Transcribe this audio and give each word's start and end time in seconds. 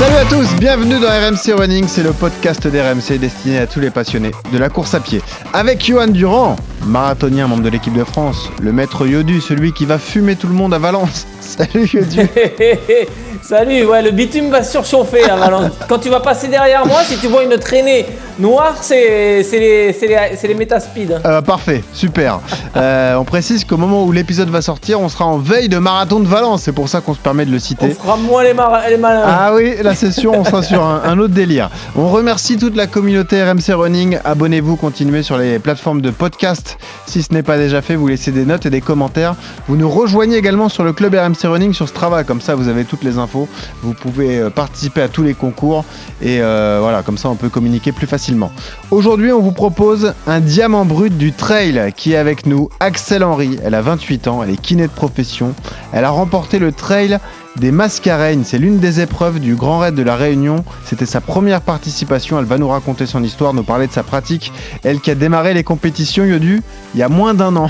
Salut 0.00 0.16
à 0.16 0.24
tous, 0.24 0.56
bienvenue 0.58 0.98
dans 0.98 1.08
RMC 1.08 1.52
Running, 1.58 1.86
c'est 1.86 2.02
le 2.02 2.14
podcast 2.14 2.66
d'RMC 2.66 3.18
destiné 3.18 3.58
à 3.58 3.66
tous 3.66 3.80
les 3.80 3.90
passionnés 3.90 4.30
de 4.50 4.56
la 4.56 4.70
course 4.70 4.94
à 4.94 5.00
pied. 5.00 5.20
Avec 5.52 5.84
Johan 5.84 6.06
Durand, 6.06 6.56
marathonien, 6.86 7.46
membre 7.46 7.64
de 7.64 7.68
l'équipe 7.68 7.92
de 7.92 8.04
France, 8.04 8.50
le 8.62 8.72
maître 8.72 9.06
Yodu, 9.06 9.42
celui 9.42 9.74
qui 9.74 9.84
va 9.84 9.98
fumer 9.98 10.36
tout 10.36 10.46
le 10.46 10.54
monde 10.54 10.72
à 10.72 10.78
Valence. 10.78 11.26
Salut 11.42 11.86
Yodu. 11.86 12.20
Salut, 13.42 13.84
ouais, 13.84 14.02
le 14.02 14.10
bitume 14.10 14.50
va 14.50 14.62
surchauffer 14.62 15.24
à 15.28 15.36
Valence. 15.36 15.72
Quand 15.88 15.98
tu 15.98 16.08
vas 16.08 16.20
passer 16.20 16.48
derrière 16.48 16.86
moi, 16.86 17.00
si 17.04 17.16
tu 17.16 17.26
vois 17.26 17.42
une 17.42 17.56
traînée 17.58 18.06
noire, 18.38 18.74
c'est 18.80 19.42
les, 19.52 19.92
les, 19.92 20.48
les 20.48 20.54
métaspeed. 20.54 21.20
Euh, 21.24 21.40
parfait, 21.42 21.82
super. 21.92 22.40
Euh, 22.76 23.16
on 23.16 23.24
précise 23.24 23.64
qu'au 23.64 23.76
moment 23.76 24.04
où 24.04 24.12
l'épisode 24.12 24.50
va 24.50 24.62
sortir, 24.62 25.00
on 25.00 25.08
sera 25.08 25.26
en 25.26 25.38
veille 25.38 25.68
de 25.68 25.78
marathon 25.78 26.20
de 26.20 26.28
Valence. 26.28 26.62
C'est 26.62 26.72
pour 26.72 26.88
ça 26.88 27.00
qu'on 27.00 27.14
se 27.14 27.18
permet 27.18 27.44
de 27.44 27.50
le 27.50 27.58
citer. 27.58 27.86
On 27.86 28.02
fera 28.02 28.16
moins 28.16 28.42
les, 28.42 28.54
les 28.90 28.96
malins. 28.98 29.24
Ah 29.26 29.52
oui, 29.54 29.74
la 29.82 29.94
session, 29.94 30.32
on 30.36 30.44
sera 30.44 30.62
sur 30.62 30.84
un, 30.84 31.02
un, 31.04 31.18
autre 31.18 31.34
délire. 31.34 31.70
On 31.96 32.08
remercie 32.08 32.56
toute 32.56 32.76
la 32.76 32.86
communauté 32.86 33.42
RMC 33.42 33.72
Running. 33.74 34.18
Abonnez-vous, 34.24 34.76
continuez 34.76 35.22
sur 35.22 35.38
les 35.38 35.58
plateformes 35.58 36.02
de 36.02 36.10
podcast. 36.10 36.78
Si 37.06 37.22
ce 37.22 37.32
n'est 37.32 37.42
pas 37.42 37.56
déjà 37.56 37.82
fait, 37.82 37.96
vous 37.96 38.06
laissez 38.06 38.32
des 38.32 38.44
notes 38.44 38.66
et 38.66 38.70
des 38.70 38.80
commentaires. 38.80 39.34
Vous 39.66 39.76
nous 39.76 39.90
rejoignez 39.90 40.36
également 40.36 40.68
sur 40.68 40.84
le 40.84 40.92
club 40.92 41.14
RMC 41.14 41.48
Running 41.48 41.72
sur 41.72 41.88
Strava. 41.88 42.22
Comme 42.24 42.40
ça, 42.40 42.54
vous 42.54 42.68
avez 42.68 42.84
toutes 42.84 43.02
les 43.02 43.18
infos. 43.18 43.29
Vous 43.32 43.94
pouvez 43.94 44.38
euh, 44.38 44.50
participer 44.50 45.02
à 45.02 45.08
tous 45.08 45.22
les 45.22 45.34
concours 45.34 45.84
et 46.20 46.40
euh, 46.40 46.78
voilà, 46.80 47.02
comme 47.02 47.18
ça 47.18 47.28
on 47.28 47.36
peut 47.36 47.48
communiquer 47.48 47.92
plus 47.92 48.06
facilement. 48.06 48.50
Aujourd'hui, 48.90 49.32
on 49.32 49.40
vous 49.40 49.52
propose 49.52 50.14
un 50.26 50.40
diamant 50.40 50.84
brut 50.84 51.16
du 51.16 51.32
trail 51.32 51.92
qui 51.96 52.12
est 52.12 52.16
avec 52.16 52.46
nous, 52.46 52.68
Axel 52.80 53.24
Henry. 53.24 53.58
Elle 53.64 53.74
a 53.74 53.82
28 53.82 54.28
ans, 54.28 54.42
elle 54.42 54.50
est 54.50 54.60
kiné 54.60 54.82
de 54.82 54.92
profession. 54.92 55.54
Elle 55.92 56.04
a 56.04 56.10
remporté 56.10 56.58
le 56.58 56.72
trail 56.72 57.18
des 57.56 57.72
Mascareignes. 57.72 58.44
C'est 58.44 58.58
l'une 58.58 58.78
des 58.78 59.00
épreuves 59.00 59.40
du 59.40 59.54
Grand 59.54 59.78
Raid 59.78 59.94
de 59.94 60.02
la 60.02 60.16
Réunion. 60.16 60.64
C'était 60.84 61.06
sa 61.06 61.20
première 61.20 61.60
participation. 61.60 62.38
Elle 62.38 62.44
va 62.44 62.58
nous 62.58 62.68
raconter 62.68 63.06
son 63.06 63.22
histoire, 63.22 63.54
nous 63.54 63.64
parler 63.64 63.86
de 63.86 63.92
sa 63.92 64.02
pratique. 64.02 64.52
Elle 64.84 65.00
qui 65.00 65.10
a 65.10 65.14
démarré 65.14 65.54
les 65.54 65.64
compétitions 65.64 66.24
Yodu 66.24 66.62
il 66.94 67.00
y 67.00 67.02
a 67.02 67.08
moins 67.08 67.34
d'un 67.34 67.56
an. 67.56 67.68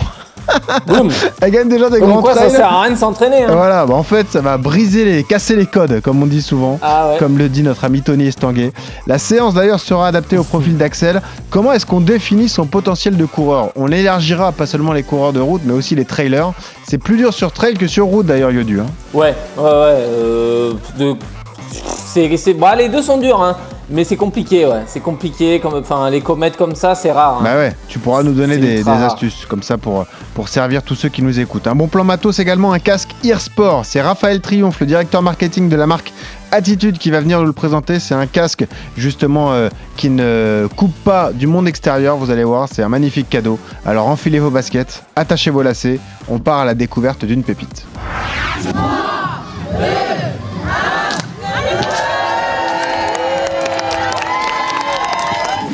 Boum 0.87 1.11
Elle 1.41 1.51
gagne 1.51 1.69
déjà 1.69 1.91
des 1.91 2.01
grands 2.01 2.21
quoi, 2.21 2.35
ça 2.35 2.49
sert 2.51 2.67
à 2.73 2.83
rien 2.83 2.93
de 2.93 2.97
s'entraîner. 2.99 3.45
Hein. 3.45 3.53
Voilà, 3.55 3.87
bah 3.87 3.95
en 3.95 4.03
fait, 4.03 4.27
ça 4.31 4.41
va 4.41 4.57
briser 4.59 5.05
les, 5.05 5.25
casser 5.25 5.57
les 5.57 5.67
codes, 5.67 6.01
comme 6.01 6.23
on 6.23 6.27
dit 6.27 6.43
souvent, 6.43 6.79
Ah 6.83 7.11
ouais. 7.11 7.19
comme 7.19 7.39
le 7.39 7.49
dit 7.49 7.63
notre 7.63 7.85
ami 7.85 8.03
Tony 8.03 8.27
Estanguet. 8.27 8.73
La 9.07 9.19
séance 9.19 9.55
d'ailleurs 9.55 9.81
sera 9.81 10.09
adaptée 10.09 10.39
au 10.39 10.45
profil 10.45 10.77
d'Axel. 10.77 11.23
Comment 11.51 11.73
est-ce 11.73 11.87
qu'on 11.87 12.01
définit 12.01 12.49
son 12.49 12.67
potentiel 12.67 13.17
de 13.17 13.25
coureur? 13.25 13.71
On 13.77 13.89
élargira 13.89 14.53
pas 14.53 14.67
seulement 14.67 14.93
les 14.93 15.03
coureurs 15.03 15.33
de 15.33 15.41
route, 15.41 15.63
mais 15.65 15.73
aussi 15.73 15.95
les 15.95 16.05
trailers. 16.05 16.53
C'est 16.87 16.99
plus 16.99 17.17
dur 17.17 17.33
sur 17.33 17.53
trail 17.53 17.75
que 17.75 17.87
sur 17.87 18.07
route 18.07 18.27
d'ailleurs, 18.27 18.51
Yodu. 18.51 18.81
hein. 18.81 18.87
Ouais, 19.15 19.35
ouais, 19.57 19.63
ouais. 19.63 19.71
euh, 19.71 20.73
de... 20.99 21.15
c'est, 21.73 22.37
c'est- 22.37 22.55
bah, 22.55 22.75
les 22.77 22.89
deux 22.89 23.03
sont 23.03 23.19
durs, 23.19 23.43
hein. 23.43 23.57
Mais 23.93 24.05
c'est 24.05 24.17
compliqué, 24.17 24.67
ouais. 24.67 24.83
C'est 24.87 25.01
compliqué. 25.01 25.59
Comme... 25.59 25.75
Enfin, 25.75 26.09
les 26.11 26.21
comètes 26.21 26.57
comme 26.57 26.77
ça, 26.77 26.95
c'est 26.95 27.11
rare. 27.11 27.39
hein. 27.41 27.43
Bah 27.43 27.57
ouais, 27.57 27.75
tu 27.89 27.99
pourras 27.99 28.23
nous 28.23 28.33
donner 28.33 28.57
des, 28.57 28.89
astuces 28.89 29.47
comme 29.47 29.65
ça 29.65 29.79
pour, 29.79 30.07
pour 30.35 30.49
servir 30.49 30.85
tous 30.85 30.95
ceux 30.95 31.09
qui 31.09 31.23
nous 31.23 31.41
écoutent. 31.41 31.67
Un 31.67 31.75
bon 31.75 31.89
plan 31.89 32.05
matos 32.05 32.39
également, 32.39 32.73
un 32.73 32.79
casque 32.79 33.11
Earsport. 33.25 33.85
C'est 33.85 34.01
Raphaël 34.01 34.41
Triomphe, 34.41 34.79
le 34.79 34.87
directeur 34.87 35.23
marketing 35.23 35.69
de 35.69 35.75
la 35.75 35.89
marque 35.89 36.13
Attitude 36.53 36.99
qui 36.99 37.11
va 37.11 37.21
venir 37.21 37.41
nous 37.41 37.47
le 37.47 37.53
présenter. 37.53 37.99
C'est 38.01 38.15
un 38.15 38.27
casque 38.27 38.65
justement 38.97 39.53
euh, 39.53 39.69
qui 39.97 40.09
ne 40.11 40.69
coupe 40.77 40.95
pas 41.05 41.33
du 41.33 41.47
monde 41.49 41.67
extérieur, 41.69 42.17
vous 42.17 42.31
allez 42.31 42.43
voir, 42.45 42.69
c'est 42.73 42.83
un 42.83 42.89
magnifique 42.89 43.29
cadeau. 43.29 43.59
Alors 43.87 44.07
enfilez 44.09 44.39
vos 44.41 44.51
baskets, 44.51 45.03
attachez 45.17 45.51
vos 45.51 45.63
lacets, 45.63 46.01
on 46.29 46.39
part 46.39 46.59
à 46.61 46.65
la 46.65 46.75
découverte 46.75 47.25
d'une 47.25 47.43
pépite. 47.45 47.87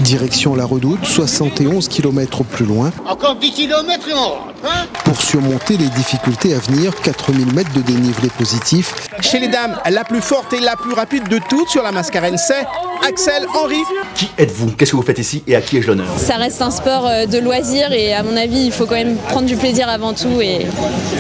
Direction 0.07 0.55
la 0.55 0.65
redoute, 0.65 1.05
71 1.05 1.89
km 1.89 2.45
plus 2.45 2.65
loin, 2.65 2.93
Encore 3.09 3.35
10 3.35 3.51
km 3.51 4.09
et 4.09 4.13
on 4.13 4.17
rentre, 4.17 4.55
hein? 4.65 4.87
Pour 5.05 5.21
surmonter 5.21 5.77
les 5.77 5.89
difficultés 5.89 6.55
à 6.55 6.61
venir, 6.61 6.95
4000 7.03 7.53
mètres 7.53 7.73
de 7.73 7.81
dénivelé 7.81 8.29
positif. 8.39 8.95
Chez 9.21 9.41
les 9.41 9.49
dames, 9.49 9.77
la 9.91 10.05
plus 10.05 10.21
forte 10.21 10.53
et 10.53 10.61
la 10.61 10.77
plus 10.77 10.93
rapide 10.93 11.27
de 11.29 11.41
toutes 11.51 11.69
sur 11.71 11.83
la 11.83 11.91
mascarène, 11.91 12.39
c'est 12.39 12.65
Axel 13.05 13.49
Henry. 13.53 13.83
Qui 14.15 14.31
êtes-vous? 14.39 14.77
Qu'est-ce 14.77 14.93
que 14.93 14.97
vous 14.97 15.03
faites 15.03 15.19
ici 15.19 15.43
et 15.45 15.57
à 15.57 15.61
qui 15.61 15.79
ai-je 15.79 15.89
l'honneur? 15.89 16.07
Ça 16.19 16.37
reste 16.37 16.63
un 16.63 16.71
sport 16.71 17.09
euh, 17.09 17.27
de 17.27 17.39
loisir 17.39 17.91
et 17.91 18.15
à 18.15 18.23
mon 18.23 18.37
avis, 18.37 18.65
il 18.65 18.73
faut 18.73 18.87
quand 18.87 18.95
même 18.95 19.17
prendre 19.17 19.47
du 19.47 19.57
plaisir 19.57 19.89
avant 19.89 20.15
tout 20.15 20.41
et 20.41 20.69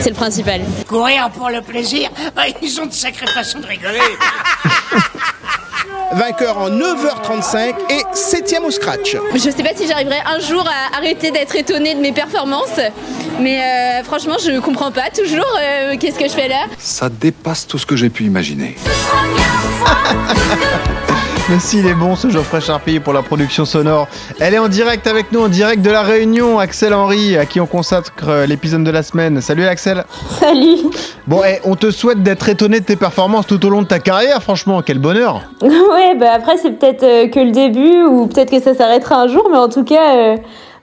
c'est 0.01 0.11
le 0.11 0.15
principal. 0.15 0.61
Courir 0.87 1.29
pour 1.37 1.51
le 1.51 1.61
plaisir, 1.61 2.09
bah, 2.37 2.43
ils 2.63 2.81
ont 2.81 2.87
de 2.87 2.93
sacrées 2.93 3.27
façons 3.27 3.59
de 3.59 3.67
rigoler. 3.67 3.99
Vainqueur 6.12 6.59
en 6.59 6.71
9h35 6.71 7.75
et 7.91 8.03
7ème 8.15 8.65
au 8.65 8.71
scratch. 8.71 9.17
Je 9.34 9.39
sais 9.39 9.62
pas 9.62 9.75
si 9.75 9.87
j'arriverai 9.87 10.19
un 10.27 10.41
jour 10.41 10.67
à 10.67 10.97
arrêter 10.97 11.31
d'être 11.31 11.55
étonnée 11.56 11.94
de 11.94 12.00
mes 12.00 12.12
performances, 12.12 12.81
mais 13.41 13.61
euh, 13.61 14.05
franchement, 14.05 14.37
je 14.39 14.59
comprends 14.61 14.93
pas 14.93 15.11
toujours 15.11 15.45
euh, 15.61 15.97
qu'est-ce 15.99 16.19
que 16.19 16.28
je 16.28 16.33
fais 16.33 16.49
là. 16.49 16.66
Ça 16.78 17.09
dépasse 17.09 17.66
tout 17.66 17.78
ce 17.78 17.87
que 17.87 17.97
j'ai 17.97 18.11
pu 18.11 18.25
imaginer. 18.25 18.77
Mais 21.49 21.61
s'il 21.61 21.87
est 21.87 21.95
bon 21.95 22.17
ce 22.17 22.29
Geoffrey 22.29 22.61
Charpie 22.61 22.99
pour 22.99 23.12
la 23.12 23.23
production 23.23 23.65
sonore. 23.65 24.09
Elle 24.41 24.55
est 24.55 24.59
en 24.59 24.67
direct 24.67 25.07
avec 25.07 25.31
nous, 25.31 25.41
en 25.41 25.49
direct 25.49 25.81
de 25.81 25.91
la 25.91 26.03
Réunion, 26.03 26.59
Axel 26.59 26.93
Henry, 26.93 27.37
à 27.37 27.47
qui 27.47 27.61
on 27.61 27.67
consacre 27.67 28.29
euh, 28.29 28.47
l'épisode 28.47 28.83
de 28.83 28.91
la 28.91 29.05
semaine. 29.05 29.41
Salut 29.41 29.65
Axel 29.65 30.05
Salut 30.41 30.79
Bon, 31.29 31.43
eh, 31.47 31.61
on 31.65 31.77
te 31.77 31.93
souhaite 31.93 32.21
d'être 32.25 32.49
étonné 32.49 32.81
de 32.81 32.84
tes 32.84 32.97
performances 32.97 33.47
tout 33.47 33.65
au 33.65 33.71
long 33.71 33.83
de 33.83 33.87
ta 33.87 34.01
carrière, 34.01 34.43
franchement, 34.43 34.83
quel 34.83 34.99
bonheur 34.99 35.43
Ouais, 35.62 36.17
bah 36.19 36.33
après, 36.34 36.57
c'est 36.57 36.73
peut-être 36.73 37.05
euh, 37.05 37.29
que 37.29 37.39
le 37.39 37.53
début 37.53 38.03
ou 38.03 38.27
peut-être 38.27 38.51
que 38.51 38.61
ça 38.61 38.75
s'arrêtera 38.75 39.23
un 39.23 39.28
jour, 39.28 39.47
mais 39.49 39.59
en 39.59 39.69
tout 39.69 39.84
cas, 39.84 40.17
euh, 40.17 40.37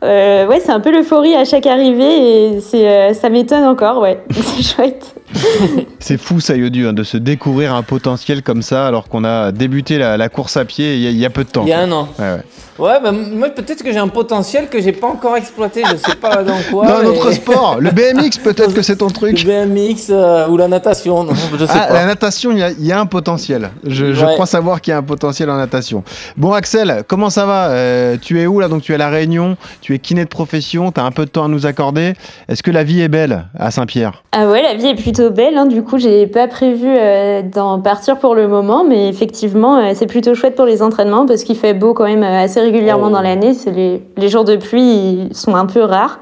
euh, 0.04 0.46
ouais, 0.48 0.60
c'est 0.60 0.72
un 0.72 0.82
peu 0.82 0.92
l'euphorie 0.92 1.34
à 1.34 1.46
chaque 1.46 1.66
arrivée 1.66 2.56
et 2.56 2.60
c'est, 2.60 2.90
euh, 2.90 3.14
ça 3.14 3.30
m'étonne 3.30 3.64
encore, 3.64 4.00
ouais. 4.00 4.20
c'est 4.32 4.64
chouette. 4.64 5.13
C'est 6.00 6.18
fou 6.18 6.40
ça, 6.40 6.56
Yodu, 6.56 6.88
hein, 6.88 6.94
de 6.94 7.04
se 7.04 7.18
découvrir 7.18 7.74
un 7.74 7.84
potentiel 7.84 8.42
comme 8.44 8.62
ça 8.62 8.88
alors 8.88 9.08
qu'on 9.08 9.24
a 9.24 9.52
débuté 9.52 9.98
la, 9.98 10.18
la 10.18 10.30
course 10.30 10.58
à 10.58 10.66
pied 10.66 10.96
il 10.96 11.02
y, 11.02 11.08
a- 11.08 11.12
il 11.12 11.18
y 11.18 11.26
a 11.26 11.30
peu 11.30 11.44
de 11.44 11.50
temps. 11.50 11.64
Il 11.64 11.70
y 11.70 11.74
a 11.74 11.80
un 11.80 11.92
an. 11.92 12.10
Ouais, 12.20 12.26
ouais. 12.26 12.42
Ouais, 12.80 13.00
bah, 13.04 13.12
moi, 13.12 13.50
peut-être 13.50 13.84
que 13.84 13.92
j'ai 13.92 14.00
un 14.00 14.08
potentiel 14.08 14.68
que 14.68 14.82
j'ai 14.82 14.94
pas 14.94 15.06
encore 15.06 15.38
exploité. 15.38 15.84
Je 15.92 15.96
sais 15.96 16.16
pas 16.16 16.42
dans 16.44 16.58
quoi. 16.72 16.88
Dans 16.88 16.98
mais- 17.00 17.04
notre 17.04 17.32
sport, 17.32 17.78
le 17.80 17.92
BMX 17.92 18.40
peut-être 18.44 18.74
que 18.74 18.82
c'est 18.82 18.96
ton 18.96 19.08
Le 19.08 19.12
truc. 19.14 19.46
BMX 19.46 20.08
euh, 20.10 20.48
ou 20.48 20.58
la 20.58 20.68
natation, 20.68 21.24
non, 21.24 21.34
je 21.58 21.66
sais 21.66 21.72
Ah, 21.74 21.86
pas. 21.88 21.94
la 21.94 22.06
natation, 22.08 22.52
il 22.52 22.58
y 22.58 22.64
a- 22.64 22.72
il 22.72 22.84
y, 22.86 22.92
a 22.92 23.00
un 23.00 23.06
potentiel. 23.06 23.70
Je, 23.86 24.14
je 24.14 24.26
Ouais. 24.26 24.34
crois 24.34 24.48
savoir 24.48 24.82
qu'il 24.82 24.92
y 24.92 24.96
a 24.96 24.98
un 24.98 25.04
potentiel 25.04 25.52
en 25.52 25.58
natation. 25.58 26.04
Bon, 26.36 26.52
Axel, 26.54 27.04
comment 27.08 27.30
ça 27.30 27.46
va? 27.46 27.68
Euh, 27.70 28.18
Tu 28.20 28.42
es 28.42 28.48
où 28.48 28.60
là? 28.60 28.68
Donc, 28.70 28.82
tu 28.82 28.92
es 28.92 28.96
à 28.96 28.98
La 28.98 29.10
Réunion, 29.10 29.56
tu 29.82 29.94
es 29.94 30.00
kiné 30.00 30.24
de 30.24 30.30
profession, 30.30 30.92
tu 30.92 31.00
as 31.00 31.04
un 31.04 31.12
peu 31.12 31.26
de 31.26 31.30
temps 31.30 31.46
à 31.46 31.48
nous 31.50 31.68
accorder. 31.68 32.14
Est-ce 32.50 32.64
que 32.64 32.72
la 32.72 32.84
vie 32.84 33.02
est 33.02 33.08
belle 33.08 33.46
à 33.58 33.70
Saint-Pierre? 33.70 34.24
Ah 34.32 34.48
ouais, 34.48 34.64
la 34.64 34.74
vie 34.74 34.88
est 34.88 34.96
plutôt 34.96 35.23
belle, 35.30 35.58
hein. 35.58 35.66
du 35.66 35.84
coup, 35.84 35.98
j'ai 35.98 36.28
pas 36.28 36.48
prévu 36.48 36.88
euh, 36.88 37.42
d'en 37.42 37.80
partir 37.80 38.18
pour 38.20 38.36
le 38.36 38.48
moment, 38.48 38.84
mais 38.88 39.08
effectivement, 39.10 39.78
euh, 39.78 39.92
c'est 39.96 40.08
plutôt 40.08 40.36
chouette 40.36 40.56
pour 40.56 40.66
les 40.66 40.82
entraînements 40.82 41.26
parce 41.26 41.44
qu'il 41.44 41.56
fait 41.56 41.74
beau 41.74 41.94
quand 41.94 42.06
même 42.06 42.24
euh, 42.24 42.44
assez 42.44 42.60
régulièrement 42.62 43.08
Oh. 43.08 43.12
dans 43.12 43.22
l'année. 43.22 43.54
C'est 43.54 43.72
les, 43.72 44.02
les 44.18 44.30
jours 44.30 44.44
de 44.44 44.56
pluie 44.56 45.28
ils 45.30 45.36
sont 45.36 45.56
un 45.56 45.66
peu 45.66 45.82
rares. 45.82 46.20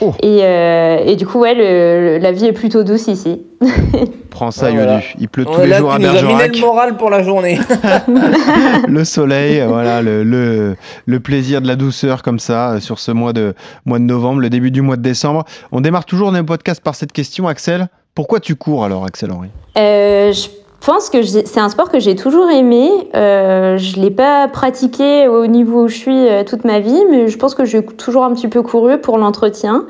Oh. 0.00 0.12
Et, 0.22 0.40
euh, 0.42 0.98
et 1.04 1.16
du 1.16 1.26
coup, 1.26 1.40
ouais, 1.40 1.54
le- 1.54 2.14
le- 2.14 2.18
la 2.18 2.32
vie 2.32 2.46
est 2.46 2.52
plutôt 2.52 2.82
douce 2.82 3.08
ici. 3.08 3.42
Prends 4.30 4.50
ça, 4.50 4.66
Yodu. 4.70 4.82
voilà. 4.82 5.00
Il 5.18 5.28
pleut 5.28 5.44
tous 5.44 5.60
les 5.60 5.74
jours 5.74 5.92
à 5.92 5.96
tu 5.98 6.02
nous 6.04 6.12
Bergerac. 6.12 6.54
le 6.56 6.60
moral 6.60 6.96
pour 6.96 7.08
la 7.10 7.22
journée. 7.22 7.58
le 8.88 9.04
soleil, 9.04 9.62
voilà, 9.66 10.02
le, 10.02 10.24
le, 10.24 10.76
le 11.06 11.20
plaisir 11.20 11.60
de 11.62 11.66
la 11.68 11.76
douceur 11.76 12.22
comme 12.22 12.38
ça 12.38 12.80
sur 12.80 12.98
ce 12.98 13.12
mois 13.12 13.32
de, 13.32 13.54
mois 13.86 13.98
de 13.98 14.04
novembre, 14.04 14.40
le 14.40 14.50
début 14.50 14.70
du 14.70 14.82
mois 14.82 14.96
de 14.96 15.02
décembre. 15.02 15.44
On 15.72 15.80
démarre 15.80 16.04
toujours 16.04 16.32
nos 16.32 16.42
podcasts 16.44 16.82
par 16.82 16.94
cette 16.94 17.12
question, 17.12 17.46
Axel. 17.48 17.88
Pourquoi 18.14 18.38
tu 18.38 18.54
cours 18.54 18.84
alors, 18.84 19.04
Axel 19.04 19.32
Henry? 19.32 19.48
Euh, 19.76 20.32
je 20.32 20.48
pense 20.86 21.10
que 21.10 21.20
c'est 21.22 21.58
un 21.58 21.68
sport 21.68 21.90
que 21.90 21.98
j'ai 21.98 22.14
toujours 22.14 22.48
aimé. 22.48 22.88
Euh, 23.16 23.76
je 23.76 23.98
l'ai 23.98 24.12
pas 24.12 24.46
pratiqué 24.46 25.26
au 25.26 25.48
niveau 25.48 25.84
où 25.84 25.88
je 25.88 25.96
suis 25.96 26.28
euh, 26.28 26.44
toute 26.44 26.64
ma 26.64 26.78
vie, 26.78 27.02
mais 27.10 27.26
je 27.26 27.36
pense 27.36 27.56
que 27.56 27.64
j'ai 27.64 27.84
toujours 27.84 28.22
un 28.22 28.32
petit 28.32 28.46
peu 28.46 28.62
couru 28.62 28.98
pour 28.98 29.18
l'entretien. 29.18 29.86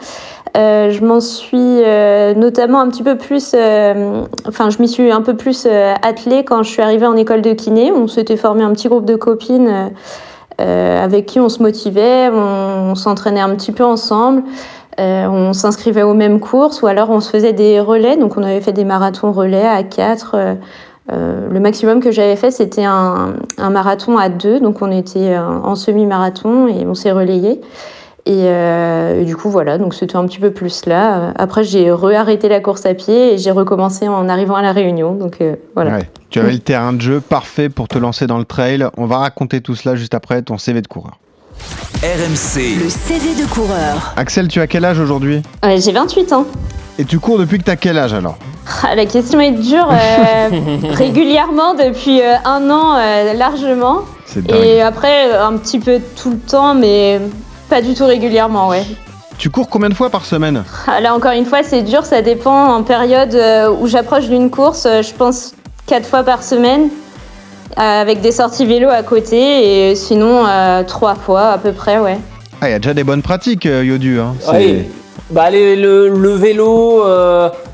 Je 0.56 1.05
m'en 1.05 1.21
suis 1.21 1.82
notamment 2.38 2.81
un 2.81 2.88
petit 2.88 3.03
peu 3.03 3.19
plus, 3.19 3.50
je 3.53 4.81
m'y 4.81 4.88
suis 4.88 5.11
un 5.11 5.20
peu 5.20 5.37
plus 5.37 5.67
attelée 5.67 6.44
quand 6.44 6.62
je 6.62 6.70
suis 6.70 6.81
arrivée 6.81 7.06
en 7.06 7.17
école 7.17 7.43
de 7.43 7.53
kiné. 7.55 7.91
On 7.91 8.06
s'était 8.06 8.37
formé 8.37 8.62
un 8.62 8.70
petit 8.73 8.88
groupe 8.88 9.05
de 9.05 9.17
copines. 9.17 9.91
avec 10.59 11.27
qui 11.27 11.41
on 11.41 11.49
se 11.49 11.61
motivait, 11.61 12.31
on 12.32 12.94
s'entraînait 12.94 13.41
un 13.41 13.56
petit 13.56 13.73
peu 13.73 13.85
ensemble. 13.85 14.44
Euh, 15.00 15.26
on 15.26 15.52
s'inscrivait 15.52 16.02
aux 16.02 16.14
mêmes 16.14 16.41
courses 16.41 16.82
ou 16.82 16.87
alors 16.87 17.11
on 17.11 17.20
se 17.20 17.31
faisait 17.31 17.52
des 17.52 17.81
relais. 17.81 18.17
Donc 18.17 18.37
on 18.37 18.43
avait 18.43 18.61
fait 18.61 18.73
des 18.73 18.85
marathons 18.85 19.32
relais 19.32 19.67
à 19.67 19.82
4. 19.82 20.32
Euh, 20.35 20.55
euh, 21.12 21.49
le 21.50 21.61
maximum 21.61 22.00
que 22.00 22.11
j'avais 22.11 22.37
fait, 22.37 22.50
c'était 22.50 22.85
un, 22.85 23.35
marathon 23.58 24.17
à 24.17 24.29
2. 24.29 24.61
Donc 24.61 24.82
on 24.82 24.91
était 24.91 25.37
en 25.37 25.75
semi-marathon 25.75 26.69
et 26.69 26.87
on 26.87 26.94
s'est 26.94 27.12
relayé. 27.12 27.61
Et, 28.26 28.49
du 29.26 29.37
coup, 29.37 29.50
voilà, 29.50 29.76
donc 29.76 29.93
c'était 29.93 30.17
un 30.17 30.25
petit 30.25 30.38
peu 30.38 30.50
plus 30.50 30.87
là. 30.87 31.35
Après, 31.37 31.62
j'ai 31.62 31.93
réarrêté 31.93 32.49
la 32.49 32.61
course 32.61 32.87
à 32.87 32.94
pied 32.94 33.35
et 33.35 33.38
j'ai 33.38 33.50
recommencé 33.50 34.08
en 34.08 34.31
arrivant 34.31 34.55
à 34.55 34.62
la 34.62 34.73
Réunion. 34.73 35.12
Donc 35.12 35.43
voilà. 35.75 35.99
Tu 36.31 36.41
avais 36.41 36.52
le 36.52 36.58
terrain 36.58 36.94
de 36.94 37.02
jeu 37.02 37.20
parfait 37.20 37.69
pour 37.69 37.87
te 37.87 37.99
lancer 37.99 38.26
dans 38.26 38.38
le 38.38 38.46
trail. 38.46 38.87
On 38.96 39.05
va 39.05 39.19
raconter 39.19 39.61
tout 39.61 39.75
cela 39.75 39.94
juste 39.94 40.14
après 40.14 40.41
ton 40.41 40.56
CV 40.56 40.81
de 40.81 40.88
coureur. 40.88 41.19
RMC. 42.03 42.83
Le 42.83 42.91
CV 42.91 43.35
de 43.41 43.47
coureur. 43.49 44.12
Axel, 44.17 44.49
tu 44.49 44.61
as 44.61 44.67
quel 44.67 44.85
âge 44.85 44.99
aujourd'hui? 44.99 45.43
Ouais, 45.62 45.79
J'ai 45.79 45.93
28 45.93 46.33
ans. 46.33 46.45
Et 46.99 47.05
tu 47.05 47.19
cours 47.19 47.39
depuis 47.39 47.59
que 47.59 47.65
tu 47.65 47.71
as 47.71 47.77
quel 47.77 47.99
âge 47.99 48.12
alors? 48.12 48.37
Ah, 48.83 48.95
La 48.95 49.06
question 49.06 49.41
est 49.41 49.53
dure. 49.53 49.89
Euh, 49.91 50.49
régulièrement, 50.93 51.75
depuis 51.75 52.21
euh, 52.21 52.35
un 52.45 52.69
an, 52.71 52.97
euh, 52.97 53.33
largement. 53.35 54.01
Et 54.49 54.83
après, 54.83 55.33
un 55.33 55.56
petit 55.56 55.79
peu 55.79 56.01
tout 56.21 56.31
le 56.31 56.39
temps, 56.39 56.75
mais 56.75 57.21
pas 57.71 57.81
du 57.81 57.95
tout 57.95 58.05
régulièrement, 58.06 58.69
ouais. 58.69 58.85
Tu 59.39 59.49
cours 59.51 59.69
combien 59.69 59.89
de 59.89 59.95
fois 59.95 60.11
par 60.11 60.25
semaine? 60.25 60.65
Ah, 60.87 61.01
Là, 61.01 61.15
encore 61.15 61.33
une 61.33 61.47
fois, 61.47 61.62
c'est 61.62 61.83
dur. 61.83 62.05
Ça 62.05 62.21
dépend. 62.23 62.75
En 62.75 62.83
période 62.83 63.37
où 63.81 63.87
j'approche 63.87 64.29
d'une 64.29 64.51
course, 64.51 64.87
je 64.87 65.12
pense 65.15 65.55
quatre 65.87 66.06
fois 66.06 66.23
par 66.23 66.43
semaine. 66.43 66.89
Euh, 67.76 67.81
avec 67.81 68.21
des 68.21 68.31
sorties 68.31 68.67
vélo 68.67 68.88
à 68.88 69.03
côté 69.03 69.91
et 69.91 69.97
sinon 69.97 70.47
euh, 70.47 70.85
trois 70.85 71.17
fois 71.17 71.49
à 71.49 71.59
peu 71.59 71.73
près, 71.73 71.99
ouais. 71.99 72.19
Ah, 72.61 72.69
il 72.69 72.73
y 72.73 72.75
a 72.75 72.79
déjà 72.79 72.94
des 72.94 73.03
bonnes 73.03 73.23
pratiques, 73.23 73.67
euh, 73.67 73.85
Yodu. 73.85 74.21
Hein. 74.21 74.35
Oui. 74.53 74.85
Bah, 75.31 75.50
le, 75.50 76.09
le, 76.09 76.35
vélo, 76.35 77.03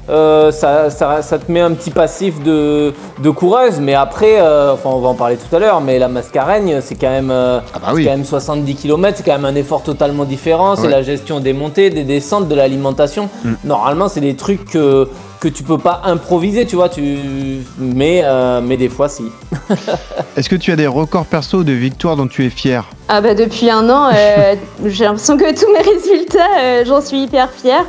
ça, 0.08 0.88
ça, 0.88 1.20
ça, 1.20 1.38
te 1.38 1.52
met 1.52 1.61
un 1.61 1.73
petit 1.73 1.91
passif 1.91 2.43
de, 2.43 2.94
de 3.19 3.31
coureuse, 3.31 3.79
mais 3.79 3.94
après, 3.94 4.41
enfin, 4.41 4.88
on 4.88 5.00
va 5.00 5.08
en 5.08 5.14
parler 5.14 5.37
tout 5.37 5.55
à 5.55 5.58
l'heure, 5.58 5.81
mais 5.82 5.99
la 5.99 6.08
mascareigne, 6.08 6.81
c'est 6.81 6.94
quand, 6.94 7.11
même, 7.11 7.32
ah 7.32 7.62
bah 7.75 7.88
oui. 7.93 8.05
quand 8.05 8.12
même 8.12 8.25
70 8.25 8.76
km, 8.76 9.19
c'est 9.19 9.25
quand 9.25 9.32
même 9.32 9.44
un 9.44 9.56
effort 9.56 9.82
totalement 9.82 10.25
différent. 10.25 10.76
C'est 10.76 10.88
la 10.88 11.03
gestion 11.03 11.41
des 11.41 11.53
montées, 11.53 11.91
des 11.91 12.05
descentes, 12.05 12.49
de 12.49 12.55
l'alimentation. 12.55 13.29
Mm. 13.44 13.53
Normalement, 13.64 14.08
c'est 14.08 14.20
des 14.20 14.37
trucs 14.37 14.64
que 14.64 15.08
que 15.41 15.49
tu 15.49 15.63
peux 15.63 15.79
pas 15.79 16.03
improviser, 16.05 16.67
tu 16.67 16.77
vois, 16.77 16.91
tu... 16.91 17.03
mais, 17.79 18.21
euh, 18.25 18.61
mais 18.61 18.77
des 18.77 18.91
fois 18.91 19.09
si. 19.09 19.25
Est-ce 20.37 20.49
que 20.49 20.57
tu 20.57 20.71
as 20.71 20.77
des 20.77 20.87
records 20.87 21.25
perso 21.25 21.65
de 21.65 21.73
victoires 21.73 22.17
dont 22.17 22.29
tu 22.29 22.45
es 22.45 22.51
fier? 22.51 22.85
Ah 23.09 23.23
bah 23.23 23.35
depuis 23.35 23.71
un 23.71 23.89
an, 23.89 24.11
euh, 24.15 24.55
j'ai 24.87 25.05
l'impression 25.05 25.39
que 25.39 25.59
tous 25.59 25.73
mes 25.73 25.81
résultats, 25.81 26.61
euh, 26.61 26.85
j'en 26.87 27.01
suis 27.01 27.23
hyper 27.23 27.51
fière. 27.51 27.87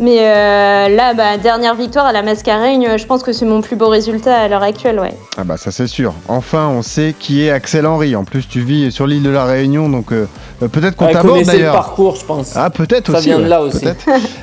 Mais 0.00 0.18
euh, 0.20 0.88
là, 0.88 1.12
bah, 1.14 1.38
dernière 1.38 1.74
victoire 1.74 2.06
à 2.06 2.12
la 2.12 2.22
Mascareigne, 2.22 2.96
je 2.96 3.06
pense 3.06 3.24
que 3.24 3.32
c'est 3.32 3.44
mon 3.44 3.60
plus 3.60 3.74
beau 3.74 3.88
résultat 3.88 4.36
à 4.36 4.48
l'heure 4.48 4.62
actuelle, 4.62 5.00
ouais. 5.00 5.14
Ah 5.36 5.42
bah 5.42 5.56
ça 5.56 5.72
c'est 5.72 5.88
sûr. 5.88 6.14
Enfin, 6.28 6.68
on 6.68 6.82
sait 6.82 7.16
qui 7.18 7.42
est 7.42 7.50
Axel 7.50 7.84
Henry. 7.84 8.14
En 8.14 8.22
plus, 8.24 8.46
tu 8.46 8.60
vis 8.60 8.92
sur 8.92 9.08
l'île 9.08 9.24
de 9.24 9.30
la 9.30 9.44
Réunion, 9.44 9.88
donc 9.88 10.12
euh, 10.12 10.28
euh, 10.62 10.68
peut-être 10.68 10.94
qu'on 10.94 11.08
t'aborde 11.08 11.42
d'ailleurs. 11.42 11.74
le 11.74 11.78
parcours, 11.78 12.14
je 12.14 12.24
pense. 12.24 12.52
Ah 12.54 12.70
peut-être 12.70 13.10
aussi. 13.10 13.22
Ça 13.22 13.36
vient 13.36 13.40
de 13.40 13.48
là 13.48 13.60
aussi. 13.60 13.86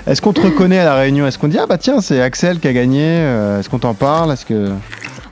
Est-ce 0.08 0.22
qu'on 0.22 0.34
te 0.34 0.42
reconnaît 0.42 0.80
à 0.80 0.86
la 0.86 0.96
Réunion? 0.96 1.26
Est-ce 1.26 1.40
qu'on 1.40 1.48
dit 1.48 1.60
ah 1.60 1.68
bah 1.68 1.78
tiens, 1.78 2.02
c'est 2.02 2.22
Axel 2.22 2.60
qui 2.60 2.68
a 2.68 2.74
gagné 2.74 3.20
Est-ce 3.60 3.70
qu'on 3.70 3.80
t'en 3.80 3.94
parle? 3.94 4.34
Est-ce 4.34 4.46
que 4.46 4.72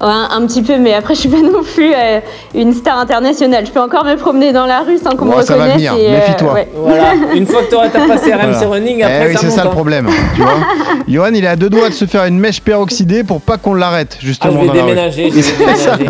un, 0.09 0.45
petit 0.45 0.61
peu, 0.61 0.77
mais 0.77 0.93
après, 0.93 1.15
je 1.15 1.21
suis 1.21 1.29
pas 1.29 1.41
non 1.41 1.63
plus 1.63 1.93
euh, 1.93 2.19
une 2.53 2.73
star 2.73 2.99
internationale. 2.99 3.65
Je 3.65 3.71
peux 3.71 3.79
encore 3.79 4.03
me 4.05 4.15
promener 4.15 4.51
dans 4.51 4.65
la 4.65 4.81
rue 4.81 4.97
sans 4.97 5.15
qu'on 5.15 5.25
me 5.25 5.41
ça 5.41 5.53
reconnaisse. 5.53 5.81
Va 5.81 5.93
venir. 5.93 5.93
Méfie-toi. 5.93 6.55
Voilà. 6.75 7.13
Une 7.35 7.45
fois 7.45 7.63
que 7.63 7.69
tu 7.69 7.75
auras 7.75 7.89
passé 7.89 8.33
RMC 8.33 8.65
Running, 8.65 9.03
après 9.03 9.25
eh 9.25 9.29
oui, 9.29 9.37
c'est 9.39 9.49
ça 9.49 9.63
le 9.63 9.69
problème. 9.69 10.09
Tu 10.35 10.41
vois 10.41 10.51
Johan, 11.07 11.31
il 11.33 11.43
est 11.43 11.47
à 11.47 11.55
deux 11.55 11.69
doigts 11.69 11.89
de 11.89 11.93
se 11.93 12.05
faire 12.05 12.25
une 12.25 12.39
mèche 12.39 12.61
peroxydée 12.61 13.23
pour 13.23 13.41
pas 13.41 13.57
qu'on 13.57 13.73
l'arrête, 13.73 14.17
justement. 14.21 14.59
Ah, 14.61 14.65
je 14.65 14.71
vais 14.71 14.79
déménager. 14.79 15.29
Je 15.29 15.35
vais 15.35 15.51
déménager. 15.57 16.09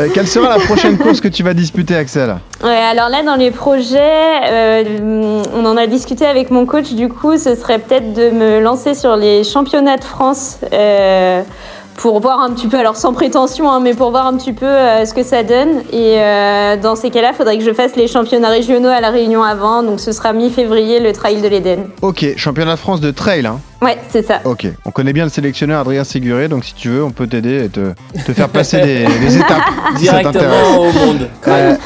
Euh, 0.00 0.08
quelle 0.12 0.28
sera 0.28 0.48
la 0.48 0.64
prochaine 0.64 0.98
course 0.98 1.20
que 1.20 1.28
tu 1.28 1.42
vas 1.42 1.54
disputer, 1.54 1.96
Axel 1.96 2.36
Ouais, 2.62 2.70
alors 2.70 3.08
là, 3.08 3.22
dans 3.22 3.36
les 3.36 3.50
projets, 3.50 3.98
euh, 4.50 5.42
on 5.54 5.64
en 5.64 5.76
a 5.76 5.86
discuté 5.86 6.26
avec 6.26 6.50
mon 6.50 6.66
coach. 6.66 6.92
Du 6.92 7.08
coup, 7.08 7.36
ce 7.36 7.54
serait 7.54 7.78
peut-être 7.78 8.12
de 8.12 8.30
me 8.30 8.60
lancer 8.60 8.94
sur 8.94 9.16
les 9.16 9.44
championnats 9.44 9.96
de 9.96 10.04
France. 10.04 10.58
Euh, 10.72 11.42
pour 11.98 12.20
voir 12.20 12.40
un 12.40 12.52
petit 12.52 12.68
peu, 12.68 12.78
alors 12.78 12.96
sans 12.96 13.12
prétention, 13.12 13.70
hein, 13.70 13.80
mais 13.80 13.92
pour 13.92 14.10
voir 14.10 14.26
un 14.26 14.36
petit 14.36 14.52
peu 14.52 14.66
euh, 14.66 15.04
ce 15.04 15.12
que 15.12 15.24
ça 15.24 15.42
donne. 15.42 15.82
Et 15.92 16.20
euh, 16.20 16.76
dans 16.76 16.94
ces 16.94 17.10
cas-là, 17.10 17.30
il 17.32 17.36
faudrait 17.36 17.58
que 17.58 17.64
je 17.64 17.72
fasse 17.72 17.96
les 17.96 18.06
championnats 18.06 18.50
régionaux 18.50 18.88
à 18.88 19.00
La 19.00 19.10
Réunion 19.10 19.42
avant, 19.42 19.82
donc 19.82 19.98
ce 19.98 20.12
sera 20.12 20.32
mi-février 20.32 21.00
le 21.00 21.12
Trail 21.12 21.42
de 21.42 21.48
l'Éden. 21.48 21.88
Ok, 22.00 22.24
championnat 22.36 22.74
de 22.74 22.78
France 22.78 23.00
de 23.00 23.10
trail, 23.10 23.46
hein 23.46 23.60
Ouais, 23.80 23.96
c'est 24.08 24.26
ça. 24.26 24.40
Ok, 24.44 24.66
on 24.84 24.90
connaît 24.90 25.12
bien 25.12 25.24
le 25.24 25.30
sélectionneur 25.30 25.80
Adrien 25.80 26.02
Séguré, 26.02 26.48
donc 26.48 26.64
si 26.64 26.74
tu 26.74 26.88
veux, 26.88 27.04
on 27.04 27.12
peut 27.12 27.28
t'aider 27.28 27.66
et 27.66 27.68
te, 27.68 27.92
te, 28.26 28.32
faire 28.32 28.48
passer 28.48 28.80
des, 28.80 29.02
étapes. 29.36 29.62
Directement 29.96 30.80
au 30.80 30.92
monde. 30.92 31.28
Euh, 31.46 31.76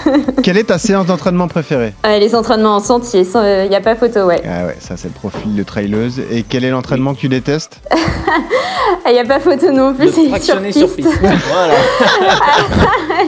quelle 0.43 0.57
est 0.57 0.65
ta 0.65 0.79
séance 0.79 1.07
d'entraînement 1.07 1.49
préférée? 1.49 1.93
Les 2.05 2.35
entraînements 2.35 2.77
en 2.77 2.81
sentier, 2.81 3.27
il 3.35 3.69
n'y 3.69 3.77
a 3.77 3.81
pas 3.81 3.95
photo, 3.95 4.25
ouais. 4.25 4.41
Ah 4.45 4.67
ouais, 4.67 4.77
ça 4.81 4.97
c'est 4.97 5.09
le 5.09 5.15
profil 5.15 5.55
de 5.55 5.63
traileuse. 5.63 6.23
Et 6.31 6.43
quel 6.43 6.65
est 6.65 6.71
l'entraînement 6.71 7.15
que 7.15 7.21
tu 7.21 7.29
détestes? 7.29 7.81
Il 9.07 9.13
n'y 9.13 9.19
a 9.19 9.25
pas 9.25 9.41
photo 9.41 9.71
non 9.71 9.95
plus, 9.95 10.11
c'est 10.11 10.41
sur 10.41 10.61
piste. 10.63 10.79
Sur 10.79 10.95
piste. 10.95 11.19
voilà. 11.21 11.75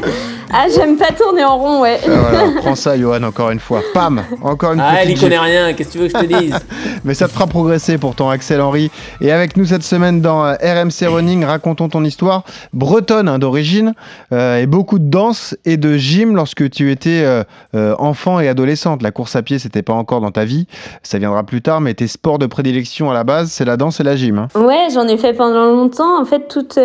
Ah, 0.57 0.67
j'aime 0.73 0.97
pas 0.97 1.11
tourner 1.11 1.43
en 1.43 1.59
rond, 1.59 1.81
ouais. 1.81 1.99
Ah, 2.05 2.09
voilà, 2.09 2.61
prends 2.61 2.77
ça, 2.77 2.97
Johan, 2.97 3.25
encore 3.25 3.51
une 3.51 3.59
fois. 3.59 3.81
Pam 3.93 4.23
Encore 4.41 4.75
une 4.75 4.81
Ah, 4.81 5.03
elle 5.03 5.11
y 5.11 5.15
connaît 5.15 5.37
rien, 5.37 5.73
qu'est-ce 5.73 5.89
que 5.89 5.93
tu 5.95 5.99
veux 5.99 6.07
que 6.07 6.17
je 6.17 6.25
te 6.25 6.41
dise 6.41 6.55
Mais 7.05 7.15
ça 7.15 7.27
te 7.27 7.33
fera 7.33 7.49
progresser 7.49 7.99
pourtant, 7.99 8.31
Axel 8.31 8.61
Henry. 8.61 8.89
Et 9.21 9.33
avec 9.33 9.57
nous 9.57 9.65
cette 9.65 9.83
semaine 9.83 10.21
dans 10.21 10.45
euh, 10.45 10.55
RMC 10.63 11.09
Running, 11.09 11.45
racontons 11.45 11.89
ton 11.89 12.05
histoire 12.05 12.45
bretonne 12.73 13.29
hein, 13.29 13.41
d'origine, 13.41 13.95
euh, 14.33 14.59
et 14.59 14.67
beaucoup 14.67 15.01
de 15.01 15.11
danse 15.11 15.57
et 15.65 15.77
de 15.77 15.97
gym 15.97 16.37
lorsque 16.37 16.71
tu 16.71 16.93
étais 16.93 17.25
euh, 17.25 17.97
enfant 17.99 18.39
et 18.39 18.49
adolescente. 18.49 19.03
La 19.03 19.11
course 19.11 19.35
à 19.35 19.43
pied, 19.43 19.59
c'était 19.59 19.83
pas 19.83 19.95
encore 19.95 20.21
dans 20.21 20.31
ta 20.31 20.45
vie, 20.45 20.69
ça 21.03 21.19
viendra 21.19 21.43
plus 21.43 21.63
tard, 21.63 21.81
mais 21.81 21.95
tes 21.95 22.07
sports 22.07 22.39
de 22.39 22.47
prédilection 22.47 23.11
à 23.11 23.15
la 23.15 23.25
base, 23.25 23.51
c'est 23.51 23.65
la 23.65 23.77
danse 23.77 23.99
et 23.99 24.05
la 24.05 24.15
gym. 24.15 24.39
Hein. 24.39 24.49
Ouais, 24.55 24.87
j'en 24.95 25.09
ai 25.09 25.19
fait 25.19 25.33
pendant 25.33 25.67
longtemps. 25.67 26.21
En 26.21 26.25
fait, 26.25 26.47
toute, 26.47 26.79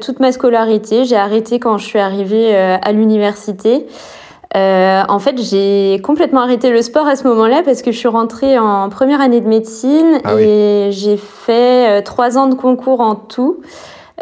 toute 0.00 0.18
ma 0.18 0.32
scolarité, 0.32 1.04
j'ai 1.04 1.14
arrêté 1.14 1.60
quand 1.60 1.78
je 1.78 1.86
suis 1.86 2.00
arrivée 2.00 2.52
à 2.56 2.90
l'université 2.90 3.11
Euh, 4.54 5.02
en 5.08 5.18
fait, 5.18 5.40
j'ai 5.40 6.00
complètement 6.02 6.40
arrêté 6.40 6.70
le 6.70 6.82
sport 6.82 7.06
à 7.06 7.16
ce 7.16 7.26
moment-là 7.26 7.62
parce 7.64 7.80
que 7.80 7.90
je 7.90 7.96
suis 7.96 8.08
rentrée 8.08 8.58
en 8.58 8.88
première 8.90 9.20
année 9.20 9.40
de 9.40 9.48
médecine 9.48 10.20
ah 10.24 10.34
et 10.38 10.90
j'ai 10.90 11.16
fait 11.16 12.00
euh, 12.00 12.02
trois 12.02 12.36
ans 12.36 12.48
de 12.48 12.54
concours 12.54 13.00
en 13.00 13.14
tout 13.14 13.60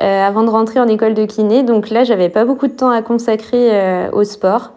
euh, 0.00 0.26
avant 0.26 0.44
de 0.44 0.50
rentrer 0.50 0.78
en 0.78 0.86
école 0.86 1.14
de 1.14 1.24
kiné. 1.24 1.64
Donc 1.64 1.90
là, 1.90 2.04
j'avais 2.04 2.28
pas 2.28 2.44
beaucoup 2.44 2.68
de 2.68 2.72
temps 2.72 2.90
à 2.90 3.02
consacrer 3.02 4.08
au 4.12 4.22
sport. 4.22 4.72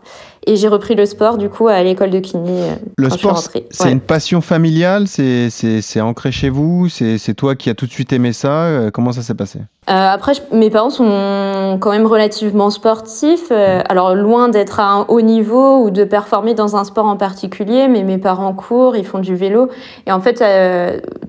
Et 0.45 0.55
j'ai 0.55 0.67
repris 0.67 0.95
le 0.95 1.05
sport 1.05 1.38
du 1.38 1.50
coup 1.50 1.67
à 1.67 1.81
l'école 1.83 2.09
de 2.09 2.19
kiné. 2.19 2.63
Euh, 2.63 2.75
le 2.97 3.09
sport, 3.09 3.41
c'est 3.69 3.91
une 3.91 4.00
passion 4.00 4.41
familiale, 4.41 5.07
c'est 5.07 6.01
ancré 6.01 6.31
chez 6.31 6.50
vous, 6.50 6.89
c'est 6.89 7.33
toi 7.35 7.55
qui 7.55 7.69
as 7.69 7.75
tout 7.75 7.85
de 7.85 7.91
suite 7.91 8.13
aimé 8.13 8.33
ça. 8.33 8.63
Euh, 8.65 8.91
comment 8.91 9.12
ça 9.12 9.21
s'est 9.21 9.35
passé? 9.35 9.59
Euh, 9.89 9.93
Après, 9.93 10.33
mes 10.51 10.69
parents 10.69 10.89
sont 10.89 11.77
quand 11.79 11.91
même 11.91 12.05
relativement 12.05 12.69
sportifs. 12.69 13.51
alors 13.51 14.15
loin 14.15 14.50
d'être 14.50 14.79
à 14.79 14.91
un 14.91 15.05
haut 15.07 15.21
niveau 15.21 15.83
ou 15.83 15.89
de 15.89 16.03
performer 16.03 16.53
dans 16.53 16.75
un 16.75 16.83
sport 16.83 17.05
en 17.05 17.17
particulier, 17.17 17.88
mais 17.88 18.03
mes 18.03 18.17
parents 18.17 18.53
courent, 18.53 18.95
ils 18.95 19.05
font 19.05 19.19
du 19.19 19.35
vélo. 19.35 19.69
Et 20.07 20.12
en 20.12 20.21
fait, 20.21 20.43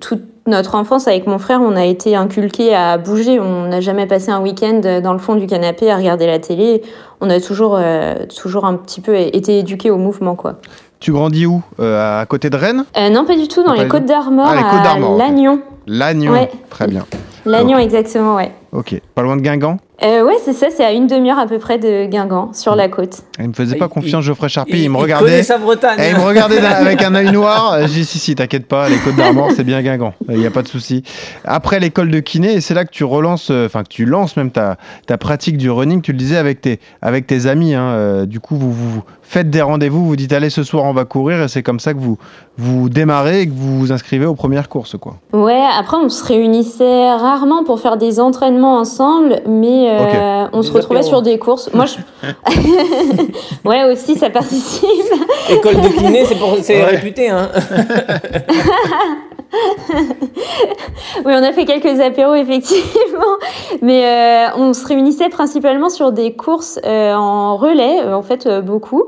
toute 0.01 0.23
notre 0.47 0.75
enfance 0.75 1.09
avec 1.09 1.27
mon 1.27 1.39
frère, 1.39 1.61
on 1.63 1.77
a 1.77 1.85
été 1.85 2.17
inculqué 2.17 2.75
à 2.75 2.99
bouger. 2.99 3.41
On 3.41 3.67
n'a 3.69 3.81
jamais 3.81 4.07
passé 4.07 4.31
un 4.31 4.41
week-end 4.41 5.01
dans 5.03 5.13
le 5.13 5.19
fond 5.19 5.37
du 5.37 5.47
canapé 5.47 5.91
à 5.91 5.97
regarder 5.97 6.27
la 6.27 6.39
télé 6.39 6.83
on 7.25 7.31
a 7.31 7.41
toujours, 7.41 7.77
euh, 7.79 8.27
toujours 8.27 8.65
un 8.67 8.75
petit 8.75 9.01
peu 9.01 9.17
été 9.17 9.59
éduqué 9.59 9.91
au 9.91 9.97
mouvement. 9.97 10.35
quoi. 10.35 10.57
Tu 11.01 11.13
grandis 11.13 11.47
où 11.47 11.63
euh, 11.81 12.21
À 12.21 12.27
côté 12.27 12.51
de 12.51 12.57
Rennes? 12.57 12.85
Euh, 12.97 13.09
Non, 13.09 13.25
pas 13.25 13.37
du 13.37 13.49
tout, 13.49 13.63
dans 13.63 13.73
les 13.73 13.89
Côtes 13.89 14.05
d'Armor, 14.05 14.47
ah, 14.47 14.93
à 14.95 14.99
Lannion. 14.99 15.61
Lannion, 15.87 16.49
très 16.71 16.87
bien. 16.87 17.07
Lannion, 17.47 17.79
exactement, 17.79 18.37
ouais. 18.37 18.53
Ok, 18.73 19.01
pas 19.15 19.23
loin 19.23 19.37
de 19.37 19.43
Guingamp? 19.43 19.79
Euh, 20.03 20.25
Ouais, 20.25 20.35
c'est 20.45 20.53
ça, 20.53 20.69
c'est 20.75 20.85
à 20.85 20.93
une 20.93 21.07
demi-heure 21.07 21.39
à 21.39 21.47
peu 21.47 21.59
près 21.59 21.79
de 21.79 22.07
Guingamp, 22.07 22.53
sur 22.53 22.75
la 22.75 22.89
côte. 22.89 23.23
Il 23.39 23.49
me 23.49 23.53
faisait 23.53 23.77
pas 23.77 23.89
confiance, 23.89 24.25
Geoffrey 24.25 24.49
Charpie, 24.49 24.83
il, 24.83 24.91
me 24.91 24.97
regardait. 24.97 25.43
sa 25.43 25.59
Bretagne. 25.59 26.01
Et 26.01 26.11
il 26.11 26.17
me 26.17 26.23
regardait 26.23 26.59
avec 26.59 27.03
un 27.03 27.15
œil 27.15 27.31
noir. 27.31 27.79
J'ai 27.87 28.01
dit 28.01 28.05
si, 28.05 28.19
si, 28.19 28.35
t'inquiète 28.35 28.67
pas, 28.67 28.89
les 28.89 28.97
Côtes 28.99 29.17
d'Armor, 29.17 29.51
c'est 29.55 29.65
bien 29.65 29.83
Guingamp, 29.83 30.15
il 30.29 30.39
n'y 30.39 30.47
a 30.47 30.51
pas 30.51 30.63
de 30.63 30.69
souci. 30.69 31.03
Après 31.45 31.81
l'école 31.81 32.11
de 32.11 32.21
kiné, 32.21 32.55
et 32.55 32.61
c'est 32.61 32.75
là 32.75 32.85
que 32.85 32.91
tu 32.91 33.05
relances, 33.05 33.51
euh, 33.51 33.67
enfin 33.67 33.83
que 33.83 33.89
tu 33.89 34.05
lances 34.05 34.37
même 34.37 34.51
ta, 34.51 34.77
ta 35.07 35.19
pratique 35.19 35.57
du 35.57 35.71
running, 35.71 36.03
tu 36.03 36.13
le 36.13 36.19
disais 36.19 36.37
avec 36.37 36.61
tes, 36.61 36.81
avec 37.03 37.27
tes 37.27 37.47
amis. 37.47 37.75
Hein, 37.75 37.91
euh, 37.91 38.27
du 38.27 38.41
coup, 38.41 38.57
vous, 38.57 38.73
vous, 38.73 39.03
faites 39.25 39.51
des 39.51 39.63
rendez-vous, 39.63 40.07
vous 40.07 40.17
dites 40.17 40.33
allez 40.33 40.51
ce 40.51 40.63
soir 40.63 40.85
on 40.85 40.93
va 40.93 41.05
courir 41.05 41.43
et 41.43 41.49
c'est 41.49 41.63
comme 41.63 41.81
ça 41.81 41.93
que 41.95 41.99
vous 41.99 42.19
vous 42.57 42.89
démarrez 42.89 43.43
et 43.43 43.47
que 43.47 43.53
vous 43.53 43.81
vous 43.81 43.93
inscrivez 43.93 44.27
aux 44.27 44.35
premières 44.35 44.69
courses 44.69 44.97
quoi. 44.99 45.17
Ouais, 45.33 45.63
après 45.77 45.97
on 45.97 46.09
se 46.09 46.25
réunissait 46.25 47.11
rarement 47.15 47.65
pour 47.65 47.81
faire 47.81 47.97
des 47.97 48.21
entraînements 48.21 48.79
ensemble, 48.79 49.41
mais 49.47 49.89
euh, 49.91 50.47
on 50.53 50.63
se 50.63 50.71
retrouvait 50.71 51.03
sur 51.03 51.23
des 51.23 51.39
courses. 51.39 51.71
Moi, 51.75 51.87
je... 51.87 51.97
ouais 53.69 53.93
aussi 53.93 54.17
ça 54.17 54.31
participe. 54.31 54.85
École 55.51 55.81
de 55.81 55.89
kiné, 55.89 56.25
c'est 56.27 56.39
pour... 56.39 56.57
c'est 56.63 56.85
réputé 56.85 57.29
hein. 57.31 57.49
oui, 61.25 61.33
on 61.33 61.43
a 61.43 61.53
fait 61.53 61.65
quelques 61.65 62.01
apéros 62.01 62.35
effectivement, 62.35 63.39
mais 63.83 64.05
euh, 64.05 64.57
on 64.57 64.73
se 64.73 64.87
réunissait 64.87 65.29
principalement 65.29 65.89
sur 65.89 66.13
des 66.13 66.35
courses 66.35 66.79
euh, 66.85 67.15
en 67.15 67.57
relais, 67.57 68.03
euh, 68.03 68.15
en 68.15 68.23
fait 68.23 68.49
beaucoup. 68.61 69.05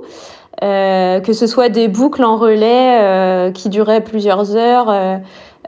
que 0.61 1.33
ce 1.33 1.47
soit 1.47 1.69
des 1.69 1.89
boucles 1.89 2.25
en 2.25 2.37
relais 2.37 3.53
qui 3.53 3.69
duraient 3.69 4.03
plusieurs 4.03 4.57
heures, 4.57 5.21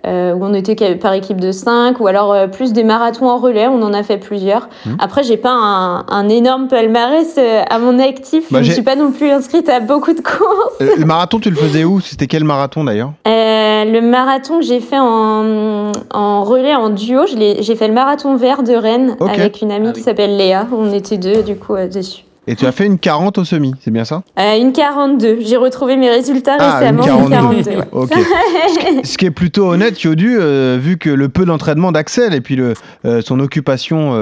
euh, 0.07 0.35
où 0.35 0.45
on 0.45 0.55
était 0.55 0.95
par 0.97 1.13
équipe 1.13 1.41
de 1.41 1.53
5, 1.53 2.01
ou 2.01 2.07
alors 2.07 2.33
euh, 2.33 2.47
plus 2.47 2.73
des 2.73 2.85
marathons 2.85 3.29
en 3.29 3.39
relais, 3.39 3.67
on 3.67 3.83
en 3.83 3.93
a 3.93 4.03
fait 4.03 4.19
plusieurs. 4.19 4.69
Mmh. 4.87 4.91
Après, 4.99 5.23
j'ai 5.23 5.37
pas 5.37 5.51
un, 5.51 6.07
un, 6.09 6.29
énorme 6.29 6.69
palmarès 6.69 7.35
euh, 7.39 7.63
à 7.69 7.79
mon 7.79 7.99
actif, 7.99 8.45
bah, 8.51 8.63
je 8.63 8.69
ne 8.69 8.75
suis 8.75 8.83
pas 8.83 8.97
non 8.97 9.11
plus 9.11 9.31
inscrite 9.31 9.69
à 9.69 9.81
beaucoup 9.81 10.13
de 10.13 10.21
courses. 10.21 10.81
le 10.81 11.05
marathon, 11.05 11.41
tu 11.41 11.51
le 11.51 11.57
faisais 11.57 11.85
où? 11.85 12.01
C'était 12.01 12.27
quel 12.27 12.45
marathon 12.45 12.85
d'ailleurs? 12.85 13.13
Le 13.27 14.01
marathon 14.01 14.59
que 14.59 14.65
j'ai 14.65 14.81
fait 14.81 14.99
en, 14.99 15.93
en, 16.13 16.43
relais, 16.45 16.75
en 16.75 16.91
duo, 16.91 17.23
j'ai 17.27 17.77
fait 17.77 17.89
le 17.89 17.95
marathon 17.95 18.37
vert 18.37 18.63
de 18.63 18.75
Rennes 18.75 19.17
avec 19.21 19.63
une 19.63 19.73
amie 19.73 19.89
ah 19.91 19.93
qui 19.93 20.03
s'appelle 20.03 20.37
Léa. 20.37 20.67
On 20.73 20.93
était 20.93 21.17
deux 21.17 21.43
du 21.43 21.57
coup 21.57 21.77
dessus. 21.77 22.25
Et 22.49 22.57
tu 22.57 22.65
as 22.65 22.73
fait 22.73 22.87
une 22.87 22.99
40 22.99 23.37
au 23.37 23.45
semi, 23.45 23.75
c'est 23.79 23.91
bien 23.91 24.07
ça 24.07 24.23
euh, 24.39 24.59
Une 24.59 24.73
42. 24.73 25.41
J'ai 25.41 25.59
retrouvé 25.59 25.99
mes 25.99 26.09
résultats 26.09 26.57
ah, 26.59 26.79
récemment. 26.79 27.05
Une 27.05 27.29
42. 27.29 27.71
ok. 27.93 28.11
ce, 29.05 29.19
qui 29.19 29.27
est 29.27 29.31
plutôt 29.31 29.67
honnête, 29.69 30.01
Yodu, 30.01 30.39
euh, 30.41 30.79
vu 30.81 30.97
que 30.97 31.11
le 31.11 31.29
peu 31.29 31.45
d'entraînement 31.45 31.93
d'Axel 31.93 32.33
et 32.33 32.41
puis 32.41 32.57
le, 32.57 32.73
euh, 33.05 33.21
son 33.21 33.39
occupation 33.39 34.15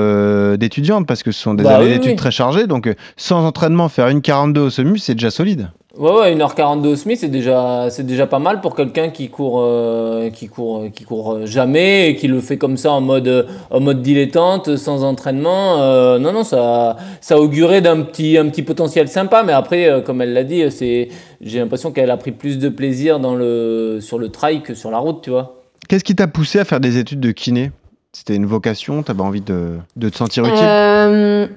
d'étudiante, 0.56 1.06
parce 1.06 1.22
que 1.22 1.30
ce 1.30 1.40
sont 1.40 1.54
des 1.54 1.62
bah 1.62 1.76
années 1.76 1.98
d'études 1.98 2.16
très 2.16 2.32
chargées, 2.32 2.66
donc 2.66 2.92
sans 3.16 3.46
entraînement, 3.46 3.88
faire 3.88 4.08
une 4.08 4.22
42 4.22 4.60
au 4.60 4.70
semi, 4.70 4.98
c'est 4.98 5.14
déjà 5.14 5.30
solide. 5.30 5.68
Ouais, 5.98 6.10
ouais, 6.12 6.34
1h42 6.34 6.86
au 6.88 6.96
SMI, 6.96 7.16
c'est 7.16 7.28
déjà, 7.28 7.88
c'est 7.90 8.04
déjà 8.04 8.26
pas 8.26 8.38
mal 8.38 8.60
pour 8.60 8.76
quelqu'un 8.76 9.08
qui 9.08 9.30
court, 9.30 9.60
euh, 9.62 10.28
qui 10.28 10.46
court, 10.46 10.84
qui 10.92 11.04
court 11.04 11.46
jamais 11.46 12.10
et 12.10 12.16
qui 12.16 12.28
le 12.28 12.40
fait 12.40 12.58
comme 12.58 12.76
ça 12.76 12.92
en 12.92 13.00
mode, 13.00 13.46
en 13.70 13.80
mode 13.80 14.02
dilettante, 14.02 14.76
sans 14.76 15.04
entraînement. 15.04 15.80
Euh, 15.80 16.18
non, 16.18 16.32
non, 16.32 16.44
ça, 16.44 16.96
ça 17.22 17.38
augurait 17.38 17.80
d'un 17.80 18.02
petit, 18.02 18.36
un 18.36 18.48
petit 18.48 18.62
potentiel 18.62 19.08
sympa, 19.08 19.42
mais 19.42 19.54
après, 19.54 19.88
euh, 19.88 20.02
comme 20.02 20.20
elle 20.20 20.34
l'a 20.34 20.44
dit, 20.44 20.70
c'est, 20.70 21.08
j'ai 21.40 21.60
l'impression 21.60 21.92
qu'elle 21.92 22.10
a 22.10 22.18
pris 22.18 22.32
plus 22.32 22.58
de 22.58 22.68
plaisir 22.68 23.18
dans 23.18 23.34
le, 23.34 24.00
sur 24.02 24.18
le 24.18 24.28
trail 24.28 24.62
que 24.62 24.74
sur 24.74 24.90
la 24.90 24.98
route, 24.98 25.22
tu 25.22 25.30
vois. 25.30 25.62
Qu'est-ce 25.88 26.04
qui 26.04 26.14
t'a 26.14 26.26
poussé 26.26 26.58
à 26.58 26.66
faire 26.66 26.80
des 26.80 26.98
études 26.98 27.20
de 27.20 27.30
kiné? 27.30 27.70
C'était 28.12 28.36
une 28.36 28.46
vocation? 28.46 29.02
T'avais 29.02 29.22
envie 29.22 29.40
de, 29.40 29.78
de 29.96 30.08
te 30.10 30.16
sentir 30.16 30.44
utile? 30.44 31.48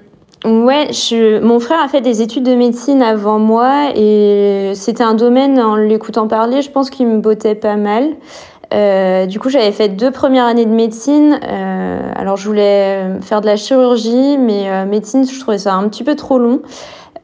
Ouais, 0.44 0.88
je, 0.90 1.38
mon 1.40 1.60
frère 1.60 1.82
a 1.82 1.88
fait 1.88 2.00
des 2.00 2.22
études 2.22 2.44
de 2.44 2.54
médecine 2.54 3.02
avant 3.02 3.38
moi 3.38 3.90
et 3.94 4.72
c'était 4.74 5.02
un 5.02 5.12
domaine, 5.12 5.60
en 5.60 5.76
l'écoutant 5.76 6.28
parler, 6.28 6.62
je 6.62 6.70
pense 6.70 6.88
qu'il 6.88 7.06
me 7.08 7.18
bottait 7.18 7.54
pas 7.54 7.76
mal. 7.76 8.14
Euh, 8.72 9.26
du 9.26 9.38
coup, 9.38 9.50
j'avais 9.50 9.72
fait 9.72 9.88
deux 9.88 10.10
premières 10.10 10.46
années 10.46 10.64
de 10.64 10.70
médecine. 10.70 11.38
Euh, 11.44 12.12
alors, 12.14 12.36
je 12.36 12.46
voulais 12.46 13.20
faire 13.20 13.40
de 13.40 13.46
la 13.46 13.56
chirurgie, 13.56 14.38
mais 14.38 14.70
euh, 14.70 14.86
médecine, 14.86 15.26
je 15.28 15.40
trouvais 15.40 15.58
ça 15.58 15.74
un 15.74 15.88
petit 15.88 16.04
peu 16.04 16.14
trop 16.14 16.38
long. 16.38 16.62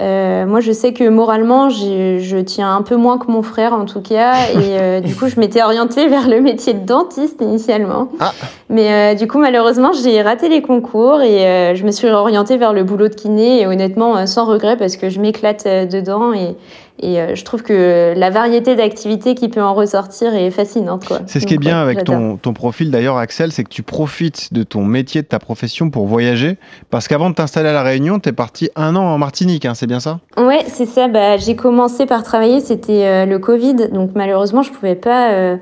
Euh, 0.02 0.44
moi, 0.46 0.60
je 0.60 0.72
sais 0.72 0.92
que 0.92 1.08
moralement, 1.08 1.70
je 1.70 2.40
tiens 2.40 2.74
un 2.74 2.82
peu 2.82 2.96
moins 2.96 3.18
que 3.18 3.30
mon 3.30 3.42
frère, 3.42 3.72
en 3.72 3.84
tout 3.84 4.00
cas. 4.00 4.34
Et 4.54 4.78
euh, 4.78 5.00
du 5.02 5.14
coup, 5.14 5.28
je 5.28 5.38
m'étais 5.40 5.62
orientée 5.62 6.08
vers 6.08 6.28
le 6.28 6.40
métier 6.40 6.74
de 6.74 6.84
dentiste 6.84 7.40
initialement. 7.40 8.08
Ah. 8.20 8.32
Mais 8.68 8.92
euh, 8.92 9.14
du 9.14 9.26
coup, 9.26 9.38
malheureusement, 9.38 9.92
j'ai 9.92 10.20
raté 10.22 10.48
les 10.48 10.62
concours 10.62 11.20
et 11.22 11.74
je 11.74 11.84
me 11.84 11.90
suis 11.90 12.08
orientée 12.08 12.56
vers 12.56 12.72
le 12.72 12.84
boulot 12.84 13.08
de 13.08 13.14
kiné. 13.14 13.60
Et 13.60 13.66
honnêtement, 13.66 14.26
sans 14.26 14.44
regret, 14.44 14.76
parce 14.76 14.96
que 14.96 15.08
je 15.08 15.20
m'éclate 15.20 15.64
dedans. 15.64 16.32
Et, 16.32 16.56
et 16.98 17.20
euh, 17.20 17.34
je 17.34 17.44
trouve 17.44 17.62
que 17.62 18.14
la 18.16 18.30
variété 18.30 18.74
d'activités 18.74 19.34
qui 19.34 19.48
peut 19.48 19.62
en 19.62 19.74
ressortir 19.74 20.34
est 20.34 20.50
fascinante. 20.50 21.12
C'est 21.26 21.40
ce 21.40 21.46
qui 21.46 21.54
est 21.54 21.58
bien 21.58 21.78
avec 21.78 22.04
ton, 22.04 22.36
ton, 22.36 22.52
profil 22.52 22.90
d'ailleurs, 22.90 23.18
Axel, 23.18 23.52
c'est 23.52 23.64
que 23.64 23.68
tu 23.68 23.82
profites 23.82 24.52
de 24.52 24.62
ton 24.62 24.84
métier, 24.84 25.22
de 25.22 25.26
ta 25.26 25.38
profession 25.38 25.90
pour 25.90 26.06
voyager. 26.06 26.56
Parce 26.90 27.06
qu'avant 27.08 27.28
de 27.28 27.34
t'installer 27.34 27.68
à 27.68 27.72
La 27.72 27.82
Réunion, 27.82 28.18
tu 28.18 28.30
es 28.30 28.32
parti 28.32 28.70
un 28.76 28.96
an 28.96 29.04
en 29.04 29.18
Martinique, 29.18 29.66
hein, 29.66 29.74
c'est 29.74 29.86
bien 29.86 30.00
ça? 30.00 30.20
Oui, 30.38 30.56
c'est 30.68 30.86
ça. 30.86 31.08
Bah, 31.08 31.36
J'ai 31.36 31.56
commencé 31.56 32.06
par 32.06 32.22
travailler, 32.22 32.60
c'était 32.60 33.04
euh, 33.04 33.26
le 33.26 33.38
Covid. 33.38 33.90
Donc 33.92 34.10
malheureusement, 34.14 34.62
je 34.62 34.70
ne 34.70 34.74
pouvais 34.74 34.96
pas... 34.96 35.32
Euh, 35.32 35.56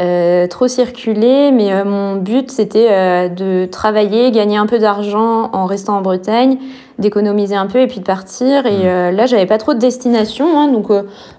euh, 0.00 0.46
trop 0.46 0.66
circuler, 0.66 1.50
mais 1.50 1.72
euh, 1.72 1.84
mon 1.84 2.16
but 2.16 2.50
c'était 2.50 2.86
euh, 2.90 3.28
de 3.28 3.66
travailler, 3.66 4.30
gagner 4.30 4.56
un 4.56 4.66
peu 4.66 4.78
d'argent 4.78 5.50
en 5.52 5.66
restant 5.66 5.98
en 5.98 6.00
Bretagne, 6.00 6.56
d'économiser 7.00 7.56
un 7.56 7.66
peu 7.66 7.80
et 7.80 7.86
puis 7.86 8.00
de 8.00 8.04
partir. 8.04 8.66
Et 8.66 8.84
mmh. 8.84 9.16
là, 9.16 9.26
j'avais 9.26 9.46
pas 9.46 9.58
trop 9.58 9.74
de 9.74 9.78
destination, 9.78 10.58
hein, 10.58 10.68
donc 10.68 10.88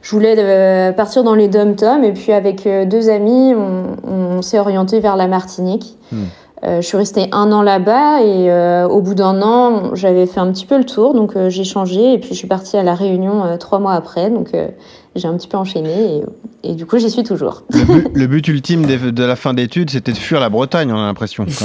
je 0.02 0.12
voulais 0.12 0.94
partir 0.94 1.24
dans 1.24 1.36
les 1.36 1.48
dom-tom. 1.48 2.04
Et 2.04 2.12
puis 2.12 2.32
avec 2.32 2.68
deux 2.88 3.10
amis, 3.10 3.54
on, 3.56 4.42
s'est 4.42 4.60
orienté 4.60 5.00
vers 5.00 5.16
la 5.18 5.28
Martinique. 5.28 5.96
Mmh. 6.12 6.18
je 6.64 6.82
suis 6.82 6.98
restée 6.98 7.28
un 7.32 7.52
an 7.52 7.62
là-bas 7.62 8.22
et 8.24 8.52
au 8.86 9.02
bout 9.02 9.14
d'un 9.14 9.42
an, 9.42 9.94
j'avais 9.94 10.26
fait 10.26 10.40
un 10.40 10.52
petit 10.52 10.66
peu 10.66 10.78
le 10.78 10.84
tour, 10.84 11.14
donc 11.14 11.34
j'ai 11.50 11.64
changé 11.64 12.14
et 12.14 12.18
puis 12.18 12.30
je 12.30 12.36
suis 12.36 12.48
partie 12.48 12.76
à 12.78 12.84
la 12.84 12.96
Réunion 12.96 13.58
trois 13.60 13.80
mois 13.80 13.94
après. 13.94 14.32
Donc 14.32 14.50
j'ai 15.16 15.28
un 15.28 15.36
petit 15.36 15.48
peu 15.48 15.58
enchaîné 15.58 16.24
et, 16.64 16.74
du 16.74 16.86
coup 16.86 16.98
j'y 16.98 17.10
suis 17.10 17.24
toujours. 17.24 17.64
Le 18.14 18.28
but, 18.28 18.48
ultime 18.50 18.86
de, 18.86 19.24
la 19.24 19.36
fin 19.36 19.54
d'études, 19.54 19.90
c'était 19.90 20.14
de 20.14 20.18
fuir 20.18 20.40
la 20.40 20.50
Bretagne, 20.50 20.92
on 20.92 20.98
a 20.98 21.06
l'impression. 21.06 21.46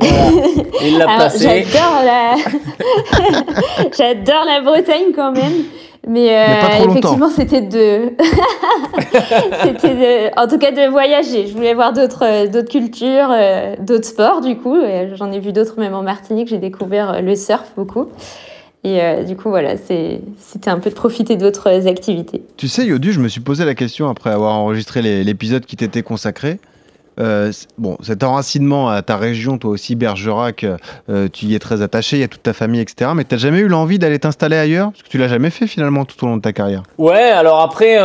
Il 0.00 0.98
l'a 0.98 1.06
passé. 1.06 1.66
J'adore 1.70 2.02
la... 2.04 2.34
j'adore 3.96 4.44
la 4.46 4.60
Bretagne 4.62 5.12
quand 5.14 5.32
même. 5.32 5.64
Mais, 6.08 6.36
euh, 6.36 6.88
effectivement, 6.88 7.30
c'était 7.30 7.60
de... 7.60 8.14
c'était 9.62 10.32
en 10.36 10.48
tout 10.48 10.58
cas 10.58 10.72
de 10.72 10.90
voyager. 10.90 11.46
Je 11.46 11.52
voulais 11.52 11.74
voir 11.74 11.92
d'autres, 11.92 12.48
d'autres 12.48 12.70
cultures, 12.70 13.30
euh, 13.30 13.76
d'autres 13.78 14.06
sports 14.06 14.40
du 14.40 14.56
coup. 14.56 14.76
J'en 15.14 15.30
ai 15.30 15.38
vu 15.38 15.52
d'autres 15.52 15.78
même 15.78 15.94
en 15.94 16.02
Martinique. 16.02 16.48
J'ai 16.48 16.58
découvert 16.58 17.22
le 17.22 17.36
surf 17.36 17.72
beaucoup. 17.76 18.08
Et 18.84 19.00
euh, 19.00 19.22
du 19.22 19.36
coup, 19.36 19.48
voilà, 19.48 19.76
c'était 19.76 20.70
un 20.70 20.80
peu 20.80 20.90
de 20.90 20.94
profiter 20.94 21.36
d'autres 21.36 21.86
activités. 21.86 22.42
Tu 22.56 22.66
sais, 22.66 22.84
Yodu, 22.84 23.12
je 23.12 23.20
me 23.20 23.28
suis 23.28 23.40
posé 23.40 23.64
la 23.64 23.76
question 23.76 24.08
après 24.08 24.30
avoir 24.30 24.54
enregistré 24.54 25.02
l'épisode 25.22 25.64
qui 25.66 25.76
t'était 25.76 26.02
consacré. 26.02 26.58
Euh, 27.20 27.52
bon, 27.78 27.96
cet 28.02 28.24
enracinement 28.24 28.88
à 28.88 29.02
ta 29.02 29.16
région, 29.16 29.58
toi 29.58 29.70
aussi, 29.70 29.94
Bergerac, 29.94 30.64
euh, 31.08 31.28
tu 31.32 31.46
y 31.46 31.54
es 31.54 31.58
très 31.58 31.82
attaché, 31.82 32.16
il 32.16 32.20
y 32.20 32.24
a 32.24 32.28
toute 32.28 32.42
ta 32.42 32.52
famille, 32.52 32.80
etc. 32.80 33.10
Mais 33.14 33.24
tu 33.24 33.34
n'as 33.34 33.38
jamais 33.38 33.58
eu 33.58 33.68
l'envie 33.68 33.98
d'aller 33.98 34.18
t'installer 34.18 34.56
ailleurs? 34.56 34.92
Parce 34.92 35.02
que 35.02 35.08
tu 35.08 35.18
l'as 35.18 35.28
jamais 35.28 35.50
fait 35.50 35.66
finalement 35.66 36.04
tout 36.04 36.22
au 36.24 36.28
long 36.28 36.36
de 36.36 36.42
ta 36.42 36.52
carrière. 36.52 36.82
Ouais, 36.98 37.30
alors 37.30 37.60
après, 37.60 37.98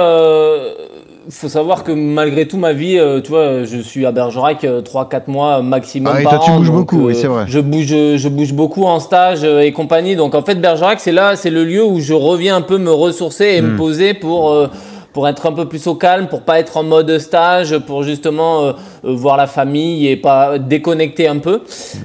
il 1.28 1.34
faut 1.34 1.50
savoir 1.50 1.84
que 1.84 1.92
malgré 1.92 2.48
tout 2.48 2.58
ma 2.58 2.72
vie, 2.72 2.98
euh, 2.98 3.20
tu 3.20 3.30
vois, 3.30 3.66
je 3.66 3.80
suis 3.80 4.06
à 4.06 4.12
Bergerac 4.12 4.64
3-4 4.64 4.66
euh, 4.66 5.20
mois 5.28 5.62
maximum 5.62 6.14
ah, 6.16 6.22
et 6.22 6.24
par 6.24 6.40
toi, 6.40 6.44
tu 6.46 6.52
bouges 6.52 6.72
beaucoup, 6.72 7.08
oui, 7.08 7.14
euh, 7.14 7.18
c'est 7.20 7.28
vrai. 7.28 7.46
Je 7.48 7.60
bouge, 7.60 7.88
je 7.88 8.30
bouge 8.30 8.54
beaucoup 8.54 8.86
en 8.86 9.00
stage 9.00 9.44
et 9.44 9.72
compagnie. 9.74 10.16
Donc 10.16 10.36
en 10.36 10.42
fait, 10.42 10.56
Bergerac, 10.56 11.02
c'est 11.02 11.12
là, 11.12 11.36
c'est 11.36 11.50
le 11.50 11.66
lieu 11.66 11.84
où 11.84 12.00
je 12.00 12.14
reviens 12.14 12.56
un 12.56 12.62
peu 12.62 12.78
me 12.78 12.92
ressourcer 12.92 13.56
et 13.58 13.62
me 13.62 13.74
hmm. 13.74 13.78
poser 13.78 14.14
pour 14.14 14.70
pour 15.18 15.28
être 15.28 15.48
un 15.48 15.52
peu 15.52 15.68
plus 15.68 15.88
au 15.88 15.96
calme, 15.96 16.28
pour 16.28 16.44
pas 16.44 16.60
être 16.60 16.78
en 16.78 16.84
mode 16.84 17.18
stage, 17.18 17.76
pour 17.80 18.04
justement 18.04 18.62
euh, 18.62 18.74
euh, 19.04 19.16
voir 19.16 19.36
la 19.36 19.48
famille 19.48 20.08
et 20.08 20.16
pas 20.16 20.60
déconnecter 20.60 21.28
un 21.28 21.40
peu. 21.40 21.64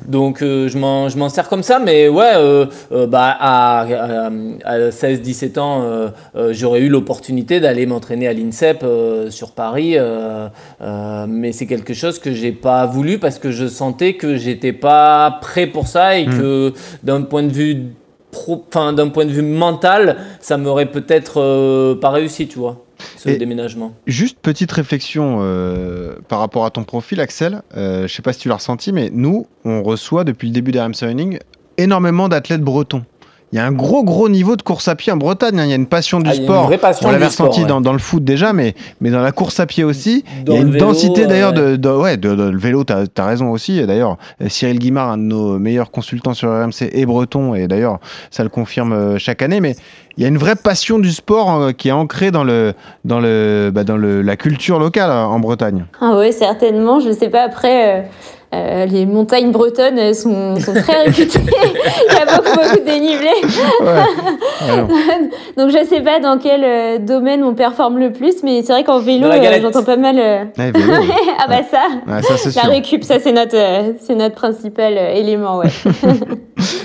Donc 0.08 0.40
euh, 0.40 0.66
je 0.68 0.78
m'en 0.78 1.28
sers 1.28 1.46
comme 1.50 1.62
ça, 1.62 1.78
mais 1.78 2.08
ouais, 2.08 2.32
bah, 3.08 3.36
à, 3.38 4.30
16-17 4.88 5.58
ans, 5.58 6.10
j'aurais 6.52 6.80
eu 6.80 6.88
l'opportunité 6.88 7.60
d'aller 7.60 7.84
m'entraîner 7.84 8.28
à 8.28 8.32
l'INSEP 8.32 8.82
sur 9.28 9.50
Paris, 9.50 9.98
mais 11.28 11.52
c'est 11.52 11.66
quelque 11.66 11.92
chose 11.92 12.18
que 12.18 12.32
j'ai 12.32 12.52
pas 12.52 12.86
voulu 12.86 13.18
parce 13.18 13.38
que 13.38 13.50
je 13.50 13.66
sentais 13.66 14.14
que 14.14 14.38
j'étais 14.38 14.72
pas 14.72 15.38
prêt 15.42 15.66
pour 15.66 15.86
ça 15.86 16.16
et 16.16 16.26
mmh. 16.26 16.38
que 16.38 16.72
d'un 17.02 17.20
point 17.20 17.42
de 17.42 17.52
vue 17.52 17.88
enfin 18.48 18.94
d'un 18.94 19.10
point 19.10 19.26
de 19.26 19.32
vue 19.32 19.42
mental, 19.42 20.16
ça 20.40 20.56
m'aurait 20.56 20.90
peut-être 20.90 21.94
pas 22.00 22.08
réussi, 22.08 22.48
tu 22.48 22.58
vois 22.58 22.82
ce 23.16 23.30
déménagement. 23.30 23.94
Juste 24.06 24.38
petite 24.40 24.72
réflexion 24.72 25.38
euh, 25.40 26.16
par 26.28 26.38
rapport 26.38 26.64
à 26.64 26.70
ton 26.70 26.84
profil, 26.84 27.20
Axel. 27.20 27.62
Euh, 27.76 27.98
je 27.98 28.02
ne 28.02 28.08
sais 28.08 28.22
pas 28.22 28.32
si 28.32 28.40
tu 28.40 28.48
l'as 28.48 28.56
ressenti, 28.56 28.92
mais 28.92 29.10
nous, 29.12 29.46
on 29.64 29.82
reçoit 29.82 30.24
depuis 30.24 30.48
le 30.48 30.54
début 30.54 30.72
d'RMC 30.72 31.02
Running 31.02 31.38
énormément 31.78 32.28
d'athlètes 32.28 32.62
bretons. 32.62 33.04
Il 33.52 33.56
y 33.56 33.58
a 33.58 33.66
un 33.66 33.72
gros 33.72 34.02
gros 34.02 34.28
niveau 34.30 34.56
de 34.56 34.62
course 34.62 34.88
à 34.88 34.94
pied 34.94 35.12
en 35.12 35.16
Bretagne. 35.18 35.60
hein. 35.60 35.64
Il 35.64 35.68
y 35.70 35.72
a 35.72 35.76
une 35.76 35.86
passion 35.86 36.20
du 36.20 36.30
Ah, 36.30 36.34
sport. 36.34 36.66
vraie 36.66 36.78
passion 36.78 37.08
On 37.08 37.12
l'avait 37.12 37.26
ressenti 37.26 37.60
ouais. 37.60 37.66
dans, 37.66 37.80
dans 37.82 37.92
le 37.92 37.98
foot 37.98 38.24
déjà, 38.24 38.52
mais, 38.52 38.74
mais 39.00 39.10
dans 39.10 39.20
la 39.20 39.30
course 39.32 39.60
à 39.60 39.66
pied 39.66 39.84
aussi. 39.84 40.24
Dans 40.46 40.54
il 40.54 40.56
y 40.56 40.58
a 40.58 40.62
une 40.66 40.72
vélo, 40.72 40.86
densité 40.86 41.26
d'ailleurs 41.26 41.52
euh, 41.56 41.72
de, 41.72 41.76
de- 41.76 41.88
ouais, 41.90 42.16
de, 42.16 42.34
de- 42.34 42.48
le 42.50 42.58
vélo, 42.58 42.82
tu 42.84 42.92
as, 42.92 43.24
raison 43.26 43.50
aussi. 43.50 43.78
Et 43.78 43.86
d'ailleurs, 43.86 44.16
Cyril 44.48 44.78
Guimard, 44.78 45.10
un 45.10 45.18
de 45.18 45.22
nos 45.24 45.58
meilleurs 45.58 45.90
consultants 45.90 46.34
sur 46.34 46.48
RMC, 46.50 46.88
est 46.92 47.04
breton. 47.06 47.54
Et 47.54 47.68
d'ailleurs, 47.68 47.98
ça 48.30 48.42
le 48.42 48.48
confirme 48.48 48.92
euh, 48.92 49.18
chaque 49.18 49.42
année. 49.42 49.60
Mais 49.60 49.76
il 50.16 50.22
y 50.22 50.24
a 50.24 50.28
une 50.28 50.38
vraie 50.38 50.56
passion 50.56 50.98
du 50.98 51.10
sport 51.10 51.60
euh, 51.60 51.72
qui 51.72 51.88
est 51.88 51.92
ancrée 51.92 52.30
dans, 52.30 52.44
le, 52.44 52.72
dans, 53.04 53.20
le, 53.20 53.70
bah, 53.74 53.84
dans 53.84 53.96
le, 53.98 54.22
la 54.22 54.36
culture 54.36 54.78
locale 54.78 55.10
euh, 55.10 55.24
en 55.24 55.40
Bretagne. 55.40 55.84
Ah 56.00 56.16
ouais, 56.16 56.32
certainement. 56.32 57.00
Je 57.00 57.12
sais 57.12 57.28
pas, 57.28 57.42
après, 57.42 58.00
euh, 58.00 58.02
euh, 58.54 58.86
les 58.86 59.06
montagnes 59.06 59.50
bretonnes 59.50 60.12
sont, 60.14 60.56
sont 60.60 60.74
très 60.74 61.04
réputées. 61.04 61.40
Il 62.10 62.14
y 62.14 62.18
a 62.18 62.36
beaucoup, 62.36 62.54
beaucoup 62.54 62.76
de 62.80 62.84
dénivelé. 62.84 63.30
Donc 65.56 65.70
je 65.70 65.84
sais 65.88 66.00
pas 66.00 66.20
dans 66.20 66.38
quel 66.38 66.62
euh, 66.64 66.98
domaine 66.98 67.42
on 67.44 67.54
performe 67.54 67.98
le 67.98 68.12
plus, 68.12 68.42
mais 68.42 68.62
c'est 68.62 68.72
vrai 68.72 68.84
qu'en 68.84 69.00
vélo, 69.00 69.26
euh, 69.28 69.58
j'entends 69.60 69.84
pas 69.84 69.96
mal. 69.96 70.18
euh, 70.18 70.44
ouais, 70.58 70.70
vélo, 70.70 70.92
ouais. 70.92 71.08
ah 71.38 71.46
bah 71.48 71.60
ça, 71.70 71.82
Ouais, 72.06 72.22
ça, 72.22 72.32
la 72.32 72.38
sûr. 72.50 72.62
récup, 72.70 73.04
ça 73.04 73.18
c'est 73.20 73.32
notre, 73.32 73.56
euh, 73.56 73.92
c'est 74.04 74.14
notre 74.14 74.34
principal 74.34 74.94
euh, 74.96 75.14
élément, 75.14 75.58
ouais. 75.58 75.68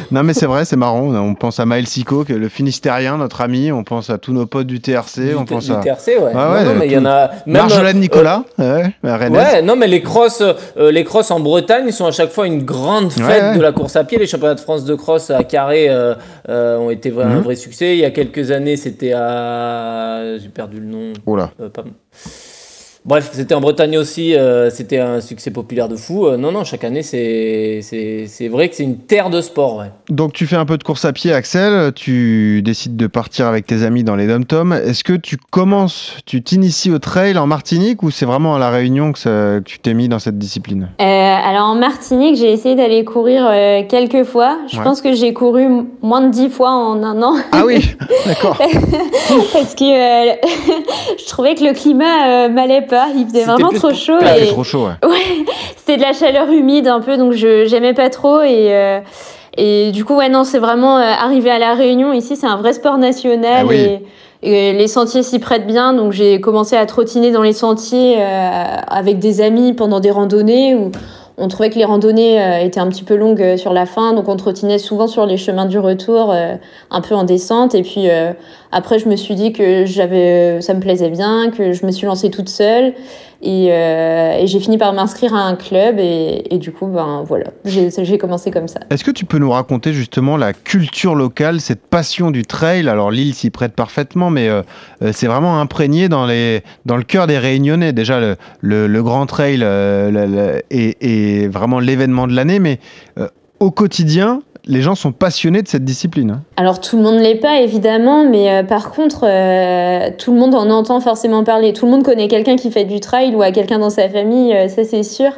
Non, 0.10 0.24
mais 0.24 0.34
c'est 0.34 0.46
vrai, 0.46 0.64
c'est 0.64 0.78
marrant. 0.78 1.14
On 1.14 1.36
pense 1.36 1.60
à 1.60 1.66
Maël 1.66 1.86
Sico, 1.86 2.24
que 2.24 2.32
le 2.34 2.48
Finistérien, 2.48 3.18
notre 3.18 3.42
ami. 3.42 3.72
On 3.74 3.84
pense 3.84 4.10
à 4.10 4.18
tous 4.18 4.32
nos 4.32 4.46
potes 4.46 4.68
du 4.68 4.80
TRC. 4.80 5.36
on 5.38 5.42
du, 5.42 5.54
pense 5.54 5.66
du 5.66 5.74
à 5.74 5.78
TRC, 5.78 6.18
ouais. 6.20 6.32
Ah 6.34 6.54
ouais, 6.54 6.64
non, 6.64 6.74
non, 6.74 6.80
mais 6.80 6.86
il 6.88 6.94
y 6.94 6.98
en 6.98 7.06
a. 7.06 7.30
Même, 7.46 7.64
Marjolaine 7.64 7.98
euh, 7.98 8.00
Nicolas, 8.00 8.44
ouais, 8.58 8.94
à 9.04 9.18
Rennes. 9.18 9.36
Ouais, 9.36 9.62
non, 9.62 9.76
mais 9.76 9.88
les 9.88 10.02
crosses, 10.02 10.42
euh, 10.78 10.92
les 10.92 11.04
crosses 11.04 11.30
en 11.32 11.42
Bretagne, 11.58 11.86
ils 11.88 11.94
sont 11.94 12.06
à 12.06 12.12
chaque 12.12 12.30
fois 12.30 12.46
une 12.46 12.64
grande 12.64 13.12
fête 13.12 13.26
Ouais, 13.26 13.42
ouais. 13.50 13.58
de 13.58 13.62
la 13.62 13.72
course 13.72 13.96
à 13.96 14.04
pied. 14.04 14.20
Les 14.20 14.28
championnats 14.28 14.54
de 14.54 14.60
France 14.60 14.86
de 14.86 14.94
cross 14.94 15.32
à 15.32 15.44
Carré 15.44 15.90
euh, 15.90 16.14
euh, 16.50 16.78
ont 16.78 16.92
été 16.92 17.10
vra- 17.10 17.24
un 17.24 17.38
Mhm. 17.38 17.42
vrai 17.42 17.56
succès. 17.56 17.94
Il 17.96 18.00
y 18.00 18.06
a 18.06 18.12
quelques 18.12 18.52
années, 18.52 18.78
c'était 18.78 19.14
à. 19.14 20.38
J'ai 20.38 20.50
perdu 20.50 20.80
le 20.80 20.86
nom. 20.86 21.14
Oula. 21.26 21.50
Euh, 21.60 21.70
pas- 21.70 21.84
Bref, 23.08 23.30
c'était 23.32 23.56
en 23.56 23.62
Bretagne 23.62 23.98
aussi, 23.98 24.36
euh, 24.36 24.70
c'était 24.70 25.00
un 25.00 25.22
succès 25.22 25.50
populaire 25.50 25.88
de 25.88 25.96
fou. 25.96 26.28
Euh, 26.28 26.36
non, 26.36 26.52
non, 26.52 26.66
chaque 26.66 26.84
année, 26.84 27.04
c'est 27.04 27.80
c'est- 27.82 28.26
c'est 28.28 28.50
vrai 28.50 28.68
que 28.68 28.76
c'est 28.76 28.84
une 28.84 28.98
terre 28.98 29.30
de 29.30 29.40
sport. 29.40 29.78
Ouais. 29.78 29.92
Donc 30.10 30.34
tu 30.34 30.46
fais 30.46 30.58
un 30.58 30.66
peu 30.66 30.78
de 30.78 30.84
course 30.84 31.06
à 31.06 31.14
pied, 31.14 31.32
Axel. 31.32 31.94
Tu 31.94 32.62
décides 32.64 32.98
de 32.98 33.08
partir 33.08 33.48
avec 33.48 33.66
tes 33.66 33.84
amis 33.84 34.04
dans 34.04 34.18
les 34.18 34.28
dom-toms. 34.28 34.74
Est-ce 34.74 35.06
que 35.06 35.14
tu 35.14 35.38
commences, 35.38 36.18
tu 36.26 36.44
t'inities 36.44 36.92
au 36.92 37.00
trail 37.00 37.38
en 37.38 37.48
Martinique 37.48 38.04
ou 38.04 38.12
c'est 38.12 38.26
vraiment 38.26 38.56
à 38.56 38.60
la 38.60 38.70
Réunion 38.70 39.14
que, 39.14 39.20
ça- 39.20 39.30
que 39.60 39.64
tu 39.64 39.80
t'es 39.80 39.94
mis 39.94 40.10
dans 40.10 40.20
cette 40.20 40.38
discipline? 40.38 40.90
Euh, 41.00 41.04
alors 41.06 41.68
en 41.68 41.76
Martinique, 41.76 42.36
j'ai 42.36 42.52
essayé 42.52 42.76
d'aller 42.76 43.06
courir 43.06 43.48
euh, 43.50 43.84
quelques 43.88 44.26
fois. 44.26 44.58
Je 44.70 44.78
Ouais. 44.80 44.84
pense 44.84 45.02
que 45.02 45.14
j'ai 45.14 45.32
couru 45.34 45.66
moins 46.02 46.20
de 46.28 46.32
10 46.32 46.50
fois 46.50 46.72
en 46.72 47.02
un 47.04 47.22
an. 47.24 47.36
Ah 47.54 47.64
oui, 47.66 47.96
d'accord. 48.26 48.58
Parce 49.54 49.76
que 49.76 50.32
euh, 50.34 50.34
je 51.18 51.26
trouvais 51.30 51.56
que 51.56 51.64
le 51.64 51.74
climat 51.74 52.28
euh, 52.28 52.50
m'allait 52.50 52.82
pas. 52.82 52.97
Il 53.16 53.28
faisait 53.28 53.44
vraiment 53.44 53.70
trop 53.70 53.94
chaud. 53.94 54.18
Il 54.22 54.44
et... 54.44 54.48
trop 54.48 54.64
chaud, 54.64 54.86
ouais. 54.86 55.08
Ouais, 55.08 55.46
c'était 55.76 55.98
de 55.98 56.02
la 56.02 56.14
chaleur 56.14 56.50
humide 56.52 56.88
un 56.88 57.00
peu, 57.00 57.18
donc 57.18 57.34
je 57.34 57.66
j'aimais 57.66 57.94
pas 57.94 58.10
trop 58.10 58.42
et 58.42 58.74
euh, 58.74 59.00
et 59.58 59.92
du 59.92 60.06
coup 60.06 60.16
ouais 60.16 60.30
non 60.30 60.44
c'est 60.44 60.60
vraiment 60.60 60.98
euh, 60.98 61.02
arrivé 61.02 61.50
à 61.50 61.58
la 61.60 61.74
Réunion 61.74 62.14
ici 62.14 62.36
c'est 62.36 62.46
un 62.46 62.58
vrai 62.58 62.74
sport 62.74 62.98
national 62.98 63.62
Ah 63.62 63.66
oui. 63.66 63.76
et, 63.76 64.06
et 64.44 64.74
les 64.74 64.88
sentiers 64.88 65.24
s'y 65.24 65.40
prêtent 65.40 65.66
bien 65.66 65.94
donc 65.94 66.12
j'ai 66.12 66.40
commencé 66.40 66.76
à 66.76 66.86
trottiner 66.86 67.32
dans 67.32 67.42
les 67.42 67.54
sentiers 67.54 68.18
euh, 68.20 68.64
avec 68.88 69.18
des 69.20 69.42
amis 69.42 69.74
pendant 69.74 70.00
des 70.00 70.12
randonnées 70.12 70.76
où 70.76 70.92
on 71.40 71.48
trouvait 71.48 71.70
que 71.70 71.76
les 71.76 71.86
randonnées 71.86 72.42
euh, 72.42 72.60
étaient 72.60 72.80
un 72.80 72.88
petit 72.88 73.04
peu 73.04 73.16
longues 73.16 73.42
euh, 73.42 73.58
sur 73.58 73.74
la 73.74 73.88
fin 73.88 74.14
donc 74.14 74.30
on 74.30 74.36
trottinait 74.36 74.78
souvent 74.78 75.08
sur 75.08 75.26
les 75.26 75.38
chemins 75.38 75.66
du 75.66 75.80
retour 75.80 76.34
un 76.34 77.02
peu 77.02 77.16
en 77.16 77.24
descente 77.24 77.74
et 77.74 77.82
puis 77.82 78.08
après 78.72 79.00
je 79.00 79.08
me 79.08 79.16
suis 79.16 79.36
dit 79.36 79.54
que 79.54 79.86
j'avais 79.86 80.62
ça 80.62 80.74
me 80.74 80.80
plaisait 80.80 81.10
bien 81.10 81.52
que 81.52 81.74
je 81.74 81.86
me 81.86 81.92
suis 81.92 82.06
lancée 82.08 82.30
toute 82.30 82.50
seule 82.50 82.94
et, 83.42 83.68
euh, 83.70 84.40
et 84.40 84.48
j'ai 84.48 84.60
fini 84.60 84.78
par 84.80 84.94
m'inscrire 84.94 85.36
à 85.36 85.42
un 85.42 85.56
club 85.56 86.00
et, 86.00 86.44
et 86.50 86.58
du 86.58 86.72
coup, 86.72 86.88
ben 86.88 87.24
voilà, 87.24 87.52
j'ai 87.66 88.18
commencé 88.18 88.50
comme 88.50 88.68
ça. 88.68 88.80
Est-ce 88.90 89.04
que 89.04 89.12
tu 89.12 89.26
peux 89.26 89.38
nous 89.38 89.52
raconter 89.52 89.94
justement 89.94 90.38
la 90.38 90.54
culture 90.54 91.14
locale, 91.14 91.62
cette 91.62 91.86
passion 91.86 92.32
du 92.32 92.44
trail? 92.44 92.90
Alors 92.90 93.12
l'île 93.12 93.36
s'y 93.36 93.52
prête 93.52 93.74
parfaitement, 93.74 94.32
mais 94.32 94.50
euh, 94.50 94.64
euh, 95.04 95.12
c'est 95.14 95.28
vraiment 95.28 95.62
imprégné 95.62 96.10
dans, 96.10 96.26
les, 96.26 96.64
dans 96.86 96.98
le 96.98 97.04
cœur 97.04 97.28
des 97.28 97.38
Réunionnais. 97.38 97.94
Déjà, 97.94 98.20
le, 98.20 98.88
le, 98.88 99.04
Grand 99.04 99.28
Trail 99.28 99.60
euh, 99.62 100.10
le- 100.10 100.64
est, 100.72 101.48
vraiment 101.48 101.80
l'événement 101.80 102.26
de 102.26 102.34
l'année, 102.34 102.58
mais 102.60 102.80
au 103.60 103.72
quotidien, 103.72 104.42
les 104.68 104.82
gens 104.82 104.96
sont 104.96 105.12
passionnés 105.12 105.62
de 105.62 105.68
cette 105.68 105.86
discipline. 105.86 106.32
hein. 106.32 106.42
Alors 106.58 106.80
tout 106.80 106.98
le 106.98 107.04
monde 107.04 107.16
ne 107.16 107.22
l'est 107.22 107.36
pas 107.36 107.62
évidemment, 107.62 108.26
mais 108.30 108.52
euh, 108.52 108.64
par 108.64 108.92
contre, 108.92 109.22
euh, 109.24 110.10
tout 110.18 110.34
le 110.34 110.40
monde 110.40 110.54
en 110.56 110.70
entend 110.70 111.00
forcément 111.00 111.44
parler. 111.44 111.74
Tout 111.74 111.86
le 111.86 111.92
monde 111.92 112.04
connaît 112.04 112.28
quelqu'un 112.28 112.56
qui 112.56 112.70
fait 112.72 112.86
du 112.86 113.00
trail 113.00 113.34
ou 113.36 113.42
a 113.42 113.52
quelqu'un 113.52 113.80
dans 113.80 113.90
sa 113.90 114.10
famille, 114.10 114.54
euh, 114.54 114.68
ça 114.68 114.84
c'est 114.84 115.04
sûr. 115.04 115.32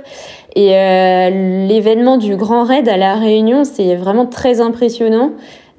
Et 0.55 0.69
l'événement 0.69 2.17
du 2.17 2.35
Grand 2.35 2.63
Raid 2.63 2.89
à 2.89 2.97
La 2.97 3.15
Réunion, 3.15 3.63
c'est 3.63 3.95
vraiment 3.95 4.25
très 4.25 4.61
impressionnant. 4.61 5.33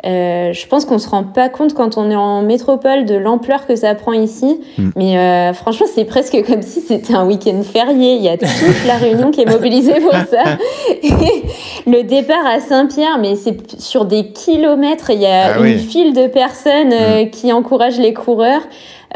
Euh, 0.07 0.53
je 0.55 0.67
pense 0.67 0.87
qu'on 0.87 0.99
se 0.99 1.09
rend 1.11 1.25
pas 1.25 1.51
compte 1.51 1.75
quand 1.75 1.99
on 1.99 2.11
est 2.11 2.17
en 2.17 2.41
métropole 2.41 3.05
de 3.05 3.15
l'ampleur 3.17 3.67
que 3.67 3.77
ça 3.77 3.95
prend 3.95 4.15
ici, 4.15 4.59
Mm. 4.79 4.91
mais 4.97 5.19
euh, 5.19 5.53
franchement 5.53 5.87
c'est 5.95 6.07
presque 6.07 6.43
comme 6.47 6.63
si 6.63 6.81
c'était 6.81 7.13
un 7.15 7.27
week-end 7.27 7.61
férié. 7.63 8.15
Il 8.15 8.23
y 8.23 8.29
a 8.29 8.39
toute 8.39 8.49
la 8.87 8.95
Réunion 8.95 9.31
qui 9.31 9.43
est 9.43 9.51
mobilisée 9.51 10.01
pour 10.01 10.13
ça. 10.31 10.57
Et 11.03 11.11
le 11.91 12.03
départ 12.05 12.47
à 12.47 12.61
Saint-Pierre, 12.61 13.19
mais 13.21 13.37
c'est 13.37 13.79
sur 13.81 14.07
des 14.07 14.29
kilomètres. 14.29 15.11
Il 15.11 15.21
y 15.21 15.27
a 15.27 15.55
Ah 15.55 15.59
une 15.59 15.65
oui. 15.65 15.79
file 15.79 16.15
de 16.15 16.27
personnes 16.29 16.93
euh, 16.93 17.27
qui 17.27 17.53
encouragent 17.53 17.99
les 18.01 18.15
coureurs. 18.15 18.63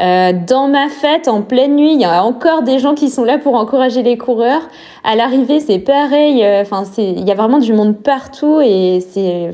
Euh, 0.01 0.33
dans 0.45 0.67
ma 0.67 0.89
fête, 0.89 1.27
en 1.29 1.41
pleine 1.41 1.75
nuit, 1.77 1.93
il 1.93 2.01
y 2.01 2.05
a 2.05 2.23
encore 2.23 2.63
des 2.63 2.79
gens 2.79 2.95
qui 2.95 3.09
sont 3.09 3.23
là 3.23 3.37
pour 3.37 3.55
encourager 3.55 4.03
les 4.03 4.17
coureurs. 4.17 4.61
À 5.05 5.15
l'arrivée, 5.15 5.61
c'est 5.61 5.79
pareil. 5.79 6.45
Enfin, 6.61 6.83
il 6.97 7.25
y 7.27 7.31
a 7.31 7.35
vraiment 7.35 7.59
du 7.59 7.71
monde 7.73 7.95
partout 7.95 8.59
et 8.61 8.99
c'est, 9.09 9.51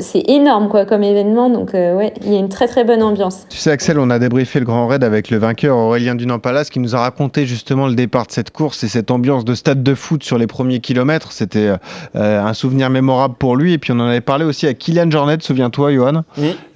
c'est 0.00 0.28
énorme 0.28 0.68
quoi 0.68 0.84
comme 0.84 1.02
événement. 1.02 1.50
Donc 1.50 1.74
euh, 1.74 1.96
ouais, 1.96 2.12
il 2.24 2.32
y 2.32 2.36
a 2.36 2.38
une 2.38 2.48
très 2.48 2.66
très 2.66 2.84
bonne 2.84 3.02
ambiance. 3.02 3.46
Tu 3.48 3.58
sais, 3.58 3.70
Axel, 3.70 3.98
on 3.98 4.10
a 4.10 4.18
débriefé 4.18 4.58
le 4.58 4.64
Grand 4.64 4.86
Raid 4.86 5.04
avec 5.04 5.30
le 5.30 5.38
vainqueur 5.38 5.76
Aurélien 5.76 6.14
Dunan-Palas 6.14 6.64
qui 6.64 6.80
nous 6.80 6.96
a 6.96 7.00
raconté 7.00 7.46
justement 7.46 7.86
le 7.86 7.94
départ 7.94 8.26
de 8.26 8.32
cette 8.32 8.50
course 8.50 8.82
et 8.84 8.88
cette 8.88 9.10
ambiance 9.10 9.44
de 9.44 9.54
stade 9.54 9.82
de 9.82 9.94
foot 9.94 10.22
sur 10.24 10.38
les 10.38 10.46
premiers 10.46 10.80
kilomètres. 10.80 11.32
C'était 11.32 11.72
euh, 12.16 12.42
un 12.44 12.54
souvenir 12.54 12.90
mémorable 12.90 13.34
pour 13.38 13.56
lui. 13.56 13.72
Et 13.72 13.78
puis 13.78 13.92
on 13.92 14.00
en 14.00 14.06
avait 14.06 14.20
parlé 14.20 14.44
aussi 14.44 14.66
à 14.66 14.74
Kylian 14.74 15.10
Jornet, 15.10 15.38
souviens-toi, 15.40 15.92
Johan, 15.92 16.22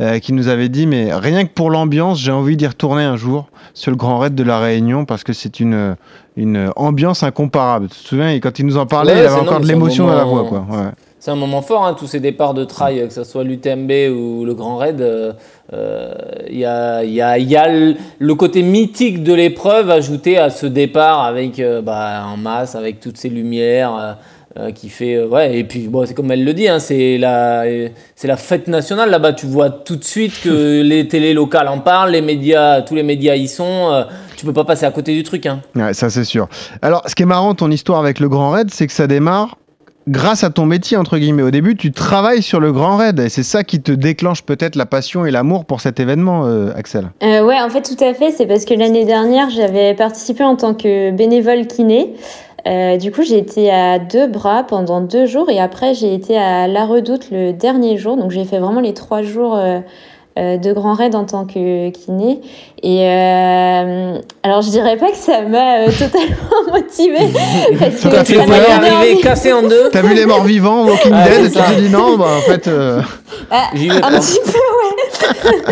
euh, 0.00 0.18
qui 0.18 0.32
nous 0.32 0.48
avait 0.48 0.68
dit 0.68 0.86
Mais 0.86 1.12
rien 1.12 1.44
que 1.44 1.52
pour 1.52 1.70
l'ambiance, 1.70 2.20
j'ai 2.20 2.32
envie 2.32 2.56
d'y 2.56 2.66
retourner 2.66 3.02
un 3.02 3.16
jour 3.16 3.48
sur 3.74 3.90
le 3.90 3.96
Grand 3.96 4.18
Raid 4.18 4.34
de 4.34 4.42
la 4.42 4.58
Réunion 4.58 5.04
parce 5.04 5.24
que 5.24 5.32
c'est 5.32 5.60
une, 5.60 5.96
une 6.36 6.70
ambiance 6.76 7.22
incomparable. 7.22 7.88
Tu 7.88 8.02
te 8.02 8.08
souviens, 8.08 8.30
et 8.30 8.40
quand 8.40 8.58
il 8.58 8.66
nous 8.66 8.76
en 8.76 8.86
parlait, 8.86 9.12
Ouais, 9.12 9.20
il 9.20 9.26
avait 9.26 9.36
non, 9.36 9.42
encore 9.42 9.60
de 9.60 9.66
l'émotion 9.66 10.06
dans 10.06 10.14
la 10.14 10.24
voix. 10.24 10.44
Quoi. 10.44 10.64
Ouais. 10.70 10.90
C'est 11.24 11.30
un 11.30 11.36
moment 11.36 11.62
fort, 11.62 11.84
hein, 11.86 11.94
tous 11.96 12.08
ces 12.08 12.18
départs 12.18 12.52
de 12.52 12.64
trail, 12.64 12.98
euh, 12.98 13.06
que 13.06 13.12
ce 13.12 13.22
soit 13.22 13.44
l'UTMB 13.44 13.92
ou 14.12 14.44
le 14.44 14.54
Grand 14.54 14.76
Raid. 14.76 15.00
euh, 15.00 15.32
euh, 15.72 16.12
Il 16.50 16.58
y, 16.58 16.64
a, 16.64 17.04
il 17.04 17.12
y, 17.12 17.22
a, 17.22 17.38
il 17.38 17.48
y 17.48 17.54
a 17.56 17.68
le 17.68 18.34
côté 18.34 18.62
mythique 18.62 19.22
de 19.22 19.32
l'épreuve 19.32 19.88
ajouté 19.88 20.36
à 20.38 20.50
ce 20.50 20.66
départ 20.66 21.22
avec, 21.22 21.60
euh, 21.60 21.80
bah, 21.80 22.24
en 22.26 22.36
masse, 22.36 22.74
avec 22.74 22.98
toutes 22.98 23.18
ces 23.18 23.28
lumières. 23.28 23.94
euh, 23.96 24.12
euh, 24.58 24.70
qui 24.70 24.90
fait 24.90 25.14
euh, 25.14 25.26
ouais 25.28 25.56
et 25.58 25.64
puis 25.64 25.88
bon 25.88 26.04
c'est 26.04 26.12
comme 26.12 26.30
elle 26.30 26.44
le 26.44 26.52
dit 26.52 26.68
hein, 26.68 26.78
c'est 26.78 27.16
la 27.16 27.64
c'est 28.14 28.28
la 28.28 28.36
fête 28.36 28.68
nationale 28.68 29.08
là-bas 29.08 29.32
tu 29.32 29.46
vois 29.46 29.70
tout 29.70 29.96
de 29.96 30.04
suite 30.04 30.42
que 30.44 30.82
les 30.84 31.08
télés 31.08 31.32
locales 31.32 31.68
en 31.68 31.78
parlent 31.78 32.10
les 32.10 32.20
médias 32.20 32.82
tous 32.82 32.94
les 32.94 33.02
médias 33.02 33.34
y 33.34 33.48
sont 33.48 33.64
euh, 33.90 34.04
tu 34.36 34.44
peux 34.44 34.52
pas 34.52 34.64
passer 34.64 34.84
à 34.84 34.90
côté 34.90 35.14
du 35.14 35.22
truc 35.22 35.46
hein. 35.46 35.60
Ouais, 35.74 35.94
ça 35.94 36.10
c'est 36.10 36.24
sûr. 36.24 36.48
Alors, 36.82 37.02
ce 37.06 37.14
qui 37.14 37.22
est 37.22 37.26
marrant, 37.26 37.54
ton 37.54 37.70
histoire 37.70 37.98
avec 37.98 38.20
le 38.20 38.28
Grand 38.28 38.50
Raid, 38.50 38.68
c'est 38.70 38.86
que 38.86 38.92
ça 38.92 39.06
démarre 39.06 39.56
grâce 40.08 40.44
à 40.44 40.50
ton 40.50 40.66
métier, 40.66 40.96
entre 40.96 41.18
guillemets. 41.18 41.42
Au 41.42 41.50
début, 41.50 41.76
tu 41.76 41.92
travailles 41.92 42.42
sur 42.42 42.60
le 42.60 42.72
Grand 42.72 42.96
Raid 42.96 43.20
et 43.20 43.28
c'est 43.28 43.42
ça 43.42 43.64
qui 43.64 43.80
te 43.80 43.92
déclenche 43.92 44.42
peut-être 44.42 44.76
la 44.76 44.86
passion 44.86 45.26
et 45.26 45.30
l'amour 45.30 45.64
pour 45.64 45.80
cet 45.80 46.00
événement, 46.00 46.46
euh, 46.46 46.72
Axel. 46.76 47.10
Euh, 47.22 47.44
ouais, 47.44 47.60
en 47.60 47.70
fait, 47.70 47.82
tout 47.82 48.02
à 48.02 48.14
fait. 48.14 48.30
C'est 48.30 48.46
parce 48.46 48.64
que 48.64 48.74
l'année 48.74 49.04
dernière, 49.04 49.50
j'avais 49.50 49.94
participé 49.94 50.44
en 50.44 50.56
tant 50.56 50.74
que 50.74 51.10
bénévole 51.10 51.66
kiné. 51.66 52.14
Euh, 52.66 52.96
du 52.96 53.10
coup, 53.10 53.22
j'ai 53.22 53.38
été 53.38 53.70
à 53.70 53.98
deux 53.98 54.28
bras 54.28 54.62
pendant 54.64 55.00
deux 55.00 55.26
jours 55.26 55.50
et 55.50 55.58
après, 55.58 55.94
j'ai 55.94 56.14
été 56.14 56.36
à 56.38 56.68
La 56.68 56.84
Redoute 56.84 57.30
le 57.30 57.52
dernier 57.52 57.96
jour. 57.96 58.16
Donc, 58.16 58.30
j'ai 58.30 58.44
fait 58.44 58.58
vraiment 58.58 58.80
les 58.80 58.94
trois 58.94 59.22
jours 59.22 59.56
euh, 59.56 59.80
de 60.36 60.72
grand 60.72 60.94
raid 60.94 61.14
en 61.14 61.24
tant 61.24 61.44
que 61.44 61.90
kiné. 61.90 62.40
Et 62.84 63.06
euh, 63.06 64.18
alors, 64.42 64.62
je 64.62 64.70
dirais 64.70 64.96
pas 64.96 65.10
que 65.10 65.16
ça 65.16 65.42
m'a 65.42 65.80
euh, 65.82 65.86
totalement 65.98 66.72
motivée 66.72 67.28
parce 67.78 67.94
que 68.00 68.08
T'as 68.08 68.24
tu 68.24 68.34
fait 68.34 68.40
envie. 68.40 69.20
cassé 69.20 69.52
en 69.52 69.62
deux 69.62 69.88
T'as 69.92 70.02
vu 70.02 70.14
les 70.14 70.26
morts 70.26 70.42
vivants, 70.44 70.84
Walking 70.86 71.12
Ah, 71.14 71.28
Dead, 71.28 71.44
et 71.46 71.50
tu 71.50 71.58
t'es 71.58 71.80
dit 71.82 71.88
non, 71.90 72.16
bah 72.16 72.26
en 72.38 72.40
fait. 72.40 72.66
euh, 72.66 73.00
Ah, 73.50 73.68
J'y 73.74 73.88
vais 73.88 74.02
un 74.02 74.18
petit 74.18 74.40
peu, 74.44 74.50
ouais. 74.50 75.62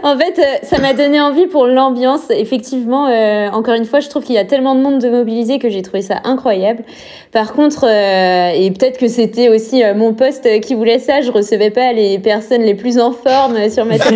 en 0.04 0.16
fait, 0.16 0.38
euh, 0.38 0.42
ça 0.62 0.78
m'a 0.78 0.92
donné 0.92 1.20
envie 1.20 1.46
pour 1.46 1.66
l'ambiance. 1.66 2.20
Effectivement, 2.30 3.06
euh, 3.08 3.48
encore 3.50 3.74
une 3.74 3.84
fois, 3.84 3.98
je 4.00 4.08
trouve 4.08 4.22
qu'il 4.22 4.36
y 4.36 4.38
a 4.38 4.44
tellement 4.44 4.74
de 4.76 4.80
monde 4.80 5.00
de 5.00 5.08
mobiliser 5.10 5.58
que 5.58 5.68
j'ai 5.70 5.82
trouvé 5.82 6.02
ça 6.02 6.16
incroyable. 6.24 6.84
Par 7.32 7.52
contre, 7.52 7.84
euh, 7.88 8.50
et 8.54 8.70
peut-être 8.70 8.98
que 8.98 9.08
c'était 9.08 9.48
aussi 9.48 9.82
euh, 9.82 9.94
mon 9.94 10.12
poste 10.14 10.48
qui 10.60 10.74
voulait 10.74 10.98
ça, 11.00 11.20
je 11.20 11.32
recevais 11.32 11.70
pas 11.70 11.92
les 11.92 12.18
personnes 12.20 12.62
les 12.62 12.74
plus 12.74 12.98
en 13.00 13.10
forme 13.12 13.68
sur 13.70 13.84
ma 13.86 13.98
kiné. 13.98 14.09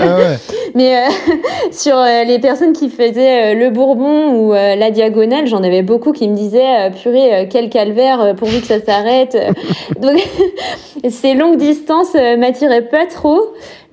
Ah. 0.00 0.36
Mais 0.74 0.96
euh, 0.96 1.08
sur 1.72 1.96
euh, 1.96 2.24
les 2.24 2.38
personnes 2.38 2.72
qui 2.72 2.88
faisaient 2.88 3.52
euh, 3.52 3.58
le 3.58 3.70
Bourbon 3.70 4.34
ou 4.34 4.52
la 4.52 4.90
diagonale, 4.90 5.46
j'en 5.46 5.62
avais 5.62 5.82
beaucoup 5.82 6.12
qui 6.12 6.28
me 6.28 6.36
disaient 6.36 6.90
purée, 7.02 7.48
quel 7.50 7.68
calvaire 7.70 8.34
pourvu 8.36 8.60
que 8.60 8.66
ça 8.66 8.80
s'arrête. 8.80 9.36
Donc 10.00 10.18
ces 11.08 11.34
longues 11.34 11.58
distances 11.58 12.14
m'attiraient 12.14 12.88
pas 12.88 13.06
trop. 13.06 13.40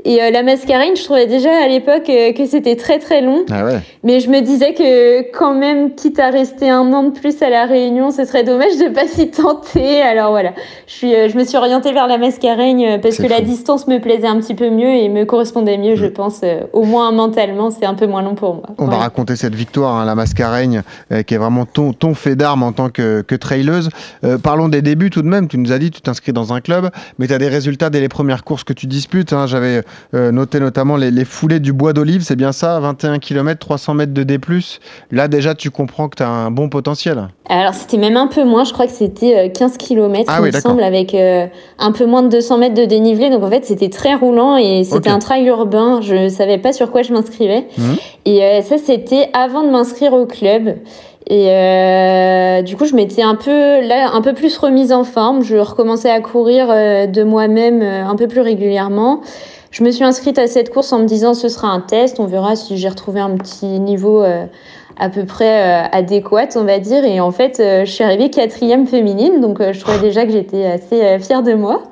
Et 0.08 0.22
euh, 0.22 0.30
la 0.30 0.44
mascarine, 0.44 0.96
je 0.96 1.04
trouvais 1.04 1.26
déjà 1.26 1.50
à 1.64 1.68
l'époque 1.68 2.08
euh, 2.10 2.32
que 2.32 2.46
c'était 2.46 2.76
très 2.76 3.00
très 3.00 3.22
long. 3.22 3.44
Ah 3.52 3.66
ouais. 3.66 3.80
Mais 4.04 4.20
je 4.20 4.30
me 4.30 4.42
disais 4.42 4.74
que 4.76 5.32
quand 5.32 5.56
même, 5.56 5.96
quitte 5.96 6.20
à 6.20 6.30
rester 6.30 6.70
un 6.70 6.94
an 6.94 7.04
de 7.04 7.10
plus 7.10 7.42
à 7.42 7.50
la 7.50 7.66
Réunion, 7.66 8.12
ce 8.12 8.24
serait 8.24 8.44
dommage 8.44 8.78
de 8.78 8.90
pas 8.94 9.08
s'y 9.08 9.32
tenter. 9.32 10.02
Alors 10.04 10.30
voilà, 10.30 10.52
je, 10.86 10.94
suis, 10.94 11.16
euh, 11.16 11.28
je 11.28 11.36
me 11.36 11.44
suis 11.44 11.58
orientée 11.58 11.92
vers 11.92 12.08
la 12.08 12.20
mascaraigne 12.20 12.86
euh, 12.88 12.98
parce 13.00 13.18
que 13.18 13.28
la 13.28 13.42
distance 13.42 13.88
me 13.88 13.98
plaisait 14.00 14.28
un 14.28 14.40
petit 14.40 14.54
peu 14.54 14.70
mieux 14.70 14.90
et 14.90 15.10
me 15.10 15.26
correspondait 15.26 15.78
mieux, 15.80 15.96
je 15.96 16.06
pense. 16.06 16.42
euh, 16.44 16.62
au 16.74 16.84
moins 16.84 17.12
mentalement, 17.12 17.72
c'est 17.72 17.86
un 17.88 17.96
peu 17.96 18.06
moins 18.06 18.22
long 18.22 18.36
pour 18.36 18.54
moi. 18.54 18.66
On 18.78 18.86
va 18.86 18.98
raconter 18.98 19.36
cette 19.36 19.56
victoire, 19.56 19.96
hein, 19.96 20.06
la 20.06 20.14
Mascareigne, 20.14 20.84
euh, 21.12 21.24
qui 21.24 21.34
est 21.34 21.38
vraiment 21.40 21.66
ton, 21.66 21.94
ton 21.94 22.14
fait 22.14 22.36
d'armes 22.36 22.62
en 22.62 22.74
tant 22.74 22.90
que, 22.90 23.22
que 23.22 23.36
traileuse. 23.36 23.90
Parlons 24.44 24.70
des 24.70 24.82
débuts 24.84 25.10
tout 25.10 25.24
de 25.24 25.28
même. 25.28 25.48
Tu 25.48 25.58
nous 25.58 25.72
as 25.72 25.80
dit, 25.80 25.90
tu 25.90 26.02
t'inscris 26.02 26.32
dans 26.34 26.54
un 26.54 26.62
club, 26.62 26.90
mais 27.18 27.28
tu 27.28 27.34
as 27.34 27.38
des 27.40 27.48
résultats 27.48 27.90
dès 27.90 28.02
les 28.02 28.10
premières 28.10 28.44
courses 28.44 28.64
que 28.64 28.74
tu 28.74 28.86
disputes. 28.86 29.34
hein. 29.34 29.48
J'avais 29.48 29.82
euh, 30.14 30.32
noté 30.32 30.60
notamment 30.60 30.98
les, 30.98 31.12
les 31.12 31.26
foulées 31.26 31.60
du 31.60 31.74
Bois 31.74 31.94
d'Olive, 31.94 32.24
c'est 32.24 32.36
bien 32.36 32.52
ça 32.52 32.80
21 32.80 33.20
km, 33.20 33.60
300 33.60 33.94
mètres 33.96 34.14
de 34.14 34.24
D. 34.24 34.40
Là, 35.12 35.28
déjà, 35.28 35.56
tu 35.56 35.72
comprends 35.72 36.10
que 36.10 36.18
tu 36.18 36.24
as 36.24 36.30
un 36.30 36.52
bon 36.52 36.70
potentiel. 36.70 37.30
Alors 37.48 37.74
c'était 37.74 37.98
même 37.98 38.18
un 38.18 38.28
peu 38.28 38.44
moins, 38.44 38.64
je 38.64 38.74
crois 38.74 38.88
que 38.88 38.92
c'était 38.92 39.48
euh, 39.48 39.50
15 39.50 39.78
km, 39.78 40.26
Ah 40.28 40.38
il 40.40 40.44
oui, 40.44 40.52
me 40.54 40.60
semble, 40.60 40.84
avec 40.84 41.14
euh, 41.14 41.46
un 41.78 41.92
peu 41.92 42.06
moins 42.06 42.24
de 42.24 42.30
200 42.30 42.58
mètres 42.58 42.74
de 42.74 42.86
dénivelé. 42.86 43.30
Donc 43.30 43.44
en 43.44 43.50
fait 43.50 43.66
c'était 43.66 43.90
très 43.90 44.16
roulant 44.16 44.58
et 44.58 44.84
c'était 44.84 45.10
un 45.10 45.20
trail 45.20 45.46
urbain. 45.46 46.02
Je 46.02 46.28
savais 46.30 46.58
pas 46.58 46.74
sur 46.74 46.92
quoi 46.92 47.04
je 47.04 47.14
m'inscrivais. 47.14 47.68
Mhm. 47.78 47.96
Et 48.26 48.44
euh, 48.44 48.62
ça 48.62 48.78
c'était 48.78 49.30
avant 49.34 49.64
de 49.64 49.70
m'inscrire 49.70 50.14
au 50.14 50.26
club. 50.26 50.76
Et 51.28 51.48
euh, 51.50 52.62
du 52.62 52.78
coup 52.78 52.86
je 52.86 52.96
m'étais 52.96 53.24
un 53.24 53.34
peu 53.34 53.82
là 53.82 54.12
un 54.14 54.22
peu 54.22 54.34
plus 54.34 54.56
remise 54.58 54.92
en 54.92 55.04
forme. 55.04 55.44
Je 55.44 55.58
recommençais 55.58 56.12
à 56.12 56.20
courir 56.22 56.68
euh, 56.70 57.08
de 57.08 57.24
moi-même 57.24 57.82
euh, 57.82 58.06
un 58.06 58.16
peu 58.16 58.28
plus 58.28 58.42
régulièrement. 58.42 59.22
Je 59.76 59.84
me 59.84 59.92
suis 59.92 60.06
inscrite 60.06 60.40
à 60.40 60.48
cette 60.48 60.70
course 60.74 60.94
en 60.94 61.00
me 61.00 61.06
disant 61.06 61.34
ce 61.34 61.50
sera 61.50 61.68
un 61.68 61.82
test, 61.82 62.22
on 62.22 62.28
verra 62.28 62.56
si 62.56 62.78
j'ai 62.78 62.88
retrouvé 62.88 63.20
un 63.20 63.32
petit 63.36 63.66
niveau 63.66 64.24
euh, 64.24 64.46
à 64.98 65.10
peu 65.10 65.26
près 65.26 65.84
euh, 65.84 65.88
adéquate, 65.92 66.56
on 66.58 66.64
va 66.64 66.80
dire. 66.80 67.04
Et 67.04 67.20
en 67.20 67.32
fait, 67.32 67.60
euh, 67.60 67.84
je 67.84 67.92
suis 67.92 68.02
arrivée 68.02 68.30
quatrième 68.30 68.88
féminine, 68.88 69.42
donc 69.42 69.62
je 69.62 69.78
trouvais 69.82 70.00
déjà 70.00 70.26
que 70.26 70.32
j'étais 70.32 70.66
assez 70.66 71.20
fière 71.20 71.44
de 71.44 71.56
moi. 71.56 71.84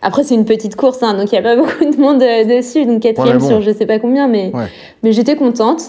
Après, 0.00 0.24
c'est 0.24 0.36
une 0.36 0.46
petite 0.46 0.74
course, 0.74 1.02
hein, 1.02 1.12
donc 1.12 1.30
il 1.30 1.38
n'y 1.38 1.46
a 1.46 1.54
pas 1.54 1.56
beaucoup 1.62 1.84
de 1.84 2.00
monde 2.00 2.20
dessus, 2.20 2.86
donc 2.86 3.00
quatrième 3.00 3.36
Ouais, 3.36 3.42
mais 3.42 3.54
bon. 3.56 3.60
sur 3.60 3.72
je 3.72 3.76
sais 3.76 3.84
pas 3.84 3.98
combien, 3.98 4.26
mais, 4.26 4.50
Ouais. 4.54 4.64
mais 5.02 5.12
j'étais 5.12 5.36
contente. 5.36 5.82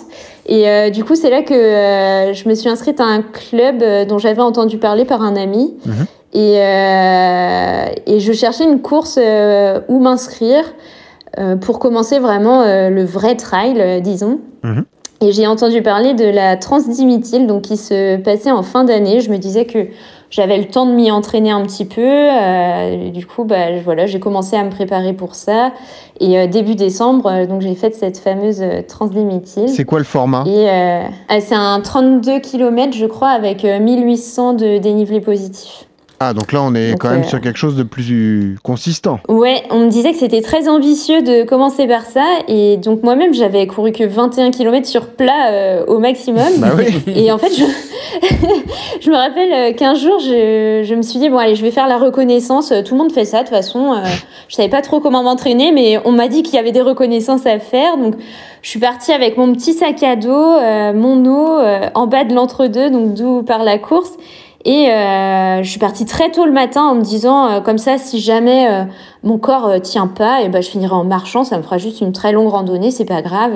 Et 0.46 0.68
euh, 0.68 0.90
du 0.90 1.06
coup, 1.06 1.16
c'est 1.16 1.30
là 1.30 1.42
que 1.44 1.54
euh, 1.54 2.34
je 2.34 2.50
me 2.50 2.54
suis 2.54 2.68
inscrite 2.68 3.00
à 3.00 3.06
un 3.06 3.22
club 3.22 3.82
dont 4.10 4.18
j'avais 4.18 4.42
entendu 4.42 4.78
parler 4.78 5.06
par 5.06 5.22
un 5.22 5.38
ami. 5.38 5.74
Mhm. 5.86 6.06
Et, 6.34 6.56
euh, 6.58 7.86
et 8.08 8.20
je 8.20 8.34
cherchais 8.34 8.66
une 8.66 8.82
course 8.82 9.18
où 9.88 10.00
m'inscrire 10.00 10.66
pour 11.62 11.80
commencer 11.80 12.20
vraiment 12.20 12.62
euh, 12.62 12.90
le 12.90 13.04
vrai 13.04 13.36
trail, 13.36 13.76
euh, 13.80 14.00
disons. 14.00 14.40
Mhm. 14.64 14.86
Et 15.22 15.34
j'ai 15.34 15.48
entendu 15.48 15.82
parler 15.82 16.14
de 16.14 16.24
la 16.24 16.56
Transdimitile, 16.56 17.46
donc 17.46 17.64
qui 17.64 17.76
se 17.76 18.16
passait 18.18 18.52
en 18.52 18.64
fin 18.64 18.86
d'année. 18.86 19.20
Je 19.20 19.30
me 19.30 19.38
disais 19.38 19.66
que 19.66 19.88
j'avais 20.30 20.58
le 20.58 20.64
temps 20.66 20.86
de 20.86 20.94
m'y 20.94 21.12
entraîner 21.12 21.52
un 21.52 21.62
petit 21.64 21.84
peu. 21.84 22.02
euh, 22.02 23.10
du 23.10 23.26
coup, 23.26 23.44
bah, 23.44 23.82
voilà, 23.84 24.06
j'ai 24.06 24.22
commencé 24.22 24.56
à 24.56 24.64
me 24.64 24.70
préparer 24.70 25.12
pour 25.12 25.36
ça. 25.36 25.74
Et 26.22 26.40
euh, 26.40 26.48
début 26.48 26.76
décembre, 26.76 27.26
euh, 27.28 27.46
donc 27.48 27.60
j'ai 27.60 27.76
fait 27.76 27.94
cette 27.96 28.18
fameuse 28.18 28.62
euh, 28.62 28.82
Transdimitile. 28.88 29.68
C'est 29.68 29.84
quoi 29.84 29.98
le 30.00 30.06
format? 30.06 30.46
Euh, 30.48 31.02
ah, 31.28 31.42
c'est 31.42 31.56
un 31.56 31.82
32 31.82 32.40
km, 32.40 32.96
je 32.96 33.06
crois, 33.06 33.30
avec 33.30 33.66
euh, 33.66 33.80
1800 33.82 34.54
de 34.54 34.78
dénivelé 34.78 35.20
positif. 35.20 35.89
Ah, 36.20 36.34
donc 36.34 36.52
là, 36.52 36.62
on 36.64 36.76
est 36.76 36.92
Donc, 36.92 37.02
quand 37.02 37.10
même 37.12 37.22
euh, 37.22 37.28
sur 37.28 37.40
quelque 37.40 37.58
chose 37.58 37.76
de 37.76 37.84
plus 37.84 38.58
consistant. 38.64 39.20
Ouais, 39.30 39.64
on 39.70 39.86
me 39.86 39.90
disait 39.90 40.12
que 40.12 40.18
c'était 40.18 40.42
très 40.42 40.68
ambitieux 40.68 41.22
de 41.22 41.44
commencer 41.44 41.88
par 41.88 42.04
ça. 42.06 42.26
Et 42.48 42.78
donc 42.78 43.04
moi-même, 43.04 43.34
j'avais 43.34 43.66
couru 43.68 43.92
que 43.92 44.04
21 44.04 44.52
km 44.52 44.86
sur 44.86 45.08
plat 45.08 45.52
euh, 45.52 45.86
au 45.86 46.00
maximum. 46.00 46.50
Bah 46.58 46.72
oui. 46.78 46.86
Et 47.08 47.32
en 47.32 47.38
fait, 47.38 47.52
je, 47.56 47.64
je 49.02 49.10
me 49.10 49.16
rappelle 49.16 49.54
euh, 49.54 49.74
qu'un 49.74 49.94
jour, 49.96 50.20
je, 50.20 50.84
je 50.84 50.96
me 50.96 51.02
suis 51.02 51.20
dit, 51.20 51.30
bon, 51.30 51.38
allez, 51.38 51.56
je 51.56 51.62
vais 51.62 51.72
faire 51.72 51.88
la 51.88 51.98
reconnaissance. 51.98 52.72
Euh, 52.72 52.82
Tout 52.84 52.96
le 52.96 53.02
monde 53.02 53.12
fait 53.12 53.26
ça, 53.26 53.40
de 53.40 53.48
toute 53.48 53.56
façon. 53.56 53.94
Euh, 53.94 54.04
je 54.48 54.56
savais 54.56 54.70
pas 54.70 54.82
trop 54.82 55.00
comment 55.00 55.24
m'entraîner, 55.24 55.72
mais 55.72 56.00
on 56.06 56.12
m'a 56.12 56.28
dit 56.28 56.44
qu'il 56.44 56.56
y 56.56 56.58
avait 56.58 56.72
des 56.72 56.82
reconnaissances 56.82 57.46
à 57.46 57.60
faire. 57.60 57.98
Donc, 57.98 58.16
je 58.62 58.70
suis 58.70 58.80
partie 58.80 59.12
avec 59.12 59.38
mon 59.38 59.54
petit 59.54 59.74
sac 59.74 60.04
à 60.04 60.16
dos, 60.16 60.30
euh, 60.30 60.94
mon 60.94 61.26
eau, 61.26 61.60
euh, 61.60 61.82
en 61.96 62.08
bas 62.08 62.24
de 62.26 62.34
l'entre-deux, 62.34 62.90
donc 62.90 63.14
d'où 63.14 63.44
par 63.44 63.64
la 63.64 63.78
course. 63.78 64.18
Et 64.66 64.92
euh, 64.92 65.64
je 65.64 65.70
suis 65.70 65.80
partie 65.80 66.06
très 66.06 66.32
tôt 66.32 66.46
le 66.46 66.52
matin 66.52 66.84
en 66.84 66.96
me 66.96 67.02
disant, 67.02 67.48
euh, 67.50 67.62
comme 67.62 67.78
ça, 67.78 67.98
si 67.98 68.20
jamais 68.20 68.68
euh, 68.70 68.84
mon 69.24 69.38
corps 69.38 69.80
tient 69.82 70.08
pas, 70.08 70.42
et 70.42 70.50
ben, 70.50 70.62
je 70.62 70.70
finirai 70.70 70.94
en 70.94 71.06
marchant, 71.06 71.44
ça 71.44 71.58
me 71.58 71.64
fera 71.64 71.78
juste 71.78 72.02
une 72.02 72.12
très 72.12 72.32
longue 72.34 72.50
randonnée, 72.50 72.92
c'est 72.92 73.06
pas 73.06 73.22
grave. 73.22 73.54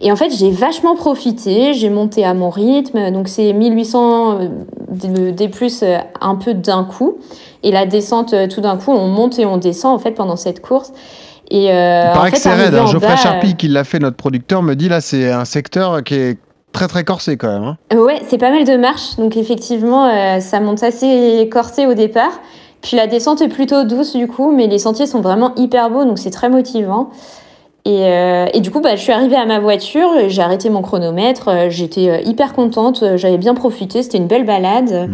Et 0.00 0.12
en 0.12 0.16
fait, 0.16 0.30
j'ai 0.30 0.50
vachement 0.50 0.94
profité, 0.94 1.72
j'ai 1.74 1.90
monté 1.90 2.24
à 2.24 2.34
mon 2.34 2.50
rythme, 2.50 3.10
donc 3.10 3.28
c'est 3.28 3.52
1800 3.52 4.38
des 4.90 5.48
plus 5.48 5.82
un 6.20 6.34
peu 6.36 6.54
d'un 6.54 6.84
coup. 6.84 7.16
Et 7.62 7.72
la 7.72 7.86
descente, 7.86 8.34
tout 8.50 8.60
d'un 8.60 8.76
coup, 8.76 8.92
on 8.92 9.08
monte 9.08 9.38
et 9.38 9.46
on 9.46 9.56
descend 9.56 9.94
en 9.94 9.98
fait 9.98 10.10
pendant 10.12 10.36
cette 10.36 10.60
course. 10.60 10.92
Et 11.50 11.70
euh, 11.72 12.02
Il 12.06 12.10
en 12.10 12.12
paraît 12.14 12.30
fait, 12.30 12.36
que 12.36 12.42
c'est 12.42 12.54
raide. 12.54 12.74
hein. 12.74 12.86
Geoffrey 12.86 13.08
bas, 13.08 13.16
Charpie, 13.16 13.54
qui 13.56 13.68
l'a 13.68 13.84
fait, 13.84 13.98
notre 13.98 14.16
producteur, 14.16 14.62
me 14.62 14.74
dit 14.74 14.88
là, 14.88 15.00
c'est 15.00 15.30
un 15.30 15.44
secteur 15.44 16.02
qui 16.04 16.14
est 16.14 16.38
très 16.74 16.86
très 16.88 17.04
corsé 17.04 17.38
quand 17.38 17.48
même. 17.48 17.62
hein. 17.64 17.76
Euh, 17.94 18.04
Ouais, 18.04 18.20
c'est 18.28 18.36
pas 18.36 18.50
mal 18.50 18.64
de 18.64 18.76
marches, 18.76 19.16
donc 19.16 19.38
effectivement, 19.38 20.04
euh, 20.06 20.40
ça 20.40 20.60
monte 20.60 20.82
assez 20.82 21.48
corsé 21.50 21.86
au 21.86 21.94
départ. 21.94 22.32
Puis 22.82 22.98
la 22.98 23.06
descente 23.06 23.40
est 23.40 23.48
plutôt 23.48 23.84
douce 23.84 24.14
du 24.14 24.26
coup, 24.28 24.52
mais 24.52 24.66
les 24.66 24.78
sentiers 24.78 25.06
sont 25.06 25.22
vraiment 25.22 25.54
hyper 25.56 25.88
beaux, 25.88 26.04
donc 26.04 26.18
c'est 26.18 26.30
très 26.30 26.50
motivant. 26.50 27.08
Et, 27.86 28.04
euh, 28.04 28.46
et 28.52 28.60
du 28.60 28.70
coup, 28.70 28.80
bah, 28.80 28.96
je 28.96 29.00
suis 29.02 29.12
arrivée 29.12 29.36
à 29.36 29.46
ma 29.46 29.58
voiture, 29.58 30.08
j'ai 30.28 30.42
arrêté 30.42 30.68
mon 30.70 30.82
chronomètre, 30.82 31.50
j'étais 31.70 32.22
hyper 32.24 32.52
contente, 32.52 33.02
j'avais 33.16 33.38
bien 33.38 33.54
profité, 33.54 34.02
c'était 34.02 34.18
une 34.18 34.26
belle 34.26 34.44
balade. 34.44 35.08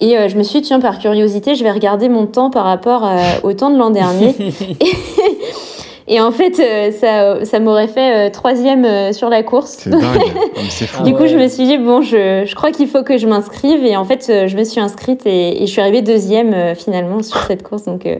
Et 0.00 0.18
euh, 0.18 0.28
je 0.28 0.36
me 0.36 0.42
suis 0.42 0.60
dit, 0.60 0.68
tiens, 0.68 0.80
par 0.80 0.98
curiosité, 0.98 1.54
je 1.54 1.64
vais 1.64 1.70
regarder 1.70 2.08
mon 2.10 2.26
temps 2.26 2.50
par 2.50 2.64
rapport 2.64 3.06
euh, 3.06 3.16
au 3.44 3.52
temps 3.54 3.70
de 3.70 3.78
l'an 3.78 3.88
dernier. 3.90 4.34
Et 6.08 6.20
en 6.20 6.30
fait, 6.30 6.60
euh, 6.60 6.92
ça, 6.92 7.44
ça 7.44 7.58
m'aurait 7.58 7.88
fait 7.88 8.28
euh, 8.28 8.30
troisième 8.30 8.84
euh, 8.84 9.12
sur 9.12 9.28
la 9.28 9.42
course. 9.42 9.78
C'est 9.80 9.90
dingue. 9.90 10.02
Mais 10.56 10.70
c'est 10.70 10.86
fou. 10.86 11.02
Du 11.02 11.14
coup, 11.14 11.26
je 11.26 11.36
me 11.36 11.48
suis 11.48 11.64
dit, 11.64 11.78
bon, 11.78 12.00
je, 12.00 12.44
je 12.46 12.54
crois 12.54 12.70
qu'il 12.70 12.86
faut 12.88 13.02
que 13.02 13.18
je 13.18 13.26
m'inscrive. 13.26 13.84
Et 13.84 13.96
en 13.96 14.04
fait, 14.04 14.26
euh, 14.28 14.46
je 14.46 14.56
me 14.56 14.62
suis 14.62 14.80
inscrite 14.80 15.26
et, 15.26 15.62
et 15.62 15.66
je 15.66 15.72
suis 15.72 15.80
arrivée 15.80 16.02
deuxième 16.02 16.54
euh, 16.54 16.74
finalement 16.76 17.22
sur 17.22 17.38
cette 17.38 17.64
course. 17.64 17.84
Donc, 17.84 18.06
euh, 18.06 18.18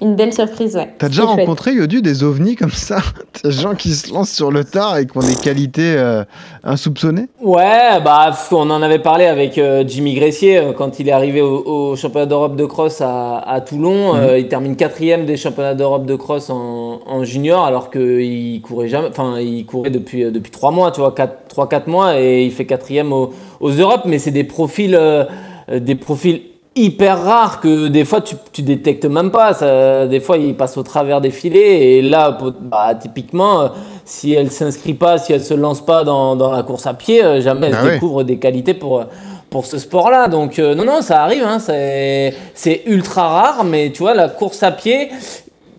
une 0.00 0.16
belle 0.16 0.32
surprise, 0.32 0.76
ouais. 0.76 0.94
T'as 0.98 1.08
déjà 1.08 1.22
chouette. 1.22 1.40
rencontré, 1.40 1.72
Yodu, 1.74 2.02
des 2.02 2.24
ovnis 2.24 2.56
comme 2.56 2.70
ça 2.70 2.98
Des 3.44 3.52
gens 3.52 3.74
qui 3.74 3.90
se 3.94 4.12
lancent 4.12 4.32
sur 4.32 4.50
le 4.50 4.64
tard 4.64 4.98
et 4.98 5.06
qui 5.06 5.16
ont 5.16 5.20
des 5.20 5.36
qualités 5.36 5.94
euh, 5.96 6.24
insoupçonnées 6.64 7.28
Ouais, 7.40 8.00
bah 8.04 8.32
on 8.52 8.70
en 8.70 8.82
avait 8.82 8.98
parlé 8.98 9.26
avec 9.26 9.58
euh, 9.58 9.84
Jimmy 9.86 10.14
Gressier 10.14 10.58
euh, 10.58 10.72
quand 10.72 10.98
il 11.00 11.08
est 11.08 11.12
arrivé 11.12 11.40
au, 11.40 11.62
au 11.92 11.96
championnat 11.96 12.26
d'Europe 12.26 12.56
de 12.56 12.64
cross 12.66 13.00
à, 13.00 13.38
à 13.38 13.60
Toulon. 13.60 14.14
Mhm. 14.14 14.20
Euh, 14.20 14.38
il 14.38 14.48
termine 14.48 14.76
quatrième 14.76 15.26
des 15.26 15.36
championnats 15.36 15.74
d'Europe 15.74 16.06
de 16.06 16.16
cross 16.16 16.50
en, 16.50 17.00
en 17.06 17.24
junior 17.24 17.64
alors 17.64 17.90
qu'il 17.90 18.60
courait 18.62 18.88
jamais, 18.88 19.08
enfin 19.08 19.38
il 19.40 19.64
courait 19.66 19.90
depuis 19.90 20.24
depuis 20.30 20.50
trois 20.50 20.70
mois, 20.70 20.90
tu 20.90 21.00
vois, 21.00 21.12
quatre, 21.12 21.48
trois 21.48 21.68
quatre 21.68 21.86
mois 21.86 22.20
et 22.20 22.44
il 22.44 22.50
fait 22.52 22.66
quatrième 22.66 23.12
aux, 23.12 23.32
aux 23.60 23.70
Europes. 23.70 24.02
Mais 24.04 24.18
c'est 24.18 24.30
des 24.30 24.44
profils, 24.44 24.98
des 25.72 25.94
profils 25.94 26.40
hyper 26.84 27.22
rares 27.22 27.60
que 27.60 27.88
des 27.88 28.04
fois 28.04 28.20
tu, 28.20 28.34
tu 28.52 28.62
détectes 28.62 29.04
même 29.04 29.30
pas. 29.30 29.54
Ça, 29.54 30.06
des 30.06 30.20
fois 30.20 30.36
il 30.38 30.54
passe 30.54 30.76
au 30.76 30.82
travers 30.82 31.20
des 31.20 31.30
filets 31.30 31.96
et 31.98 32.02
là, 32.02 32.36
bah, 32.60 32.94
typiquement, 32.94 33.60
euh, 33.60 33.68
si 34.04 34.32
elle 34.32 34.50
s'inscrit 34.50 34.94
pas, 34.94 35.18
si 35.18 35.32
elle 35.32 35.42
se 35.42 35.54
lance 35.54 35.84
pas 35.84 36.04
dans, 36.04 36.36
dans 36.36 36.50
la 36.52 36.62
course 36.62 36.86
à 36.86 36.94
pied, 36.94 37.24
euh, 37.24 37.40
jamais 37.40 37.68
elle 37.68 37.76
Ah 37.80 37.84
ouais. 37.84 37.92
découvre 37.94 38.22
des 38.22 38.38
qualités 38.38 38.74
pour 38.74 39.04
pour 39.50 39.64
ce 39.64 39.78
sport-là. 39.78 40.28
Donc 40.28 40.58
euh, 40.58 40.74
non 40.74 40.84
non, 40.84 41.00
ça 41.02 41.22
arrive. 41.22 41.44
Hein, 41.44 41.58
c'est 41.58 42.34
c'est 42.54 42.82
ultra 42.86 43.28
rare, 43.28 43.64
mais 43.64 43.90
tu 43.90 44.02
vois 44.02 44.14
la 44.14 44.28
course 44.28 44.62
à 44.62 44.70
pied. 44.72 45.08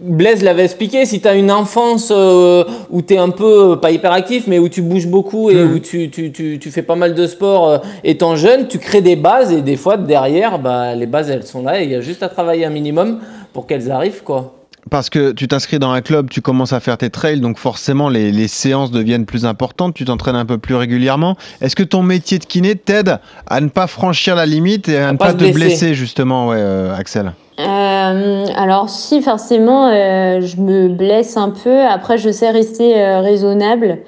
Blaise 0.02 0.44
l'avait 0.44 0.64
expliqué, 0.64 1.06
si 1.06 1.20
tu 1.20 1.28
as 1.28 1.36
une 1.36 1.52
enfance 1.52 2.10
euh, 2.16 2.64
où 2.90 3.02
tu 3.02 3.16
es 3.16 3.18
un 3.18 3.30
peu, 3.30 3.72
euh, 3.72 3.76
pas 3.76 3.92
hyper 3.92 4.14
actif, 4.14 4.46
mais 4.48 4.58
où 4.58 4.70
tu 4.70 4.82
bouges 4.82 5.08
beaucoup 5.08 5.50
et 5.50 5.56
Mhm. 5.56 5.74
où 5.74 5.80
tu, 5.80 6.10
tu, 6.10 6.32
tu, 6.32 6.58
tu 6.60 6.72
fais 6.72 6.84
pas 6.84 6.96
mal 6.96 7.14
de 7.16 7.28
sport 7.28 7.68
euh, 7.68 7.78
étant 8.06 8.36
jeune, 8.38 8.68
tu 8.68 8.80
crées 8.80 9.02
des 9.02 9.18
bases 9.18 9.52
et 9.52 9.62
des 9.62 9.76
fois 9.76 9.98
derrière, 9.98 10.58
bah, 10.60 10.96
les 10.96 11.06
bases 11.06 11.30
elles 11.30 11.44
sont 11.46 11.64
là 11.64 11.82
et 11.82 11.84
il 11.84 11.92
y 11.92 11.96
a 11.96 12.02
juste 12.02 12.24
à 12.24 12.30
travailler 12.30 12.66
un 12.66 12.70
minimum 12.70 13.20
pour 13.52 13.68
qu'elles 13.68 13.92
arrivent. 13.92 14.24
quoi. 14.24 14.56
Parce 14.90 15.10
que 15.10 15.34
tu 15.34 15.48
t'inscris 15.50 15.78
dans 15.80 15.92
un 15.92 16.02
club, 16.02 16.30
tu 16.30 16.42
commences 16.42 16.72
à 16.72 16.80
faire 16.80 16.98
tes 16.98 17.10
trails, 17.10 17.42
donc 17.42 17.58
forcément 17.58 18.08
les, 18.08 18.32
les 18.32 18.48
séances 18.48 18.92
deviennent 18.92 19.26
plus 19.26 19.46
importantes, 19.46 19.94
tu 19.94 20.06
t'entraînes 20.06 20.38
un 20.38 20.46
peu 20.46 20.58
plus 20.58 20.76
régulièrement. 20.76 21.36
Est-ce 21.62 21.76
que 21.76 21.84
ton 21.84 22.02
métier 22.04 22.40
de 22.40 22.46
kiné 22.46 22.76
t'aide 22.76 23.18
à 23.48 23.60
ne 23.60 23.68
pas 23.68 23.86
franchir 23.88 24.36
la 24.36 24.46
limite 24.46 24.88
et 24.88 24.98
à, 24.98 25.12
ne 25.12 25.18
pas 25.18 25.34
te 25.34 25.40
blesser. 25.40 25.54
blesser 25.54 25.94
justement, 25.94 26.48
ouais, 26.48 26.64
Axel 26.98 27.34
Euh, 27.60 28.46
alors 28.56 28.90
si 28.90 29.22
forcément 29.22 29.88
euh, 29.90 30.40
je 30.40 30.62
me 30.62 30.88
blesse 30.88 31.36
un 31.36 31.50
peu, 31.50 31.82
après 31.82 32.18
je 32.18 32.30
sais 32.30 32.50
rester 32.52 32.98
euh, 33.02 33.20
raisonnable. 33.20 34.00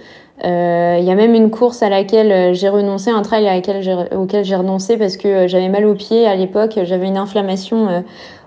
Euh, 0.46 0.98
Il 1.00 1.06
y 1.06 1.12
a 1.12 1.16
même 1.16 1.36
une 1.36 1.52
course 1.52 1.84
à 1.84 1.90
laquelle 1.90 2.32
euh, 2.32 2.54
j'ai 2.54 2.70
renoncé, 2.70 3.12
un 3.12 3.22
trail 3.22 3.48
à 3.48 3.54
laquelle 3.56 3.84
j'ai- 3.84 4.16
auquel 4.16 4.44
j'ai 4.46 4.56
renoncé 4.56 4.98
parce 4.98 5.18
que 5.18 5.28
euh, 5.28 5.48
j'avais 5.48 5.68
mal 5.70 5.86
au 5.86 5.94
pied 5.96 6.26
à 6.26 6.36
l'époque, 6.36 6.80
j'avais 6.84 7.08
une 7.08 7.18
inflammation 7.18 8.04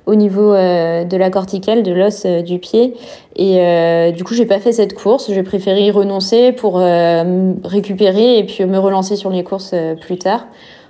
au 0.06 0.14
niveau 0.16 0.52
de 0.52 1.16
la 1.16 1.30
corticale, 1.30 1.82
de 1.82 1.92
l'os 1.92 2.26
du 2.26 2.58
pied. 2.58 2.94
Et 3.36 4.12
du 4.12 4.22
coup, 4.22 4.34
j'ai 4.34 4.44
pas 4.44 4.58
fait 4.58 4.72
cette 4.72 4.92
course. 4.92 5.30
J'ai 5.32 5.42
préféré 5.42 5.86
y 5.86 5.90
renoncer 5.90 6.52
pour 6.52 6.78
récupérer 7.64 8.38
et 8.38 8.44
puis 8.44 8.66
me 8.66 8.78
relancer 8.78 9.16
sur 9.16 9.30
les 9.30 9.44
courses 9.44 9.74
plus 10.02 10.18
tard. 10.18 10.46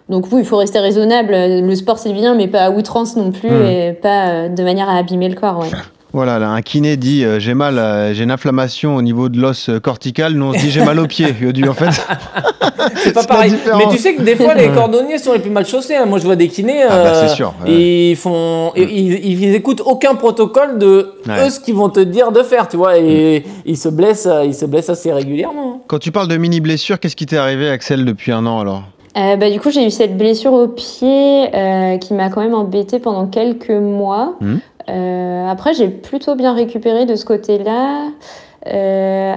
Donc 0.09 0.27
oui, 0.33 0.41
il 0.41 0.47
faut 0.47 0.57
rester 0.59 0.79
raisonnable. 0.81 1.33
Le 1.33 1.75
sport 1.75 1.99
c'est 1.99 2.13
bien, 2.13 2.35
mais 2.35 2.47
pas 2.49 2.61
à 2.65 2.71
outrance 2.71 3.17
non 3.17 3.31
plus 3.31 3.51
Mhm. 3.51 3.67
et 3.67 3.93
pas 3.93 4.29
euh, 4.29 4.49
de 4.49 4.63
manière 4.63 4.89
à 4.89 4.97
abîmer 4.99 5.29
le 5.29 5.35
corps. 5.35 5.61
Ouais. 5.61 5.69
Voilà, 6.13 6.39
là, 6.39 6.51
un 6.51 6.63
kiné 6.63 6.97
dit 6.97 7.25
euh, 7.25 7.41
j'ai 7.41 7.55
mal, 7.55 7.77
euh, 7.77 8.15
j'ai 8.15 8.23
une 8.23 8.31
inflammation 8.31 8.95
au 8.95 9.03
niveau 9.03 9.29
de 9.29 9.41
l'os 9.41 9.69
cortical. 9.83 10.35
Nous 10.35 10.45
on 10.47 10.53
se 10.53 10.59
dit 10.59 10.71
j'ai 10.71 10.85
mal 10.85 11.01
au 11.01 11.07
pied. 11.09 11.27
En 11.69 11.73
fait, 11.75 11.91
C'est 12.99 13.13
pas 13.15 13.25
pareil. 13.29 13.53
Mais 13.79 13.89
tu 13.91 13.99
sais 13.99 14.15
que 14.15 14.23
des 14.23 14.37
fois, 14.37 14.55
les 14.55 14.69
cordonniers 14.69 15.19
sont 15.19 15.33
les 15.33 15.39
plus 15.41 15.51
mal 15.51 15.67
chaussés. 15.67 15.97
hein. 15.97 16.05
Moi, 16.07 16.19
je 16.21 16.25
vois 16.25 16.37
des 16.37 16.49
kinés. 16.49 16.83
Ah 16.85 17.03
bah, 17.03 17.15
c'est 17.27 17.35
sûr. 17.35 17.53
Ils 17.67 18.15
font, 18.15 18.73
ils, 18.77 18.83
ils, 18.91 19.43
ils 19.43 19.55
écoutent 19.55 19.83
aucun 19.85 20.15
protocole 20.15 20.79
de 20.79 21.15
Ouais. 21.27 21.47
eux 21.47 21.51
ce 21.51 21.59
qu'ils 21.59 21.75
vont 21.75 21.89
te 21.89 22.01
dire 22.01 22.31
de 22.31 22.43
faire, 22.43 22.69
tu 22.69 22.77
vois. 22.77 22.99
Et 22.99 23.45
ils 23.65 23.77
se 23.79 23.89
blessent, 23.89 24.29
ils 24.45 24.55
se 24.55 24.67
blessent 24.67 24.91
assez 24.91 25.11
régulièrement. 25.13 25.77
hein. 25.77 25.81
quand 25.89 25.99
tu 25.99 26.13
parles 26.13 26.29
de 26.29 26.37
mini 26.37 26.61
blessure, 26.61 27.01
qu'est-ce 27.01 27.17
qui 27.17 27.25
t'est 27.27 27.39
arrivé, 27.39 27.71
Axel, 27.71 28.05
depuis 28.05 28.31
un 28.31 28.45
an 28.47 28.61
alors? 28.61 28.83
Euh, 29.17 29.37
bah, 29.37 29.49
du 29.51 29.61
coup, 29.61 29.71
j'ai 29.71 29.87
eu 29.87 29.91
cette 29.91 30.17
blessure 30.17 30.53
au 30.53 30.67
pied 30.67 31.55
euh, 31.55 31.99
qui 31.99 32.15
m'a 32.15 32.31
quand 32.31 32.41
même 32.41 32.55
embêtée 32.55 32.99
pendant 32.99 33.27
quelques 33.27 33.71
mois. 33.71 34.35
Mhm. 34.41 34.61
Euh, 34.91 35.49
après, 35.49 35.73
j'ai 35.73 35.89
plutôt 35.89 36.35
bien 36.35 36.53
récupéré 36.53 37.07
de 37.07 37.15
ce 37.15 37.25
côté-là. 37.25 38.09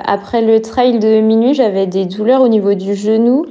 Après 0.05 0.41
le 0.41 0.61
trail 0.61 0.99
de 0.99 1.19
minuit, 1.19 1.53
j'avais 1.53 1.85
des 1.85 2.05
douleurs 2.05 2.41
au 2.41 2.47
niveau 2.47 2.73
du 2.73 2.95
genou 2.95 3.45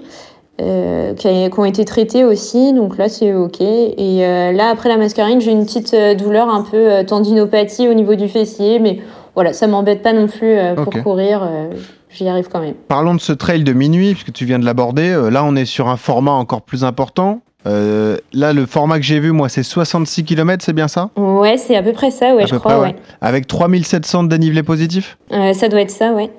euh, 0.61 1.13
qui, 1.15 1.29
a- 1.29 1.51
qui 1.51 1.61
ont 1.61 1.65
été 1.65 1.85
traitées 1.85 2.25
aussi. 2.25 2.73
Donc 2.73 2.97
là, 2.99 3.09
c'est 3.09 3.35
OK. 3.35 3.61
Et 3.61 3.95
euh, 4.27 4.53
là, 4.53 4.69
après 4.71 4.89
la 4.89 4.97
mascarine, 4.97 5.41
j'ai 5.41 5.53
une 5.53 5.65
petite 5.65 5.95
douleur 6.19 6.49
un 6.49 6.63
peu 6.63 6.77
euh, 6.93 7.05
tendinopathie 7.05 7.89
au 7.89 7.95
niveau 7.95 8.15
du 8.15 8.29
fessier. 8.29 8.79
Mais 8.79 8.99
voilà, 9.35 9.53
ça 9.53 9.67
m'embête 9.67 10.03
pas 10.03 10.13
non 10.15 10.27
plus 10.29 10.57
pour 10.77 10.93
courir. 11.03 11.47
Euh, 12.17 12.25
J'y 12.25 12.29
arrive 12.29 12.49
quand 12.49 12.61
même. 12.61 12.75
Parlons 12.89 13.15
de 13.15 13.21
ce 13.21 13.33
trail 13.33 13.65
de 13.65 13.73
minuit, 13.73 14.13
puisque 14.15 14.33
tu 14.33 14.45
viens 14.45 14.59
de 14.59 14.65
l'aborder. 14.65 15.11
Euh, 15.11 15.31
là, 15.31 15.45
on 15.45 15.55
est 15.57 15.65
sur 15.65 15.89
un 15.89 15.97
format 15.97 16.33
encore 16.33 16.63
plus 16.63 16.85
important. 16.85 17.41
Euh, 17.67 18.17
là, 18.33 18.53
le 18.53 18.65
format 18.65 18.99
que 18.99 19.05
j'ai 19.05 19.19
vu, 19.19 19.33
moi, 19.33 19.49
c'est 19.49 19.63
66 19.63 20.25
km, 20.25 20.65
c'est 20.65 20.73
bien 20.73 20.89
ça? 20.89 21.11
Ouais, 21.17 21.57
c'est 21.57 21.77
à 21.77 21.83
peu 21.83 21.93
près 21.93 22.11
ça, 22.11 22.35
ouais, 22.35 22.45
À 22.45 22.47
je 22.47 22.55
crois, 22.55 22.75
près, 22.75 22.91
ouais. 22.91 22.97
Avec 23.21 23.47
3700 23.49 24.25
de 24.25 24.29
dénivelé 24.29 24.63
positif? 24.63 25.19
Euh, 25.33 25.53
ça 25.53 25.69
doit 25.69 25.81
être 25.81 25.91
ça, 25.91 26.13
ouais. 26.13 26.31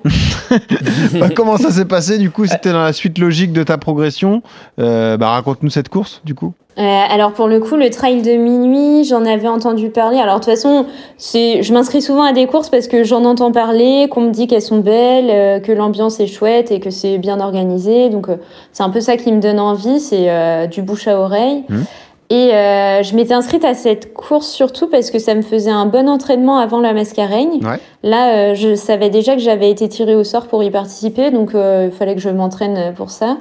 Bah, 1.12 1.28
Comment 1.36 1.58
ça 1.58 1.70
s'est 1.70 1.84
passé 1.84 2.18
Du 2.18 2.30
coup, 2.30 2.46
c'était 2.46 2.72
dans 2.72 2.82
la 2.82 2.94
suite 2.94 3.18
logique 3.18 3.52
de 3.52 3.62
ta 3.62 3.76
progression? 3.76 4.42
Euh, 4.80 5.18
bah, 5.18 5.28
Raconte-nous 5.28 5.70
cette 5.70 5.90
course, 5.90 6.22
du 6.24 6.34
coup. 6.34 6.54
Euh, 6.78 6.82
alors 6.82 7.32
pour 7.32 7.48
le 7.48 7.58
coup, 7.58 7.74
le 7.74 7.90
trail 7.90 8.22
de 8.22 8.32
minuit, 8.32 9.04
j'en 9.04 9.24
avais 9.24 9.48
entendu 9.48 9.90
parler. 9.90 10.18
Alors 10.18 10.38
de 10.38 10.44
toute 10.44 10.52
façon, 10.54 10.86
c'est, 11.16 11.62
je 11.62 11.72
m'inscris 11.72 12.00
souvent 12.00 12.22
à 12.22 12.32
des 12.32 12.46
courses 12.46 12.68
parce 12.68 12.86
que 12.86 13.02
j'en 13.02 13.24
entends 13.24 13.50
parler, 13.50 14.06
qu'on 14.08 14.20
me 14.20 14.30
dit 14.30 14.46
qu'elles 14.46 14.62
sont 14.62 14.78
belles, 14.78 15.30
euh, 15.30 15.58
que 15.58 15.72
l'ambiance 15.72 16.20
est 16.20 16.28
chouette 16.28 16.70
et 16.70 16.78
que 16.78 16.90
c'est 16.90 17.18
bien 17.18 17.40
organisé. 17.40 18.10
Donc 18.10 18.28
euh, 18.28 18.36
c'est 18.72 18.84
un 18.84 18.90
peu 18.90 19.00
ça 19.00 19.16
qui 19.16 19.32
me 19.32 19.40
donne 19.40 19.58
envie, 19.58 19.98
c'est 19.98 20.68
du 20.68 20.82
bouche 20.82 21.08
à 21.08 21.18
oreille. 21.18 21.64
Mhm. 21.68 21.84
Et 22.30 22.50
je 22.50 23.16
m'étais 23.16 23.32
inscrite 23.32 23.64
à 23.64 23.72
cette 23.72 24.12
course 24.12 24.48
surtout 24.48 24.86
parce 24.86 25.10
que 25.10 25.18
ça 25.18 25.34
me 25.34 25.40
faisait 25.40 25.70
un 25.70 25.86
bon 25.86 26.08
entraînement 26.08 26.58
avant 26.58 26.78
la 26.78 26.92
mascareigne. 26.92 27.64
Ouais. 27.64 27.80
Là, 28.02 28.52
je 28.52 28.74
savais 28.74 29.08
déjà 29.08 29.34
que 29.34 29.40
j'avais 29.40 29.70
été 29.70 29.88
tirée 29.88 30.14
au 30.14 30.24
sort 30.24 30.46
pour 30.46 30.62
y 30.62 30.70
participer, 30.70 31.30
donc 31.30 31.52
il 31.54 31.90
fallait 31.90 32.14
que 32.14 32.20
je 32.20 32.28
m'entraîne 32.28 32.92
pour 32.94 33.10
ça. 33.10 33.38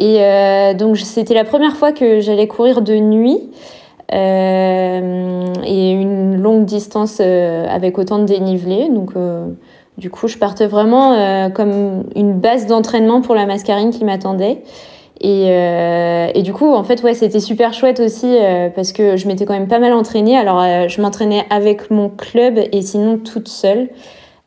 Et 0.00 0.16
euh, 0.20 0.72
donc 0.72 0.96
c'était 0.96 1.34
la 1.34 1.44
première 1.44 1.76
fois 1.76 1.92
que 1.92 2.20
j'allais 2.20 2.48
courir 2.48 2.80
de 2.80 2.94
nuit 2.94 3.38
euh, 4.14 5.44
et 5.62 5.90
une 5.90 6.40
longue 6.40 6.64
distance 6.64 7.18
euh, 7.20 7.66
avec 7.68 7.98
autant 7.98 8.18
de 8.18 8.24
dénivelé. 8.24 8.88
Donc 8.88 9.12
du 9.98 10.08
coup, 10.08 10.26
je 10.26 10.38
partais 10.38 10.66
vraiment 10.66 11.50
comme 11.50 12.04
une 12.16 12.32
base 12.32 12.66
d'entraînement 12.66 13.20
pour 13.20 13.34
la 13.34 13.44
mascarine 13.44 13.90
qui 13.90 14.06
m'attendait. 14.06 14.62
Et, 15.20 15.48
et 15.48 16.42
du 16.42 16.54
coup, 16.54 16.72
en 16.72 16.82
fait, 16.82 17.02
ouais, 17.02 17.12
c'était 17.12 17.40
super 17.40 17.74
chouette 17.74 18.00
aussi 18.00 18.34
parce 18.74 18.92
que 18.92 19.18
je 19.18 19.28
m'étais 19.28 19.44
quand 19.44 19.52
même 19.52 19.68
pas 19.68 19.80
mal 19.80 19.92
entraînée. 19.92 20.38
Alors, 20.38 20.88
je 20.88 21.02
m'entraînais 21.02 21.44
avec 21.50 21.90
mon 21.90 22.08
club 22.08 22.58
et 22.72 22.80
sinon 22.80 23.18
toute 23.18 23.48
seule 23.48 23.90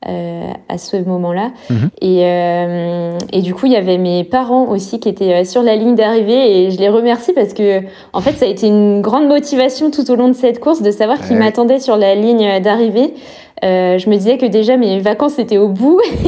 euh, 0.07 0.51
à 0.69 0.77
ce 0.77 0.97
moment-là. 0.97 1.51
Mhm. 1.69 1.89
Et, 2.01 2.19
euh, 2.25 3.17
et 3.31 3.41
du 3.41 3.53
coup, 3.53 3.65
il 3.67 3.71
y 3.71 3.75
avait 3.77 3.97
mes 3.97 4.23
parents 4.23 4.67
aussi 4.69 4.99
qui 4.99 5.09
étaient 5.09 5.33
euh, 5.33 5.43
sur 5.45 5.63
la 5.63 5.75
ligne 5.75 5.95
d'arrivée 5.95 6.65
et 6.65 6.71
je 6.71 6.79
les 6.79 6.89
remercie 6.89 7.33
parce 7.33 7.53
que, 7.53 7.81
en 8.13 8.21
fait, 8.21 8.33
ça 8.33 8.45
a 8.45 8.47
été 8.49 8.67
une 8.67 9.01
grande 9.01 9.27
motivation 9.27 9.91
tout 9.91 10.09
au 10.11 10.15
long 10.15 10.27
de 10.27 10.33
cette 10.33 10.59
course 10.59 10.81
de 10.81 10.91
savoir 10.91 11.19
qu'ils 11.19 11.33
Ouais. 11.37 11.43
m'attendaient 11.43 11.79
sur 11.79 11.97
la 11.97 12.15
ligne 12.15 12.59
d'arrivée. 12.61 13.13
Euh, 13.63 13.97
je 13.97 14.09
me 14.09 14.15
disais 14.17 14.37
que 14.37 14.45
déjà 14.45 14.75
mes 14.77 14.99
vacances 14.99 15.39
étaient 15.39 15.57
au 15.57 15.69
bout. 15.69 15.99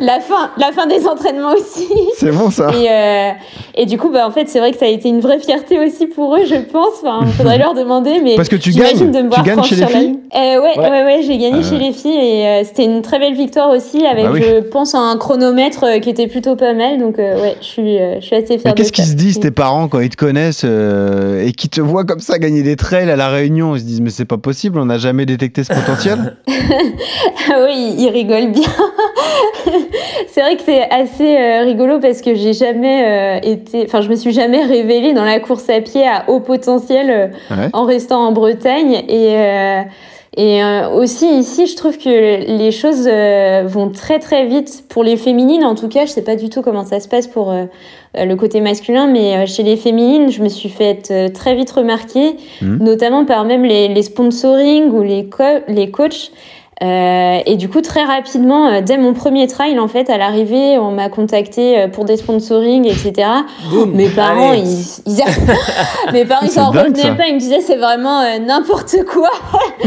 la, 0.00 0.20
fin, 0.20 0.50
la 0.56 0.72
fin 0.72 0.86
des 0.86 1.06
entraînements 1.06 1.52
aussi. 1.52 1.88
C'est 2.16 2.30
bon, 2.30 2.50
ça 2.50 2.70
Et, 2.74 2.88
euh, 2.90 3.30
et 3.74 3.86
du 3.86 3.98
coup, 3.98 4.10
bah, 4.10 4.26
en 4.26 4.30
fait, 4.30 4.48
c'est 4.48 4.58
vrai 4.60 4.70
que 4.72 4.78
ça 4.78 4.84
a 4.86 4.88
été 4.88 5.08
une 5.08 5.20
vraie 5.20 5.38
fierté 5.40 5.78
aussi 5.78 6.06
pour 6.06 6.36
eux, 6.36 6.44
je 6.48 6.54
pense. 6.56 7.02
Enfin, 7.02 7.26
faudrait 7.36 7.58
leur 7.58 7.74
demander. 7.74 8.20
Mais 8.22 8.36
Parce 8.36 8.48
que 8.48 8.56
tu 8.56 8.70
gagnes. 8.70 9.10
de 9.10 9.22
me 9.22 9.30
Tu 9.30 9.42
gagnes 9.42 9.62
chez 9.64 9.76
les 9.76 9.86
filles. 9.86 10.18
Euh, 10.34 10.60
ouais, 10.60 10.78
Ouais. 10.78 10.90
ouais, 10.90 11.04
ouais, 11.04 11.20
j'ai 11.26 11.38
gagné 11.38 11.60
Ah 11.60 11.68
chez 11.68 11.78
les 11.78 11.92
filles 11.92 12.18
et 12.18 12.46
euh, 12.46 12.62
c'était 12.64 12.84
une 12.84 13.00
très 13.02 13.18
belle 13.18 13.34
victoire 13.34 13.70
aussi 13.70 14.04
avec, 14.06 14.24
bah 14.26 14.30
oui. 14.32 14.42
je 14.42 14.60
pense, 14.60 14.94
un 14.94 15.16
chronomètre 15.16 16.00
qui 16.02 16.10
était 16.10 16.26
plutôt 16.26 16.54
pas 16.56 16.74
mal. 16.74 16.98
Donc, 16.98 17.18
euh, 17.18 17.40
ouais, 17.40 17.56
je 17.60 17.66
suis, 17.66 17.98
euh, 17.98 18.20
je 18.20 18.26
suis 18.26 18.36
assez 18.36 18.58
fière 18.58 18.74
qu'est-ce 18.74 18.92
qu'ils 18.92 19.04
se 19.04 19.14
disent, 19.14 19.40
tes 19.40 19.50
parents, 19.50 19.88
quand 19.88 20.00
ils 20.00 20.10
te 20.10 20.16
connaissent 20.16 20.62
euh, 20.64 21.44
et 21.46 21.52
qui 21.52 21.68
te 21.68 21.80
voient 21.80 22.04
comme 22.04 22.20
ça 22.20 22.38
gagner 22.38 22.62
des 22.62 22.76
trails 22.76 23.10
à 23.10 23.16
la 23.16 23.28
Réunion? 23.28 23.74
Ils 23.74 23.80
se 23.80 23.84
disent, 23.84 24.00
mais 24.00 24.10
c'est 24.10 24.24
pas 24.26 24.36
possible, 24.38 24.78
on 24.78 24.84
n'a 24.86 24.98
jamais 24.98 25.15
détecté 25.24 25.64
ce 25.64 25.72
potentiel 25.72 26.36
Ah 26.48 27.64
oui, 27.64 27.94
il 27.98 28.08
rigole 28.10 28.50
bien. 28.50 28.68
c'est 30.28 30.40
vrai 30.40 30.56
que 30.56 30.62
c'est 30.64 30.82
assez 30.90 31.36
euh, 31.36 31.62
rigolo 31.62 31.98
parce 32.00 32.20
que 32.20 32.34
j'ai 32.34 32.52
jamais 32.52 33.04
euh, 33.04 33.40
été, 33.42 33.84
enfin, 33.86 34.00
je 34.00 34.08
me 34.08 34.16
suis 34.16 34.32
jamais 34.32 34.62
révélée 34.64 35.12
dans 35.12 35.24
la 35.24 35.40
course 35.40 35.68
à 35.70 35.80
pied 35.80 36.06
à 36.06 36.24
haut 36.28 36.40
potentiel 36.40 37.10
euh, 37.10 37.26
Ouais. 37.56 37.68
en 37.72 37.84
restant 37.84 38.26
en 38.26 38.32
Bretagne 38.32 39.02
et 39.08 39.36
euh, 39.36 39.82
et 40.38 40.62
euh, 40.62 40.90
aussi 40.90 41.26
ici, 41.38 41.66
je 41.66 41.76
trouve 41.76 41.96
que 41.96 42.10
les 42.58 42.70
choses 42.70 43.08
euh, 43.10 43.62
vont 43.66 43.88
très 43.88 44.18
très 44.18 44.44
vite 44.44 44.84
pour 44.90 45.02
les 45.02 45.16
féminines. 45.16 45.64
En 45.64 45.74
tout 45.74 45.88
cas, 45.88 46.04
je 46.04 46.10
sais 46.10 46.20
pas 46.24 46.36
du 46.36 46.50
tout 46.50 46.60
comment 46.60 46.84
ça 46.84 47.00
se 47.00 47.08
passe 47.08 47.26
pour 47.26 47.50
euh, 47.50 47.64
le 48.24 48.36
côté 48.36 48.60
masculin, 48.60 49.06
mais 49.06 49.36
euh, 49.36 49.46
chez 49.46 49.62
les 49.62 49.76
féminines, 49.76 50.30
je 50.30 50.42
me 50.42 50.48
suis 50.48 50.68
fait 50.68 51.08
euh, 51.10 51.28
très 51.28 51.54
vite 51.54 51.70
remarquer, 51.70 52.36
Mhm. 52.62 52.78
notamment 52.82 53.24
par 53.24 53.44
même 53.44 53.64
les, 53.64 53.88
les 53.88 54.02
sponsoring 54.02 54.90
ou 54.90 55.02
les, 55.02 55.26
co- 55.28 55.42
les 55.68 55.90
coachs. 55.90 56.30
Euh, 56.82 57.38
et 57.46 57.56
du 57.56 57.70
coup, 57.70 57.80
très 57.80 58.04
rapidement, 58.04 58.68
euh, 58.68 58.80
dès 58.82 58.98
mon 58.98 59.14
premier 59.14 59.46
trail, 59.46 59.78
en 59.80 59.88
fait, 59.88 60.10
à 60.10 60.18
l'arrivée, 60.18 60.76
on 60.78 60.90
m'a 60.90 61.08
contacté 61.08 61.78
euh, 61.78 61.88
pour 61.88 62.04
des 62.04 62.18
sponsoring, 62.18 62.84
etc. 62.84 63.26
Boum. 63.70 63.92
Mes 63.94 64.10
parents, 64.10 64.50
Allez. 64.50 64.60
ils, 65.06 65.12
ils 65.14 65.22
a- 65.22 66.12
mes 66.12 66.26
parents, 66.26 66.42
ils 66.44 66.48
C'est 66.50 66.60
s'en 66.60 66.70
revenaient 66.72 67.16
pas. 67.16 67.28
Ils 67.28 67.34
me 67.36 67.40
disaient, 67.40 67.62
c'est 67.62 67.76
vraiment 67.76 68.20
euh, 68.20 68.38
n'importe 68.46 68.94
quoi. 69.10 69.30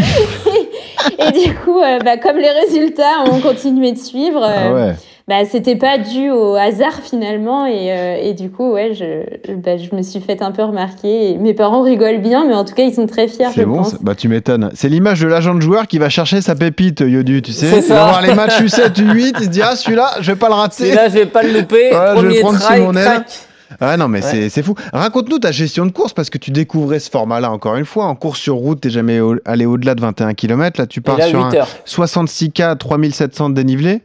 et 1.20 1.32
du 1.32 1.54
coup, 1.56 1.80
euh, 1.80 2.00
bah, 2.04 2.18
comme 2.18 2.38
les 2.38 2.50
résultats 2.50 3.24
ont 3.32 3.40
continué 3.40 3.92
de 3.92 3.98
suivre, 4.00 4.42
euh, 4.44 4.56
Ah 4.70 4.74
ouais. 4.74 4.96
Bah, 5.30 5.46
c'était 5.50 5.76
pas 5.76 5.98
dû 6.00 6.32
au 6.32 6.56
hasard 6.56 7.00
finalement. 7.04 7.66
Et, 7.68 7.92
euh, 7.94 8.18
et 8.22 8.34
du 8.34 8.50
coup, 8.50 8.72
ouais, 8.74 8.94
je, 8.96 9.54
bah, 9.54 9.78
je 9.78 9.96
me 9.96 10.02
suis 10.02 10.20
fait 10.20 10.42
un 10.42 10.52
peu 10.52 10.64
remarquer. 10.64 11.30
Et 11.32 11.38
mes 11.38 11.54
parents 11.54 11.84
rigolent 11.84 12.20
bien, 12.22 12.46
mais 12.48 12.56
en 12.56 12.66
tout 12.66 12.74
cas, 12.74 12.84
ils 12.84 12.94
sont 12.96 13.06
très 13.06 13.28
fiers, 13.28 13.46
je 13.50 13.60
C'est 13.60 13.66
bon, 13.66 13.78
pense. 13.78 13.92
ça- 13.92 13.98
bah 14.02 14.16
tu 14.16 14.28
m'étonnes. 14.28 14.72
C'est 14.74 14.90
l'image 14.90 15.22
de 15.22 15.28
l'agent 15.28 15.54
de 15.56 15.62
joueur 15.62 15.88
qui 15.88 16.00
va 16.00 16.10
chercher 16.10 16.42
sa 16.42 16.56
pépite, 16.56 17.02
Yodu, 17.02 17.42
tu 17.44 17.52
sais. 17.54 17.68
C'est 17.70 17.88
Il 17.88 17.94
va 17.94 18.06
voir 18.06 18.22
les 18.24 18.34
matchs 18.34 18.60
U7, 18.62 18.94
U8, 19.00 19.36
il 19.40 19.44
se 19.46 19.50
dit, 19.50 19.62
ah 19.62 19.76
celui-là, 19.76 20.16
je 20.20 20.32
vais 20.32 20.38
pas 20.38 20.48
le 20.50 20.56
rater. 20.56 20.84
Celui-là, 20.86 21.08
je 21.10 21.14
vais 21.14 21.26
pas 21.28 21.44
le 21.44 21.54
louper. 21.54 21.92
Ouais, 21.94 22.22
je 22.22 22.26
vais 22.26 22.40
prendre 22.42 22.60
trail, 22.60 22.82
mon 22.82 22.96
aile. 22.96 23.06
crac. 23.06 23.40
Ah 23.80 23.98
non, 23.98 24.08
mais 24.08 24.24
Ouais. 24.24 24.32
c'est- 24.32 24.50
c'est 24.50 24.64
fou. 24.64 24.74
Raconte-nous 24.92 25.38
ta 25.38 25.52
gestion 25.52 25.86
de 25.86 25.92
course 25.92 26.12
parce 26.12 26.32
que 26.32 26.40
tu 26.40 26.50
découvrais 26.50 26.98
ce 26.98 27.08
format-là 27.12 27.52
encore 27.52 27.76
une 27.76 27.86
fois. 27.86 28.06
En 28.06 28.16
course 28.16 28.40
sur 28.40 28.56
route, 28.56 28.82
t'es 28.82 28.90
jamais 28.90 29.20
au- 29.20 29.36
allé 29.46 29.68
au-delà 29.68 29.94
de 29.94 30.02
21 30.02 30.34
km. 30.34 30.80
Là, 30.80 30.88
tu 30.88 31.02
pars 31.02 31.20
là, 31.20 31.28
sur 31.28 31.38
8 31.40 31.56
un 31.56 31.60
heures. 31.60 31.68
66K, 31.86 32.76
3700 32.80 33.52
de 33.52 33.54
dénivelé. 33.56 34.02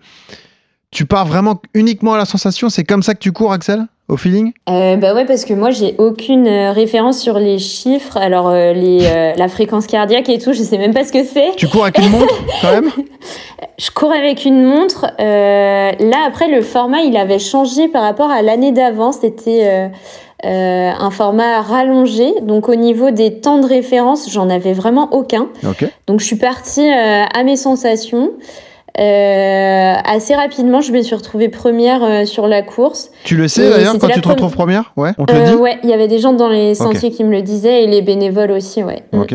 Tu 0.95 1.07
pars 1.07 1.27
vraiment 1.27 1.61
uniquement 1.75 2.15
à 2.15 2.19
la 2.19 2.25
sensation. 2.25 2.69
C'est 2.71 2.85
comme 2.85 3.03
ça 3.03 3.15
que 3.15 3.19
tu 3.19 3.33
cours, 3.33 3.53
Axel 3.53 3.87
au 4.07 4.17
feeling? 4.17 4.53
Euh, 4.69 4.97
Bah 4.97 5.13
ouais, 5.15 5.25
parce 5.25 5.45
que 5.45 5.53
moi, 5.53 5.71
j'ai 5.71 5.97
aucune 5.99 6.47
euh, 6.47 6.71
référence 6.71 7.19
sur 7.19 7.39
les 7.41 7.59
chiffres. 7.59 8.17
Alors, 8.17 8.49
euh, 8.49 8.73
les, 8.73 9.01
euh, 9.03 9.33
la 9.37 9.49
fréquence 9.49 9.89
cardiaque 9.89 10.29
et 10.29 10.39
tout, 10.39 10.53
je 10.53 10.63
sais 10.63 10.79
même 10.79 10.95
pas 10.95 11.03
ce 11.03 11.11
que 11.11 11.25
c'est. 11.25 11.57
Tu 11.57 11.67
cours 11.67 11.83
avec 11.83 11.99
une 11.99 12.11
montre, 12.11 12.35
quand 12.63 12.71
même? 12.71 12.91
Je 13.79 13.91
cours 13.91 14.13
avec 14.13 14.45
une 14.45 14.63
montre. 14.63 15.07
Là, 15.19 16.19
après, 16.29 16.47
le 16.49 16.63
format, 16.63 17.01
il 17.01 17.17
avait 17.17 17.41
changé 17.41 17.89
par 17.89 18.03
rapport 18.03 18.31
à 18.31 18.41
l'année 18.43 18.71
d'avant. 18.71 19.11
C'était 19.11 19.91
un 20.45 21.11
format 21.11 21.61
rallongé. 21.61 22.35
Donc, 22.43 22.69
au 22.69 22.77
niveau 22.77 23.11
des 23.11 23.41
temps 23.41 23.59
de 23.59 23.67
référence, 23.67 24.31
j'en 24.31 24.49
avais 24.49 24.75
vraiment 24.75 25.09
aucun. 25.13 25.49
Donc, 26.07 26.21
je 26.21 26.25
suis 26.25 26.37
partie 26.37 26.89
à 26.89 27.43
mes 27.43 27.57
sensations. 27.57 28.31
Euh, 29.01 29.95
assez 30.05 30.35
rapidement, 30.35 30.81
je 30.81 30.93
me 30.93 31.03
suis 31.03 31.15
retrouvée 31.17 31.49
première 31.49 32.05
euh, 32.05 32.25
sur 32.27 32.47
la 32.47 32.63
course. 32.63 33.11
Tu 33.25 33.37
le 33.37 33.49
sais 33.49 33.69
d'ailleurs 33.69 33.99
quand 33.99 34.09
tu 34.09 34.21
te 34.21 34.29
retrouves 34.29 34.53
première 34.53 34.93
Ouais, 34.97 35.11
on 35.19 35.27
te 35.27 35.33
le 35.33 35.41
Euh, 35.41 35.45
dit 35.47 35.55
Ouais, 35.57 35.79
il 35.83 35.91
y 35.91 35.93
avait 35.93 36.07
des 36.09 36.19
gens 36.21 36.33
dans 36.33 36.49
les 36.49 36.75
sentiers 36.77 37.11
qui 37.11 37.25
me 37.25 37.31
le 37.33 37.43
disaient 37.43 37.83
et 37.83 37.87
les 37.89 38.03
bénévoles 38.03 38.53
aussi, 38.53 38.85
ouais. 38.85 39.03
Mm. 39.13 39.21
Ok. 39.21 39.33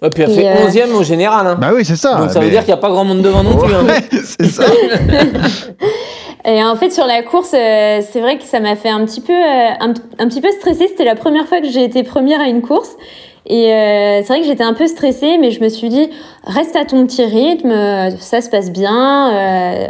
Ouais, 0.00 0.10
puis 0.10 0.22
elle 0.22 0.30
Et, 0.30 0.34
fait 0.34 0.46
euh, 0.48 0.68
11ème 0.68 0.92
au 0.92 1.02
général. 1.02 1.46
Hein. 1.46 1.56
Bah 1.60 1.70
oui, 1.74 1.84
c'est 1.84 1.96
ça. 1.96 2.16
Donc 2.16 2.30
ça 2.30 2.38
veut 2.40 2.50
dire 2.50 2.60
qu'il 2.60 2.68
n'y 2.68 2.78
a 2.78 2.82
pas 2.82 2.90
grand 2.90 3.04
monde 3.04 3.22
devant 3.22 3.42
non 3.42 3.56
plus. 3.56 3.74
hein. 3.74 3.84
Ouais, 3.86 4.00
c'est 4.22 4.46
ça. 4.46 4.64
Et 6.44 6.62
en 6.62 6.76
fait, 6.76 6.90
sur 6.90 7.04
la 7.06 7.22
course, 7.22 7.52
euh, 7.54 8.00
c'est 8.10 8.20
vrai 8.20 8.38
que 8.38 8.44
ça 8.44 8.60
m'a 8.60 8.76
fait 8.76 8.88
un 8.88 9.04
petit 9.04 9.20
peu, 9.20 9.32
euh, 9.32 9.68
un, 9.80 9.92
un 10.18 10.28
petit 10.28 10.40
peu 10.40 10.50
stressée. 10.60 10.86
C'était 10.88 11.04
la 11.04 11.14
première 11.16 11.46
fois 11.46 11.60
que 11.60 11.68
j'ai 11.68 11.82
été 11.84 12.02
première 12.04 12.40
à 12.40 12.46
une 12.46 12.62
course. 12.62 12.96
Et 13.46 13.72
euh, 13.72 14.20
c'est 14.22 14.28
vrai 14.28 14.40
que 14.40 14.46
j'étais 14.46 14.64
un 14.64 14.74
peu 14.74 14.86
stressée, 14.86 15.38
mais 15.38 15.50
je 15.50 15.62
me 15.62 15.68
suis 15.68 15.88
dit, 15.88 16.10
reste 16.44 16.76
à 16.76 16.84
ton 16.84 17.06
petit 17.06 17.24
rythme, 17.24 17.72
ça 18.18 18.40
se 18.40 18.50
passe 18.50 18.70
bien. 18.70 19.32
euh, 19.32 19.86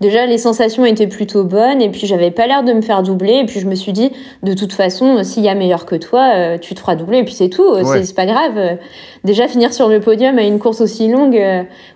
déjà, 0.00 0.26
les 0.26 0.38
sensations 0.38 0.84
étaient 0.84 1.06
plutôt 1.06 1.44
bonnes, 1.44 1.80
et 1.80 1.88
puis 1.88 2.06
j'avais 2.06 2.30
pas 2.30 2.46
l'air 2.46 2.64
de 2.64 2.72
me 2.72 2.82
faire 2.82 3.02
doubler. 3.02 3.38
Et 3.42 3.46
puis 3.46 3.60
je 3.60 3.66
me 3.66 3.74
suis 3.74 3.92
dit, 3.92 4.10
de 4.42 4.52
toute 4.52 4.72
façon, 4.72 5.22
s'il 5.24 5.44
y 5.44 5.48
a 5.48 5.54
meilleur 5.54 5.86
que 5.86 5.96
toi, 5.96 6.32
euh, 6.34 6.58
tu 6.58 6.74
te 6.74 6.80
feras 6.80 6.96
doubler, 6.96 7.18
et 7.18 7.24
puis 7.24 7.34
c'est 7.34 7.48
tout. 7.48 7.66
Ouais. 7.66 8.04
C'est 8.04 8.14
pas 8.14 8.26
grave. 8.26 8.78
Déjà, 9.24 9.48
finir 9.48 9.72
sur 9.72 9.88
le 9.88 10.00
podium 10.00 10.38
à 10.38 10.42
une 10.42 10.58
course 10.58 10.80
aussi 10.80 11.08
longue, 11.08 11.40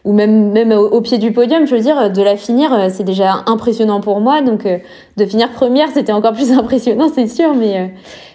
ou 0.05 0.13
même, 0.13 0.53
même 0.53 0.73
au, 0.73 0.89
au 0.89 1.01
pied 1.01 1.19
du 1.19 1.33
podium, 1.33 1.67
je 1.67 1.75
veux 1.75 1.83
dire, 1.83 2.11
de 2.11 2.23
la 2.23 2.37
finir, 2.37 2.89
c'est 2.91 3.05
déjà 3.05 3.45
impressionnant 3.47 4.01
pour 4.01 4.21
moi. 4.21 4.41
Donc, 4.41 4.67
de 5.17 5.27
finir 5.27 5.51
première, 5.51 5.89
c'était 5.91 6.13
encore 6.13 6.33
plus 6.33 6.51
impressionnant, 6.59 7.09
c'est 7.15 7.27
sûr. 7.29 7.55
Mais, 7.55 7.93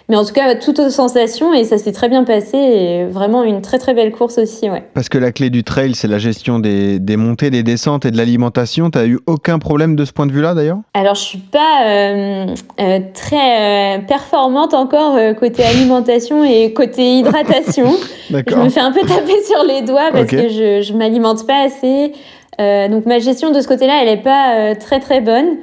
mais 0.08 0.16
en 0.16 0.24
tout 0.24 0.32
cas, 0.32 0.54
toute 0.54 0.78
aux 0.78 0.88
sensations, 0.88 1.52
et 1.52 1.64
ça 1.64 1.76
s'est 1.76 1.92
très 1.92 2.08
bien 2.08 2.24
passé. 2.24 2.56
Et 2.56 3.04
vraiment 3.04 3.44
une 3.44 3.60
très 3.60 3.78
très 3.78 3.92
belle 3.92 4.10
course 4.10 4.38
aussi, 4.38 4.70
ouais. 4.70 4.82
Parce 4.94 5.10
que 5.10 5.18
la 5.18 5.32
clé 5.32 5.50
du 5.50 5.64
trail, 5.64 5.94
c'est 5.94 6.08
la 6.08 6.18
gestion 6.18 6.58
des, 6.58 6.98
des 6.98 7.16
montées, 7.16 7.50
des 7.50 7.62
descentes 7.62 8.06
et 8.06 8.10
de 8.10 8.16
l'alimentation. 8.16 8.88
T'as 8.90 9.06
eu 9.06 9.18
aucun 9.26 9.58
problème 9.58 9.96
de 9.96 10.06
ce 10.06 10.12
point 10.12 10.26
de 10.26 10.32
vue-là 10.32 10.54
d'ailleurs? 10.54 10.78
Alors, 10.94 11.14
je 11.14 11.20
suis 11.20 11.38
pas 11.38 11.84
euh, 11.84 12.46
euh, 12.80 13.00
très 13.12 13.96
euh, 13.96 13.98
performante 14.00 14.72
encore 14.72 15.18
côté 15.38 15.62
alimentation 15.62 16.42
et 16.42 16.72
côté 16.72 17.02
hydratation. 17.18 17.92
Je 18.30 18.56
me 18.56 18.68
fais 18.70 18.80
un 18.80 18.92
peu 18.92 19.00
taper 19.00 19.42
sur 19.44 19.62
les 19.66 19.82
doigts 19.82 20.10
parce 20.12 20.30
que 20.30 20.48
je, 20.48 20.82
je 20.82 20.92
m'alimente 20.94 21.46
pas 21.46 21.64
assez. 21.66 22.12
Euh, 22.60 22.88
donc 22.88 23.06
ma 23.06 23.18
gestion 23.18 23.50
de 23.52 23.60
ce 23.60 23.68
côté-là, 23.68 24.02
elle 24.02 24.08
est 24.08 24.22
pas 24.22 24.56
euh, 24.56 24.74
très 24.74 24.98
très 24.98 25.20
bonne. 25.20 25.58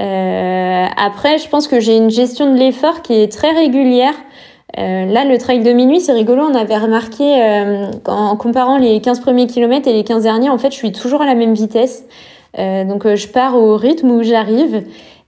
Euh, 0.00 0.86
après, 0.96 1.38
je 1.38 1.48
pense 1.48 1.68
que 1.68 1.78
j'ai 1.78 1.96
une 1.96 2.10
gestion 2.10 2.52
de 2.52 2.58
l'effort 2.58 3.02
qui 3.02 3.14
est 3.14 3.32
très 3.32 3.50
régulière. 3.50 4.14
Là, 4.74 5.26
le 5.26 5.36
trail 5.36 5.60
de 5.60 5.70
minuit, 5.70 6.00
c'est 6.00 6.14
rigolo. 6.14 6.44
On 6.50 6.54
avait 6.54 6.78
remarqué 6.78 7.24
en 8.06 8.36
comparant 8.36 8.78
les 8.78 9.02
15 9.02 9.20
premiers 9.20 9.46
kilomètres 9.46 9.86
et 9.86 9.92
les 9.92 10.02
15 10.02 10.22
derniers, 10.22 10.48
en 10.48 10.56
fait, 10.56 10.70
je 10.70 10.76
suis 10.76 10.92
toujours 10.92 11.20
à 11.20 11.26
la 11.26 11.34
même 11.34 11.52
vitesse. 11.52 12.06
Donc, 12.56 13.06
je 13.06 13.28
pars 13.28 13.54
au 13.54 13.76
rythme 13.76 14.10
où 14.12 14.22
j'arrive. 14.22 14.82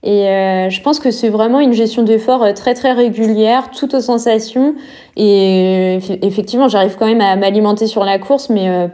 Et 0.07 0.27
euh, 0.29 0.69
je 0.69 0.81
pense 0.81 0.99
que 0.99 1.09
c'est 1.09 1.29
vraiment 1.29 1.59
une 1.59 1.73
gestion 1.73 2.03
d'effort 2.03 2.43
euh, 2.43 2.53
très 2.53 2.75
très 2.75 2.93
régulière, 2.93 3.71
tout 3.71 3.95
aux 3.95 4.01
sensations. 4.01 4.75
Et 5.17 5.97
euh, 5.99 6.15
effectivement, 6.21 6.67
j'arrive 6.67 6.95
quand 6.99 7.07
même 7.07 7.21
à 7.21 7.35
m'alimenter 7.35 7.87
sur 7.87 8.03
la 8.05 8.19
course, 8.19 8.49
mais 8.49 8.69
euh, 8.69 8.87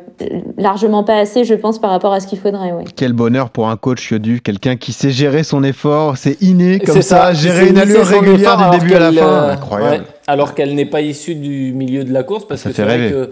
largement 0.57 1.03
pas 1.03 1.15
assez, 1.17 1.43
je 1.43 1.53
pense, 1.53 1.79
par 1.79 1.89
rapport 1.91 2.13
à 2.13 2.21
ce 2.21 2.27
qu'il 2.27 2.39
faudrait. 2.39 2.71
Ouais. 2.71 2.85
Quel 2.95 3.11
bonheur 3.11 3.49
pour 3.49 3.67
un 3.69 3.75
coach 3.75 4.09
Yodu, 4.09 4.39
quelqu'un 4.39 4.77
qui 4.77 4.93
sait 4.93 5.09
gérer 5.11 5.43
son 5.43 5.63
effort, 5.63 6.15
c'est 6.15 6.41
inné 6.41 6.79
comme 6.79 7.01
ça, 7.01 7.33
gérer 7.33 7.67
une 7.67 7.77
allure 7.77 8.05
régulière 8.05 8.53
effort 8.53 8.71
du 8.71 8.79
début 8.79 8.93
à 8.93 8.99
la 8.99 9.11
fin, 9.11 9.27
euh, 9.27 9.51
incroyable. 9.53 9.95
ouais, 10.03 10.09
alors 10.27 10.53
qu'elle 10.55 10.75
n'est 10.75 10.85
pas 10.85 11.01
issue 11.01 11.35
du 11.35 11.73
milieu 11.73 12.05
de 12.05 12.13
la 12.13 12.23
course, 12.23 12.47
parce 12.47 12.61
Ça 12.61 12.69
que 12.69 12.75
fait 12.75 12.81
c'est 12.83 12.87
vrai 12.87 12.97
rêver. 12.97 13.11
que 13.11 13.31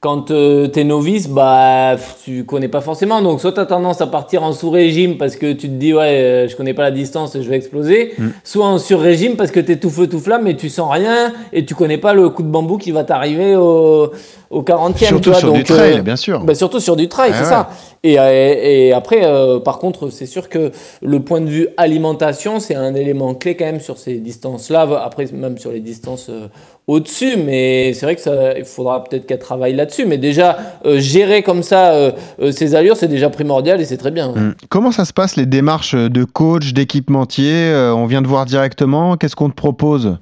quand 0.00 0.26
tu 0.26 0.70
t'es 0.70 0.84
novice, 0.84 1.28
bah 1.28 1.96
tu 2.24 2.44
connais 2.44 2.68
pas 2.68 2.80
forcément. 2.80 3.20
Donc 3.20 3.40
soit 3.40 3.52
t'as 3.52 3.66
tendance 3.66 4.00
à 4.00 4.06
partir 4.06 4.44
en 4.44 4.52
sous-régime 4.52 5.18
parce 5.18 5.34
que 5.34 5.52
tu 5.52 5.68
te 5.68 5.74
dis 5.74 5.92
ouais 5.92 6.20
euh, 6.20 6.48
je 6.48 6.56
connais 6.56 6.74
pas 6.74 6.84
la 6.84 6.92
distance, 6.92 7.36
je 7.40 7.48
vais 7.48 7.56
exploser. 7.56 8.12
Mm. 8.16 8.28
Soit 8.44 8.66
en 8.66 8.78
sur-régime 8.78 9.34
parce 9.36 9.50
que 9.50 9.58
t'es 9.58 9.76
tout 9.76 9.90
feu 9.90 10.06
tout 10.06 10.20
flamme 10.20 10.46
et 10.46 10.56
tu 10.56 10.68
sens 10.68 10.88
rien 10.92 11.32
et 11.52 11.64
tu 11.64 11.74
connais 11.74 11.98
pas 11.98 12.14
le 12.14 12.28
coup 12.28 12.44
de 12.44 12.48
bambou 12.48 12.78
qui 12.78 12.92
va 12.92 13.02
t'arriver 13.02 13.56
au, 13.56 14.12
au 14.50 14.62
40e. 14.62 14.94
tu 14.98 15.04
Surtout 15.06 15.30
vois. 15.30 15.38
sur 15.38 15.52
du 15.52 15.62
trail, 15.64 15.98
euh, 15.98 16.02
bien 16.02 16.16
sûr. 16.16 16.40
bah, 16.44 16.54
surtout 16.54 16.80
sur 16.80 16.96
du 16.96 17.08
trail, 17.08 17.30
Ah 17.32 17.36
c'est 17.36 17.44
ouais. 17.44 17.48
ça. 17.50 17.70
Et, 18.04 18.18
euh, 18.18 18.54
et 18.62 18.92
après, 18.92 19.20
euh, 19.24 19.58
par 19.58 19.78
contre, 19.78 20.10
c'est 20.10 20.26
sûr 20.26 20.48
que 20.48 20.70
le 21.02 21.20
point 21.20 21.40
de 21.40 21.48
vue 21.48 21.68
alimentation, 21.76 22.60
c'est 22.60 22.74
un 22.76 22.94
élément 22.94 23.34
clé 23.34 23.56
quand 23.56 23.64
même 23.64 23.80
sur 23.80 23.98
ces 23.98 24.18
distances-là. 24.18 24.86
Après, 25.04 25.26
même 25.32 25.58
sur 25.58 25.72
les 25.72 25.80
distances 25.80 26.28
euh, 26.30 26.46
au-dessus, 26.86 27.36
mais 27.36 27.92
c'est 27.92 28.06
vrai 28.06 28.14
que 28.14 28.20
ça, 28.22 28.56
il 28.56 28.64
faudra 28.64 29.02
peut-être 29.04 29.26
qu'elle 29.26 29.40
travaille 29.40 29.74
là-dessus. 29.74 30.06
Mais 30.06 30.16
déjà, 30.16 30.56
euh, 30.86 30.98
gérer 31.00 31.42
comme 31.42 31.62
ça 31.64 31.92
euh, 31.92 32.12
euh, 32.40 32.52
ses 32.52 32.74
allures, 32.76 32.96
c'est 32.96 33.08
déjà 33.08 33.28
primordial 33.30 33.80
et 33.80 33.84
c'est 33.84 33.96
très 33.98 34.12
bien. 34.12 34.28
Mm. 34.28 34.54
Comment 34.68 34.92
ça 34.92 35.04
se 35.04 35.12
passe 35.12 35.34
les 35.36 35.44
démarches 35.46 35.94
de 35.96 36.24
coach, 36.24 36.72
d'équipementier 36.72 37.52
Euh, 37.52 37.92
On 37.94 38.06
vient 38.06 38.22
de 38.22 38.28
voir 38.28 38.46
directement. 38.46 39.16
Qu'est-ce 39.16 39.36
qu'on 39.36 39.50
te 39.50 39.54
propose? 39.56 40.06
Euh, 40.06 40.18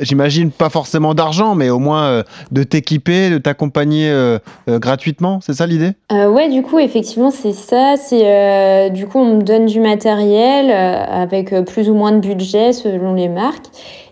J'imagine 0.00 0.52
pas 0.52 0.68
forcément 0.68 1.14
d'argent, 1.14 1.56
mais 1.56 1.68
au 1.68 1.80
moins 1.80 2.04
euh, 2.04 2.22
de 2.52 2.62
t'équiper, 2.62 3.28
de 3.28 3.38
t'accompagner 3.38 4.08
euh, 4.08 4.38
euh, 4.68 4.78
gratuitement. 4.78 5.40
C'est 5.42 5.54
ça 5.54 5.66
l'idée? 5.66 5.92
Ouais, 6.10 6.48
du 6.48 6.62
coup, 6.62 6.78
effectivement, 6.78 7.30
c'est 7.30 7.52
ça. 7.52 7.96
C'est 7.96 8.90
du 8.90 9.06
coup, 9.06 9.18
on 9.18 9.36
me 9.36 9.42
donne 9.42 9.66
du 9.66 9.80
matériel 9.80 10.70
avec 10.70 11.54
plus 11.64 11.90
ou 11.90 11.94
moins 11.94 12.12
de 12.12 12.20
budget 12.20 12.72
selon 12.72 13.14
les 13.14 13.28
marques. 13.28 13.66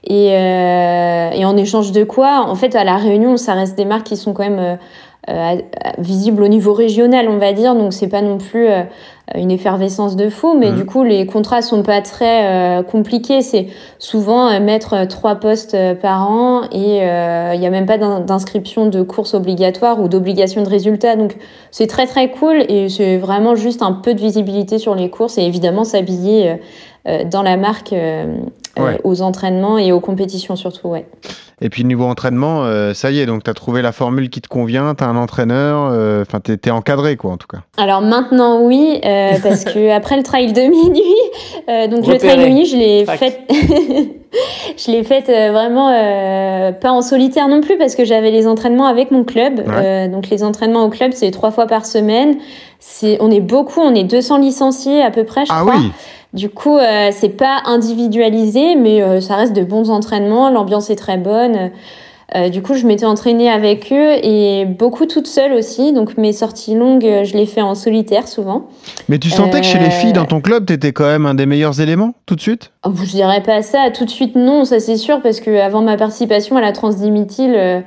Et, 0.09 0.35
en 1.45 1.57
échange 1.57 1.93
de 1.93 2.03
quoi, 2.03 2.45
en 2.49 2.55
fait, 2.57 2.75
à 2.75 2.83
la 2.83 2.97
Réunion, 2.97 3.37
ça 3.37 3.55
reste 3.55 3.77
des 3.77 3.85
marques 3.85 4.07
qui 4.07 4.17
sont 4.17 4.33
quand 4.33 4.49
même 4.49 4.79
visibles 5.99 6.43
au 6.43 6.49
niveau 6.49 6.75
régional, 6.75 7.29
on 7.29 7.39
va 7.39 7.53
dire. 7.53 7.75
Donc, 7.75 7.93
c'est 7.93 8.09
pas 8.09 8.23
non 8.23 8.39
plus 8.39 8.67
une 9.35 9.51
effervescence 9.51 10.15
de 10.15 10.29
fou, 10.29 10.55
mais 10.57 10.71
Mhm. 10.71 10.77
du 10.77 10.85
coup, 10.87 11.03
les 11.03 11.27
contrats 11.27 11.61
sont 11.61 11.83
pas 11.83 12.01
très 12.01 12.47
euh, 12.79 12.83
compliqués. 12.85 13.43
C'est 13.43 13.67
souvent 13.99 14.49
euh, 14.49 14.61
mettre 14.61 14.95
euh, 14.95 15.07
trois 15.07 15.35
postes 15.35 15.77
par 16.01 16.31
an 16.31 16.63
et 16.71 17.03
euh, 17.03 17.53
il 17.55 17.61
y 17.61 17.67
a 17.67 17.71
même 17.71 17.87
pas 17.87 17.99
d'in- 17.99 18.21
d'inscription 18.21 18.87
de 18.87 19.03
course 19.03 19.35
obligatoire 19.35 20.01
ou 20.01 20.07
d'obligation 20.09 20.63
de 20.63 20.69
résultat. 20.69 21.17
Donc, 21.17 21.37
c'est 21.73 21.89
très 21.89 22.07
très 22.07 22.31
cool 22.31 22.63
et 22.69 22.89
c'est 22.89 23.17
vraiment 23.17 23.57
juste 23.57 23.83
un 23.83 23.93
peu 23.93 24.15
de 24.15 24.21
visibilité 24.21 24.79
sur 24.79 24.95
les 24.95 25.11
courses 25.11 25.39
et 25.39 25.43
évidemment 25.43 25.83
s'habiller 25.83 26.61
dans 27.31 27.43
la 27.43 27.57
marque 27.57 27.93
euh, 27.93 28.37
euh, 28.79 28.83
Ouais. 28.83 29.01
aux 29.05 29.23
entraînements 29.23 29.79
et 29.79 29.91
aux 29.93 30.01
compétitions 30.01 30.55
surtout. 30.55 30.89
Ouais. 30.89 31.07
Et 31.63 31.71
puis 31.71 31.83
niveau 31.85 32.05
entraînement, 32.05 32.65
euh, 32.65 32.93
ça 32.93 33.11
y 33.11 33.21
est, 33.21 33.25
donc 33.25 33.43
tu 33.45 33.49
as 33.51 33.55
trouvé 33.55 33.81
la 33.81 33.93
formule 33.93 34.29
qui 34.29 34.43
te 34.43 34.49
convient, 34.49 34.95
tu 34.95 35.03
as 35.03 35.07
un 35.07 35.17
entraîneur, 35.17 35.89
euh, 35.91 36.21
enfin 36.21 36.41
tu 36.45 36.53
es, 36.53 36.71
encadré 36.71 37.17
quoi 37.17 37.31
en 37.33 37.37
tout 37.39 37.47
cas. 37.47 37.61
Alors 37.79 38.03
maintenant 38.03 38.61
oui, 38.61 39.01
euh, 39.03 39.31
parce 39.43 39.65
que 39.65 39.91
après 39.91 40.19
le 40.19 40.23
trail 40.23 40.53
de 40.53 40.61
minuit, 40.61 41.03
euh, 41.71 41.87
donc 41.87 42.07
le 42.07 42.19
trail 42.19 42.37
de 42.39 42.45
minuit, 42.45 42.67
je 42.67 42.77
l'ai 42.77 43.07
fait, 43.07 43.41
je 44.77 44.91
l'ai 44.91 45.05
faite 45.05 45.31
euh, 45.31 45.53
vraiment 45.53 45.89
euh, 45.91 46.73
pas 46.73 46.91
en 46.91 47.01
solitaire 47.01 47.49
non 47.49 47.63
plus 47.63 47.79
parce 47.79 47.95
que 47.95 48.05
j'avais 48.05 48.31
les 48.31 48.47
entraînements 48.47 48.87
avec 48.87 49.11
mon 49.11 49.25
club. 49.25 49.61
Ouais. 49.61 49.65
Euh, 49.69 50.09
donc 50.09 50.29
les 50.29 50.45
entraînements 50.45 50.85
au 50.85 50.91
club, 50.91 51.13
c'est 51.15 51.31
trois 51.31 51.51
fois 51.51 51.67
par 51.67 51.87
semaine. 51.87 52.37
C'est, 52.79 53.17
on 53.21 53.31
est 53.31 53.41
beaucoup, 53.41 53.81
on 53.81 53.95
est 53.95 54.05
200 54.05 54.37
licenciés 54.39 55.03
à 55.03 55.11
peu 55.11 55.25
près, 55.25 55.47
je 55.47 55.53
Ah 55.55 55.61
crois. 55.63 55.77
oui 55.79 55.91
Du 56.37 56.51
coup, 56.51 56.77
euh, 56.77 57.09
c'est 57.13 57.31
pas 57.31 57.63
individualisé, 57.65 58.77
mais 58.77 59.03
euh, 59.03 59.23
ça 59.23 59.37
reste 59.37 59.55
de 59.55 59.65
bons 59.65 59.89
entraînements. 59.89 60.51
L'ambiance 60.51 60.91
est 60.91 60.97
très 60.97 61.17
bonne. 61.17 61.71
Euh, 62.35 62.51
du 62.51 62.61
coup, 62.61 62.75
je 62.75 62.87
m'étais 62.87 63.07
entraînée 63.07 63.49
avec 63.49 63.91
eux 63.91 64.13
et 64.23 64.67
beaucoup 64.67 65.07
toute 65.07 65.27
seule 65.29 65.55
aussi. 65.55 65.95
Donc, 65.95 66.19
mes 66.19 66.35
sorties 66.35 66.75
longues, 66.75 67.09
je 67.25 67.33
les 67.33 67.47
fais 67.47 67.63
en 67.63 67.75
solitaire 67.75 68.29
souvent. 68.29 68.69
Mais 69.09 69.19
tu 69.19 69.31
sentais 69.31 69.61
que 69.61 69.67
chez 69.67 69.79
les 69.79 69.91
filles 69.91 70.13
dans 70.13 70.27
ton 70.27 70.43
club, 70.43 70.67
tu 70.67 70.75
étais 70.75 70.93
quand 70.93 71.07
même 71.07 71.25
un 71.25 71.35
des 71.35 71.47
meilleurs 71.47 71.81
éléments 71.81 72.13
tout 72.27 72.35
de 72.35 72.41
suite? 72.43 72.73
Oh, 72.85 72.91
je 72.95 73.11
dirais 73.11 73.43
pas 73.43 73.63
ça 73.63 73.91
tout 73.95 74.05
de 74.05 74.11
suite, 74.11 74.37
non, 74.37 74.67
ça 74.67 74.79
c'est 74.79 74.97
sûr, 74.97 75.23
parce 75.23 75.41
que 75.41 75.59
avant 75.59 75.81
ma 75.81 75.97
participation 75.97 76.57
à 76.57 76.61
la 76.61 76.73
Transdiméthyle, 76.73 77.55
euh, 77.57 77.81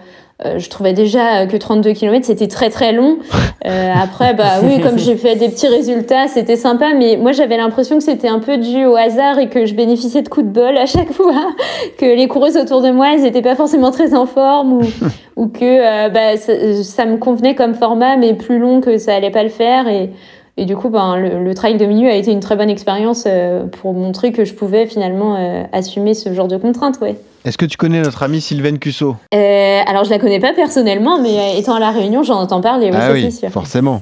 euh, 0.46 0.58
je 0.58 0.70
trouvais 0.70 0.94
déjà 0.94 1.46
que 1.48 1.58
32 1.58 1.92
km 1.92 2.26
c'était 2.26 2.48
très 2.48 2.70
très 2.70 2.92
long. 2.94 3.18
Euh, 3.66 3.92
après, 3.94 4.34
bah 4.34 4.62
oui, 4.64 4.80
comme 4.80 4.98
j'ai 4.98 5.18
fait 5.18 5.36
des 5.36 5.50
petits 5.50 5.68
résultats, 5.68 6.30
c'était 6.30 6.56
sympa, 6.56 6.94
mais 6.98 7.18
moi 7.18 7.34
j'avais 7.34 7.58
l'impression 7.58 7.98
que 7.98 8.04
c'était 8.04 8.30
un 8.30 8.40
peu 8.40 8.58
dû 8.58 8.86
au 8.86 8.96
hasard 8.96 9.38
et 9.38 9.50
que 9.50 9.66
je 9.66 9.76
bénéficiais 9.76 10.22
de 10.22 10.30
coups 10.30 10.46
de 10.46 10.52
bol 10.52 10.78
à 10.78 10.86
chaque 10.86 11.12
fois, 11.12 11.54
que 11.98 12.06
les 12.06 12.30
coureuses 12.30 12.56
autour 12.56 12.82
de 12.82 12.90
moi, 12.90 13.08
elles 13.14 13.26
étaient 13.26 13.42
pas 13.42 13.56
forcément 13.56 13.92
très 13.92 14.14
en 14.14 14.26
forme 14.26 14.74
ou, 14.74 14.82
ou 15.36 15.48
que 15.50 15.60
euh, 15.64 16.08
bah, 16.08 16.38
ça, 16.38 16.54
ça 16.84 17.06
me 17.06 17.18
convenait 17.18 17.54
comme 17.54 17.74
format, 17.74 18.16
mais 18.16 18.34
plus 18.34 18.60
long 18.60 18.80
que 18.80 18.98
ça 18.98 19.14
allait 19.14 19.30
pas 19.30 19.44
le 19.44 19.50
faire 19.50 19.90
et 19.90 20.12
Et 20.60 20.66
du 20.66 20.76
coup, 20.76 20.90
ben, 20.90 21.16
le, 21.16 21.42
le 21.42 21.54
trail 21.56 21.78
de 21.78 21.86
minuit 21.86 22.10
a 22.10 22.16
été 22.16 22.32
une 22.32 22.42
très 22.42 22.56
bonne 22.58 22.70
expérience 22.70 23.24
euh, 23.28 23.64
pour 23.66 23.94
montrer 23.94 24.34
que 24.34 24.44
je 24.44 24.54
pouvais 24.54 24.86
finalement 24.88 25.38
euh, 25.38 25.64
assumer 25.72 26.14
ce 26.14 26.34
genre 26.34 26.50
de 26.50 26.58
contraintes. 26.58 27.00
Ouais. 27.02 27.16
Est-ce 27.46 27.58
que 27.58 27.66
tu 27.66 27.78
connais 27.78 28.02
notre 28.02 28.22
amie 28.24 28.42
Sylvaine 28.42 28.78
Cusso? 28.80 29.16
Euh, 29.34 29.80
alors, 29.88 30.04
je 30.04 30.10
la 30.10 30.20
connais 30.20 30.42
pas 30.42 30.52
personnellement, 30.52 31.22
mais 31.22 31.30
euh, 31.40 31.58
étant 31.60 31.76
à 31.76 31.80
La 31.80 31.92
Réunion, 31.92 32.24
j'en 32.24 32.36
entends 32.42 32.60
parler. 32.60 32.90
Oui, 32.92 32.98
Ah 33.00 33.12
oui, 33.14 33.32
sûr. 33.32 33.48
forcément. 33.50 34.02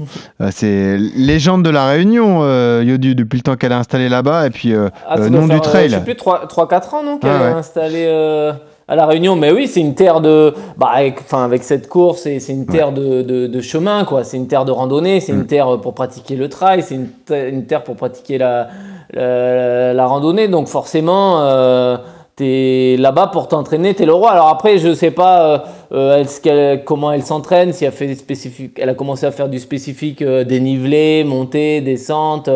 C'est 0.50 0.98
légende 0.98 1.64
de 1.64 1.70
la 1.70 1.86
Réunion, 1.86 2.40
euh, 2.42 2.84
Yodu, 2.84 3.14
depuis 3.14 3.38
le 3.38 3.44
temps 3.44 3.56
qu'elle 3.56 3.72
est 3.72 3.76
installée 3.76 4.10
là-bas, 4.10 4.48
et 4.48 4.50
puis 4.50 4.74
euh, 4.74 4.90
Ah, 5.08 5.20
euh, 5.20 5.30
nom 5.30 5.42
faire, 5.46 5.50
du 5.50 5.56
euh, 5.56 5.60
trail. 5.60 5.90
je 5.90 5.96
sais 5.96 6.02
plus, 6.04 6.14
3-4 6.16 6.96
ans, 6.96 7.04
non 7.04 7.18
Qu'elle 7.20 7.30
Ah 7.32 7.44
ouais. 7.44 7.50
est 7.50 7.54
installée 7.54 8.06
euh, 8.08 8.54
à 8.88 8.96
La 8.96 9.06
Réunion. 9.06 9.36
Mais 9.36 9.52
oui, 9.52 9.68
c'est 9.68 9.82
une 9.82 9.96
terre 9.96 10.22
de. 10.22 10.54
Bah, 10.78 10.90
avec, 10.94 11.20
enfin, 11.22 11.44
avec 11.44 11.64
cette 11.64 11.88
course, 11.90 12.22
c'est 12.22 12.40
c'est 12.40 12.54
une 12.54 12.66
terre 12.66 12.92
de, 12.92 13.22
de, 13.22 13.48
de 13.48 13.62
chemin, 13.62 14.06
quoi. 14.06 14.24
C'est 14.24 14.38
une 14.38 14.48
terre 14.48 14.66
de 14.66 14.72
randonnée, 14.72 15.20
c'est 15.20 15.34
Mm. 15.34 15.40
une 15.42 15.46
terre 15.48 15.80
pour 15.82 15.94
pratiquer 15.94 16.36
le 16.36 16.50
trail, 16.50 16.82
c'est 16.84 16.96
une, 16.96 17.10
te- 17.10 17.50
une 17.50 17.66
terre 17.66 17.84
pour 17.84 17.96
pratiquer 17.96 18.38
la, 18.38 18.68
la, 19.14 19.94
la 19.94 20.06
randonnée. 20.06 20.48
Donc, 20.48 20.68
forcément. 20.68 21.42
Euh, 21.42 21.98
T'es 22.38 22.98
là-bas 23.00 23.28
pour 23.34 23.48
t'entraîner, 23.48 23.96
t'es 23.96 24.06
le 24.06 24.14
roi. 24.14 24.30
Alors 24.30 24.48
après, 24.50 24.78
je 24.78 24.94
sais 24.94 25.10
pas 25.10 25.42
euh, 25.42 25.58
euh, 25.92 26.24
elle- 26.46 26.84
comment 26.86 27.12
elle 27.12 27.24
s'entraîne, 27.24 27.74
si 27.74 27.84
elle 27.84 27.92
fait 27.92 28.06
des 28.06 28.14
spécifiques. 28.14 28.78
Elle 28.80 28.90
a 28.90 28.94
commencé 28.94 29.26
à 29.26 29.32
faire 29.32 29.50
du 29.50 29.58
spécifique 29.58 30.22
euh, 30.22 30.44
dénivelé, 30.44 31.24
montée, 31.24 31.82
descente, 31.82 32.48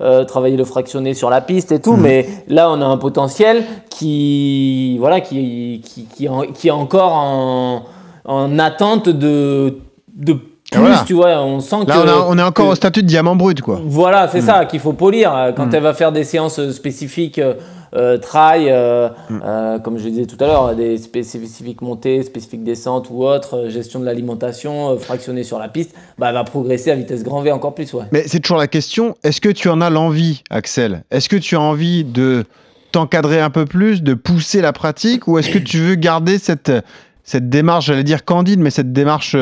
euh, 0.00 0.24
travailler 0.24 0.56
le 0.56 0.64
fractionné 0.64 1.12
sur 1.12 1.28
la 1.28 1.42
piste 1.42 1.70
et 1.70 1.80
tout. 1.82 1.96
Mais 1.96 2.26
là, 2.48 2.70
on 2.70 2.80
a 2.80 2.86
un 2.86 2.96
potentiel 2.96 3.62
qui, 3.90 4.96
voilà, 5.00 5.20
qui, 5.20 5.82
qui, 5.84 6.04
qui, 6.06 6.28
en- 6.30 6.40
qui 6.42 6.68
est 6.68 6.72
encore 6.72 7.12
en, 7.12 7.82
en 8.24 8.58
attente 8.58 9.10
de, 9.10 9.78
de 10.14 10.32
plus. 10.32 10.42
Voilà. 10.80 11.04
Tu 11.06 11.12
vois, 11.12 11.42
on 11.42 11.60
sent 11.60 11.76
Là, 11.86 11.94
que 11.94 11.98
on, 12.00 12.08
a- 12.08 12.26
on 12.28 12.38
est 12.38 12.42
encore 12.42 12.66
que- 12.68 12.72
au 12.72 12.74
statut 12.74 13.02
de 13.02 13.06
diamant 13.06 13.36
brut, 13.36 13.60
quoi. 13.60 13.80
voilà, 13.84 14.28
c'est 14.28 14.40
Mm. 14.40 14.46
ça 14.46 14.64
qu'il 14.64 14.80
faut 14.80 14.94
polir. 14.94 15.34
Euh, 15.36 15.52
Quand 15.52 15.66
Mm. 15.66 15.74
elle 15.74 15.82
va 15.82 15.92
faire 15.94 16.10
des 16.10 16.24
séances 16.24 16.70
spécifiques, 16.70 17.38
euh, 17.96 18.18
trail, 18.18 18.68
euh, 18.70 19.08
Mm. 19.30 19.40
euh, 19.44 19.78
comme 19.78 19.98
je 19.98 20.08
disais 20.08 20.26
tout 20.26 20.36
à 20.44 20.46
l'heure, 20.46 20.74
des 20.76 20.98
spécifiques 20.98 21.80
montées, 21.82 22.22
spécifiques 22.22 22.62
descentes 22.64 23.08
ou 23.10 23.24
autres, 23.24 23.56
euh, 23.56 23.70
gestion 23.70 23.98
de 24.00 24.04
l'alimentation, 24.04 24.96
fractionnée 24.98 25.42
sur 25.42 25.58
la 25.58 25.68
piste, 25.68 25.94
bah, 26.18 26.28
elle 26.28 26.34
va 26.34 26.44
progresser 26.44 26.90
à 26.90 26.94
vitesse 26.94 27.24
grand 27.24 27.40
V 27.42 27.50
encore 27.52 27.74
plus. 27.74 27.92
Ouais. 27.94 28.04
Mais 28.12 28.24
c'est 28.26 28.40
toujours 28.40 28.58
la 28.58 28.68
question, 28.68 29.14
est-ce 29.24 29.40
que 29.40 29.48
tu 29.48 29.68
en 29.68 29.80
as 29.80 29.90
l'envie, 29.90 30.42
Axel? 30.50 31.02
Est-ce 31.10 31.28
que 31.28 31.36
tu 31.36 31.56
as 31.56 31.60
envie 31.60 32.04
de 32.04 32.44
t'encadrer 32.92 33.40
un 33.40 33.50
peu 33.50 33.64
plus, 33.64 34.02
de 34.02 34.14
pousser 34.14 34.60
la 34.60 34.72
pratique, 34.72 35.26
ou 35.28 35.38
est-ce 35.38 35.50
que 35.50 35.58
tu 35.58 35.78
veux 35.78 35.94
garder 35.96 36.38
cette, 36.38 36.72
cette 37.24 37.48
démarche, 37.48 37.86
j'allais 37.86 38.04
dire 38.04 38.24
candide, 38.24 38.60
mais 38.60 38.70
cette 38.70 38.92
démarche 38.92 39.34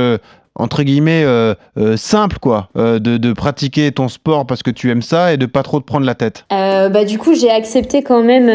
entre 0.57 0.85
guillemets 0.85 1.25
euh, 1.25 1.55
euh, 1.79 1.97
simple, 1.97 2.39
quoi, 2.41 2.69
euh, 2.77 2.99
de, 2.99 3.33
pratiquer 3.33 3.91
ton 3.91 4.09
sport 4.09 4.47
parce 4.47 4.63
que 4.63 4.71
tu 4.71 4.91
aimes 4.91 5.03
ça 5.03 5.33
et 5.33 5.37
de 5.37 5.47
pas 5.47 5.65
trop 5.65 5.81
te 5.81 5.85
prendre 5.85 6.07
la 6.07 6.15
tête 6.15 6.45
bah, 6.51 7.05
du 7.05 7.19
coup, 7.19 7.35
j'ai 7.35 7.51
accepté 7.51 8.03
quand 8.03 8.23
même 8.23 8.47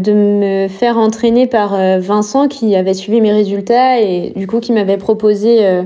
de 0.00 0.12
me 0.12 0.68
faire 0.68 0.96
entraîner 0.96 1.46
par 1.46 1.76
Vincent 1.98 2.46
qui 2.46 2.76
avait 2.76 2.94
suivi 2.94 3.20
mes 3.20 3.32
résultats 3.32 4.00
et 4.00 4.32
du 4.36 4.46
coup 4.46 4.60
qui 4.60 4.72
m'avait 4.72 4.96
proposé 4.96 5.82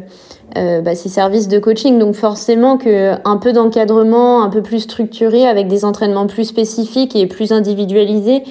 bah, 0.55 0.95
ses 0.95 1.09
services 1.09 1.49
de 1.49 1.59
coaching. 1.59 1.99
Donc 1.99 2.15
forcément 2.15 2.77
que 2.77 3.15
un 3.25 3.37
peu 3.39 3.53
d'encadrement, 3.53 4.43
un 4.43 4.51
peu 4.51 4.63
plus 4.63 4.81
structuré 4.81 5.47
avec 5.47 5.67
des 5.67 5.85
entraînements 5.85 6.27
plus 6.27 6.45
spécifiques 6.45 7.17
et 7.17 7.27
plus 7.27 7.53
individualisés, 7.53 8.43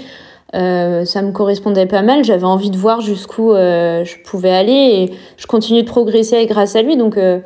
euh, 0.55 1.05
ça 1.05 1.21
me 1.21 1.31
correspondait 1.31 1.85
pas 1.85 2.01
mal. 2.01 2.23
J'avais 2.23 2.45
envie 2.45 2.69
de 2.69 2.77
voir 2.77 3.01
jusqu'où 3.01 3.51
euh, 3.51 4.03
je 4.05 4.15
pouvais 4.23 4.51
aller 4.51 4.71
et 4.71 5.13
je 5.37 5.47
continue 5.47 5.83
de 5.83 5.87
progresser 5.87 6.45
grâce 6.45 6.75
à 6.75 6.81
lui. 6.81 6.97
Donc 6.97 7.17
euh, 7.17 7.39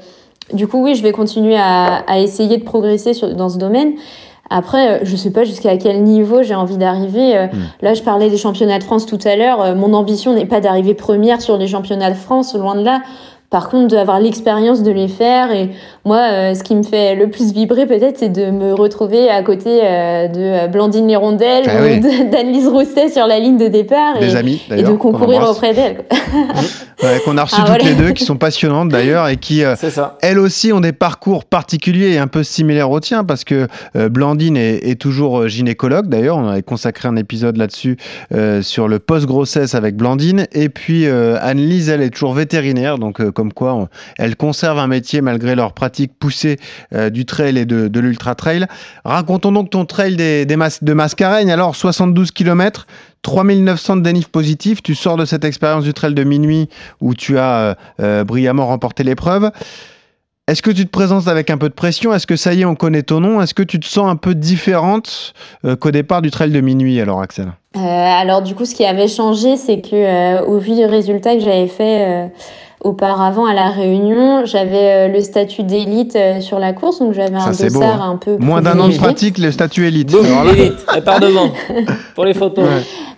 du 0.54 0.68
coup, 0.68 0.84
oui, 0.84 0.96
je 0.96 1.04
vais 1.04 1.12
continuer 1.12 1.58
à, 1.58 2.04
à 2.08 2.20
essayer 2.20 2.58
de 2.58 2.64
progresser 2.64 3.14
sur, 3.14 3.34
dans 3.34 3.50
ce 3.50 3.58
domaine. 3.58 3.94
Après, 4.54 4.90
euh, 4.90 5.00
je 5.04 5.16
sais 5.16 5.32
pas 5.32 5.46
jusqu'à 5.46 5.78
quel 5.78 6.04
niveau 6.04 6.44
j'ai 6.44 6.56
envie 6.56 6.78
d'arriver. 6.78 7.38
Euh, 7.38 7.48
Là, 7.82 7.94
je 7.94 8.04
parlais 8.04 8.30
des 8.30 8.36
championnats 8.36 8.80
de 8.80 8.84
France 8.84 9.06
tout 9.06 9.20
à 9.24 9.38
l'heure. 9.38 9.62
Euh, 9.62 9.76
mon 9.76 9.94
ambition 9.94 10.34
n'est 10.34 10.46
pas 10.46 10.60
d'arriver 10.60 10.94
première 10.94 11.42
sur 11.42 11.58
les 11.58 11.68
championnats 11.68 12.10
de 12.12 12.16
France, 12.18 12.54
loin 12.54 12.76
de 12.76 12.84
là. 12.84 13.02
Par 13.52 13.68
contre, 13.68 13.94
d'avoir 13.94 14.22
l'expérience 14.22 14.82
de 14.82 14.92
les 14.92 15.10
faire. 15.10 15.52
Et 15.52 15.72
moi, 16.06 16.20
euh, 16.32 16.56
ce 16.56 16.64
qui 16.64 16.74
me 16.74 16.84
fait 16.84 17.16
le 17.16 17.30
plus 17.30 17.52
vibrer, 17.52 17.86
peut-être, 17.86 18.18
c'est 18.18 18.30
de 18.30 18.50
me 18.50 18.74
retrouver 18.74 19.30
à 19.30 19.44
côté 19.44 19.82
euh, 19.84 20.30
de 20.30 20.40
euh, 20.40 20.68
Blandine 20.68 21.06
Lérondelle 21.06 21.66
Ah 21.68 21.82
ou 21.82 21.84
oui. 21.84 22.00
d'Anne-Lise 22.32 22.70
Rousset 22.70 23.10
sur 23.10 23.28
la 23.28 23.40
ligne 23.40 23.58
de 23.58 23.68
départ. 23.68 24.20
Des 24.22 24.36
et, 24.36 24.38
amis, 24.38 24.62
et 24.72 24.84
de 24.84 24.94
concourir 24.94 25.50
auprès. 25.50 25.74
Ouais, 27.04 27.20
qu'on 27.26 27.38
a 27.38 27.44
reçu 27.44 27.56
Ah, 27.58 27.62
toutes 27.62 27.82
voilà. 27.82 27.84
les 27.84 27.96
deux, 27.96 28.12
qui 28.12 28.24
sont 28.24 28.38
passionnantes 28.38 28.90
d'ailleurs, 28.90 29.28
et 29.28 29.38
qui, 29.38 29.64
euh, 29.64 29.76
C'est 29.76 29.90
ça. 29.90 30.18
elles 30.22 30.38
aussi, 30.38 30.72
ont 30.72 30.82
des 30.82 30.92
parcours 30.92 31.46
particuliers 31.46 32.12
et 32.12 32.20
un 32.20 32.28
peu 32.28 32.44
similaires 32.44 32.92
au 32.92 33.00
tien, 33.00 33.24
parce 33.24 33.44
que 33.44 33.68
euh, 33.96 34.10
Blandine 34.10 34.56
est, 34.56 34.88
est 34.88 35.02
toujours 35.02 35.48
gynécologue, 35.48 36.08
d'ailleurs, 36.08 36.38
on 36.38 36.48
avait 36.48 36.62
consacré 36.62 37.08
un 37.08 37.16
épisode 37.16 37.58
là-dessus 37.58 37.98
euh, 38.34 38.62
sur 38.62 38.88
le 38.88 39.00
post-grossesse 39.00 39.74
avec 39.74 39.96
Blandine, 39.96 40.46
et 40.52 40.70
puis 40.70 41.08
euh, 41.08 41.38
Anne-Lise, 41.42 41.90
elle 41.90 42.04
est 42.04 42.12
toujours 42.12 42.34
vétérinaire, 42.34 43.00
donc 43.00 43.20
euh, 43.20 43.32
comme 43.42 43.54
quoi, 43.54 43.74
on- 43.74 43.88
elle 44.20 44.36
conserve 44.36 44.78
un 44.78 44.86
métier 44.86 45.20
malgré 45.22 45.56
leur 45.56 45.74
pratique 45.74 46.12
poussée 46.20 46.60
euh, 46.94 47.10
du 47.10 47.26
trail 47.26 47.58
et 47.58 47.66
de, 47.66 48.00
l'ultra-trail. 48.00 48.68
Racontons 49.04 49.52
donc 49.52 49.72
ton 49.72 49.86
trail 49.86 50.16
de 50.16 50.94
Mascareigne, 50.94 51.50
alors 51.50 51.76
72 51.76 52.30
km, 52.30 52.86
3900 53.24 53.96
de 53.96 54.02
dénif 54.02 54.28
positif, 54.28 54.84
tu 54.84 54.94
sors 54.94 55.18
de 55.18 55.26
cette 55.26 55.44
expérience 55.44 55.84
du 55.86 55.94
trail 55.96 56.14
de 56.14 56.24
minuit 56.24 56.70
où 57.00 57.16
tu 57.16 57.40
as 57.40 57.56
euh, 57.56 57.74
euh, 58.00 58.24
brillamment 58.24 58.68
remporté 58.68 59.04
l'épreuve. 59.04 59.50
Est-ce 60.48 60.62
que 60.62 60.70
tu 60.70 60.86
te 60.86 60.92
présentes 60.92 61.28
avec 61.28 61.50
un 61.50 61.58
peu 61.58 61.70
de 61.70 61.74
pression? 61.74 62.14
Est-ce 62.14 62.28
que 62.28 62.36
ça 62.36 62.54
y 62.54 62.62
est, 62.62 62.66
on 62.66 62.76
connaît 62.76 63.02
ton 63.04 63.22
nom? 63.22 63.42
Est-ce 63.42 63.56
que 63.56 63.64
tu 63.64 63.80
te 63.80 63.88
sens 63.88 64.08
un 64.08 64.18
peu 64.18 64.36
différente 64.36 65.34
qu'au 65.80 65.92
départ 65.92 66.22
du 66.22 66.30
trail 66.30 66.52
de 66.52 66.62
minuit, 66.62 67.00
alors 67.00 67.22
Axel? 67.22 67.54
Alors 67.76 68.42
du 68.42 68.54
coup, 68.54 68.66
ce 68.66 68.76
qui 68.76 68.84
avait 68.84 69.08
changé, 69.08 69.56
c'est 69.56 69.80
que 69.82 70.44
au 70.44 70.58
vu 70.58 70.76
des 70.76 70.88
résultats 70.88 71.36
que 71.36 71.42
j'avais 71.42 71.68
fait 71.68 72.32
auparavant 72.84 73.46
à 73.46 73.54
la 73.54 73.70
Réunion, 73.70 74.46
j'avais 74.46 75.08
euh, 75.08 75.08
le 75.08 75.22
statut 75.22 75.64
d'élite 75.64 76.16
euh, 76.16 76.42
sur 76.42 76.60
la 76.60 76.74
course, 76.74 77.00
donc 77.00 77.14
j'avais 77.14 77.36
un 77.36 77.40
Ça, 77.40 77.54
c'est 77.54 77.72
beau, 77.72 77.80
dossard 77.80 78.02
hein. 78.02 78.12
un 78.14 78.18
peu 78.18 78.38
Moins 78.38 78.62
d'un 78.62 78.80
an 78.80 78.90
de 78.90 78.98
pratique, 78.98 79.38
le 79.38 79.52
statut 79.52 79.86
élite. 79.86 80.12
Boum, 80.12 80.26
élite, 80.50 80.74
elle 80.94 81.04
part 81.04 81.20
devant 81.20 81.52
pour 82.16 82.26
les 82.26 82.34
photos. 82.34 82.66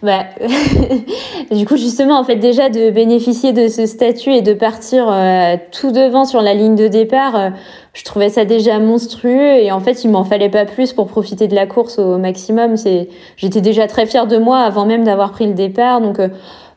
Bah, 0.04 0.26
du 1.52 1.66
coup, 1.66 1.78
justement, 1.78 2.20
en 2.20 2.26
fait, 2.26 2.36
déjà 2.36 2.68
de 2.68 2.92
bénéficier 2.92 3.54
de 3.54 3.70
ce 3.70 3.86
statut 3.86 4.34
et 4.34 4.42
de 4.42 4.54
partir 4.54 5.06
euh, 5.10 5.56
tout 5.72 5.94
devant 5.94 6.26
sur 6.26 6.42
la 6.42 6.54
ligne 6.54 6.76
de 6.76 6.90
départ, 6.90 7.38
euh, 7.38 7.50
je 7.94 8.04
trouvais 8.04 8.28
ça 8.28 8.44
déjà 8.44 8.80
monstrueux. 8.80 9.62
Et 9.62 9.72
en 9.72 9.80
fait, 9.80 10.04
il 10.04 10.12
m'en 10.12 10.26
fallait 10.26 10.50
pas 10.50 10.66
plus 10.66 10.92
pour 10.92 11.08
profiter 11.08 11.48
de 11.48 11.56
la 11.56 11.68
course 11.68 12.00
au 12.00 12.18
maximum. 12.18 12.76
C'est, 12.76 13.08
j'étais 13.38 13.62
déjà 13.62 13.88
très 13.88 14.06
fière 14.06 14.28
de 14.28 14.38
moi 14.38 14.60
avant 14.60 14.86
même 14.86 15.06
d'avoir 15.06 15.32
pris 15.32 15.48
le 15.48 15.54
départ. 15.54 16.02
Donc, 16.02 16.20
euh, 16.20 16.28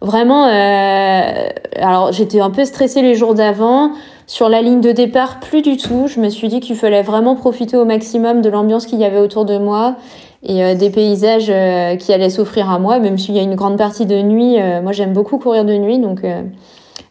vraiment, 0.00 0.46
euh, 0.46 1.48
alors 1.76 2.12
j'étais 2.12 2.40
un 2.40 2.50
peu 2.50 2.64
stressée 2.64 3.02
les 3.02 3.14
jours 3.14 3.34
d'avant. 3.34 3.92
Sur 4.28 4.48
la 4.48 4.60
ligne 4.60 4.80
de 4.80 4.90
départ, 4.90 5.38
plus 5.38 5.62
du 5.62 5.76
tout. 5.76 6.08
Je 6.08 6.18
me 6.18 6.30
suis 6.30 6.48
dit 6.48 6.58
qu'il 6.58 6.74
fallait 6.74 7.02
vraiment 7.02 7.36
profiter 7.36 7.76
au 7.76 7.84
maximum 7.84 8.40
de 8.40 8.48
l'ambiance 8.48 8.86
qu'il 8.86 8.98
y 8.98 9.04
avait 9.04 9.20
autour 9.20 9.44
de 9.44 9.56
moi 9.56 9.94
et 10.42 10.64
euh, 10.64 10.74
des 10.74 10.90
paysages 10.90 11.46
euh, 11.48 11.94
qui 11.94 12.12
allaient 12.12 12.30
s'offrir 12.30 12.68
à 12.68 12.80
moi, 12.80 12.98
même 12.98 13.18
s'il 13.18 13.36
y 13.36 13.38
a 13.38 13.42
une 13.42 13.54
grande 13.54 13.78
partie 13.78 14.04
de 14.04 14.20
nuit. 14.20 14.56
moi, 14.82 14.90
j'aime 14.90 15.12
beaucoup 15.12 15.38
courir 15.38 15.64
de 15.64 15.74
nuit, 15.74 16.00
donc, 16.00 16.22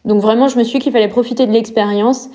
donc 0.04 0.20
vraiment, 0.20 0.48
je 0.48 0.58
me 0.58 0.64
suis 0.64 0.78
dit 0.78 0.84
qu'il 0.84 0.92
fallait 0.92 1.08
profiter 1.08 1.46
de 1.46 1.52
l'expérience. 1.52 2.28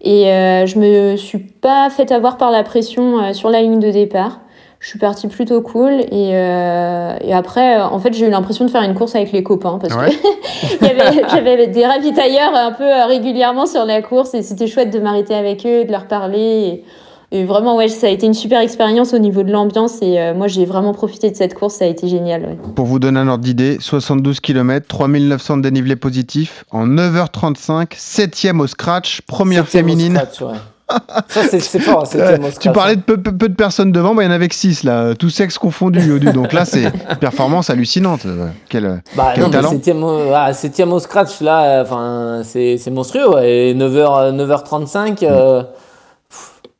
Et 0.00 0.26
je 0.26 0.78
me 0.78 1.16
suis 1.16 1.38
pas 1.38 1.90
fait 1.90 2.12
avoir 2.12 2.36
par 2.36 2.52
la 2.52 2.62
pression 2.62 3.32
sur 3.34 3.50
la 3.50 3.60
ligne 3.60 3.80
de 3.80 3.90
départ. 3.90 4.38
Je 4.80 4.88
suis 4.88 4.98
partie 4.98 5.26
plutôt 5.26 5.60
cool 5.60 5.92
et, 5.92 6.30
euh, 6.34 7.16
et 7.20 7.32
après, 7.34 7.78
euh, 7.80 7.84
en 7.86 7.98
fait, 7.98 8.12
j'ai 8.14 8.26
eu 8.26 8.30
l'impression 8.30 8.64
de 8.64 8.70
faire 8.70 8.82
une 8.82 8.94
course 8.94 9.16
avec 9.16 9.32
les 9.32 9.42
copains 9.42 9.78
parce 9.80 9.94
Ouais. 9.94 10.10
que 10.10 10.14
il 10.80 10.86
y 10.86 10.90
avait- 10.90 11.22
j'avais 11.30 11.66
des 11.66 11.84
ravitailleurs 11.84 12.54
un 12.54 12.70
peu 12.72 12.84
euh, 12.84 13.06
régulièrement 13.06 13.66
sur 13.66 13.84
la 13.84 14.02
course 14.02 14.34
et 14.34 14.42
c'était 14.42 14.68
chouette 14.68 14.90
de 14.90 15.00
m'arrêter 15.00 15.34
avec 15.34 15.66
eux, 15.66 15.84
de 15.84 15.90
leur 15.90 16.06
parler. 16.06 16.84
Et, 17.32 17.40
et 17.40 17.44
vraiment, 17.44 17.76
ouais, 17.76 17.88
ça 17.88 18.06
a 18.06 18.10
été 18.10 18.24
une 18.26 18.34
super 18.34 18.60
expérience 18.60 19.12
au 19.14 19.18
niveau 19.18 19.42
de 19.42 19.50
l'ambiance 19.50 20.00
et 20.00 20.18
euh, 20.20 20.32
moi, 20.32 20.46
j'ai 20.46 20.64
vraiment 20.64 20.92
profité 20.94 21.28
de 21.30 21.36
cette 21.36 21.54
course, 21.54 21.74
ça 21.74 21.84
a 21.84 21.88
été 21.88 22.06
génial. 22.06 22.42
ouais. 22.42 22.56
Pour 22.76 22.86
vous 22.86 23.00
donner 23.00 23.18
un 23.18 23.26
ordre 23.28 23.42
d'idée, 23.42 23.78
72 23.80 24.38
km, 24.38 24.86
3900 24.86 25.56
de 25.56 25.62
dénivelé 25.62 25.96
positif, 25.96 26.64
en 26.70 26.86
9h35, 26.86 27.96
7ème 27.96 28.60
au 28.60 28.66
scratch, 28.68 29.22
première 29.22 29.64
Septième 29.64 29.86
au 29.86 29.88
féminine. 29.88 30.14
scratch, 30.16 30.40
ouais. 30.40 30.58
Ça, 31.28 31.42
c'est 31.50 31.78
fort, 31.80 32.08
tu 32.60 32.70
parlais 32.72 32.96
de 32.96 33.02
peu, 33.02 33.16
peu- 33.18 33.32
peu 33.36 33.48
de 33.48 33.54
personnes 33.54 33.92
devant, 33.92 34.14
bah, 34.14 34.22
il 34.22 34.26
y 34.26 34.28
en 34.28 34.32
avait 34.32 34.48
que 34.48 34.54
6 34.54 34.84
là, 34.84 35.14
tous 35.14 35.28
sexes 35.30 35.58
confondus. 35.58 36.18
Donc 36.20 36.52
là, 36.52 36.64
c'est 36.64 36.84
une 36.84 37.16
performance 37.20 37.68
hallucinante. 37.70 38.24
Euh, 38.26 38.46
Quel, 38.68 39.02
Bah 39.16 39.32
quel 39.34 39.44
non, 39.44 39.50
talent. 39.50 39.70
septième, 39.70 40.02
au- 40.02 40.32
ah, 40.34 40.52
septième 40.54 40.92
au 40.92 40.98
scratch, 40.98 41.40
là, 41.40 41.62
euh, 41.64 41.82
enfin, 41.82 42.40
c'est 42.44 42.78
monstrueux, 42.90 43.28
ouais. 43.34 43.50
Et 43.70 43.74
9h, 43.74 44.32
9h35, 44.34 45.22
euh, 45.24 45.62
pff, 45.62 45.68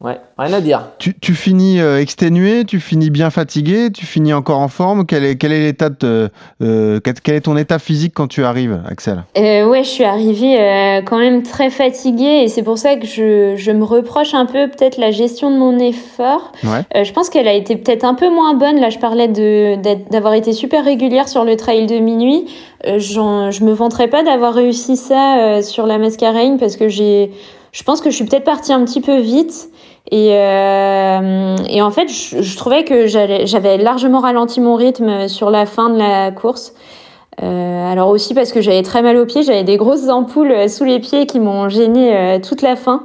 Ouais, 0.01 0.21
rien 0.39 0.53
à 0.53 0.61
dire. 0.61 0.91
Tu, 1.01 1.19
tu 1.19 1.35
finis 1.35 1.81
euh, 1.81 1.99
exténué, 2.01 2.65
tu 2.65 2.79
finis 2.79 3.11
bien 3.11 3.31
fatigué, 3.31 3.91
tu 3.93 4.07
finis 4.07 4.33
encore 4.33 4.61
en 4.61 4.69
forme. 4.69 5.05
Quel 5.07 5.25
est, 5.25 5.35
quel 5.35 5.51
est 5.51 5.61
l'état 5.65 5.89
de, 5.89 6.31
euh, 6.63 7.01
quel 7.03 7.15
quel 7.15 7.35
est 7.35 7.41
ton 7.41 7.57
état 7.57 7.81
physique 7.81 8.13
quand 8.15 8.29
tu 8.29 8.45
arrives, 8.45 8.81
Axel? 8.89 9.25
Euh, 9.37 9.67
ouais, 9.67 9.83
je 9.83 9.89
suis 9.89 10.05
arrivée 10.05 10.57
euh, 10.61 11.03
quand 11.03 11.19
même 11.19 11.43
très 11.43 11.69
fatiguée 11.71 12.43
et 12.45 12.49
c'est 12.49 12.63
pour 12.63 12.79
ça 12.79 12.95
que 12.95 13.07
je, 13.09 13.55
je 13.57 13.73
me 13.73 13.83
reproche 13.83 14.35
un 14.35 14.47
peu 14.47 14.69
peut-être 14.69 14.99
la 14.99 15.11
gestion 15.11 15.51
de 15.51 15.57
mon 15.57 15.77
effort. 15.81 16.53
Ouais. 16.63 16.83
Euh, 16.95 17.03
je 17.03 17.13
pense 17.13 17.29
qu'elle 17.29 17.49
a 17.49 17.55
été 17.55 17.75
peut-être 17.75 18.05
un 18.05 18.15
peu 18.15 18.31
moins 18.31 18.55
bonne. 18.55 18.79
Là, 18.79 18.91
je 18.91 18.99
parlais 18.99 19.27
de- 19.27 19.75
d'être- 19.83 20.13
d'avoir 20.13 20.35
été 20.35 20.53
super 20.53 20.85
régulière 20.85 21.29
sur 21.29 21.43
le 21.45 21.57
trail 21.57 21.87
de 21.87 21.99
minuit. 21.99 22.45
Euh, 22.87 23.01
je 23.01 23.65
me 23.65 23.73
vanterais 23.73 24.07
pas 24.07 24.23
d'avoir 24.23 24.55
réussi 24.55 24.97
ça 24.97 25.39
euh, 25.41 25.63
sur 25.63 25.89
la 25.89 25.99
Mascareigne 25.99 26.57
parce 26.57 26.77
que 26.77 26.89
j'ai, 26.89 27.33
je 27.73 27.83
pense 27.83 28.01
que 28.01 28.11
je 28.11 28.17
suis 28.17 28.25
peut-être 28.25 28.45
partie 28.45 28.73
un 28.73 28.85
petit 28.85 29.01
peu 29.01 29.19
vite. 29.19 29.71
Et, 30.11 30.31
euh, 30.33 31.57
et 31.69 31.83
en 31.83 31.91
fait, 31.91 32.09
je, 32.09 32.57
trouvais 32.57 32.85
que 32.85 33.07
j'avais 33.07 33.77
largement 33.77 34.21
ralenti 34.21 34.61
mon 34.61 34.75
rythme 34.75 35.29
sur 35.29 35.51
la 35.51 35.67
fin 35.67 35.91
de 35.91 35.99
la 35.99 36.31
course. 36.31 36.73
Euh, 37.41 37.93
alors 37.93 38.09
aussi 38.09 38.35
parce 38.35 38.51
que 38.51 38.61
j'avais 38.61 38.83
très 38.83 39.01
mal 39.01 39.17
aux 39.17 39.25
pieds, 39.25 39.45
j'avais 39.45 39.63
des 39.63 39.77
grosses 39.77 40.09
ampoules 40.09 40.51
euh, 40.51 40.67
sous 40.67 40.83
les 40.83 40.99
pieds 40.99 41.25
qui 41.27 41.39
m'ont 41.39 41.69
gêné 41.69 42.41
toute 42.43 42.63
la 42.63 42.75
fin. 42.75 43.05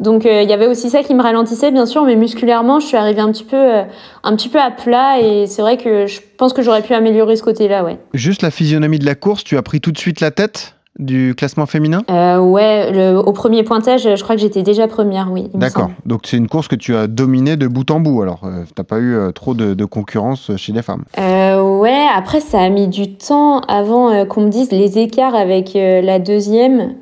Donc 0.00 0.24
il 0.24 0.48
y 0.48 0.52
avait 0.54 0.68
aussi 0.68 0.88
ça 0.88 1.02
qui 1.02 1.14
me 1.14 1.22
ralentissait 1.22 1.70
bien 1.70 1.84
sûr, 1.84 2.04
mais 2.04 2.16
musculairement 2.16 2.80
je 2.80 2.86
suis 2.86 2.96
arrivée 2.96 3.20
un 3.20 3.30
petit 3.30 3.44
peu, 3.44 3.82
un 4.22 4.36
petit 4.36 4.48
peu 4.48 4.58
à 4.58 4.70
plat 4.70 5.20
et 5.20 5.46
c'est 5.46 5.60
vrai 5.60 5.76
que 5.76 6.06
je 6.06 6.20
pense 6.38 6.54
que 6.54 6.62
j'aurais 6.62 6.82
pu 6.82 6.94
améliorer 6.94 7.36
ce 7.36 7.42
côté-là, 7.42 7.84
ouais. 7.84 7.98
Juste 8.14 8.40
la 8.40 8.50
physionomie 8.50 9.00
de 9.00 9.06
la 9.06 9.16
course, 9.16 9.44
tu 9.44 9.58
as 9.58 9.62
pris 9.62 9.80
tout 9.80 9.92
de 9.92 9.98
suite 9.98 10.20
la 10.20 10.30
tête? 10.30 10.77
Du 10.98 11.34
classement 11.36 11.66
féminin? 11.66 12.02
Euh, 12.10 12.38
ouais, 12.38 12.90
le- 12.92 13.18
au 13.18 13.32
premier 13.32 13.62
pointage, 13.62 14.02
je 14.02 14.22
crois 14.22 14.34
que 14.34 14.40
j'étais 14.40 14.62
déjà 14.62 14.88
première, 14.88 15.28
oui. 15.30 15.48
D'accord. 15.54 15.90
Donc 16.06 16.22
c'est 16.24 16.36
une 16.36 16.48
course 16.48 16.68
que 16.68 16.74
tu 16.76 16.96
as 16.96 17.06
dominée 17.06 17.56
de 17.56 17.66
bout 17.66 17.90
en 17.90 18.00
bout. 18.00 18.22
Alors, 18.22 18.40
euh, 18.44 18.64
t'as 18.74 18.82
pas 18.84 18.98
eu 18.98 19.14
euh, 19.14 19.30
trop 19.32 19.54
de, 19.54 19.74
de 19.74 19.84
concurrence 19.84 20.50
chez 20.56 20.72
les 20.72 20.82
femmes? 20.82 21.04
Euh, 21.18 21.78
ouais, 21.78 22.06
après 22.14 22.40
ça 22.40 22.60
a 22.60 22.68
mis 22.68 22.88
du 22.88 23.14
temps 23.14 23.60
avant 23.60 24.24
qu'on 24.26 24.42
me 24.42 24.48
dise 24.48 24.70
les 24.72 24.98
écarts 24.98 25.34
avec 25.34 25.72
la 25.74 26.18
deuxième. 26.18 26.94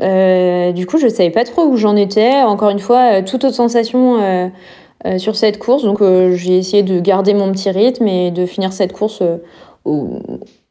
Du 0.74 0.86
coup, 0.86 0.99
je 0.99 1.09
savais 1.09 1.30
pas 1.30 1.44
trop 1.44 1.62
où 1.66 1.76
j'en 1.76 1.97
étais. 1.97 2.42
Encore 2.42 2.70
une 2.70 2.78
fois, 2.78 3.22
toute 3.22 3.44
autre 3.44 3.55
sensation 3.55 4.51
sur 5.18 5.36
cette 5.36 5.59
course. 5.59 5.84
Donc 5.84 6.03
j'ai 6.34 6.59
essayé 6.59 6.82
de 6.82 7.01
garder 7.01 7.32
mon 7.34 7.51
petit 7.53 7.70
rythme 7.70 8.07
et 8.07 8.30
de 8.30 8.44
finir 8.47 8.72
cette 8.72 8.92
course 8.92 9.22
au- 9.84 10.20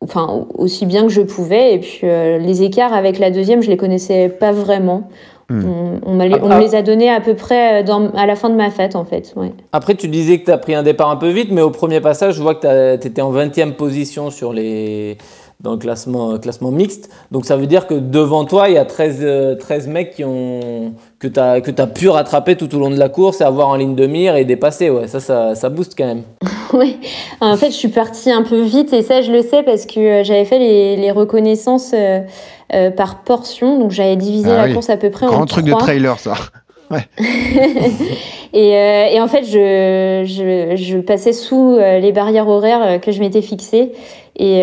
enfin, 0.06 0.46
aussi 0.58 0.86
bien 0.86 1.04
que 1.04 1.10
je 1.10 1.22
pouvais. 1.22 1.74
Et 1.74 1.80
puis 1.80 2.02
euh, 2.04 2.38
les 2.38 2.64
écarts 2.64 2.94
avec 2.94 3.20
la 3.20 3.32
deuxième, 3.32 3.62
je 3.62 3.70
les 3.70 3.78
connaissais 3.78 4.30
pas 4.30 4.52
vraiment. 4.52 5.10
Hmm. 5.50 5.64
On, 5.64 6.00
on 6.04 6.12
on 6.12 6.16
me 6.16 6.60
les 6.60 6.74
a 6.74 6.82
donnés 6.82 7.10
à 7.12 7.22
peu 7.22 7.36
près 7.36 7.82
euh, 7.82 7.84
dans, 7.84 8.10
à 8.12 8.26
la 8.26 8.36
fin 8.36 8.50
de 8.50 8.56
ma 8.56 8.72
fête, 8.72 8.96
en 8.96 9.06
fait. 9.06 9.34
Ouais. 9.36 9.52
Après, 9.74 9.94
tu 9.94 10.08
disais 10.08 10.40
que 10.40 10.46
tu 10.46 10.52
as 10.52 10.58
pris 10.58 10.74
un 10.74 10.82
départ 10.82 11.10
un 11.10 11.18
peu 11.18 11.30
vite, 11.30 11.52
mais 11.52 11.62
au 11.62 11.70
premier 11.70 12.02
passage, 12.02 12.36
je 12.36 12.42
vois 12.42 12.56
que 12.56 12.96
tu 12.96 13.08
étais 13.08 13.22
en 13.22 13.32
20e 13.32 13.74
position 13.74 14.32
sur 14.32 14.54
les... 14.54 15.18
dans 15.62 15.72
le 15.72 15.78
classement, 15.78 16.32
euh, 16.32 16.38
classement 16.38 16.72
mixte. 16.72 17.10
Donc 17.32 17.46
ça 17.46 17.56
veut 17.58 17.68
dire 17.68 17.88
que 17.88 17.96
devant 17.96 18.46
toi, 18.46 18.70
il 18.70 18.76
y 18.76 18.78
a 18.78 18.86
13, 18.86 19.20
euh, 19.22 19.56
13 19.56 19.88
mecs 19.88 20.12
qui 20.12 20.24
ont... 20.24 20.94
que 21.20 21.28
tu 21.28 21.40
as, 21.40 21.62
que 21.62 21.72
as 21.82 21.88
pu 21.88 22.10
rattraper 22.10 22.56
tout 22.56 22.74
au 22.76 22.80
long 22.80 22.90
de 22.90 22.98
la 22.98 23.10
course 23.10 23.42
et 23.42 23.44
avoir 23.44 23.70
en 23.70 23.76
ligne 23.76 23.96
de 23.96 24.06
mire 24.06 24.36
et 24.36 24.46
dépasser. 24.46 24.90
Ouais, 24.90 25.08
ça, 25.08 25.20
ça, 25.20 25.56
ça 25.56 25.70
booste 25.70 25.94
quand 25.98 26.06
même. 26.06 26.24
Oui, 26.74 26.98
en 27.40 27.56
fait, 27.56 27.68
je 27.68 27.76
suis 27.76 27.88
partie 27.88 28.32
un 28.32 28.44
peu 28.44 28.62
vite 28.62 28.92
et 28.92 29.02
ça, 29.02 29.22
je 29.22 29.32
le 29.32 29.44
sais 29.44 29.64
parce 29.64 29.86
que 29.86 30.00
euh, 30.00 30.24
j'avais 30.24 30.44
fait 30.44 30.60
les, 30.60 30.98
les 30.98 31.12
reconnaissances 31.12 31.92
euh, 31.94 32.20
euh, 32.74 32.92
par 32.92 33.24
portion. 33.24 33.80
Donc, 33.80 33.92
j'avais 33.92 34.18
divisé 34.18 34.50
Ah 34.52 34.58
la 34.58 34.64
oui. 34.66 34.74
course 34.74 34.90
à 34.90 34.98
peu 34.98 35.10
près 35.10 35.26
en 35.26 35.30
Grand 35.30 35.46
truc 35.46 35.64
de 35.64 35.74
trailer, 35.74 36.20
ça. 36.20 36.34
et, 38.54 38.76
euh, 38.76 39.06
et 39.12 39.22
en 39.22 39.28
fait, 39.28 39.44
je, 39.44 40.24
je, 40.26 40.76
je 40.76 40.98
passais 41.00 41.34
sous 41.34 41.76
euh, 41.76 42.00
les 42.00 42.12
barrières 42.12 42.48
horaires 42.48 42.82
euh, 42.84 42.98
que 43.00 43.12
je 43.12 43.20
m'étais 43.20 43.42
fixées. 43.42 43.92
Et 44.38 44.60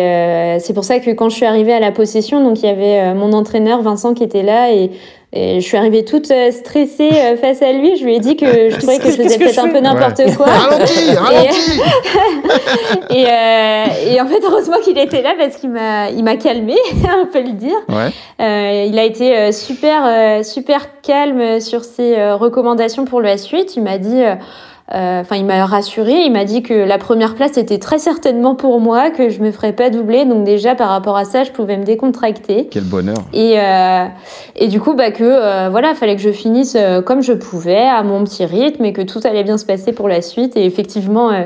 c'est 0.59 0.73
pour 0.73 0.83
ça 0.83 0.99
que 0.99 1.09
quand 1.09 1.29
je 1.29 1.35
suis 1.35 1.47
arrivée 1.47 1.73
à 1.73 1.79
la 1.79 1.91
possession, 1.91 2.43
donc 2.43 2.61
il 2.61 2.67
y 2.67 2.69
avait 2.69 3.15
mon 3.15 3.33
entraîneur 3.33 3.81
Vincent 3.81 4.13
qui 4.13 4.23
était 4.23 4.43
là 4.43 4.71
et, 4.71 4.91
et 5.35 5.59
je 5.59 5.65
suis 5.65 5.77
arrivée 5.77 6.05
toute 6.05 6.29
euh, 6.29 6.51
stressée 6.51 7.09
euh, 7.11 7.35
face 7.37 7.61
à 7.63 7.71
lui. 7.71 7.97
Je 7.97 8.05
lui 8.05 8.15
ai 8.15 8.19
dit 8.19 8.35
que 8.37 8.69
je 8.69 8.77
trouvais 8.77 8.97
que 8.99 9.05
je 9.09 9.15
faisais 9.21 9.37
peut-être 9.39 9.59
un 9.59 9.69
peu 9.69 9.79
n'importe 9.79 10.19
Ouais. 10.19 10.33
quoi. 10.35 10.45
Ralentis, 10.45 11.09
Et- 11.09 11.15
ralentis 11.15 11.81
et, 13.09 13.25
euh, 13.25 14.13
et 14.15 14.21
en 14.21 14.27
fait, 14.27 14.39
heureusement 14.45 14.77
qu'il 14.83 14.97
était 14.97 15.21
là 15.21 15.33
parce 15.37 15.55
qu'il 15.57 15.69
m'a, 15.71 16.09
il 16.11 16.23
m'a 16.23 16.35
calmé, 16.35 16.75
on 17.21 17.25
peut 17.25 17.41
le 17.41 17.53
dire. 17.53 17.75
Ouais. 17.89 18.11
Euh, 18.41 18.85
il 18.87 18.97
a 18.99 19.03
été 19.03 19.51
super, 19.51 20.43
super 20.45 21.01
calme 21.01 21.59
sur 21.59 21.83
ses 21.83 22.31
recommandations 22.33 23.05
pour 23.05 23.21
la 23.21 23.37
suite. 23.37 23.75
Il 23.75 23.83
m'a 23.83 23.97
dit, 23.97 24.21
enfin, 24.89 25.35
il 25.35 25.45
m'a 25.45 25.65
rassuré. 25.65 26.13
Il 26.25 26.31
m'a 26.31 26.43
dit 26.45 26.61
que 26.63 26.73
la 26.73 26.97
première 26.97 27.35
place 27.35 27.57
était 27.57 27.77
très 27.79 27.99
certainement 27.99 28.55
pour 28.55 28.79
moi, 28.79 29.09
que 29.09 29.29
je 29.29 29.41
me 29.41 29.51
ferais 29.51 29.73
pas 29.73 29.89
doubler. 29.89 30.25
Donc 30.25 30.43
déjà, 30.43 30.75
par 30.75 30.89
rapport 30.89 31.17
à 31.17 31.25
ça, 31.25 31.43
je 31.43 31.51
pouvais 31.51 31.77
me 31.77 31.83
décontracter. 31.83 32.67
Quel 32.69 32.83
bonheur. 32.83 33.17
Et, 33.33 33.59
euh, 33.59 34.05
et 34.55 34.67
du 34.67 34.79
coup, 34.79 34.93
bah, 34.93 35.11
que 35.11 35.23
euh, 35.23 35.69
voilà, 35.69 35.95
fallait 35.95 36.15
que 36.15 36.21
je 36.21 36.31
finisse 36.31 36.75
euh, 36.77 37.01
comme 37.01 37.21
je 37.21 37.33
pouvais, 37.33 37.81
à 37.87 38.03
mon 38.03 38.23
petit 38.23 38.45
rythme, 38.45 38.85
et 38.85 38.93
que 38.93 39.01
tout 39.01 39.19
allait 39.23 39.43
bien 39.43 39.57
se 39.57 39.65
passer 39.65 39.93
pour 39.93 40.07
la 40.09 40.21
suite. 40.21 40.55
Et 40.57 40.65
effectivement, 40.65 41.29
euh, 41.31 41.43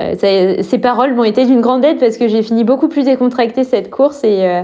euh, 0.00 0.14
ça- 0.16 0.62
ces 0.62 0.78
paroles 0.78 1.14
m'ont 1.14 1.24
été 1.24 1.44
d'une 1.44 1.60
grande 1.60 1.84
aide 1.84 1.98
parce 1.98 2.16
que 2.16 2.26
j'ai 2.28 2.42
fini 2.42 2.64
beaucoup 2.64 2.88
plus 2.88 3.04
décontractée 3.04 3.64
cette 3.64 3.90
course. 3.90 4.24
Et, 4.24 4.44
euh, 4.46 4.62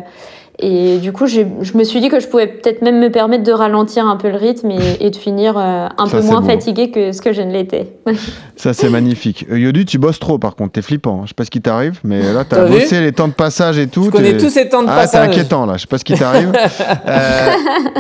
et 0.60 0.98
du 0.98 1.12
coup, 1.12 1.28
je 1.28 1.42
me 1.76 1.84
suis 1.84 2.00
dit 2.00 2.08
que 2.08 2.18
je 2.18 2.26
pouvais 2.26 2.48
peut-être 2.48 2.82
même 2.82 2.98
me 2.98 3.10
permettre 3.10 3.44
de 3.44 3.52
ralentir 3.52 4.06
un 4.06 4.16
peu 4.16 4.28
le 4.28 4.36
rythme 4.36 4.72
et, 4.72 4.96
et 4.98 5.10
de 5.10 5.16
finir 5.16 5.56
euh, 5.56 5.86
un 5.96 6.06
Ça, 6.06 6.18
peu 6.18 6.24
moins 6.24 6.40
beau. 6.40 6.48
fatiguée 6.48 6.90
que 6.90 7.12
ce 7.12 7.22
que 7.22 7.32
je 7.32 7.42
ne 7.42 7.52
l'étais. 7.52 7.86
Ça, 8.56 8.74
c'est 8.74 8.90
magnifique. 8.90 9.46
Euh, 9.52 9.58
Yodu, 9.58 9.84
tu 9.84 9.98
bosses 9.98 10.18
trop, 10.18 10.38
par 10.38 10.56
contre. 10.56 10.72
T'es 10.72 10.82
flippant. 10.82 11.22
Je 11.24 11.28
sais 11.28 11.34
pas 11.34 11.44
ce 11.44 11.50
qui 11.50 11.60
t'arrive, 11.60 12.00
mais 12.02 12.32
là, 12.32 12.44
t'as 12.44 12.66
bossé 12.66 13.00
les 13.00 13.12
temps 13.12 13.28
de 13.28 13.34
passage 13.34 13.78
et 13.78 13.86
tout. 13.86 14.04
Je 14.04 14.10
connais 14.10 14.36
tous 14.36 14.50
ces 14.50 14.68
temps 14.68 14.82
de 14.82 14.88
ah, 14.90 14.96
passage. 14.96 15.26
c'est 15.26 15.30
inquiétant, 15.30 15.64
là. 15.64 15.74
Je 15.76 15.82
sais 15.82 15.86
pas 15.86 15.98
ce 15.98 16.04
qui 16.04 16.14
t'arrive. 16.14 16.52
Euh, 17.08 17.50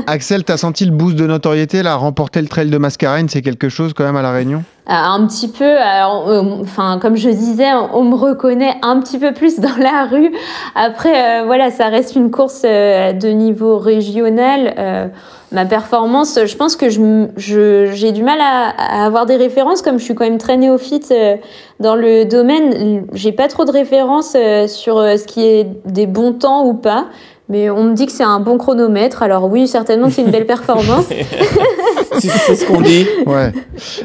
Axel, 0.06 0.44
t'as 0.44 0.56
senti 0.56 0.84
le 0.84 0.90
boost 0.92 1.16
de 1.16 1.26
notoriété, 1.26 1.82
là, 1.82 1.96
remporter 1.96 2.40
le 2.40 2.48
trail 2.48 2.68
de 2.68 2.78
Mascarène, 2.78 3.28
c'est 3.28 3.42
quelque 3.42 3.68
chose 3.68 3.92
quand 3.94 4.04
même 4.04 4.16
à 4.16 4.22
La 4.22 4.32
Réunion? 4.32 4.62
Un 4.88 5.26
petit 5.26 5.48
peu, 5.48 5.64
euh, 5.64 6.60
enfin, 6.62 6.98
comme 7.00 7.16
je 7.16 7.28
disais, 7.28 7.70
on 7.92 8.04
me 8.04 8.14
reconnaît 8.14 8.76
un 8.82 9.00
petit 9.00 9.18
peu 9.18 9.32
plus 9.32 9.60
dans 9.60 9.76
la 9.78 10.06
rue. 10.06 10.32
Après, 10.74 11.40
euh, 11.40 11.44
voilà, 11.44 11.70
ça 11.70 11.88
reste 11.88 12.16
une 12.16 12.30
course 12.30 12.62
euh, 12.64 13.12
de 13.12 13.28
niveau 13.28 13.78
régional. 13.78 14.74
Euh, 14.78 15.06
ma 15.52 15.64
performance, 15.64 16.38
je 16.44 16.56
pense 16.56 16.76
que 16.76 16.88
je 16.90 17.90
j'ai 17.92 18.12
du 18.12 18.22
mal 18.22 18.40
à, 18.40 18.68
à 18.76 19.06
avoir 19.06 19.26
des 19.26 19.36
références, 19.36 19.82
comme 19.82 19.98
je 19.98 20.04
suis 20.04 20.14
quand 20.14 20.24
même 20.24 20.38
très 20.38 20.56
néophyte 20.56 21.10
euh, 21.10 21.36
dans 21.80 21.94
le 21.94 22.24
domaine. 22.24 23.06
J'ai 23.12 23.32
pas 23.32 23.48
trop 23.48 23.64
de 23.64 23.72
références 23.72 24.34
euh, 24.36 24.66
sur 24.66 24.98
euh, 24.98 25.16
ce 25.16 25.24
qui 25.24 25.44
est 25.44 25.66
des 25.86 26.06
bons 26.06 26.32
temps 26.32 26.64
ou 26.66 26.74
pas. 26.74 27.06
Mais 27.48 27.70
on 27.70 27.84
me 27.84 27.94
dit 27.94 28.04
que 28.06 28.12
c'est 28.12 28.24
un 28.24 28.40
bon 28.40 28.58
chronomètre, 28.58 29.22
alors 29.22 29.50
oui, 29.50 29.66
certainement 29.66 30.08
que 30.08 30.12
c'est 30.12 30.22
une 30.22 30.30
belle 30.30 30.44
performance. 30.46 31.06
c'est 32.18 32.56
ce 32.56 32.66
qu'on 32.66 32.80
dit. 32.80 33.06
Ouais. 33.26 33.52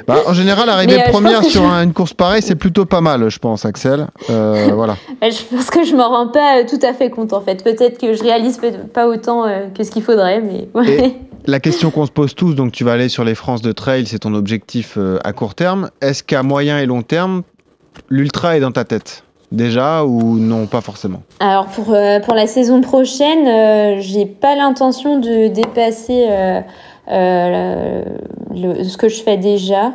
Bah, 0.07 0.17
en 0.27 0.33
général, 0.33 0.69
arriver 0.69 1.01
euh, 1.01 1.09
première 1.09 1.43
sur 1.43 1.63
je- 1.63 1.83
une 1.83 1.93
course 1.93 2.13
pareille, 2.13 2.41
c'est 2.41 2.55
plutôt 2.55 2.85
pas 2.85 3.01
mal, 3.01 3.29
je 3.29 3.39
pense, 3.39 3.65
Axel. 3.65 4.07
Euh, 4.29 4.69
voilà. 4.75 4.95
Euh, 5.23 5.29
Je 5.31 5.55
pense 5.55 5.69
que 5.69 5.83
je 5.83 5.95
m'en 5.95 6.09
rends 6.09 6.27
pas 6.29 6.63
tout 6.63 6.79
à 6.83 6.93
fait 6.93 7.09
compte 7.09 7.33
en 7.33 7.41
fait. 7.41 7.63
Peut-être 7.63 7.97
que 7.99 8.13
je 8.13 8.23
réalise 8.23 8.59
pas 8.93 9.07
autant 9.07 9.45
euh, 9.45 9.67
que 9.77 9.83
ce 9.83 9.91
qu'il 9.91 10.03
faudrait, 10.03 10.41
mais 10.41 10.69
ouais. 10.73 11.05
Et 11.07 11.15
la 11.45 11.59
question 11.59 11.91
qu'on 11.91 12.05
se 12.05 12.11
pose 12.11 12.35
tous, 12.35 12.53
donc 12.55 12.71
tu 12.71 12.83
vas 12.85 12.93
aller 12.93 13.09
sur 13.09 13.23
les 13.25 13.35
France 13.35 13.61
de 13.61 13.71
trail, 13.73 14.05
c'est 14.05 14.19
ton 14.19 14.33
objectif 14.35 14.93
euh, 14.97 15.19
à 15.25 15.33
court 15.33 15.55
terme. 15.55 15.89
Est-ce 16.01 16.23
qu'à 16.23 16.43
moyen 16.43 16.79
et 16.79 16.85
long 16.85 17.01
terme, 17.01 17.43
l'ultra 18.09 18.55
est 18.55 18.61
dans 18.61 18.71
ta 18.71 18.85
tête? 18.85 19.23
Déjà 19.53 20.03
ou 20.03 20.37
non, 20.37 20.65
pas 20.65 20.81
forcément 20.81 21.21
Alors 21.39 21.67
pour, 21.67 21.93
euh, 21.93 22.19
pour 22.19 22.33
la 22.33 22.47
saison 22.47 22.81
prochaine, 22.81 23.47
euh, 23.47 24.01
j'ai 24.01 24.25
pas 24.25 24.55
l'intention 24.55 25.19
de 25.19 25.47
dépasser 25.47 26.25
euh, 26.27 26.61
euh, 27.09 28.03
ce 28.83 28.97
que 28.97 29.07
je 29.07 29.21
fais 29.21 29.37
déjà. 29.37 29.93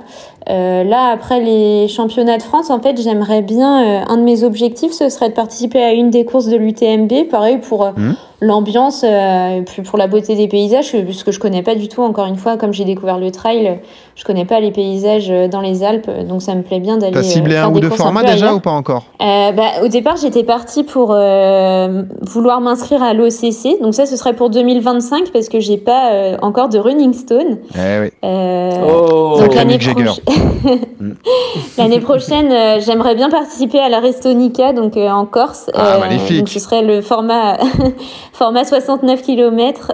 Euh, 0.51 0.83
là, 0.85 1.11
après 1.13 1.41
les 1.41 1.89
championnats 1.89 2.39
de 2.39 2.43
France, 2.43 2.71
en 2.71 2.81
fait, 2.81 3.01
j'aimerais 3.01 3.43
bien. 3.43 3.59
euh, 3.85 4.01
un 4.09 4.17
de 4.17 4.23
mes 4.23 4.45
objectifs, 4.45 4.93
ce 4.93 5.09
serait 5.09 5.29
de 5.29 5.35
participer 5.35 5.83
à 5.83 5.93
une 5.93 6.11
des 6.11 6.25
courses 6.25 6.47
de 6.47 6.57
l'UTMB. 6.57 7.29
Pareil 7.31 7.59
pour 7.59 7.85
euh, 7.85 7.91
Mhm. 7.97 8.15
l'ambiance, 8.41 9.05
euh, 9.05 9.59
et 9.59 9.63
puis 9.63 9.83
pour 9.83 9.99
la 9.99 10.07
beauté 10.07 10.35
des 10.37 10.49
paysages, 10.49 10.93
parce 11.05 11.23
que 11.25 11.33
je 11.33 11.39
connais 11.41 11.63
pas 11.63 11.75
du 11.75 11.89
tout. 11.89 12.03
Encore 12.03 12.27
une 12.27 12.37
fois, 12.37 12.57
comme 12.57 12.73
j'ai 12.73 12.85
découvert 12.85 13.19
le 13.19 13.31
trail, 13.31 13.79
je 14.15 14.25
connais 14.25 14.45
pas 14.45 14.61
les 14.61 14.71
paysages 14.71 15.33
dans 15.51 15.61
les 15.61 15.83
Alpes, 15.85 16.11
donc 16.29 16.41
ça 16.43 16.55
me 16.55 16.63
plaît 16.63 16.81
bien 16.81 16.97
d'aller. 16.99 17.13
T'as 17.13 17.19
euh, 17.21 17.23
ciblé 17.23 17.55
faire 17.55 17.67
un 17.67 17.73
ou 17.73 17.81
deux 17.81 17.91
formats 17.91 18.23
déjà 18.23 18.47
ailleurs. 18.47 18.57
ou 18.57 18.61
pas 18.61 18.71
encore? 18.71 19.05
Euh, 19.21 19.53
bah, 19.53 19.83
au 19.85 19.89
départ, 19.89 20.17
j'étais 20.17 20.45
partie 20.45 20.83
pour 20.85 21.11
euh, 21.13 22.03
vouloir 22.23 22.61
m'inscrire 22.61 23.03
à 23.03 23.13
l'OCC. 23.13 23.81
Donc 23.83 23.95
ça, 23.95 24.07
ce 24.07 24.17
serait 24.17 24.35
pour 24.35 24.51
2025 24.51 25.31
parce 25.33 25.49
que 25.49 25.61
j'ai 25.61 25.77
pas 25.77 26.13
euh, 26.13 26.37
encore 26.43 26.69
de 26.69 26.79
running 26.79 27.13
stone. 27.13 27.59
Eh 27.77 28.01
oui. 28.03 28.11
Oh. 28.23 29.37
donc 29.41 29.55
l'année 29.55 29.79
proche- 29.79 30.21
l'année 31.79 32.01
prochaine, 32.01 32.51
euh, 32.53 32.81
j'aimerais 32.81 33.15
bien 33.15 33.31
participer 33.31 33.79
à 33.79 33.89
la 33.89 34.01
Restonica, 34.01 34.73
donc 34.73 34.97
euh, 34.97 35.09
en 35.09 35.27
Corse. 35.27 35.71
Ah, 35.75 35.99
magnifique. 35.99 36.39
Donc 36.39 36.49
ce 36.49 36.59
serait 36.59 36.83
le 36.83 37.01
format 37.01 37.59
format 38.33 38.65
69 38.65 39.23
km. 39.23 39.93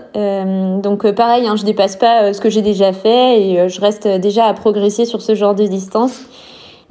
donc 0.83 1.05
euh, 1.05 1.13
pareil, 1.13 1.47
hein, 1.47 1.57
je 1.57 1.65
dépasse 1.65 1.97
pas 1.97 2.23
euh, 2.23 2.33
ce 2.33 2.41
que 2.41 2.51
j'ai 2.51 2.63
déjà 2.63 2.93
fait 2.93 3.41
et 3.43 3.61
euh, 3.61 3.69
je 3.69 3.81
reste 3.81 4.07
déjà 4.07 4.47
à 4.47 4.55
progresser 4.55 5.05
sur 5.05 5.23
ce 5.23 5.35
genre 5.35 5.55
de 5.55 5.65
distance. 5.65 6.21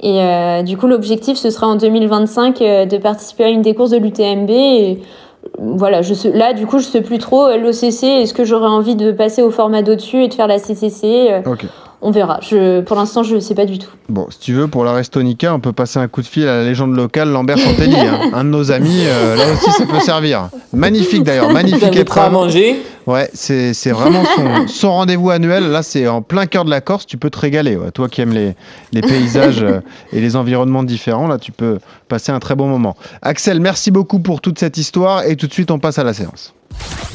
Et 0.00 0.20
euh, 0.22 0.62
du 0.62 0.76
coup, 0.76 0.86
l'objectif, 0.86 1.38
ce 1.38 1.50
sera 1.50 1.66
en 1.66 1.76
2025 1.76 2.60
euh, 2.60 2.84
de 2.84 2.98
participer 2.98 3.44
à 3.44 3.48
une 3.48 3.62
des 3.62 3.74
courses 3.74 3.90
de 3.90 3.96
l'UTMB. 3.96 4.50
Et 4.50 4.98
euh, 5.00 5.44
voilà, 5.58 6.02
je 6.02 6.12
sais, 6.12 6.30
là, 6.32 6.52
du 6.52 6.66
coup, 6.66 6.78
je 6.78 6.84
sais 6.84 7.00
plus 7.00 7.18
trop 7.18 7.46
euh, 7.46 7.56
l'OCC. 7.56 8.02
Est-ce 8.04 8.34
que 8.34 8.44
j'aurais 8.44 8.68
envie 8.68 8.96
de 8.96 9.12
passer 9.12 9.40
au 9.40 9.50
format 9.50 9.82
d'au-dessus 9.82 10.24
et 10.24 10.28
de 10.28 10.34
faire 10.34 10.46
la 10.48 10.58
CCC 10.58 11.28
Euh, 11.30 11.40
Ok. 11.46 11.64
On 12.06 12.10
verra. 12.10 12.38
Je, 12.42 12.82
pour 12.82 12.96
l'instant, 12.96 13.22
je 13.22 13.38
sais 13.40 13.54
pas 13.54 13.64
du 13.64 13.78
tout. 13.78 13.88
Bon, 14.10 14.26
si 14.28 14.38
tu 14.38 14.52
veux, 14.52 14.68
pour 14.68 14.84
la 14.84 14.92
Restonica, 14.92 15.54
on 15.54 15.58
peut 15.60 15.72
passer 15.72 15.98
un 15.98 16.06
coup 16.06 16.20
de 16.20 16.26
fil 16.26 16.46
à 16.46 16.58
la 16.58 16.64
légende 16.64 16.94
locale 16.94 17.30
Lambert 17.30 17.56
Chantelly, 17.56 17.96
hein. 17.96 18.20
un 18.34 18.44
de 18.44 18.50
nos 18.50 18.70
amis. 18.70 19.04
euh, 19.06 19.36
là 19.36 19.44
aussi, 19.54 19.70
ça 19.72 19.86
peut 19.86 20.00
servir. 20.00 20.50
Magnifique 20.74 21.22
d'ailleurs, 21.22 21.50
magnifique 21.50 21.80
t'inviteras 21.80 22.24
à 22.24 22.26
épreuve. 22.28 22.32
manger. 22.44 22.82
Ouais, 23.06 23.30
c'est 23.32 23.72
c'est 23.72 23.90
vraiment 23.92 24.22
son, 24.36 24.66
son 24.68 24.90
rendez-vous 24.92 25.30
annuel. 25.30 25.70
Là, 25.70 25.82
c'est 25.82 26.06
en 26.06 26.20
plein 26.20 26.44
cœur 26.44 26.66
de 26.66 26.70
la 26.70 26.82
Corse. 26.82 27.06
Tu 27.06 27.16
peux 27.16 27.30
te 27.30 27.38
régaler. 27.38 27.76
ouais. 27.76 27.90
Toi 27.90 28.08
qui 28.10 28.20
aimes 28.20 28.32
les, 28.34 28.54
les 28.92 29.00
paysages 29.00 29.62
euh, 29.62 29.80
et 30.12 30.20
les 30.20 30.36
environnements 30.36 30.82
différents, 30.82 31.26
là, 31.26 31.38
tu 31.38 31.52
peux 31.52 31.78
passer 32.08 32.32
un 32.32 32.38
très 32.38 32.54
bon 32.54 32.66
moment. 32.66 32.96
Axel, 33.22 33.60
merci 33.60 33.90
beaucoup 33.90 34.18
pour 34.18 34.42
toute 34.42 34.58
cette 34.58 34.76
histoire. 34.76 35.24
Et 35.24 35.36
tout 35.36 35.46
de 35.46 35.52
suite, 35.54 35.70
on 35.70 35.78
passe 35.78 35.98
à 35.98 36.04
la 36.04 36.12
séance. 36.12 36.52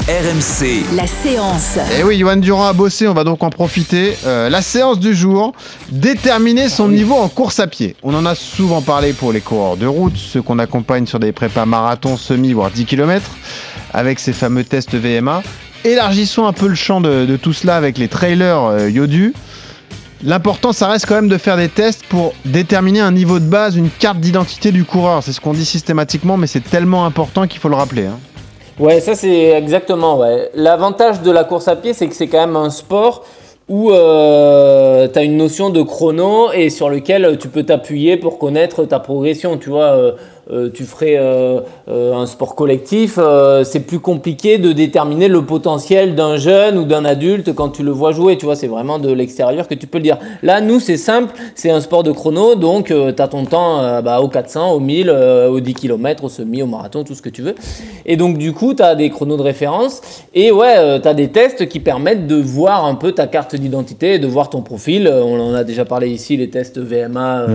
RMC, 0.08 0.96
La 0.96 1.06
séance. 1.06 1.78
Et 2.00 2.04
oui, 2.04 2.18
Johan 2.18 2.38
Durand 2.38 2.66
a 2.66 2.74
bossé, 2.74 3.08
on 3.08 3.14
va 3.14 3.24
donc 3.24 3.44
en 3.44 3.52
profiter. 3.52 4.18
Euh, 4.26 4.50
la 4.50 4.64
séance 4.64 5.00
du 5.00 5.14
jour, 5.14 5.54
déterminer 5.92 6.68
son 6.68 6.88
niveau 6.88 7.14
en 7.16 7.28
course 7.30 7.60
à 7.60 7.68
pied. 7.68 7.96
On 8.02 8.16
en 8.16 8.26
a 8.26 8.34
souvent 8.34 8.82
parlé 8.82 9.14
pour 9.14 9.32
les 9.32 9.42
coureurs 9.42 9.78
de 9.78 9.86
route, 9.86 10.18
ceux 10.18 10.42
qu'on 10.42 10.58
accompagne 10.58 11.06
sur 11.06 11.20
des 11.20 11.32
prépas 11.32 11.66
marathons, 11.68 12.18
semi, 12.18 12.54
voire 12.54 12.72
10 12.72 12.86
km, 12.86 13.24
avec 13.94 14.20
ces 14.20 14.34
fameux 14.34 14.64
tests 14.64 14.96
VMA. 14.96 15.44
Élargissons 15.86 16.48
un 16.48 16.54
peu 16.54 16.68
le 16.68 16.76
champ 16.76 17.02
de, 17.02 17.26
de 17.26 17.38
tout 17.38 17.54
cela 17.54 17.76
avec 17.76 18.00
les 18.00 18.08
trailers 18.08 18.64
euh, 18.64 18.90
Yodu. 18.90 19.34
L'important, 20.24 20.74
ça 20.74 20.88
reste 20.90 21.06
quand 21.06 21.16
même 21.16 21.30
de 21.30 21.38
faire 21.38 21.56
des 21.56 21.70
tests 21.70 22.04
pour 22.10 22.34
déterminer 22.46 23.00
un 23.00 23.12
niveau 23.12 23.40
de 23.40 23.46
base, 23.46 23.78
une 23.78 23.90
carte 23.90 24.20
d'identité 24.20 24.72
du 24.72 24.84
coureur. 24.86 25.24
C'est 25.24 25.32
ce 25.34 25.40
qu'on 25.40 25.54
dit 25.54 25.64
systématiquement, 25.66 26.36
mais 26.36 26.48
c'est 26.48 26.60
tellement 26.68 27.06
important 27.06 27.48
qu'il 27.48 27.62
faut 27.62 27.70
le 27.70 27.76
rappeler. 27.76 28.08
hein. 28.08 28.20
Ouais, 28.80 29.02
ça 29.02 29.14
c'est 29.14 29.50
exactement. 29.50 30.18
Ouais. 30.18 30.50
L'avantage 30.56 31.22
de 31.22 31.32
la 31.32 31.44
course 31.44 31.68
à 31.68 31.76
pied, 31.76 31.94
c'est 31.94 32.08
que 32.08 32.16
c'est 32.16 32.28
quand 32.28 32.40
même 32.40 32.56
un 32.56 32.70
sport 32.70 33.26
où 33.68 33.92
as 33.92 35.24
une 35.24 35.38
notion 35.38 35.70
de 35.70 35.82
chrono 35.84 36.52
et 36.54 36.70
sur 36.70 36.90
lequel 36.90 37.38
tu 37.38 37.50
peux 37.50 37.64
t'appuyer 37.64 38.18
pour 38.18 38.40
connaître 38.40 38.86
ta 38.86 39.00
progression. 39.00 39.58
Tu 39.58 39.70
vois, 39.70 39.92
euh, 39.92 40.12
euh, 40.52 40.70
tu 40.74 40.84
ferais 40.84 41.16
euh, 41.18 41.62
euh, 41.88 42.14
un 42.14 42.26
sport 42.26 42.56
collectif, 42.56 43.20
c'est 43.64 43.82
plus 43.82 44.00
compliqué 44.00 44.58
de 44.58 44.72
déterminer 44.72 45.28
le 45.28 45.44
potentiel 45.44 46.16
d'un 46.16 46.38
jeune 46.38 46.78
ou 46.78 46.86
d'un 46.86 47.06
adulte 47.06 47.54
quand 47.54 47.70
tu 47.70 47.84
le 47.84 47.92
vois 47.92 48.12
jouer. 48.12 48.38
Tu 48.38 48.46
vois, 48.46 48.56
c'est 48.56 48.68
vraiment 48.68 49.00
de 49.00 49.12
l'extérieur 49.12 49.68
que 49.68 49.76
tu 49.76 49.88
peux 49.88 49.98
le 49.98 50.04
dire. 50.04 50.18
Là, 50.44 50.62
nous, 50.62 50.80
c'est 50.80 50.98
simple, 50.98 51.34
c'est 51.56 51.70
un 51.70 51.82
sport 51.82 52.04
de 52.04 52.12
chrono, 52.12 52.56
donc 52.56 52.88
tu 52.88 53.22
as 53.22 53.28
ton 53.28 53.46
temps 53.46 54.02
bah, 54.02 54.22
au 54.22 54.28
400, 54.28 54.72
au 54.74 54.80
1000, 54.80 55.10
euh, 55.10 55.50
au 55.50 55.60
10 55.60 55.74
km, 55.74 56.24
au 56.24 56.30
semi, 56.30 56.62
au 56.62 56.68
marathon, 56.68 57.04
tout 57.04 57.16
ce 57.16 57.22
que 57.22 57.30
tu 57.30 57.42
veux. 57.42 57.56
Et 58.06 58.18
donc, 58.18 58.38
du 58.38 58.54
coup, 58.54 58.74
tu 58.74 58.84
as 58.84 58.96
des 58.96 59.10
chronos 59.10 59.38
de 59.38 59.44
référence 59.44 60.02
et 60.34 60.52
ouais, 60.52 61.00
tu 61.02 61.08
as 61.08 61.14
des 61.14 61.30
tests 61.30 61.68
qui 61.68 61.80
permettent 61.80 62.28
de 62.28 62.36
voir 62.36 62.86
un 62.86 62.96
peu 62.96 63.12
ta 63.12 63.28
carte 63.28 63.56
d'identité, 63.56 64.20
de 64.20 64.28
voir 64.28 64.50
ton 64.50 64.62
profil. 64.62 65.08
On 65.08 65.40
en 65.40 65.54
a 65.54 65.64
déjà 65.64 65.86
parlé 65.86 66.10
ici, 66.10 66.38
les 66.38 66.50
tests 66.50 66.80
VMA 66.80 67.46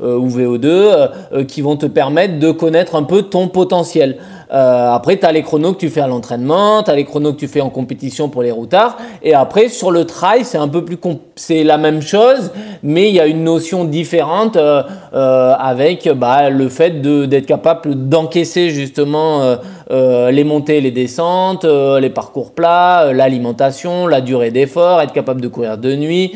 euh, 0.00 0.16
ou 0.16 0.28
VO2, 0.28 0.64
euh, 0.64 1.06
euh, 1.32 1.44
qui 1.44 1.60
vont 1.60 1.76
te 1.76 1.86
permettre 1.86 2.38
de 2.38 2.41
connaître 2.50 2.96
un 2.96 3.02
peu 3.04 3.22
ton 3.22 3.48
potentiel. 3.48 4.18
Euh, 4.52 4.90
après, 4.90 5.18
tu 5.18 5.24
as 5.24 5.32
les 5.32 5.42
chronos 5.42 5.72
que 5.72 5.78
tu 5.78 5.88
fais 5.88 6.00
à 6.00 6.06
l'entraînement, 6.06 6.82
tu 6.82 6.90
as 6.90 6.94
les 6.94 7.04
chronos 7.04 7.32
que 7.32 7.38
tu 7.38 7.48
fais 7.48 7.62
en 7.62 7.70
compétition 7.70 8.28
pour 8.28 8.42
les 8.42 8.50
routards. 8.50 8.98
Et 9.22 9.34
après, 9.34 9.68
sur 9.68 9.90
le 9.90 10.04
trail, 10.04 10.44
c'est 10.44 10.58
un 10.58 10.68
peu 10.68 10.84
plus... 10.84 10.98
C'est 11.36 11.64
la 11.64 11.78
même 11.78 12.02
chose, 12.02 12.50
mais 12.82 13.08
il 13.08 13.14
y 13.14 13.20
a 13.20 13.26
une 13.26 13.44
notion 13.44 13.84
différente 13.84 14.56
euh, 14.56 14.82
euh, 15.14 15.54
avec 15.58 16.08
bah, 16.14 16.50
le 16.50 16.68
fait 16.68 17.00
d'être 17.00 17.46
capable 17.46 18.08
d'encaisser 18.08 18.70
justement 18.70 19.56
les 19.90 20.44
montées 20.44 20.80
les 20.80 20.90
descentes, 20.90 21.64
les 21.64 22.10
parcours 22.10 22.52
plats, 22.52 23.12
l'alimentation, 23.12 24.06
la 24.06 24.20
durée 24.20 24.50
d'effort, 24.50 25.00
être 25.00 25.12
capable 25.12 25.40
de 25.40 25.48
courir 25.48 25.76
de 25.76 25.94
nuit, 25.94 26.32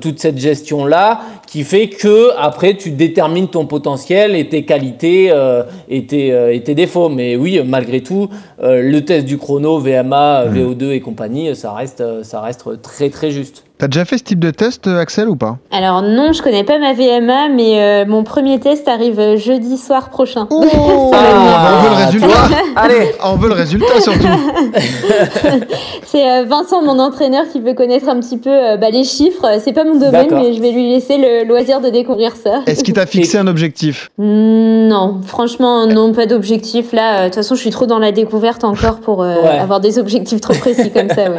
toute 0.00 0.18
cette 0.18 0.38
gestion-là 0.38 1.20
qui 1.48 1.64
fait 1.64 1.88
que 1.88 2.36
après 2.36 2.76
tu 2.76 2.90
détermines 2.90 3.48
ton 3.48 3.64
potentiel 3.64 4.36
et 4.36 4.50
tes 4.50 4.66
qualités 4.66 5.30
euh, 5.30 5.62
et, 5.88 6.04
tes, 6.04 6.30
euh, 6.30 6.54
et 6.54 6.62
tes 6.62 6.74
défauts. 6.74 7.08
Mais 7.08 7.36
oui, 7.36 7.58
malgré 7.64 8.02
tout, 8.02 8.28
euh, 8.62 8.82
le 8.82 9.02
test 9.02 9.24
du 9.24 9.38
chrono, 9.38 9.78
VMA, 9.78 10.44
VO2 10.48 10.90
et 10.90 11.00
compagnie, 11.00 11.56
ça 11.56 11.72
reste, 11.72 12.02
euh, 12.02 12.22
ça 12.22 12.42
reste 12.42 12.82
très 12.82 13.08
très 13.08 13.30
juste. 13.30 13.64
T'as 13.78 13.86
déjà 13.86 14.04
fait 14.04 14.18
ce 14.18 14.24
type 14.24 14.40
de 14.40 14.50
test, 14.50 14.88
euh, 14.88 14.98
Axel, 14.98 15.28
ou 15.28 15.36
pas? 15.36 15.58
Alors 15.70 16.02
non, 16.02 16.32
je 16.32 16.42
connais 16.42 16.64
pas 16.64 16.78
ma 16.80 16.94
VMA, 16.94 17.48
mais 17.48 17.80
euh, 17.80 18.04
mon 18.08 18.24
premier 18.24 18.58
test 18.58 18.88
arrive 18.88 19.20
euh, 19.20 19.36
jeudi 19.36 19.78
soir 19.78 20.10
prochain. 20.10 20.48
Oh 20.50 20.64
Bah, 21.12 21.18
On 21.78 21.82
veut 21.84 21.88
le 21.90 22.04
résultat. 22.04 22.36
Allez, 22.76 23.12
On 23.22 23.36
veut 23.36 23.48
le 23.48 23.54
résultat 23.54 24.00
surtout. 24.00 24.26
C'est 26.04 26.28
euh, 26.28 26.44
Vincent, 26.44 26.82
mon 26.82 26.98
entraîneur, 26.98 27.44
qui 27.52 27.60
veut 27.60 27.74
connaître 27.74 28.08
un 28.08 28.18
petit 28.18 28.38
peu 28.38 28.50
euh, 28.50 28.76
bah, 28.76 28.90
les 28.90 29.04
chiffres. 29.04 29.46
C'est 29.62 29.72
pas 29.72 29.84
mon 29.84 29.96
domaine, 29.98 30.28
mais 30.32 30.54
je 30.54 30.60
vais 30.60 30.72
lui 30.72 30.88
laisser 30.90 31.16
le 31.16 31.46
loisir 31.46 31.80
de 31.80 31.88
découvrir 31.90 32.32
ça. 32.34 32.62
Est-ce 32.66 32.82
qu'il 32.82 32.94
t'a 32.94 33.06
fixé 33.06 33.38
un 33.38 33.46
objectif? 33.46 34.10
Non, 34.18 35.20
franchement, 35.24 35.86
non, 35.86 36.12
pas 36.12 36.26
d'objectif 36.26 36.92
là. 36.92 37.18
Euh, 37.18 37.20
De 37.20 37.24
toute 37.26 37.36
façon, 37.36 37.54
je 37.54 37.60
suis 37.60 37.70
trop 37.70 37.86
dans 37.86 37.98
la 38.00 38.10
découverte 38.10 38.64
encore 38.64 38.98
pour 39.00 39.22
euh, 39.22 39.36
Ouais. 39.42 39.58
avoir 39.58 39.78
des 39.80 39.98
objectifs 40.00 40.40
trop 40.40 40.54
précis 40.54 40.90
comme 40.90 41.10
ça. 41.10 41.30
Ouais. 41.30 41.36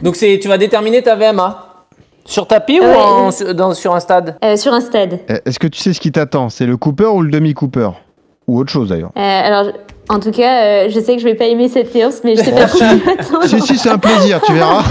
donc 0.00 0.16
c'est, 0.16 0.38
tu 0.40 0.48
vas 0.48 0.56
déterminer 0.56 1.02
ta 1.02 1.16
VMA 1.16 1.65
sur 2.26 2.46
tapis 2.46 2.80
ou 2.80 2.84
en- 2.84 3.30
sur- 3.30 3.54
dans- 3.54 3.74
sur 3.74 3.94
un 3.94 4.00
stade 4.00 4.36
Euh, 4.44 4.56
sur 4.56 4.72
un 4.72 4.80
stade. 4.80 5.20
Euh, 5.30 5.38
Est-ce 5.46 5.58
que 5.58 5.66
tu 5.66 5.80
sais 5.80 5.92
ce 5.92 6.00
qui 6.00 6.12
t'attend? 6.12 6.48
C'est 6.48 6.66
le 6.66 6.76
Cooper 6.76 7.06
ou 7.06 7.22
le 7.22 7.30
demi-Cooper? 7.30 7.90
Ou 8.48 8.58
autre 8.60 8.70
chose 8.70 8.90
d'ailleurs. 8.90 9.10
Euh, 9.16 9.20
alors, 9.20 9.64
je- 9.64 9.70
en 10.08 10.20
tout 10.20 10.30
cas, 10.30 10.62
euh, 10.62 10.88
je 10.88 11.00
sais 11.00 11.14
que 11.16 11.20
je 11.20 11.24
vais 11.24 11.34
pas 11.34 11.46
aimer 11.46 11.68
cette 11.68 11.92
séance, 11.92 12.20
mais 12.24 12.36
je 12.36 12.42
sais 12.42 12.52
pas 12.52 12.66
m'attend. 13.06 13.42
Si, 13.46 13.60
si, 13.60 13.76
c'est 13.78 13.88
un 13.90 13.98
plaisir, 13.98 14.40
tu 14.42 14.52
verras. 14.52 14.82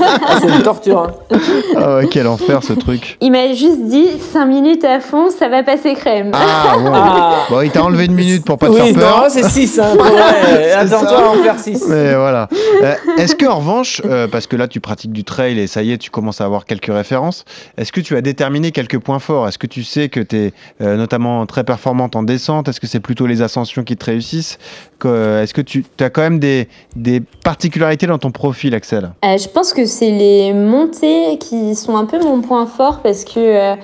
Ah, 0.00 0.38
C'est 0.40 0.48
une 0.48 0.62
torture. 0.62 1.10
hein. 1.30 1.38
Ah 1.76 1.96
ouais, 1.96 2.08
quel 2.10 2.26
enfer 2.26 2.62
ce 2.62 2.72
truc. 2.72 3.16
Il 3.20 3.30
m'a 3.32 3.52
juste 3.52 3.84
dit 3.84 4.08
5 4.32 4.46
minutes 4.46 4.84
à 4.84 5.00
fond, 5.00 5.28
ça 5.30 5.48
va 5.48 5.62
passer 5.62 5.94
crème. 5.94 6.30
Ah 6.34 6.74
bon. 6.78 6.90
Ah. 6.92 7.34
Bon, 7.50 7.60
il 7.60 7.70
t'a 7.70 7.82
enlevé 7.82 8.06
une 8.06 8.14
minute 8.14 8.44
pour 8.44 8.58
pas 8.58 8.66
te 8.68 8.72
oui, 8.72 8.92
faire 8.92 8.94
peur. 8.94 9.22
non, 9.22 9.26
c'est 9.28 9.48
6. 9.48 9.78
Hein, 9.78 9.96
ouais, 9.96 10.72
Attends-toi 10.76 11.18
à 11.18 11.28
en 11.28 11.34
faire 11.42 11.58
6. 11.58 11.84
Mais 11.88 12.14
voilà. 12.14 12.48
Euh, 12.82 12.94
est-ce 13.18 13.34
que 13.34 13.46
en 13.46 13.58
revanche, 13.58 14.02
euh, 14.04 14.26
parce 14.28 14.46
que 14.46 14.56
là 14.56 14.68
tu 14.68 14.80
pratiques 14.80 15.12
du 15.12 15.24
trail 15.24 15.58
et 15.58 15.66
ça 15.66 15.82
y 15.82 15.92
est, 15.92 15.98
tu 15.98 16.10
commences 16.10 16.40
à 16.40 16.44
avoir 16.44 16.64
quelques 16.64 16.92
références, 16.92 17.44
est-ce 17.76 17.92
que 17.92 18.00
tu 18.00 18.16
as 18.16 18.20
déterminé 18.20 18.70
quelques 18.72 18.98
points 18.98 19.18
forts? 19.18 19.48
Est-ce 19.48 19.58
que 19.58 19.66
tu 19.66 19.84
sais 19.84 20.08
que 20.08 20.20
tu 20.20 20.36
es 20.36 20.52
notamment 20.80 21.44
très 21.46 21.64
performante 21.64 22.16
en 22.16 22.22
descente? 22.22 22.68
Est-ce 22.68 22.80
que 22.80 22.86
c'est 22.86 23.00
plutôt 23.00 23.26
les 23.26 23.42
ascensions 23.42 23.84
qui 23.84 23.96
te 23.96 24.07
réussissent 24.08 24.58
Que- 24.98 25.42
Est-ce 25.42 25.54
que 25.54 25.60
tu 25.60 25.84
as 26.00 26.10
quand 26.10 26.22
même 26.22 26.40
des, 26.40 26.66
des 26.96 27.20
particularités 27.44 28.06
dans 28.08 28.18
ton 28.18 28.32
profil, 28.32 28.74
Axel? 28.74 29.12
Euh, 29.24 29.38
je 29.38 29.48
pense 29.48 29.72
que 29.72 29.84
c'est 29.86 30.10
les 30.10 30.52
montées 30.52 31.38
qui 31.38 31.76
sont 31.76 31.96
un 31.96 32.04
peu 32.04 32.18
mon 32.20 32.40
point 32.40 32.66
fort 32.66 32.98
parce 33.02 33.24
que 33.24 33.38
euh, 33.38 33.76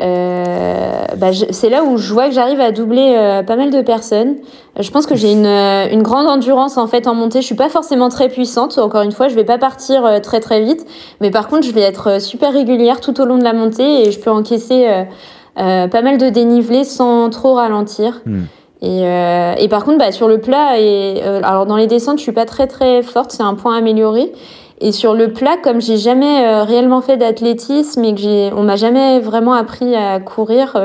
euh, 0.00 1.04
bah, 1.16 1.28
c'est 1.50 1.68
là 1.68 1.84
où 1.84 1.96
je 1.98 2.12
vois 2.12 2.28
que 2.28 2.34
j'arrive 2.34 2.60
à 2.60 2.72
doubler 2.72 3.14
euh, 3.16 3.42
pas 3.42 3.56
mal 3.56 3.70
de 3.70 3.82
personnes. 3.82 4.36
Je 4.80 4.90
pense 4.90 5.06
que 5.06 5.14
j'ai 5.14 5.32
une, 5.32 5.46
euh, 5.46 5.88
une 5.92 6.02
grande 6.02 6.26
endurance 6.26 6.78
en 6.78 6.86
fait 6.86 7.06
en 7.06 7.14
montée. 7.14 7.40
Je 7.40 7.46
suis 7.46 7.54
pas 7.54 7.68
forcément 7.68 8.08
très 8.08 8.28
puissante. 8.28 8.78
Encore 8.78 9.02
une 9.02 9.12
fois, 9.12 9.28
je 9.28 9.34
vais 9.34 9.44
pas 9.44 9.58
partir 9.58 10.04
euh, 10.06 10.18
très 10.20 10.40
très 10.40 10.62
vite, 10.62 10.86
mais 11.20 11.30
par 11.30 11.48
contre, 11.48 11.66
je 11.66 11.72
vais 11.72 11.82
être 11.82 12.08
euh, 12.12 12.18
super 12.18 12.52
régulière 12.52 13.00
tout 13.00 13.20
au 13.20 13.24
long 13.26 13.38
de 13.38 13.44
la 13.44 13.52
montée 13.52 14.06
et 14.06 14.10
je 14.10 14.18
peux 14.18 14.30
encaisser 14.30 14.86
euh, 14.88 15.04
euh, 15.58 15.86
pas 15.88 16.00
mal 16.02 16.16
de 16.18 16.30
dénivelé 16.30 16.84
sans 16.84 17.28
trop 17.30 17.54
ralentir. 17.54 18.22
Hmm. 18.24 18.44
Et, 18.82 19.06
euh, 19.06 19.54
et 19.58 19.68
par 19.68 19.84
contre, 19.84 19.98
bah, 19.98 20.10
sur 20.10 20.26
le 20.26 20.40
plat, 20.40 20.78
et, 20.78 21.22
euh, 21.24 21.40
alors 21.44 21.66
dans 21.66 21.76
les 21.76 21.86
descentes, 21.86 22.18
je 22.18 22.24
suis 22.24 22.32
pas 22.32 22.46
très 22.46 22.66
très 22.66 23.02
forte, 23.02 23.30
c'est 23.30 23.44
un 23.44 23.54
point 23.54 23.76
amélioré. 23.76 24.32
Et 24.80 24.90
sur 24.90 25.14
le 25.14 25.32
plat, 25.32 25.56
comme 25.62 25.80
j'ai 25.80 25.96
jamais 25.96 26.44
euh, 26.44 26.64
réellement 26.64 27.00
fait 27.00 27.16
d'athlétisme 27.16 28.02
et 28.04 28.12
que 28.12 28.20
j'ai, 28.20 28.50
on 28.56 28.64
m'a 28.64 28.74
jamais 28.74 29.20
vraiment 29.20 29.52
appris 29.52 29.94
à 29.94 30.18
courir, 30.18 30.76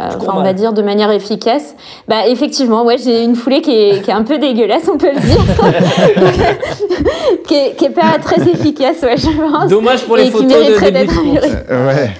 euh, 0.00 0.10
enfin, 0.16 0.32
on 0.36 0.42
va 0.42 0.52
dire 0.52 0.72
de 0.72 0.82
manière 0.82 1.10
efficace. 1.10 1.74
Bah, 2.08 2.26
effectivement, 2.26 2.84
ouais, 2.84 2.98
j'ai 2.98 3.22
une 3.22 3.36
foulée 3.36 3.60
qui 3.60 3.70
est, 3.70 4.02
qui 4.02 4.10
est, 4.10 4.14
un 4.14 4.24
peu 4.24 4.38
dégueulasse, 4.38 4.88
on 4.92 4.98
peut 4.98 5.12
le 5.14 5.20
dire. 5.20 5.44
qui, 7.46 7.54
est, 7.54 7.76
qui, 7.76 7.84
est, 7.84 7.90
pas 7.90 8.18
très 8.20 8.42
efficace, 8.48 9.02
ouais, 9.02 9.16
je 9.16 9.30
pense. 9.30 9.68
Dommage 9.68 10.04
pour 10.04 10.16
les 10.16 10.26
et 10.26 10.30
photos 10.30 10.48
qui 10.48 10.58
mériterait 10.58 10.90
de 10.90 10.98
début 10.98 11.30
d'être 11.32 11.64
Euh, 11.70 11.86
ouais. 11.86 12.10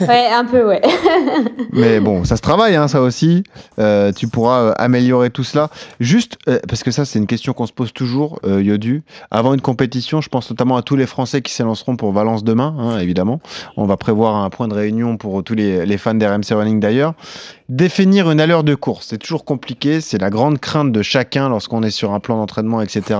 ouais, 0.08 0.26
un 0.32 0.44
peu, 0.44 0.66
ouais. 0.66 0.80
Mais 1.72 2.00
bon, 2.00 2.24
ça 2.24 2.36
se 2.36 2.42
travaille, 2.42 2.76
hein, 2.76 2.88
ça 2.88 3.02
aussi. 3.02 3.44
Euh, 3.78 4.12
tu 4.12 4.28
pourras 4.28 4.62
euh, 4.62 4.72
améliorer 4.76 5.30
tout 5.30 5.44
cela. 5.44 5.68
Juste, 6.00 6.38
euh, 6.48 6.58
parce 6.68 6.82
que 6.82 6.90
ça, 6.90 7.04
c'est 7.04 7.18
une 7.18 7.26
question 7.26 7.52
qu'on 7.52 7.66
se 7.66 7.72
pose 7.72 7.92
toujours, 7.92 8.38
euh, 8.44 8.62
Yodu. 8.62 9.02
Avant 9.30 9.54
une 9.54 9.60
compétition, 9.60 10.20
je 10.20 10.28
pense 10.28 10.50
notamment 10.50 10.76
à 10.76 10.82
tous 10.82 10.96
les 10.96 11.06
Français 11.06 11.42
qui 11.42 11.52
s'élanceront 11.52 11.96
pour 11.96 12.12
Valence 12.12 12.44
demain, 12.44 12.74
hein, 12.78 12.98
évidemment. 12.98 13.40
On 13.76 13.84
va 13.84 13.96
prévoir 13.96 14.36
un 14.36 14.50
point 14.50 14.68
de 14.68 14.74
réunion 14.74 15.16
pour 15.16 15.42
tous 15.44 15.54
les, 15.54 15.84
les 15.84 15.98
fans 15.98 16.14
d'RMC 16.14 16.52
Running 16.52 16.80
d'ailleurs. 16.80 17.01
Définir 17.68 18.30
une 18.30 18.40
allure 18.40 18.64
de 18.64 18.74
course, 18.74 19.08
c'est 19.10 19.18
toujours 19.18 19.44
compliqué. 19.44 20.00
C'est 20.00 20.18
la 20.18 20.30
grande 20.30 20.58
crainte 20.58 20.92
de 20.92 21.02
chacun 21.02 21.48
lorsqu'on 21.48 21.82
est 21.82 21.90
sur 21.90 22.12
un 22.12 22.20
plan 22.20 22.36
d'entraînement, 22.36 22.80
etc. 22.80 23.18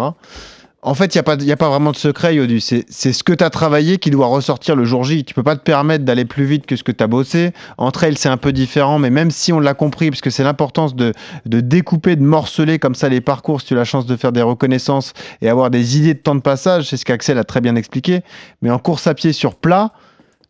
En 0.84 0.94
fait, 0.94 1.14
il 1.14 1.18
n'y 1.18 1.20
a, 1.20 1.22
pas, 1.22 1.36
a 1.40 1.56
pas 1.56 1.68
vraiment 1.68 1.92
de 1.92 1.96
secret, 1.96 2.34
Yodu. 2.34 2.58
C'est 2.58 2.84
ce 2.88 3.22
que 3.22 3.32
tu 3.32 3.44
as 3.44 3.50
travaillé 3.50 3.98
qui 3.98 4.10
doit 4.10 4.26
ressortir 4.26 4.74
le 4.74 4.84
jour 4.84 5.04
J. 5.04 5.24
Tu 5.24 5.32
peux 5.32 5.44
pas 5.44 5.54
te 5.54 5.62
permettre 5.62 6.04
d'aller 6.04 6.24
plus 6.24 6.44
vite 6.44 6.66
que 6.66 6.74
ce 6.74 6.82
que 6.82 6.90
tu 6.90 7.04
as 7.04 7.06
bossé. 7.06 7.52
Entre 7.78 8.02
elles, 8.02 8.18
c'est 8.18 8.28
un 8.28 8.36
peu 8.36 8.52
différent, 8.52 8.98
mais 8.98 9.10
même 9.10 9.30
si 9.30 9.52
on 9.52 9.60
l'a 9.60 9.74
compris, 9.74 10.10
parce 10.10 10.20
que 10.20 10.30
c'est 10.30 10.42
l'importance 10.42 10.96
de, 10.96 11.12
de 11.46 11.60
découper, 11.60 12.16
de 12.16 12.24
morceler 12.24 12.80
comme 12.80 12.96
ça 12.96 13.08
les 13.08 13.20
parcours, 13.20 13.60
si 13.60 13.68
tu 13.68 13.74
as 13.74 13.76
la 13.76 13.84
chance 13.84 14.06
de 14.06 14.16
faire 14.16 14.32
des 14.32 14.42
reconnaissances 14.42 15.12
et 15.40 15.48
avoir 15.48 15.70
des 15.70 15.98
idées 15.98 16.14
de 16.14 16.18
temps 16.18 16.34
de 16.34 16.40
passage, 16.40 16.88
c'est 16.90 16.96
ce 16.96 17.04
qu'Axel 17.04 17.38
a 17.38 17.44
très 17.44 17.60
bien 17.60 17.76
expliqué. 17.76 18.22
Mais 18.60 18.70
en 18.70 18.80
course 18.80 19.06
à 19.06 19.14
pied 19.14 19.32
sur 19.32 19.54
plat, 19.54 19.92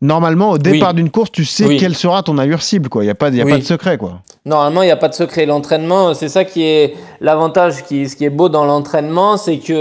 normalement, 0.03 0.50
au 0.50 0.59
départ 0.59 0.90
Oui. 0.90 0.96
d'une 0.96 1.11
course, 1.11 1.32
tu 1.32 1.46
sais 1.46 1.64
Oui. 1.64 1.78
quelle 1.78 1.94
sera 1.94 2.22
ton 2.22 2.36
allure 2.36 2.61
cible. 2.61 2.90
Il 2.96 3.00
n'y 3.03 3.09
a, 3.09 3.14
pas, 3.14 3.30
y 3.30 3.40
a 3.40 3.44
Oui. 3.44 3.53
pas 3.53 3.59
de 3.59 3.62
secret. 3.64 3.96
quoi. 3.96 4.20
Normalement, 4.44 4.82
il 4.82 4.86
n'y 4.86 4.92
a 4.92 4.96
pas 4.96 5.09
de 5.09 5.14
secret. 5.14 5.46
L'entraînement, 5.46 6.12
c'est 6.12 6.28
ça 6.28 6.44
qui 6.44 6.64
est 6.64 6.94
l'avantage, 7.20 7.84
qui, 7.84 8.09
ce 8.09 8.16
qui 8.16 8.24
est 8.26 8.30
beau 8.30 8.48
dans 8.50 8.64
l'entraînement, 8.66 9.36
c'est 9.38 9.59
que 9.59 9.72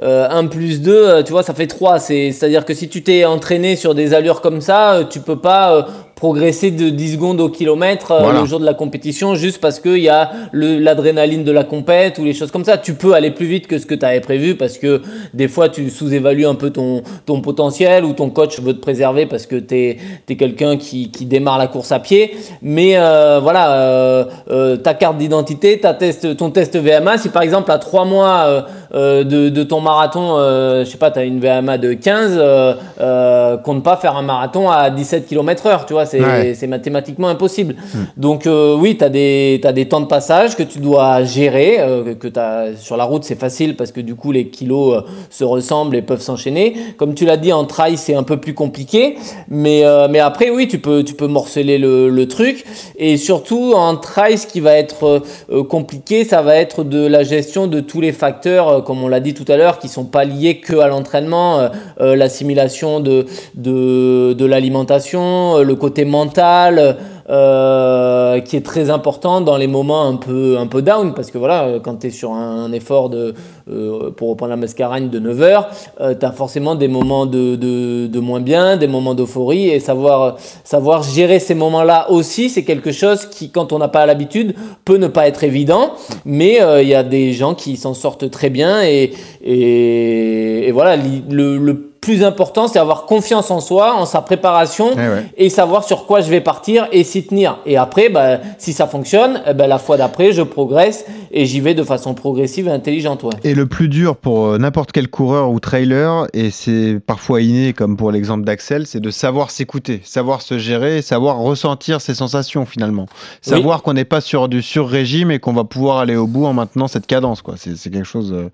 euh, 0.00 0.28
1 0.30 0.46
plus 0.46 0.80
2, 0.80 1.24
tu 1.24 1.32
vois, 1.32 1.42
ça 1.42 1.54
fait 1.54 1.66
3. 1.66 1.98
C'est- 1.98 2.30
C'est-à-dire 2.30 2.64
que 2.64 2.72
si 2.72 2.88
tu 2.88 3.02
t'es 3.02 3.24
entraîné 3.24 3.74
sur 3.74 3.94
des 3.96 4.14
allures 4.14 4.40
comme 4.40 4.60
ça, 4.60 4.92
euh, 4.94 5.04
tu 5.04 5.18
peux 5.20 5.38
pas 5.40 5.74
euh, 5.74 5.82
progresser 6.18 6.70
de 6.72 6.88
10 6.90 7.12
secondes 7.12 7.40
au 7.40 7.48
kilomètre 7.48 8.10
euh, 8.10 8.20
Voilà. 8.22 8.40
le 8.40 8.46
jour 8.46 8.58
de 8.58 8.64
la 8.64 8.74
compétition 8.74 9.36
juste 9.36 9.60
parce 9.60 9.78
qu'il 9.78 9.98
y 10.00 10.08
a 10.08 10.30
l'adrénaline 10.52 11.44
de 11.44 11.52
la 11.52 11.64
compète 11.64 12.18
ou 12.18 12.24
les 12.24 12.34
choses 12.34 12.50
comme 12.50 12.64
ça. 12.64 12.76
Tu 12.76 12.94
peux 12.94 13.14
aller 13.14 13.30
plus 13.30 13.46
vite 13.46 13.66
que 13.68 13.78
ce 13.78 13.86
que 13.86 13.94
tu 13.94 14.04
avais 14.04 14.20
prévu 14.20 14.56
parce 14.56 14.78
que 14.78 15.00
des 15.32 15.46
fois 15.48 15.68
tu 15.68 15.90
sous-évalues 15.90 16.46
un 16.46 16.56
peu 16.56 16.70
ton, 16.70 17.02
ton 17.24 17.40
potentiel 17.40 18.04
ou 18.04 18.12
ton 18.14 18.30
coach 18.30 18.60
veut 18.60 18.74
te 18.74 18.80
préserver 18.80 19.26
parce 19.26 19.46
que 19.46 19.56
tu 19.56 19.74
es, 19.76 20.36
quelqu'un 20.36 20.76
qui, 20.76 21.10
qui 21.10 21.24
démarre 21.24 21.58
la 21.58 21.68
course 21.68 21.92
à 21.92 22.00
pied. 22.00 22.36
Mais 22.62 22.96
euh, 22.96 23.38
voilà, 23.40 23.70
euh, 23.72 24.24
euh, 24.50 24.76
ta 24.76 24.94
carte 24.94 25.18
d'identité, 25.18 25.80
test, 25.98 26.36
ton 26.36 26.50
test 26.50 26.76
VMA, 26.76 27.18
si 27.18 27.28
par 27.28 27.42
exemple 27.42 27.70
à 27.70 27.78
3 27.78 28.04
mois 28.04 28.64
de, 28.92 29.22
de 29.48 29.62
ton 29.62 29.80
marathon, 29.80 30.36
je 30.38 30.84
sais 30.84 30.98
pas, 30.98 31.10
tu 31.10 31.18
as 31.20 31.24
une 31.24 31.40
VMA 31.40 31.78
de 31.78 31.92
15, 31.92 32.36
euh, 32.38 32.74
euh, 33.00 33.56
compte 33.58 33.82
pas 33.82 33.96
faire 33.96 34.16
un 34.16 34.22
marathon 34.22 34.70
à 34.70 34.90
17 34.90 35.26
km 35.26 35.66
heure, 35.66 35.86
tu 35.86 35.92
vois, 35.92 36.06
c'est 36.08 36.20
Ouais. 36.20 36.66
mathématiquement 36.68 37.28
impossible. 37.28 37.76
Donc 38.16 38.46
euh, 38.46 38.76
oui, 38.76 38.96
tu 38.96 39.04
as, 39.04 39.08
des 39.08 39.58
t'as 39.62 39.72
des 39.72 39.86
temps 39.88 40.00
de 40.00 40.06
passage 40.06 40.56
que 40.56 40.62
tu 40.62 40.78
dois 40.78 41.22
gérer, 41.24 41.76
euh, 41.80 42.14
que 42.14 42.28
t'as 42.28 42.74
sur 42.76 42.96
la 42.96 43.04
route 43.04 43.24
c'est 43.24 43.38
facile 43.38 43.76
parce 43.76 43.92
que 43.92 44.00
du 44.00 44.14
coup 44.14 44.32
les 44.32 44.48
kilos 44.48 44.96
euh, 44.96 45.00
se 45.30 45.44
ressemblent 45.44 45.96
et 45.96 46.02
peuvent 46.02 46.20
s'enchaîner. 46.20 46.74
Comme 46.96 47.14
tu 47.14 47.24
l'as 47.24 47.36
dit, 47.36 47.52
en 47.52 47.64
trail 47.64 47.96
c'est 47.96 48.14
un 48.14 48.22
peu 48.22 48.36
plus 48.38 48.54
compliqué, 48.54 49.16
mais, 49.48 49.82
mais 50.10 50.18
après 50.20 50.50
oui, 50.50 50.66
tu 50.68 50.78
peux, 50.78 51.02
tu 51.04 51.14
peux 51.14 51.26
morceler 51.26 51.78
le, 51.78 52.08
le 52.08 52.28
truc. 52.28 52.64
Et 52.96 53.16
surtout 53.16 53.72
en 53.74 53.96
trail, 53.96 54.38
ce 54.38 54.46
qui 54.46 54.60
va 54.60 54.74
être 54.76 55.22
compliqué, 55.68 56.24
ça 56.24 56.42
va 56.42 56.56
être 56.56 56.84
de 56.84 57.06
la 57.06 57.22
gestion 57.22 57.66
de 57.66 57.80
tous 57.80 58.00
les 58.00 58.12
facteurs, 58.12 58.82
comme 58.84 59.02
on 59.02 59.08
l'a 59.08 59.20
dit 59.20 59.34
tout 59.34 59.44
à 59.48 59.56
l'heure, 59.56 59.78
qui 59.78 59.88
sont 59.88 60.04
pas 60.04 60.24
liés 60.24 60.58
que 60.60 60.76
à 60.78 60.88
l'entraînement, 60.88 61.68
l'assimilation 62.00 63.00
de, 63.00 63.26
de, 63.54 64.32
de 64.32 64.44
l'alimentation, 64.44 65.58
le 65.58 65.74
côté 65.74 65.97
mental, 66.04 66.96
euh, 67.30 68.40
qui 68.40 68.56
est 68.56 68.64
très 68.64 68.88
important 68.88 69.42
dans 69.42 69.58
les 69.58 69.66
moments 69.66 70.06
un 70.06 70.16
peu, 70.16 70.56
un 70.58 70.66
peu 70.66 70.80
down, 70.80 71.12
parce 71.12 71.30
que 71.30 71.36
voilà, 71.36 71.64
euh, 71.64 71.78
quand 71.78 71.96
tu 71.96 72.06
es 72.06 72.10
sur 72.10 72.32
un, 72.32 72.72
effort 72.72 73.10
de, 73.10 73.34
euh, 73.70 74.10
pour 74.10 74.30
reprendre 74.30 74.50
la 74.50 74.56
mascaragne 74.56 75.10
de 75.10 75.18
9 75.18 75.42
heures, 75.42 75.68
tu 75.98 76.24
as 76.24 76.32
forcément 76.32 76.74
des 76.74 76.88
moments 76.88 77.26
de, 77.26 77.56
de, 77.56 78.20
moins 78.20 78.40
bien, 78.40 78.78
des 78.78 78.86
moments 78.86 79.14
d'euphorie, 79.14 79.68
et 79.68 79.78
savoir, 79.78 80.36
savoir 80.64 81.02
gérer 81.02 81.38
ces 81.38 81.54
moments-là 81.54 82.10
aussi, 82.10 82.48
c'est 82.48 82.64
quelque 82.64 82.92
chose 82.92 83.26
qui, 83.26 83.50
quand 83.50 83.72
on 83.74 83.78
n'a 83.78 83.88
pas 83.88 84.06
l'habitude, 84.06 84.54
peut 84.86 84.96
ne 84.96 85.08
pas 85.08 85.28
être 85.28 85.44
évident, 85.44 85.92
mais 86.24 86.62
euh, 86.62 86.82
il 86.82 86.88
y 86.88 86.94
a 86.94 87.02
des 87.02 87.32
gens 87.34 87.54
qui 87.54 87.76
s'en 87.76 87.92
sortent 87.92 88.30
très 88.30 88.48
bien, 88.48 88.82
et, 88.82 89.12
et, 89.44 90.70
voilà, 90.72 90.96
le 90.96 91.87
plus 92.08 92.24
important, 92.24 92.68
c'est 92.68 92.78
avoir 92.78 93.04
confiance 93.04 93.50
en 93.50 93.60
soi, 93.60 93.94
en 93.94 94.06
sa 94.06 94.22
préparation, 94.22 94.92
Eh 94.94 94.96
ouais. 94.96 95.26
et 95.36 95.50
savoir 95.50 95.84
sur 95.84 96.06
quoi 96.06 96.22
je 96.22 96.30
vais 96.30 96.40
partir 96.40 96.88
et 96.90 97.04
s'y 97.04 97.26
tenir. 97.26 97.58
Et 97.66 97.76
après, 97.76 98.08
bah, 98.08 98.38
si 98.56 98.72
ça 98.72 98.86
fonctionne, 98.86 99.42
ben, 99.54 99.66
la 99.66 99.76
fois 99.78 99.98
d'après, 99.98 100.32
je 100.32 100.40
progresse 100.40 101.04
et 101.30 101.44
j'y 101.44 101.60
vais 101.60 101.74
de 101.74 101.82
façon 101.82 102.14
progressive 102.14 102.66
et 102.66 102.70
intelligente. 102.70 103.24
Ouais. 103.24 103.34
Et 103.44 103.54
le 103.54 103.66
plus 103.66 103.88
dur 103.88 104.16
pour 104.16 104.46
euh, 104.46 104.56
n'importe 104.58 104.90
quel 104.92 105.08
coureur 105.08 105.50
ou 105.50 105.60
trailer, 105.60 106.26
et 106.32 106.50
c'est 106.50 106.98
parfois 107.06 107.42
inné 107.42 107.74
comme 107.74 107.98
pour 107.98 108.10
l'exemple 108.10 108.44
d'Axel, 108.44 108.86
c'est 108.86 109.00
de 109.00 109.10
savoir 109.10 109.50
s'écouter, 109.50 110.00
savoir 110.02 110.40
se 110.40 110.56
gérer, 110.56 111.02
savoir 111.02 111.36
ressentir 111.38 112.00
ses 112.00 112.14
sensations 112.14 112.64
finalement. 112.64 113.04
Savoir 113.42 113.82
qu'on 113.82 113.92
n'est 113.92 114.06
pas 114.06 114.22
sur 114.22 114.48
du 114.48 114.62
sur-régime 114.62 115.30
et 115.30 115.40
qu'on 115.40 115.52
va 115.52 115.64
pouvoir 115.64 115.98
aller 115.98 116.16
au 116.16 116.26
bout 116.26 116.46
en 116.46 116.54
maintenant 116.54 116.88
cette 116.88 117.06
cadence. 117.06 117.42
quoi. 117.42 117.56
C'est 117.58 117.90
quelque 117.90 118.04
chose... 118.04 118.32
euh, 118.32 118.48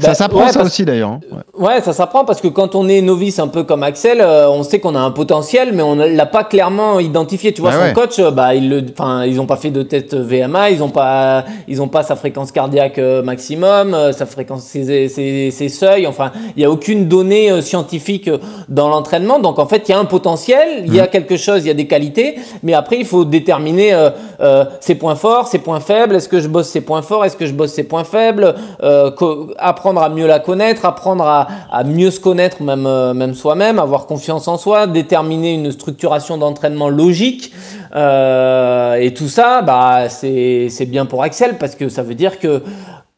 Bah, 0.00 0.06
ça 0.08 0.14
s'apprend 0.14 0.40
ouais, 0.46 0.52
ça 0.52 0.64
aussi 0.64 0.84
d'ailleurs. 0.84 1.10
hein. 1.10 1.20
Ouais. 1.30 1.66
Ouais, 1.68 1.80
ça 1.82 1.92
s'apprend 1.92 2.24
parce 2.24 2.40
que 2.40 2.48
quand 2.48 2.74
on 2.74 2.79
est 2.88 3.00
novice 3.02 3.38
un 3.38 3.48
peu 3.48 3.64
comme 3.64 3.82
Axel, 3.82 4.20
euh, 4.20 4.48
on 4.50 4.62
sait 4.62 4.80
qu'on 4.80 4.94
a 4.94 5.00
un 5.00 5.10
potentiel, 5.10 5.72
mais 5.72 5.82
on 5.82 5.94
ne 5.96 6.06
l'a 6.06 6.26
pas 6.26 6.44
clairement 6.44 7.00
identifié. 7.00 7.52
Tu 7.52 7.60
vois, 7.60 7.70
Bah 7.70 7.76
son 7.76 7.82
ouais. 7.84 7.92
coach, 7.92 8.18
euh, 8.18 8.30
bah, 8.30 8.54
il 8.54 8.68
le, 8.68 8.84
enfin, 8.92 9.24
ils 9.24 9.40
ont 9.40 9.46
pas 9.46 9.56
fait 9.56 9.70
de 9.70 9.82
test 9.82 10.14
VMA, 10.14 10.70
ils 10.70 10.82
ont 10.82 10.88
pas, 10.88 11.44
ils 11.68 11.80
ont 11.82 11.88
pas 11.88 12.02
sa 12.02 12.16
fréquence 12.16 12.52
cardiaque 12.52 12.98
euh, 12.98 13.22
maximum, 13.22 13.96
sa 14.12 14.26
fréquence, 14.26 14.62
ses, 14.62 15.08
ses, 15.08 15.50
ses 15.50 15.68
seuils. 15.68 16.06
Enfin, 16.06 16.32
il 16.56 16.62
y 16.62 16.64
a 16.64 16.70
aucune 16.70 17.08
donnée 17.08 17.60
scientifique 17.62 18.30
dans 18.68 18.88
l'entraînement. 18.88 19.38
Donc 19.38 19.58
en 19.58 19.66
fait, 19.66 19.88
il 19.88 19.92
y 19.92 19.94
a 19.94 19.98
un 19.98 20.04
potentiel, 20.04 20.84
il 20.86 20.94
y 20.94 21.00
a 21.00 21.06
quelque 21.06 21.36
chose, 21.36 21.64
il 21.64 21.68
y 21.68 21.70
a 21.70 21.74
des 21.74 21.86
qualités, 21.86 22.36
mais 22.62 22.74
après 22.74 22.96
il 22.98 23.04
faut 23.04 23.24
déterminer 23.24 23.92
euh, 24.40 24.50
euh, 24.50 24.64
ses 24.80 24.94
points 24.94 25.16
forts, 25.16 25.46
ses 25.48 25.58
points 25.58 25.80
faibles. 25.80 26.16
Est-ce 26.16 26.28
que 26.28 26.40
je 26.40 26.48
bosse 26.48 26.68
ses 26.68 26.80
points 26.80 27.02
forts, 27.02 27.24
est-ce 27.24 27.36
que 27.36 27.46
je 27.46 27.52
bosse 27.52 27.72
ses 27.72 27.84
points 27.84 28.04
faibles 28.04 28.54
euh, 28.82 29.10
Apprendre 29.58 30.02
à 30.02 30.08
mieux 30.08 30.26
la 30.26 30.38
connaître, 30.40 30.84
apprendre 30.86 31.24
à, 31.24 31.46
à 31.70 31.84
mieux 31.84 32.10
se 32.10 32.20
connaître 32.20 32.62
même, 32.62 32.86
euh, 32.86 33.12
même 33.14 33.34
soi-même, 33.34 33.78
avoir 33.78 34.06
confiance 34.06 34.48
en 34.48 34.56
soi, 34.56 34.86
déterminer 34.86 35.52
une 35.54 35.70
structuration 35.72 36.38
d'entraînement 36.38 36.88
logique. 36.88 37.52
Et 37.94 39.14
tout 39.14 39.28
ça, 39.28 39.62
bah, 39.62 40.08
c'est 40.08 40.68
c'est 40.70 40.86
bien 40.86 41.06
pour 41.06 41.22
Axel 41.22 41.58
parce 41.58 41.74
que 41.74 41.88
ça 41.88 42.02
veut 42.02 42.14
dire 42.14 42.38
que 42.38 42.62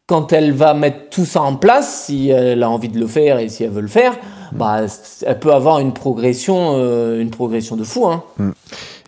quand 0.06 0.32
elle 0.32 0.52
va 0.52 0.74
mettre 0.74 1.08
tout 1.10 1.24
ça 1.24 1.40
en 1.42 1.54
place, 1.56 2.04
si 2.06 2.28
elle 2.30 2.62
a 2.62 2.68
envie 2.68 2.88
de 2.88 2.98
le 2.98 3.06
faire 3.06 3.38
et 3.38 3.48
si 3.48 3.64
elle 3.64 3.70
veut 3.70 3.80
le 3.80 3.88
faire, 3.88 4.12
bah, 4.52 4.86
c- 4.88 5.24
elle 5.26 5.38
peut 5.38 5.52
avoir 5.52 5.78
une 5.78 5.92
progression, 5.92 6.74
euh, 6.76 7.20
une 7.20 7.30
progression 7.30 7.76
de 7.76 7.84
fou. 7.84 8.06
Hein. 8.06 8.22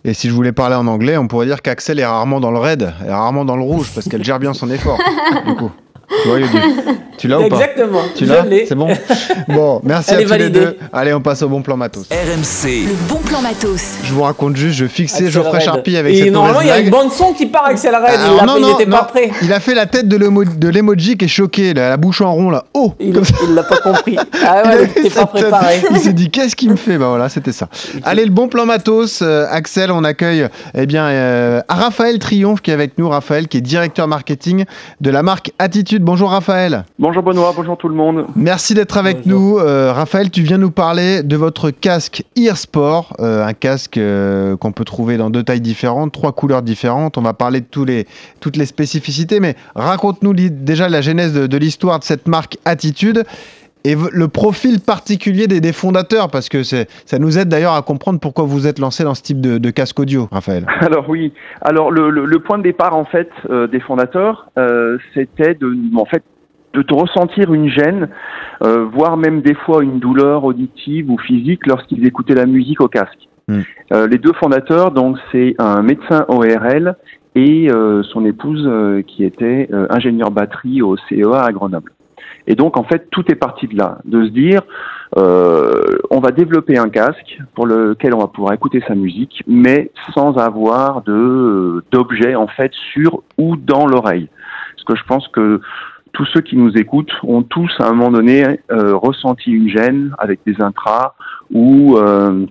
Et 0.07 0.13
si 0.13 0.29
je 0.29 0.33
voulais 0.33 0.51
parler 0.51 0.75
en 0.75 0.85
anglais, 0.85 1.17
on 1.17 1.27
pourrait 1.27 1.47
dire 1.47 1.63
qu'Axel 1.63 1.99
est 1.99 2.05
rarement 2.05 2.39
dans 2.39 2.51
le 2.51 2.59
red, 2.59 2.93
est 3.03 3.11
rarement 3.11 3.43
dans 3.43 3.57
le 3.57 3.63
rouge, 3.63 3.89
parce 3.93 4.07
qu'elle 4.07 4.23
gère 4.23 4.37
bien 4.37 4.53
son 4.53 4.69
effort. 4.69 4.99
du 5.47 5.55
coup. 5.55 5.71
Tu 7.17 7.29
l'as 7.29 7.39
ou 7.39 7.47
pas 7.47 7.55
Exactement. 7.55 8.01
Tu 8.13 8.25
l'as. 8.25 8.45
C'est 8.67 8.75
bon 8.75 8.89
Bon, 9.47 9.79
merci 9.83 10.11
Elle 10.13 10.25
à 10.25 10.27
tous 10.27 10.33
les 10.43 10.49
deux. 10.49 10.77
Allez, 10.91 11.13
on 11.13 11.21
passe 11.21 11.41
au 11.43 11.47
bon 11.49 11.61
plan 11.61 11.77
matos. 11.77 12.05
RMC, 12.11 12.87
Le 12.87 13.07
bon 13.07 13.19
plan 13.19 13.41
matos. 13.41 13.81
Je 14.03 14.13
vous 14.13 14.23
raconte 14.23 14.57
juste, 14.57 14.75
je 14.77 14.85
fixais 14.85 15.25
Axel 15.27 15.31
Geoffrey 15.31 15.59
Red. 15.59 15.61
Charpie 15.65 15.95
avec 15.97 16.13
Et 16.13 16.23
cette 16.23 16.33
normalement, 16.33 16.59
il 16.61 16.67
y 16.67 16.71
a 16.71 16.73
blague. 16.73 16.85
une 16.87 16.91
bande 16.91 17.11
son 17.13 17.31
qui 17.33 17.45
part 17.45 17.65
Axel 17.67 17.95
Red. 17.95 18.03
Alors, 18.19 18.31
il 18.33 18.35
l'a- 18.37 18.45
non, 18.45 18.57
il 18.57 18.61
non, 18.63 18.67
n'était 18.77 18.85
pas 18.89 19.01
non. 19.01 19.07
prêt. 19.07 19.31
Il 19.41 19.53
a 19.53 19.59
fait 19.61 19.73
la 19.73 19.85
tête 19.85 20.09
de 20.09 20.17
l'emo- 20.17 20.43
de 20.43 20.67
l'emoji 20.67 21.15
qui 21.17 21.25
est 21.25 21.29
choqué, 21.29 21.73
là, 21.73 21.87
la 21.89 21.95
bouche 21.97 22.19
en 22.19 22.33
rond, 22.33 22.49
là. 22.49 22.65
Oh 22.73 22.93
Il 22.99 23.17
il 23.47 23.53
l'a 23.55 23.63
pas 23.63 23.77
compris. 23.77 24.17
Ah 24.45 24.63
Il 24.65 24.69
ouais, 24.81 24.87
t'es 24.87 25.09
pas 25.09 25.25
tête. 25.25 25.29
préparé. 25.29 25.81
Il 25.91 25.99
s'est 25.99 26.11
dit 26.13 26.29
qu'est-ce 26.29 26.55
qu'il 26.57 26.69
me 26.69 26.75
fait 26.75 26.97
Bah 26.97 27.07
voilà, 27.07 27.29
c'était 27.29 27.53
ça. 27.53 27.69
Allez, 28.03 28.25
le 28.25 28.31
bon 28.31 28.49
plan 28.49 28.65
matos. 28.65 29.21
Euh, 29.21 29.45
Axel, 29.49 29.89
on 29.89 30.03
accueille 30.03 30.47
eh 30.77 30.85
bien 30.85 31.05
euh, 31.05 31.61
Raphaël 31.69 32.19
Triomphe 32.19 32.61
qui 32.61 32.71
est 32.71 32.73
avec 32.73 32.97
nous. 32.97 33.07
Raphaël 33.09 33.47
qui 33.47 33.57
est 33.57 33.61
directeur 33.61 34.07
marketing 34.09 34.65
de 34.99 35.09
la 35.09 35.23
marque 35.23 35.51
Attitude. 35.59 35.94
Bonjour 36.01 36.31
Raphaël. 36.31 36.85
Bonjour 36.99 37.23
Benoît, 37.23 37.53
bonjour 37.55 37.77
tout 37.77 37.87
le 37.87 37.95
monde. 37.95 38.25
Merci 38.35 38.73
d'être 38.73 38.97
avec 38.97 39.23
Bonjour. 39.25 39.39
nous. 39.39 39.59
Euh, 39.59 39.93
Raphaël, 39.93 40.29
tu 40.29 40.41
viens 40.41 40.57
nous 40.57 40.71
parler 40.71 41.23
de 41.23 41.35
votre 41.35 41.69
casque 41.71 42.23
Ear 42.35 42.57
Sport, 42.57 43.15
euh, 43.19 43.45
un 43.45 43.53
casque 43.53 43.97
euh, 43.97 44.57
qu'on 44.57 44.71
peut 44.71 44.85
trouver 44.85 45.17
dans 45.17 45.29
deux 45.29 45.43
tailles 45.43 45.61
différentes, 45.61 46.11
trois 46.11 46.31
couleurs 46.31 46.61
différentes. 46.61 47.17
On 47.17 47.21
va 47.21 47.33
parler 47.33 47.61
de 47.61 47.67
tous 47.69 47.85
les, 47.85 48.07
toutes 48.39 48.57
les 48.57 48.65
spécificités, 48.65 49.39
mais 49.39 49.55
raconte-nous 49.75 50.33
déjà 50.33 50.89
la 50.89 51.01
genèse 51.01 51.33
de, 51.33 51.47
de 51.47 51.57
l'histoire 51.57 51.99
de 51.99 52.03
cette 52.03 52.27
marque 52.27 52.57
Attitude 52.65 53.23
et 53.85 53.95
le 54.11 54.27
profil 54.27 54.79
particulier 54.79 55.47
des, 55.47 55.61
des 55.61 55.71
fondateurs, 55.71 56.29
parce 56.31 56.49
que 56.49 56.63
ça 56.63 57.19
nous 57.19 57.37
aide 57.37 57.49
d'ailleurs 57.49 57.73
à 57.73 57.81
comprendre 57.83 58.19
pourquoi 58.19 58.43
vous 58.43 58.65
êtes 58.67 58.79
lancé 58.79 59.03
dans 59.03 59.13
ce 59.13 59.21
type 59.21 59.39
de, 59.39 59.59
de 59.59 59.69
casque 59.69 59.99
audio, 59.99 60.27
Raphaël. 60.31 60.65
Alors 60.81 61.07
oui, 61.07 61.31
alors 61.61 61.91
le, 61.91 62.09
le, 62.09 62.25
le 62.25 62.39
point 62.39 62.57
de 62.57 62.63
départ 62.63 62.95
en 62.95 63.05
fait 63.05 63.29
euh, 63.49 63.67
des 63.67 63.79
fondateurs, 63.79 64.49
euh, 64.57 64.97
c'était 65.13 65.53
de, 65.53 65.75
en 65.95 66.05
fait, 66.05 66.23
de 66.73 66.81
te 66.81 66.93
ressentir 66.93 67.53
une 67.53 67.69
gêne, 67.69 68.09
euh, 68.63 68.85
voire 68.85 69.17
même 69.17 69.41
des 69.41 69.55
fois 69.55 69.83
une 69.83 69.99
douleur 69.99 70.43
auditive 70.43 71.09
ou 71.09 71.17
physique 71.17 71.65
lorsqu'ils 71.67 72.05
écoutaient 72.05 72.35
la 72.35 72.45
musique 72.45 72.81
au 72.81 72.87
casque. 72.87 73.29
Hmm. 73.47 73.61
Euh, 73.93 74.07
les 74.07 74.17
deux 74.17 74.33
fondateurs, 74.33 74.91
donc 74.91 75.17
c'est 75.31 75.55
un 75.59 75.83
médecin 75.83 76.25
ORL 76.27 76.95
et 77.35 77.69
euh, 77.69 78.01
son 78.03 78.25
épouse 78.25 78.63
euh, 78.65 79.01
qui 79.03 79.23
était 79.23 79.67
euh, 79.71 79.87
ingénieur 79.89 80.31
batterie 80.31 80.81
au 80.81 80.95
CEA 80.97 81.41
à 81.41 81.51
Grenoble. 81.51 81.91
Et 82.47 82.55
donc 82.55 82.77
en 82.77 82.83
fait 82.83 83.09
tout 83.09 83.23
est 83.31 83.35
parti 83.35 83.67
de 83.67 83.77
là, 83.77 83.99
de 84.05 84.25
se 84.25 84.29
dire 84.29 84.61
euh, 85.17 85.97
on 86.09 86.19
va 86.19 86.31
développer 86.31 86.77
un 86.77 86.89
casque 86.89 87.39
pour 87.53 87.65
lequel 87.65 88.13
on 88.13 88.19
va 88.19 88.27
pouvoir 88.27 88.53
écouter 88.53 88.83
sa 88.87 88.95
musique, 88.95 89.43
mais 89.47 89.91
sans 90.13 90.37
avoir 90.37 91.01
de 91.03 91.83
d'objet 91.91 92.35
en 92.35 92.47
fait 92.47 92.71
sur 92.93 93.23
ou 93.37 93.55
dans 93.55 93.87
l'oreille. 93.87 94.29
Parce 94.75 94.83
que 94.83 94.95
je 94.95 95.03
pense 95.07 95.27
que 95.29 95.61
tous 96.13 96.25
ceux 96.33 96.41
qui 96.41 96.55
nous 96.55 96.71
écoutent 96.77 97.13
ont 97.23 97.43
tous 97.43 97.71
à 97.79 97.87
un 97.87 97.93
moment 97.93 98.11
donné 98.11 98.59
euh, 98.71 98.95
ressenti 98.95 99.51
une 99.51 99.69
gêne 99.69 100.15
avec 100.17 100.39
des 100.45 100.61
intras 100.61 101.15
ou 101.51 101.97
euh, 101.97 102.45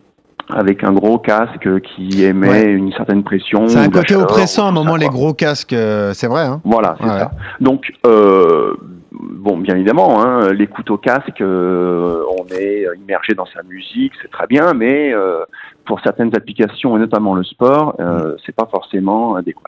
avec 0.50 0.84
un 0.84 0.92
gros 0.92 1.18
casque 1.18 1.68
qui 1.80 2.24
émet 2.24 2.48
Ouais. 2.48 2.64
une 2.72 2.92
certaine 2.92 3.22
pression. 3.22 3.66
C'est 3.68 3.78
un 3.78 3.88
côté 3.88 4.08
chaleur, 4.08 4.24
oppressant 4.24 4.66
à 4.66 4.68
un 4.68 4.72
moment, 4.72 4.96
les 4.96 5.06
quoi. 5.06 5.14
gros 5.14 5.34
casques, 5.34 5.72
euh, 5.72 6.12
c'est 6.12 6.26
vrai. 6.26 6.42
Hein 6.42 6.60
Voilà, 6.64 6.96
c'est 7.00 7.06
Ouais. 7.06 7.18
ça. 7.18 7.30
Donc, 7.60 7.92
euh, 8.06 8.74
bon, 9.12 9.56
bien 9.58 9.74
évidemment, 9.76 10.22
hein, 10.22 10.52
l'écoute 10.52 10.90
au 10.90 10.98
casque, 10.98 11.40
euh, 11.40 12.22
on 12.38 12.46
est 12.54 12.84
immergé 13.02 13.32
dans 13.34 13.46
sa 13.46 13.62
musique, 13.62 14.12
c'est 14.22 14.30
très 14.30 14.46
bien, 14.46 14.74
mais 14.74 15.12
euh, 15.12 15.44
pour 15.86 16.00
certaines 16.00 16.34
applications 16.36 16.96
et 16.96 17.00
notamment 17.00 17.34
le 17.34 17.44
sport, 17.44 17.94
euh, 18.00 18.36
c'est 18.44 18.54
pas 18.54 18.66
forcément 18.70 19.36
adéquat. 19.36 19.62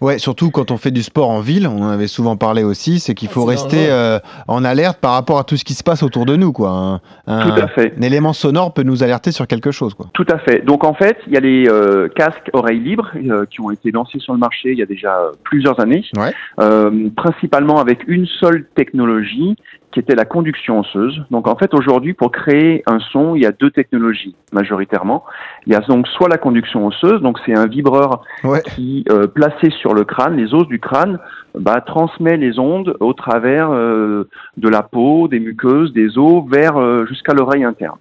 Ouais, 0.00 0.18
surtout 0.18 0.50
quand 0.50 0.70
on 0.70 0.76
fait 0.76 0.90
du 0.90 1.02
sport 1.02 1.30
en 1.30 1.40
ville, 1.40 1.66
on 1.66 1.82
en 1.82 1.88
avait 1.90 2.06
souvent 2.06 2.36
parlé 2.36 2.62
aussi, 2.64 3.00
c'est 3.00 3.14
qu'il 3.14 3.28
faut 3.28 3.44
rester 3.44 3.90
euh, 3.90 4.18
en 4.48 4.64
alerte 4.64 4.98
par 5.00 5.12
rapport 5.12 5.38
à 5.38 5.44
tout 5.44 5.56
ce 5.56 5.64
qui 5.64 5.74
se 5.74 5.82
passe 5.82 6.02
autour 6.02 6.26
de 6.26 6.36
nous, 6.36 6.52
quoi. 6.52 6.70
Un, 6.70 7.00
un- 7.26 7.50
Tout 7.50 7.60
à 7.62 7.68
fait. 7.68 7.94
un 7.98 8.02
élément 8.02 8.32
sonore 8.32 8.72
peut 8.74 8.82
nous 8.82 9.02
alerter 9.02 9.32
sur 9.32 9.46
quelque 9.46 9.70
chose, 9.70 9.94
quoi. 9.94 10.06
Tout 10.12 10.26
à 10.30 10.38
fait. 10.38 10.64
Donc 10.64 10.84
en 10.84 10.94
fait, 10.94 11.16
il 11.26 11.32
y 11.34 11.36
a 11.36 11.40
les 11.40 11.68
euh, 11.68 12.08
casques 12.08 12.50
oreilles 12.52 12.80
libres 12.80 13.10
euh, 13.16 13.44
qui 13.50 13.60
ont 13.60 13.70
été 13.70 13.90
lancés 13.90 14.18
sur 14.18 14.32
le 14.32 14.38
marché 14.38 14.72
il 14.72 14.78
y 14.78 14.82
a 14.82 14.86
déjà 14.86 15.16
euh, 15.18 15.32
plusieurs 15.44 15.80
années, 15.80 16.04
Ouais. 16.16 16.32
euh, 16.60 17.08
principalement 17.16 17.78
avec 17.80 18.00
une 18.08 18.26
seule 18.26 18.66
technologie 18.74 19.56
qui 19.92 19.98
était 20.00 20.14
la 20.14 20.24
conduction 20.24 20.80
osseuse. 20.80 21.22
Donc 21.30 21.48
en 21.48 21.56
fait, 21.56 21.74
aujourd'hui, 21.74 22.14
pour 22.14 22.30
créer 22.30 22.82
un 22.86 23.00
son, 23.00 23.34
il 23.34 23.42
y 23.42 23.46
a 23.46 23.52
deux 23.52 23.70
technologies 23.70 24.36
majoritairement. 24.52 25.24
Il 25.66 25.72
y 25.72 25.76
a 25.76 25.80
donc 25.80 26.06
soit 26.08 26.28
la 26.28 26.38
conduction 26.38 26.86
osseuse, 26.86 27.20
donc 27.20 27.38
c'est 27.44 27.56
un 27.56 27.66
vibreur 27.66 28.22
Ouais. 28.44 28.62
qui, 28.62 29.04
euh, 29.10 29.26
placé 29.26 29.70
sur 29.70 29.94
le 29.94 30.04
crâne, 30.04 30.36
les 30.36 30.54
os 30.54 30.66
du 30.68 30.78
crâne, 30.78 31.18
bah, 31.58 31.80
transmet 31.80 32.36
les 32.36 32.58
ondes 32.58 32.96
au 33.00 33.12
travers 33.12 33.70
euh, 33.72 34.28
de 34.56 34.68
la 34.68 34.82
peau, 34.82 35.26
des 35.26 35.40
muqueuses, 35.40 35.92
des 35.92 36.16
os, 36.18 36.44
vers 36.48 36.76
euh, 36.76 37.04
jusqu'à 37.06 37.34
l'oreille 37.34 37.64
interne. 37.64 37.98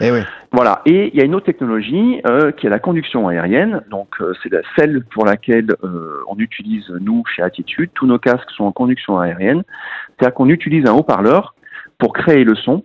Eh 0.00 0.10
oui. 0.10 0.20
Voilà. 0.52 0.82
Et 0.84 1.10
il 1.12 1.18
y 1.18 1.22
a 1.22 1.24
une 1.24 1.34
autre 1.34 1.46
technologie 1.46 2.20
euh, 2.26 2.52
qui 2.52 2.66
est 2.66 2.70
la 2.70 2.78
conduction 2.78 3.28
aérienne. 3.28 3.82
Donc 3.90 4.08
euh, 4.20 4.34
c'est 4.42 4.50
celle 4.76 5.04
pour 5.04 5.24
laquelle 5.24 5.74
euh, 5.84 6.22
on 6.28 6.36
utilise 6.38 6.88
nous 7.00 7.22
chez 7.34 7.42
Attitude. 7.42 7.90
Tous 7.94 8.06
nos 8.06 8.18
casques 8.18 8.50
sont 8.50 8.64
en 8.64 8.72
conduction 8.72 9.18
aérienne. 9.18 9.62
C'est-à-dire 10.08 10.34
qu'on 10.34 10.48
utilise 10.48 10.86
un 10.86 10.92
haut-parleur 10.92 11.54
pour 11.98 12.12
créer 12.12 12.44
le 12.44 12.54
son, 12.54 12.84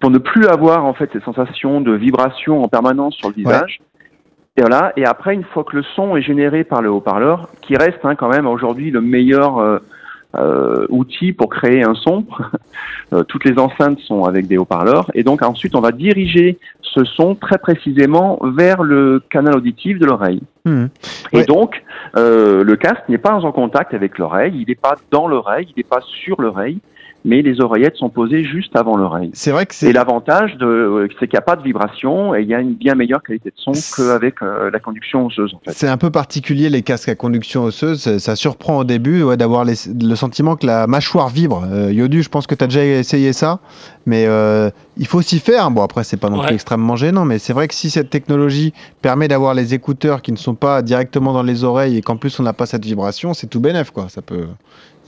pour 0.00 0.10
ne 0.10 0.18
plus 0.18 0.46
avoir 0.46 0.84
en 0.84 0.94
fait 0.94 1.10
ces 1.12 1.20
sensations 1.20 1.80
de 1.80 1.92
vibration 1.92 2.62
en 2.62 2.68
permanence 2.68 3.14
sur 3.14 3.28
le 3.28 3.34
visage. 3.34 3.80
Et 4.56 4.62
voilà. 4.62 4.92
Et 4.96 5.04
après, 5.04 5.34
une 5.34 5.44
fois 5.44 5.64
que 5.64 5.76
le 5.76 5.82
son 5.94 6.16
est 6.16 6.22
généré 6.22 6.64
par 6.64 6.82
le 6.82 6.90
haut-parleur, 6.90 7.48
qui 7.62 7.76
reste 7.76 8.00
hein, 8.04 8.14
quand 8.14 8.28
même 8.28 8.46
aujourd'hui 8.46 8.90
le 8.90 9.00
meilleur 9.00 9.80
euh, 10.38 10.66
euh, 10.66 10.86
outil 10.90 11.32
pour 11.32 11.48
créer 11.48 11.82
un 11.82 11.94
son. 11.94 12.24
Euh, 13.12 13.22
toutes 13.22 13.44
les 13.44 13.56
enceintes 13.56 14.00
sont 14.00 14.24
avec 14.24 14.48
des 14.48 14.58
haut-parleurs. 14.58 15.08
Et 15.14 15.22
donc 15.22 15.40
ensuite, 15.40 15.76
on 15.76 15.80
va 15.80 15.92
diriger 15.92 16.58
ce 16.82 17.04
son 17.04 17.36
très 17.36 17.56
précisément 17.56 18.40
vers 18.42 18.82
le 18.82 19.22
canal 19.30 19.54
auditif 19.54 20.00
de 20.00 20.06
l'oreille. 20.06 20.42
Mhm. 20.64 20.88
Et 21.32 21.44
donc, 21.44 21.84
euh, 22.16 22.64
le 22.64 22.74
casque 22.74 23.08
n'est 23.08 23.16
pas 23.16 23.34
en 23.34 23.52
contact 23.52 23.94
avec 23.94 24.18
l'oreille, 24.18 24.54
il 24.56 24.66
n'est 24.66 24.74
pas 24.74 24.96
dans 25.12 25.28
l'oreille, 25.28 25.68
il 25.70 25.74
n'est 25.76 25.88
pas 25.88 26.00
sur 26.24 26.40
l'oreille, 26.40 26.80
mais 27.26 27.42
les 27.42 27.60
oreillettes 27.60 27.96
sont 27.96 28.08
posées 28.08 28.44
juste 28.44 28.74
avant 28.76 28.96
l'oreille. 28.96 29.30
C'est 29.34 29.50
vrai 29.50 29.66
que 29.66 29.74
c'est. 29.74 29.88
Et 29.88 29.92
l'avantage, 29.92 30.56
de, 30.56 30.64
euh, 30.64 31.08
c'est 31.20 31.26
qu'il 31.26 31.34
n'y 31.36 31.38
a 31.38 31.42
pas 31.42 31.56
de 31.56 31.62
vibration 31.62 32.34
et 32.34 32.40
il 32.42 32.48
y 32.48 32.54
a 32.54 32.60
une 32.60 32.72
bien 32.74 32.94
meilleure 32.94 33.22
qualité 33.22 33.50
de 33.50 33.54
son 33.56 33.72
qu'avec 33.72 34.40
euh, 34.42 34.70
la 34.70 34.78
conduction 34.78 35.26
osseuse. 35.26 35.52
En 35.54 35.58
fait. 35.58 35.72
C'est 35.72 35.88
un 35.88 35.96
peu 35.98 36.10
particulier 36.10 36.70
les 36.70 36.82
casques 36.82 37.08
à 37.10 37.14
conduction 37.16 37.64
osseuse. 37.64 38.00
Ça- 38.00 38.18
Ça 38.18 38.36
surprend 38.36 38.78
au 38.78 38.84
début 38.84 39.22
ouais, 39.24 39.36
d'avoir 39.36 39.64
les- 39.64 39.74
le 40.00 40.14
sentiment 40.14 40.56
que 40.56 40.66
la 40.66 40.86
mâchoire 40.86 41.28
vibre. 41.28 41.64
Euh, 41.70 41.92
Yodu, 41.92 42.22
je 42.22 42.28
pense 42.28 42.46
que 42.46 42.54
tu 42.54 42.64
as 42.64 42.68
déjà 42.68 42.84
essayé 42.84 43.32
ça, 43.32 43.58
mais 44.06 44.24
euh, 44.26 44.70
il 44.96 45.06
faut 45.06 45.20
s'y 45.20 45.40
faire. 45.40 45.70
Bon, 45.72 45.82
après, 45.82 46.04
c'est 46.04 46.16
pas 46.16 46.30
non 46.30 46.38
plus 46.38 46.46
Ouais. 46.48 46.54
extrêmement 46.54 46.94
gênant, 46.96 47.24
mais 47.24 47.38
c'est 47.38 47.52
vrai 47.52 47.66
que 47.66 47.74
si 47.74 47.90
cette 47.90 48.08
technologie 48.10 48.72
permet 49.02 49.26
d'avoir 49.26 49.52
les 49.54 49.74
écouteurs 49.74 50.22
qui 50.22 50.30
ne 50.30 50.36
sont 50.36 50.54
pas 50.54 50.80
directement 50.82 51.32
dans 51.32 51.42
les 51.42 51.64
oreilles 51.64 51.96
et 51.96 52.02
qu'en 52.02 52.16
plus 52.16 52.38
on 52.38 52.44
n'a 52.44 52.52
pas 52.52 52.66
cette 52.66 52.84
vibration, 52.84 53.34
c'est 53.34 53.48
tout 53.48 53.58
bénef, 53.60 53.90
quoi. 53.90 54.08
Ça 54.08 54.22
peut, 54.22 54.46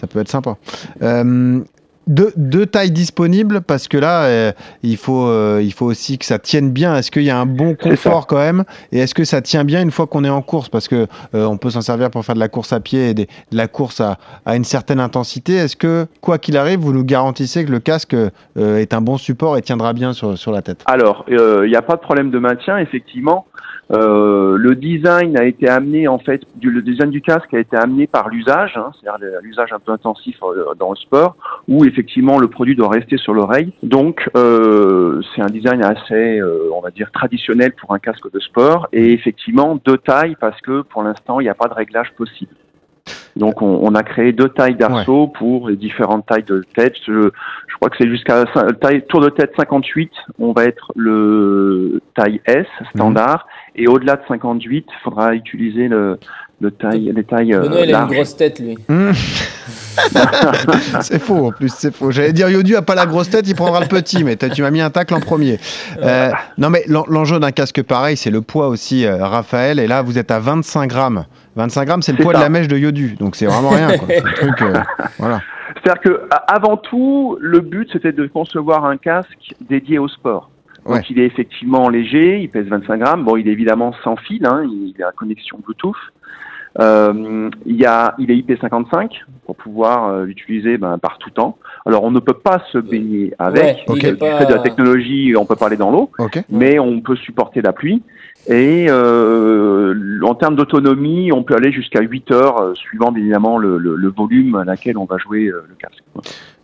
ça 0.00 0.06
peut 0.08 0.18
être 0.18 0.28
sympa. 0.28 0.56
Euh, 1.02 1.60
deux, 2.08 2.32
deux 2.36 2.66
tailles 2.66 2.90
disponibles 2.90 3.60
parce 3.60 3.86
que 3.86 3.96
là, 3.98 4.24
euh, 4.24 4.52
il, 4.82 4.96
faut, 4.96 5.26
euh, 5.26 5.60
il 5.62 5.72
faut 5.72 5.86
aussi 5.86 6.18
que 6.18 6.24
ça 6.24 6.38
tienne 6.40 6.72
bien. 6.72 6.96
Est-ce 6.96 7.10
qu'il 7.12 7.22
y 7.22 7.30
a 7.30 7.38
un 7.38 7.46
bon 7.46 7.76
confort 7.76 8.26
quand 8.26 8.38
même? 8.38 8.64
Et 8.90 8.98
est-ce 8.98 9.14
que 9.14 9.24
ça 9.24 9.40
tient 9.40 9.64
bien 9.64 9.80
une 9.82 9.90
fois 9.92 10.06
qu'on 10.06 10.24
est 10.24 10.28
en 10.30 10.42
course? 10.42 10.68
Parce 10.68 10.88
que 10.88 11.06
euh, 11.34 11.44
on 11.46 11.56
peut 11.58 11.70
s'en 11.70 11.82
servir 11.82 12.10
pour 12.10 12.24
faire 12.24 12.34
de 12.34 12.40
la 12.40 12.48
course 12.48 12.72
à 12.72 12.80
pied 12.80 13.10
et 13.10 13.14
des- 13.14 13.26
de 13.52 13.56
la 13.56 13.68
course 13.68 14.00
à, 14.00 14.18
à 14.46 14.56
une 14.56 14.64
certaine 14.64 14.98
intensité. 14.98 15.54
Est-ce 15.54 15.76
que, 15.76 16.06
quoi 16.20 16.38
qu'il 16.38 16.56
arrive, 16.56 16.80
vous 16.80 16.92
nous 16.92 17.04
garantissez 17.04 17.64
que 17.64 17.70
le 17.70 17.78
casque 17.80 18.16
est 18.56 18.94
un 18.94 19.00
bon 19.00 19.18
support 19.18 19.56
et 19.56 19.62
tiendra 19.62 19.92
bien 19.92 20.12
sur, 20.12 20.36
sur 20.36 20.50
la 20.50 20.62
tête? 20.62 20.82
Alors, 20.86 21.24
il 21.28 21.68
n'y 21.68 21.76
a 21.76 21.82
pas 21.82 21.94
de 21.96 22.00
problème 22.00 22.30
de 22.30 22.38
maintien, 22.38 22.78
effectivement. 22.78 23.46
Euh, 23.90 24.56
le 24.58 24.74
design 24.74 25.38
a 25.38 25.44
été 25.44 25.68
amené 25.68 26.08
en 26.08 26.18
fait, 26.18 26.42
du, 26.56 26.70
le 26.70 26.82
design 26.82 27.10
du 27.10 27.22
casque 27.22 27.52
a 27.54 27.58
été 27.58 27.76
amené 27.76 28.06
par 28.06 28.28
l'usage, 28.28 28.76
hein, 28.76 28.90
c'est-à-dire 29.00 29.28
l'usage 29.42 29.72
un 29.72 29.78
peu 29.78 29.92
intensif 29.92 30.36
euh, 30.42 30.74
dans 30.78 30.90
le 30.90 30.96
sport, 30.96 31.36
où 31.68 31.84
effectivement 31.84 32.38
le 32.38 32.48
produit 32.48 32.76
doit 32.76 32.90
rester 32.90 33.16
sur 33.16 33.32
l'oreille. 33.32 33.72
Donc 33.82 34.28
euh, 34.36 35.22
c'est 35.34 35.42
un 35.42 35.46
design 35.46 35.82
assez, 35.82 36.38
euh, 36.38 36.70
on 36.74 36.80
va 36.80 36.90
dire, 36.90 37.10
traditionnel 37.12 37.72
pour 37.72 37.94
un 37.94 37.98
casque 37.98 38.30
de 38.30 38.40
sport, 38.40 38.88
et 38.92 39.12
effectivement 39.12 39.80
deux 39.84 39.98
tailles 39.98 40.36
parce 40.38 40.60
que 40.60 40.82
pour 40.82 41.02
l'instant 41.02 41.40
il 41.40 41.44
n'y 41.44 41.50
a 41.50 41.54
pas 41.54 41.68
de 41.68 41.74
réglage 41.74 42.12
possible. 42.16 42.54
Donc 43.38 43.62
on, 43.62 43.78
on 43.82 43.94
a 43.94 44.02
créé 44.02 44.32
deux 44.32 44.48
tailles 44.48 44.74
d'arceau 44.74 45.28
pour 45.28 45.68
les 45.68 45.76
différentes 45.76 46.26
tailles 46.26 46.42
de 46.42 46.64
tête. 46.74 46.94
Je, 47.06 47.30
je 47.68 47.74
crois 47.76 47.88
que 47.88 47.96
c'est 47.98 48.08
jusqu'à 48.08 48.44
taille 48.80 49.02
tour 49.06 49.20
de 49.20 49.30
tête 49.30 49.52
58, 49.56 50.10
on 50.40 50.52
va 50.52 50.64
être 50.64 50.92
le 50.96 52.00
taille 52.14 52.40
S 52.46 52.66
standard. 52.94 53.46
Et 53.76 53.86
au-delà 53.86 54.16
de 54.16 54.22
58, 54.26 54.86
il 54.88 55.02
faudra 55.02 55.34
utiliser 55.34 55.86
le, 55.86 56.18
le 56.60 56.70
taille 56.72 57.12
les 57.14 57.24
tailles 57.24 57.54
euh, 57.54 57.60
Benoît, 57.60 57.80
il 57.86 57.94
a 57.94 58.00
une 58.02 58.08
grosse 58.12 58.36
tête, 58.36 58.58
lui. 58.58 58.76
Mmh. 58.88 59.10
c'est 61.02 61.18
faux 61.20 61.46
en 61.48 61.52
plus, 61.52 61.72
c'est 61.72 61.94
faux. 61.94 62.10
J'allais 62.10 62.32
dire 62.32 62.48
Yodu 62.48 62.76
a 62.76 62.82
pas 62.82 62.94
la 62.94 63.06
grosse 63.06 63.30
tête, 63.30 63.48
il 63.48 63.54
prendra 63.54 63.80
le 63.80 63.86
petit, 63.86 64.24
mais 64.24 64.36
tu 64.36 64.62
m'as 64.62 64.70
mis 64.70 64.80
un 64.80 64.90
tacle 64.90 65.14
en 65.14 65.20
premier. 65.20 65.58
Euh, 66.02 66.30
non 66.56 66.70
mais 66.70 66.82
l'en- 66.88 67.04
l'enjeu 67.08 67.38
d'un 67.40 67.50
casque 67.52 67.82
pareil, 67.82 68.16
c'est 68.16 68.30
le 68.30 68.40
poids 68.42 68.68
aussi, 68.68 69.06
euh, 69.06 69.24
Raphaël. 69.24 69.78
Et 69.78 69.86
là, 69.86 70.02
vous 70.02 70.18
êtes 70.18 70.30
à 70.30 70.38
25 70.40 70.86
grammes. 70.88 71.24
25 71.56 71.84
grammes, 71.86 72.02
c'est 72.02 72.12
le 72.12 72.22
poids 72.22 72.34
de 72.34 72.38
la 72.40 72.48
mèche 72.48 72.68
de 72.68 72.76
Yodu, 72.76 73.16
donc 73.18 73.36
c'est 73.36 73.46
vraiment 73.46 73.70
rien. 73.70 73.96
Quoi. 73.98 74.08
C'est 74.08 74.18
un 74.26 74.32
truc, 74.32 74.62
euh, 74.62 74.74
voilà. 75.18 75.40
C'est-à-dire 75.82 76.00
que 76.02 76.22
a- 76.30 76.54
avant 76.54 76.76
tout, 76.76 77.36
le 77.40 77.60
but 77.60 77.88
c'était 77.92 78.12
de 78.12 78.26
concevoir 78.26 78.84
un 78.84 78.96
casque 78.96 79.54
dédié 79.68 79.98
au 79.98 80.08
sport. 80.08 80.50
Donc 80.86 80.94
Ouais. 80.96 81.02
il 81.10 81.18
est 81.18 81.26
effectivement 81.26 81.88
léger, 81.90 82.38
il 82.40 82.48
pèse 82.48 82.66
25 82.66 82.98
grammes. 83.00 83.24
Bon, 83.24 83.36
il 83.36 83.46
est 83.48 83.52
évidemment 83.52 83.92
sans 84.04 84.16
fil, 84.16 84.46
hein, 84.46 84.62
il 84.64 84.94
a 85.02 85.10
connexion 85.12 85.58
Bluetooth. 85.64 85.96
Euh, 86.80 87.50
il, 87.66 87.76
y 87.76 87.84
a, 87.86 88.14
il 88.18 88.30
est 88.30 88.36
IP55 88.36 89.22
pour 89.46 89.56
pouvoir 89.56 90.08
euh, 90.08 90.24
l'utiliser 90.24 90.78
ben, 90.78 90.96
par 90.98 91.18
tout 91.18 91.30
temps. 91.30 91.58
Alors 91.86 92.04
on 92.04 92.10
ne 92.12 92.20
peut 92.20 92.34
pas 92.34 92.62
se 92.70 92.78
baigner 92.78 93.34
avec. 93.38 93.78
Ouais, 93.88 93.98
est 94.04 94.12
pas- 94.18 94.38
fait 94.38 94.46
de 94.46 94.52
la 94.54 94.60
technologie, 94.60 95.34
on 95.36 95.44
peut 95.44 95.56
pas 95.56 95.66
aller 95.66 95.76
dans 95.76 95.90
l'eau, 95.90 96.10
Ok. 96.18 96.42
mais 96.50 96.78
on 96.78 97.00
peut 97.00 97.16
supporter 97.16 97.62
la 97.62 97.72
pluie. 97.72 98.02
Et 98.48 98.86
euh, 98.88 99.94
en 100.22 100.34
termes 100.34 100.54
d'autonomie, 100.56 101.32
on 101.32 101.42
peut 101.42 101.54
aller 101.54 101.72
jusqu'à 101.72 102.00
8 102.00 102.30
heures, 102.30 102.60
euh, 102.62 102.74
suivant 102.74 103.12
évidemment 103.14 103.58
le, 103.58 103.76
le- 103.78 103.96
le 103.96 104.08
volume 104.08 104.54
à 104.54 104.64
laquelle 104.64 104.96
on 104.98 105.04
va 105.04 105.18
jouer 105.18 105.46
euh, 105.48 105.64
le 105.68 105.74
casque. 105.74 106.04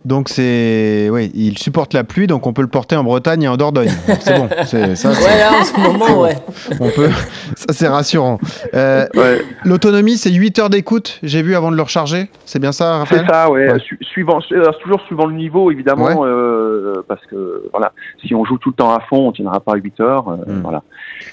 Donc 0.05 0.29
c'est, 0.29 1.09
oui, 1.11 1.31
il 1.33 1.57
supporte 1.57 1.93
la 1.95 2.03
pluie, 2.03 2.27
donc 2.27 2.45
on 2.45 2.53
peut 2.53 2.61
le 2.61 2.67
porter 2.67 2.95
en 2.95 3.03
Bretagne 3.03 3.41
et 3.43 3.47
en 3.47 3.57
Dordogne. 3.57 3.89
C'est 4.19 4.37
bon, 4.37 4.47
c'est 4.65 4.95
ça. 4.95 5.09
Ouais, 5.09 5.39
là, 5.39 5.59
en 5.59 5.63
ce 5.63 5.79
moment, 5.79 6.21
ouais. 6.23 6.35
On 6.79 6.89
peut, 6.89 7.09
ça 7.55 7.65
c'est 7.73 7.87
rassurant. 7.87 8.39
Euh, 8.75 9.05
Ouais. 9.15 9.41
L'autonomie, 9.63 10.17
c'est 10.17 10.31
8 10.31 10.59
heures 10.59 10.69
d'écoute. 10.69 11.19
J'ai 11.23 11.41
vu 11.41 11.55
avant 11.55 11.71
de 11.71 11.75
le 11.75 11.81
recharger. 11.81 12.29
C'est 12.45 12.59
bien 12.59 12.71
ça, 12.71 12.99
Raphaël? 12.99 13.23
C'est 13.27 13.33
ça, 13.33 13.49
ouais. 13.49 13.71
Ouais. 13.71 13.79
Su- 13.79 13.97
suivant, 14.01 14.39
alors, 14.51 14.77
toujours 14.79 15.01
suivant 15.01 15.25
le 15.25 15.33
niveau, 15.33 15.71
évidemment. 15.71 16.05
Ouais. 16.21 16.27
euh, 16.27 16.93
euh, 16.97 17.03
parce 17.07 17.25
que 17.25 17.63
voilà, 17.71 17.91
si 18.23 18.35
on 18.35 18.45
joue 18.45 18.57
tout 18.59 18.69
le 18.69 18.75
temps 18.75 18.93
à 18.93 18.99
fond, 19.01 19.27
on 19.27 19.31
tiendra 19.31 19.59
pas 19.59 19.73
8 19.75 19.99
heures, 20.01 20.29
euh, 20.29 20.35
voilà. 20.61 20.83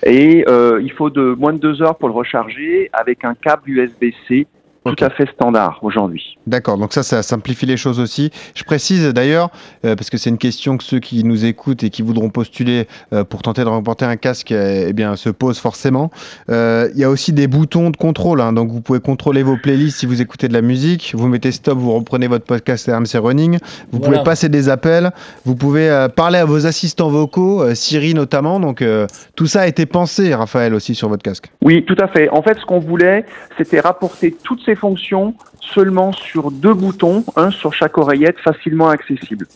Et 0.04 0.44
euh, 0.48 0.80
il 0.82 0.92
faut 0.92 1.10
de 1.10 1.34
moins 1.38 1.52
de 1.52 1.58
2 1.58 1.82
heures 1.82 1.96
pour 1.96 2.08
le 2.08 2.14
recharger 2.14 2.88
avec 2.94 3.24
un 3.24 3.34
câble 3.34 3.68
USB-C 3.68 4.46
tout 4.84 5.04
à 5.04 5.10
fait 5.10 5.28
standard 5.32 5.78
aujourd'hui. 5.82 6.36
D'accord, 6.46 6.76
donc 6.78 6.92
ça, 6.92 7.02
ça 7.02 7.22
simplifie 7.22 7.66
les 7.66 7.76
choses 7.76 8.00
aussi. 8.00 8.30
Je 8.54 8.64
précise 8.64 9.06
d'ailleurs, 9.12 9.50
euh, 9.84 9.94
parce 9.94 10.10
que 10.10 10.16
c'est 10.18 10.30
une 10.30 10.38
question 10.38 10.76
que 10.76 10.84
ceux 10.84 10.98
qui 10.98 11.22
nous 11.24 11.44
écoutent 11.44 11.84
et 11.84 11.90
qui 11.90 12.02
voudront 12.02 12.30
postuler 12.30 12.88
euh, 13.12 13.22
pour 13.24 13.42
tenter 13.42 13.62
de 13.62 13.68
remporter 13.68 14.04
un 14.04 14.16
casque 14.16 14.50
euh, 14.52 14.86
eh 14.88 14.92
bien, 14.92 15.14
se 15.16 15.30
posent 15.30 15.58
forcément. 15.60 16.10
Euh, 16.50 16.88
Il 16.94 17.00
y 17.00 17.04
a 17.04 17.10
aussi 17.10 17.32
des 17.32 17.46
boutons 17.46 17.90
de 17.90 17.96
contrôle, 17.96 18.40
hein, 18.40 18.52
donc 18.52 18.70
vous 18.70 18.80
pouvez 18.80 19.00
contrôler 19.00 19.42
vos 19.42 19.56
playlists 19.56 19.98
si 19.98 20.06
vous 20.06 20.20
écoutez 20.20 20.48
de 20.48 20.52
la 20.52 20.62
musique. 20.62 21.12
Vous 21.16 21.28
mettez 21.28 21.52
stop, 21.52 21.78
vous 21.78 21.92
reprenez 21.92 22.26
votre 22.26 22.44
podcast 22.44 22.88
RMC 22.90 23.18
Running. 23.20 23.58
Vous 23.92 23.98
Voilà. 24.00 24.14
pouvez 24.18 24.24
passer 24.24 24.48
des 24.48 24.68
appels. 24.68 25.10
Vous 25.44 25.54
pouvez 25.54 25.88
euh, 25.90 26.08
parler 26.08 26.38
à 26.38 26.44
vos 26.44 26.66
assistants 26.66 27.08
vocaux, 27.08 27.62
euh, 27.62 27.74
Siri 27.74 28.14
notamment. 28.14 28.58
Donc 28.58 28.82
euh, 28.82 29.06
tout 29.36 29.46
ça 29.46 29.60
a 29.62 29.66
été 29.66 29.86
pensé, 29.86 30.34
Raphaël, 30.34 30.74
aussi 30.74 30.94
sur 30.94 31.08
votre 31.08 31.22
casque. 31.22 31.46
Oui, 31.62 31.84
tout 31.84 31.96
à 32.00 32.08
fait. 32.08 32.28
En 32.30 32.42
fait, 32.42 32.58
ce 32.58 32.64
qu'on 32.66 32.80
voulait, 32.80 33.24
c'était 33.58 33.80
rapporter 33.80 34.34
toutes 34.42 34.60
ces 34.64 34.71
fonctions 34.74 35.34
seulement 35.60 36.12
sur 36.12 36.50
deux 36.50 36.74
boutons, 36.74 37.24
un 37.36 37.50
sur 37.50 37.72
chaque 37.72 37.96
oreillette, 37.98 38.38
facilement 38.40 38.88
accessible. 38.88 39.46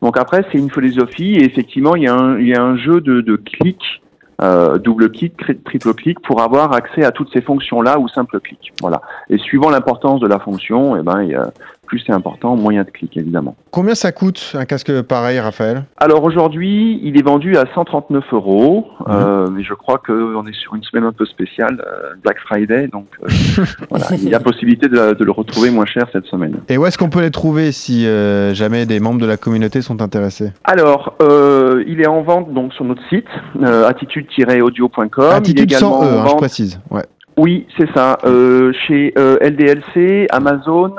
Donc 0.00 0.16
après, 0.18 0.44
c'est 0.50 0.58
une 0.58 0.70
philosophie 0.70 1.34
et 1.34 1.44
effectivement, 1.44 1.94
il 1.96 2.04
y 2.04 2.08
a 2.08 2.14
un, 2.14 2.38
il 2.38 2.48
y 2.48 2.54
a 2.54 2.62
un 2.62 2.76
jeu 2.76 3.00
de, 3.00 3.20
de 3.20 3.36
clics, 3.36 4.02
euh, 4.40 4.78
double 4.78 5.10
clic, 5.10 5.34
triple 5.64 5.94
clic, 5.94 6.20
pour 6.20 6.40
avoir 6.40 6.72
accès 6.72 7.04
à 7.04 7.12
toutes 7.12 7.32
ces 7.32 7.42
fonctions-là 7.42 7.98
ou 7.98 8.08
simple 8.08 8.40
clic. 8.40 8.72
Voilà. 8.80 9.00
Et 9.30 9.38
suivant 9.38 9.70
l'importance 9.70 10.20
de 10.20 10.26
la 10.26 10.38
fonction, 10.38 10.96
eh 10.96 11.02
ben, 11.02 11.22
il 11.22 11.30
y 11.30 11.34
a, 11.34 11.52
plus 11.92 12.02
c'est 12.06 12.14
important, 12.14 12.56
a 12.56 12.84
de 12.84 12.90
clics, 12.90 13.18
évidemment. 13.18 13.54
Combien 13.70 13.94
ça 13.94 14.12
coûte 14.12 14.54
un 14.54 14.64
casque 14.64 15.02
pareil, 15.02 15.38
Raphaël? 15.38 15.84
Alors 15.98 16.24
aujourd'hui, 16.24 16.98
il 17.02 17.18
est 17.18 17.22
vendu 17.22 17.54
à 17.58 17.66
139 17.74 18.24
euros, 18.32 18.86
euh, 19.10 19.46
mais 19.52 19.62
je 19.62 19.74
crois 19.74 19.98
qu'on 19.98 20.46
est 20.46 20.54
sur 20.54 20.74
une 20.74 20.82
semaine 20.84 21.04
un 21.04 21.12
peu 21.12 21.26
spéciale, 21.26 21.84
euh, 21.86 22.14
Black 22.22 22.38
Friday, 22.46 22.88
donc 22.88 23.08
euh, 23.22 23.28
voilà, 23.90 24.06
il 24.12 24.26
y 24.26 24.34
a 24.34 24.40
possibilité 24.40 24.88
de, 24.88 25.12
de 25.12 25.22
le 25.22 25.32
retrouver 25.32 25.70
moins 25.70 25.84
cher 25.84 26.06
cette 26.14 26.24
semaine. 26.24 26.60
Et 26.70 26.78
où 26.78 26.86
est-ce 26.86 26.96
qu'on 26.96 27.10
peut 27.10 27.20
les 27.20 27.30
trouver 27.30 27.72
si 27.72 28.06
jamais 28.54 28.86
des 28.86 28.98
membres 28.98 29.20
de 29.20 29.26
la 29.26 29.36
communauté 29.36 29.82
sont 29.82 30.00
intéressés? 30.00 30.50
Alors, 30.64 31.14
il 31.20 32.00
est 32.00 32.08
en 32.08 32.22
vente 32.22 32.54
donc 32.54 32.72
sur 32.72 32.86
notre 32.86 33.06
site 33.10 33.28
attitude-audio.com. 33.62 35.10
il 35.18 35.22
est 35.22 35.36
Attitude 35.36 35.60
également 35.60 36.00
sans 36.00 36.06
E, 36.06 36.18
hein, 36.20 36.24
je 36.30 36.36
précise. 36.36 36.80
Ouais. 36.90 37.02
Oui, 37.36 37.66
c'est 37.78 37.88
ça. 37.94 38.18
Euh, 38.24 38.72
chez 38.86 39.14
euh, 39.16 39.38
LDLC, 39.40 40.26
Amazon, 40.30 40.94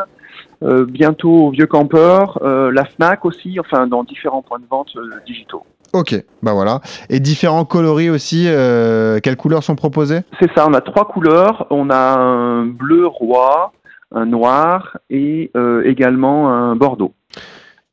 euh, 0.63 0.85
bientôt 0.85 1.47
au 1.47 1.51
Vieux 1.51 1.67
Campeur, 1.67 2.39
euh, 2.41 2.71
la 2.71 2.85
Fnac 2.85 3.25
aussi, 3.25 3.59
enfin 3.59 3.87
dans 3.87 4.03
différents 4.03 4.41
points 4.41 4.59
de 4.59 4.65
vente 4.69 4.89
euh, 4.95 5.09
digitaux. 5.25 5.63
Ok, 5.93 6.15
bah 6.41 6.53
voilà. 6.53 6.79
Et 7.09 7.19
différents 7.19 7.65
coloris 7.65 8.09
aussi, 8.09 8.45
quelles 8.45 9.37
couleurs 9.37 9.63
sont 9.63 9.75
proposées? 9.75 10.21
C'est 10.39 10.51
ça, 10.55 10.67
on 10.67 10.73
a 10.73 10.81
trois 10.81 11.07
couleurs. 11.07 11.67
On 11.69 11.91
a 11.91 12.17
un 12.17 12.65
bleu 12.65 13.05
roi, 13.05 13.73
un 14.11 14.25
noir 14.25 14.97
et 15.11 15.51
également 15.85 16.49
un 16.49 16.75
bordeaux. 16.75 17.13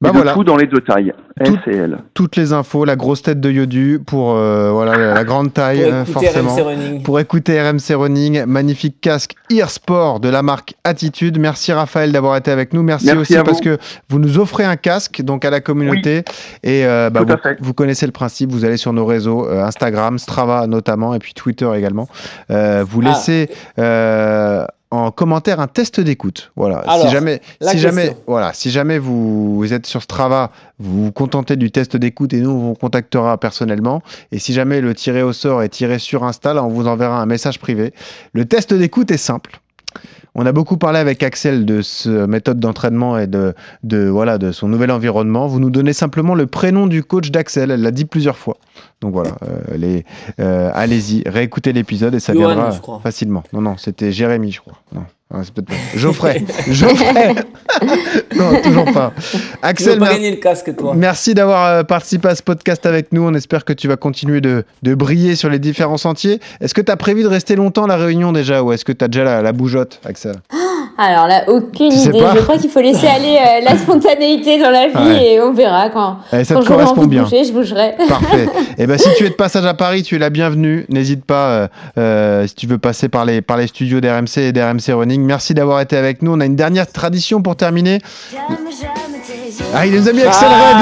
Bah 0.03 0.12
voilà. 0.14 0.32
tout 0.32 0.44
dans 0.44 0.57
les 0.57 0.66
deux 0.66 0.80
tailles, 0.80 1.12
S 1.38 1.51
et 1.66 1.76
L. 1.76 1.98
Toutes 2.14 2.36
les 2.36 2.55
infos, 2.55 2.86
la 2.86 2.96
grosse 2.96 3.20
tête 3.20 3.38
de 3.38 3.51
Yodu 3.51 4.01
pour 4.05 4.34
euh, 4.34 4.70
voilà 4.72 4.96
la, 4.96 5.12
la 5.12 5.24
grande 5.24 5.53
taille 5.53 5.82
Pour 5.82 5.92
euh, 5.92 6.03
écouter 6.05 6.12
forcément. 6.26 6.55
RMC 6.55 6.62
Running. 6.64 7.03
Pour 7.03 7.20
écouter 7.20 7.61
RMC 7.61 7.94
Running, 7.96 8.44
magnifique 8.46 8.98
casque 9.03 9.34
Ear 9.51 9.68
Sport 9.70 10.20
de 10.20 10.30
la 10.30 10.42
marque 10.42 10.72
Attitude. 10.84 11.38
Merci 11.38 11.72
Raphaël 11.74 12.12
d'avoir 12.12 12.34
été 12.38 12.51
avec 12.51 12.72
nous. 12.72 12.82
Merci, 12.82 13.07
Merci 13.07 13.20
aussi 13.20 13.34
parce 13.44 13.59
vous. 13.59 13.64
que 13.64 13.78
vous 14.09 14.18
nous 14.18 14.38
offrez 14.38 14.64
un 14.64 14.76
casque 14.76 15.20
donc 15.20 15.44
à 15.44 15.51
la 15.51 15.61
communauté 15.61 16.24
et 16.62 16.86
euh, 16.86 17.11
bah, 17.11 17.20
Tout 17.26 17.36
vous, 17.61 17.74
connaissez 17.74 18.07
le 18.07 18.12
principe. 18.12 18.51
Vous 18.53 18.64
allez 18.64 18.78
sur 18.78 18.94
nos 18.94 19.05
réseaux 19.05 19.46
euh, 19.48 19.62
Instagram, 19.64 20.18
Strava 20.18 20.66
notamment 20.66 21.12
et 21.14 21.18
puis 21.18 21.34
Twitter 21.34 21.70
également. 21.76 22.09
Euh, 22.51 22.84
vous 22.88 23.03
Ah. 23.05 23.09
laissez 23.11 23.51
euh, 23.78 24.64
en 24.91 25.11
commentaire 25.12 25.61
un 25.61 25.68
test 25.68 26.01
d'écoute. 26.01 26.51
Voilà. 26.57 26.78
Alors, 26.78 27.07
si 27.07 27.12
jamais, 27.12 27.41
si 27.62 27.78
jamais, 27.78 28.16
voilà, 28.26 28.53
si 28.53 28.70
jamais 28.70 28.99
vous, 28.99 29.57
vous 29.57 29.72
êtes 29.72 29.86
sur 29.86 30.03
Strava, 30.03 30.51
vous 30.78 31.05
vous 31.05 31.12
contentez 31.12 31.57
du 31.57 31.70
test 31.70 31.97
d'écoute 31.97 32.32
et 32.32 32.41
nous 32.41 32.51
on 32.51 32.59
vous 32.59 32.74
contactera 32.74 33.38
personnellement. 33.38 34.03
Et 34.32 34.38
si 34.38 34.53
jamais 34.53 34.80
le 34.80 34.95
tiré 34.95 35.22
au 35.22 35.32
sort 35.32 35.62
est 35.62 35.68
tiré 35.68 35.99
sur 35.99 36.24
Insta, 36.24 36.55
là, 36.55 36.64
on 36.64 36.68
vous 36.68 36.88
enverra 36.88 37.20
un 37.20 37.26
message 37.26 37.61
privé. 37.61 37.95
Le 38.32 38.45
test 38.45 38.74
d'écoute 38.74 39.11
est 39.11 39.16
simple. 39.16 39.61
On 40.34 40.47
a 40.47 40.53
beaucoup 40.53 40.76
parlé 40.76 40.99
avec 40.99 41.22
Axel 41.22 41.64
de 41.64 41.82
ce 41.82 42.26
méthode 42.26 42.61
d'entraînement 42.61 43.18
et 43.18 43.26
de, 43.26 43.55
de, 43.82 44.07
voilà, 44.09 44.38
de 44.38 44.53
son 44.53 44.68
nouvel 44.68 44.91
environnement. 44.91 45.47
Vous 45.49 45.59
nous 45.61 45.70
donnez 45.70 45.93
simplement 45.93 46.34
le 46.34 46.47
prénom 46.47 46.86
du 46.86 47.03
coach 47.03 47.30
d'Axel. 47.30 47.70
Elle 47.70 47.82
l'a 47.82 47.91
dit 47.91 48.05
plusieurs 48.05 48.36
fois. 48.36 48.57
Donc 49.01 49.12
voilà, 49.12 49.32
euh, 49.43 50.03
euh, 50.38 50.70
allez-y, 50.74 51.22
réécoutez 51.26 51.72
l'épisode 51.72 52.14
et 52.14 52.20
ça 52.20 52.32
Johan, 52.32 52.55
viendra 52.55 53.01
facilement. 53.03 53.43
Non, 53.53 53.61
non, 53.61 53.76
c'était 53.76 54.12
Jérémy, 54.12 54.53
je 54.53 54.61
crois. 54.61 54.74
Non, 54.95 55.05
ah, 55.33 55.39
c'est 55.45 55.55
peut-être 55.55 55.68
pas. 55.68 55.74
Geoffrey. 55.99 56.45
Geoffrey. 56.68 57.35
non, 58.37 58.61
toujours 58.62 58.85
pas. 58.93 59.12
Axel, 59.62 59.99
pas 59.99 60.07
mer- 60.07 60.14
gagner 60.14 60.31
le 60.33 60.37
casque, 60.39 60.74
toi 60.76 60.93
Merci 60.97 61.35
d'avoir 61.35 61.66
euh, 61.66 61.83
participé 61.85 62.28
à 62.28 62.35
ce 62.35 62.43
podcast 62.43 62.85
avec 62.87 63.12
nous. 63.12 63.22
On 63.22 63.35
espère 63.35 63.64
que 63.64 63.72
tu 63.72 63.87
vas 63.89 63.97
continuer 63.97 64.41
de, 64.41 64.64
de 64.83 64.95
briller 64.95 65.37
sur 65.37 65.49
les 65.49 65.59
différents 65.59 65.99
sentiers. 65.99 66.41
Est-ce 66.61 66.74
que 66.74 66.81
tu 66.81 66.91
as 66.91 66.97
prévu 66.97 67.22
de 67.22 67.28
rester 67.28 67.55
longtemps 67.57 67.85
à 67.85 67.89
la 67.89 67.97
réunion 67.97 68.33
déjà 68.33 68.62
ou 68.62 68.72
est-ce 68.72 68.85
que 68.85 68.93
tu 68.93 69.05
as 69.05 69.09
déjà 69.09 69.24
la, 69.24 69.43
la 69.43 69.53
bougeotte, 69.53 70.01
Axel? 70.05 70.35
Alors 71.03 71.26
là, 71.28 71.44
aucune 71.48 71.88
Tu 71.90 71.96
sais 71.96 72.09
idée. 72.11 72.18
pas 72.20 72.34
Je 72.36 72.40
crois 72.42 72.59
qu'il 72.59 72.68
faut 72.68 72.80
laisser 72.82 73.07
aller 73.07 73.38
euh, 73.40 73.64
la 73.64 73.78
spontanéité 73.78 74.61
dans 74.61 74.68
la 74.70 74.88
vie 74.88 74.96
Ouais. 74.98 75.32
et 75.32 75.40
on 75.40 75.55
verra 75.55 75.88
quand, 75.88 76.18
Eh, 76.30 76.44
ça 76.44 76.55
quand 76.55 76.61
te 76.61 76.66
correspond 76.68 76.98
envie 76.98 77.07
de 77.07 77.11
bien. 77.12 77.22
bouger, 77.22 77.44
je 77.44 77.53
bougerai. 77.53 77.94
Parfait. 78.09 78.48
Et 78.76 78.86
ben 78.86 78.98
si 78.98 79.09
tu 79.16 79.24
es 79.24 79.30
de 79.30 79.34
passage 79.34 79.64
à 79.64 79.72
Paris, 79.72 80.03
tu 80.03 80.16
es 80.16 80.18
la 80.18 80.28
bienvenue. 80.28 80.84
N'hésite 80.90 81.24
pas 81.24 81.46
euh, 81.48 81.68
euh, 81.96 82.46
si 82.46 82.55
tu 82.55 82.66
veux 82.66 82.76
passer 82.76 83.09
par 83.09 83.24
les, 83.24 83.40
par 83.40 83.57
les 83.57 83.66
studios 83.68 84.01
d'RMC 84.03 84.36
et 84.38 84.53
d'RMC 84.53 84.92
Running. 84.92 85.22
Merci 85.22 85.55
d'avoir 85.55 85.80
été 85.80 85.96
avec 85.96 86.20
nous. 86.20 86.32
On 86.34 86.40
a 86.40 86.44
une 86.44 86.57
dernière 86.57 86.86
tradition 86.86 87.40
pour 87.40 87.57
terminer. 87.57 88.01
Ah, 89.74 89.87
il 89.87 89.93
nous 89.95 90.09
a 90.09 90.12
mis 90.12 90.22
Axel 90.22 90.49
Red. 90.49 90.76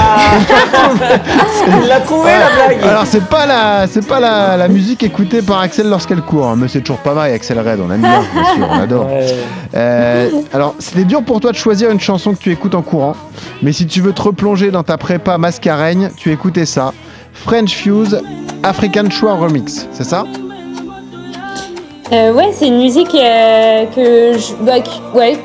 Il 1.83 1.89
l'a 1.89 2.01
trouvé 2.01 2.31
la 2.31 2.67
blague 2.69 2.83
Alors 2.89 3.07
c'est 3.07 3.25
pas 3.25 3.45
la 3.47 3.87
c'est 3.87 4.07
pas 4.07 4.21
la, 4.21 4.57
la 4.57 4.69
musique 4.69 5.03
écoutée 5.03 5.43
par 5.43 5.61
Axel 5.61 5.89
lorsqu'elle 5.89 6.23
court, 6.23 6.47
hein, 6.47 6.55
mais 6.57 6.69
c'est 6.69 6.81
toujours 6.81 6.99
pas 6.99 7.15
mal 7.15 7.33
Axel 7.33 7.59
Red, 7.59 7.81
on 7.81 7.91
aime 7.93 8.01
bien, 8.01 8.23
bien 8.33 8.55
sûr, 8.55 8.69
on 8.71 8.81
adore. 8.81 9.07
Ouais. 9.07 9.27
Euh, 9.75 10.31
alors 10.53 10.75
c'était 10.79 11.05
dur 11.05 11.23
pour 11.23 11.41
toi 11.41 11.53
de 11.53 11.57
choisir 11.57 11.91
une 11.91 12.01
chanson 12.01 12.33
que 12.35 12.39
tu 12.39 12.51
écoutes 12.53 12.75
en 12.75 12.83
courant, 12.83 13.15
mais 13.63 13.73
si 13.73 13.87
tu 13.87 14.01
veux 14.01 14.13
te 14.13 14.23
replonger 14.23 14.71
dans 14.71 14.83
ta 14.85 14.97
prépa 14.97 15.37
mascareigne, 15.39 16.11
tu 16.17 16.33
écoutais 16.33 16.67
ça. 16.67 16.93
French 17.35 17.73
Fuse 17.75 18.21
African 18.63 19.11
Choix 19.11 19.35
Remix, 19.35 19.87
c'est 19.93 20.05
ça? 20.05 20.25
Euh, 22.13 22.33
ouais, 22.33 22.51
c'est 22.55 22.69
une 22.69 22.79
musique 22.79 23.15
euh, 23.15 23.85
que 23.95 24.39
je, 24.39 24.55
bah, 24.65 24.81
que- 24.81 25.17
ouais, 25.17 25.39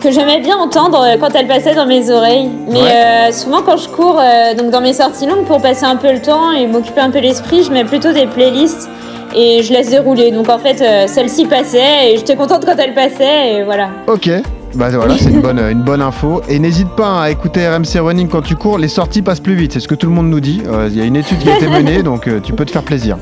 que 0.00 0.10
j'aimais 0.10 0.40
bien 0.40 0.56
entendre 0.56 1.02
euh, 1.02 1.16
quand 1.18 1.30
elle 1.34 1.46
passait 1.46 1.74
dans 1.74 1.86
mes 1.86 2.10
oreilles. 2.10 2.48
Mais 2.68 2.80
Ouais. 2.80 2.90
euh, 3.28 3.32
souvent 3.32 3.62
quand 3.62 3.76
je 3.76 3.88
cours, 3.88 4.18
euh, 4.20 4.54
donc 4.54 4.70
dans 4.70 4.80
mes 4.80 4.92
sorties 4.92 5.26
longues, 5.26 5.44
pour 5.44 5.60
passer 5.60 5.84
un 5.84 5.96
peu 5.96 6.12
le 6.12 6.20
temps 6.20 6.52
et 6.52 6.66
m'occuper 6.66 7.00
un 7.00 7.10
peu 7.10 7.18
l'esprit, 7.20 7.62
je 7.64 7.70
mets 7.72 7.84
plutôt 7.84 8.12
des 8.12 8.26
playlists 8.26 8.88
et 9.34 9.62
je 9.62 9.72
laisse 9.72 9.90
dérouler. 9.90 10.30
Donc 10.30 10.48
en 10.48 10.58
fait, 10.58 10.80
euh, 10.80 11.06
celle-ci 11.06 11.46
passait 11.46 12.12
et 12.12 12.16
j'étais 12.16 12.36
contente 12.36 12.64
quand 12.64 12.76
elle 12.78 12.94
passait 12.94 13.54
et 13.54 13.62
voilà. 13.64 13.88
Ok. 14.06 14.30
Bah 14.74 14.90
voilà, 14.90 15.16
c'est 15.18 15.30
une 15.30 15.40
bonne, 15.40 15.58
une 15.58 15.82
bonne 15.82 16.02
info. 16.02 16.42
Et 16.48 16.58
n'hésite 16.58 16.90
pas 16.90 17.22
à 17.22 17.30
écouter 17.30 17.66
RMC 17.68 17.98
Running 18.00 18.28
quand 18.28 18.42
tu 18.42 18.54
cours, 18.54 18.78
les 18.78 18.88
sorties 18.88 19.22
passent 19.22 19.40
plus 19.40 19.54
vite, 19.54 19.72
c'est 19.72 19.80
ce 19.80 19.88
que 19.88 19.94
tout 19.94 20.06
le 20.06 20.12
monde 20.12 20.28
nous 20.28 20.40
dit. 20.40 20.62
Euh, 20.66 20.88
Il 20.90 20.96
y 20.96 21.00
a 21.00 21.04
une 21.04 21.16
étude 21.16 21.38
qui 21.38 21.50
a 21.50 21.56
été 21.56 21.66
menée, 21.68 22.02
donc 22.02 22.28
euh, 22.28 22.38
tu 22.40 22.52
peux 22.52 22.64
te 22.64 22.70
faire 22.70 22.82
plaisir. 22.82 23.16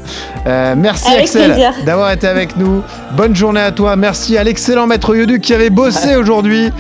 Euh, 0.47 0.75
merci 0.77 1.07
Avec 1.09 1.23
Axel 1.25 1.57
d'avoir 1.87 2.11
été 2.11 2.27
avec 2.27 2.57
nous. 2.57 2.83
Bonne 3.17 3.35
journée 3.35 3.61
à 3.61 3.71
toi. 3.73 3.97
Merci 3.97 4.37
à 4.37 4.45
l'excellent 4.45 4.87
maître 4.87 5.15
Yodu 5.15 5.41
qui 5.41 5.55
avait 5.55 5.71
bossé 5.71 6.17
aujourd'hui. 6.17 6.71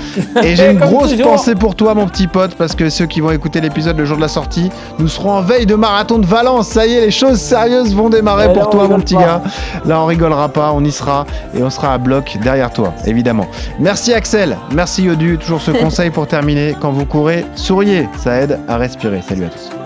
Et 0.42 0.56
j'ai 0.56 0.70
une 0.72 0.78
grosse 0.78 1.12
toujours. 1.12 1.32
pensée 1.32 1.54
pour 1.54 1.74
toi, 1.76 1.94
mon 1.94 2.06
petit 2.06 2.26
pote, 2.26 2.54
parce 2.56 2.74
que 2.74 2.90
ceux 2.90 3.06
qui 3.06 3.20
vont 3.20 3.30
écouter 3.30 3.60
l'épisode 3.60 3.96
le 3.96 4.04
jour 4.04 4.16
de 4.16 4.22
la 4.22 4.28
sortie, 4.28 4.70
nous 4.98 5.08
serons 5.08 5.30
en 5.32 5.42
veille 5.42 5.66
de 5.66 5.74
marathon 5.76 6.18
de 6.18 6.26
Valence. 6.26 6.68
Ça 6.68 6.86
y 6.86 6.94
est, 6.94 7.00
les 7.06 7.10
choses 7.10 7.38
sérieuses 7.40 7.94
vont 7.94 8.10
démarrer 8.10 8.52
pour 8.52 8.64
là, 8.64 8.68
toi, 8.70 8.88
mon 8.88 8.98
petit 9.00 9.14
pas. 9.14 9.20
gars. 9.22 9.42
Là, 9.86 10.00
on 10.02 10.06
rigolera 10.06 10.48
pas, 10.48 10.72
on 10.72 10.82
y 10.84 10.90
sera 10.92 11.24
et 11.56 11.62
on 11.62 11.70
sera 11.70 11.94
à 11.94 11.98
bloc 11.98 12.36
derrière 12.42 12.72
toi, 12.72 12.92
évidemment. 13.06 13.46
Merci 13.78 14.12
Axel, 14.12 14.55
merci 14.72 15.04
Yodu. 15.04 15.38
Toujours 15.38 15.60
ce 15.60 15.70
conseil 15.82 16.10
pour 16.10 16.26
terminer 16.26 16.74
quand 16.80 16.90
vous 16.92 17.06
courez, 17.06 17.44
souriez, 17.54 18.08
ça 18.16 18.40
aide 18.40 18.58
à 18.68 18.76
respirer. 18.76 19.22
Salut 19.22 19.44
à 19.44 19.48
tous. 19.48 19.85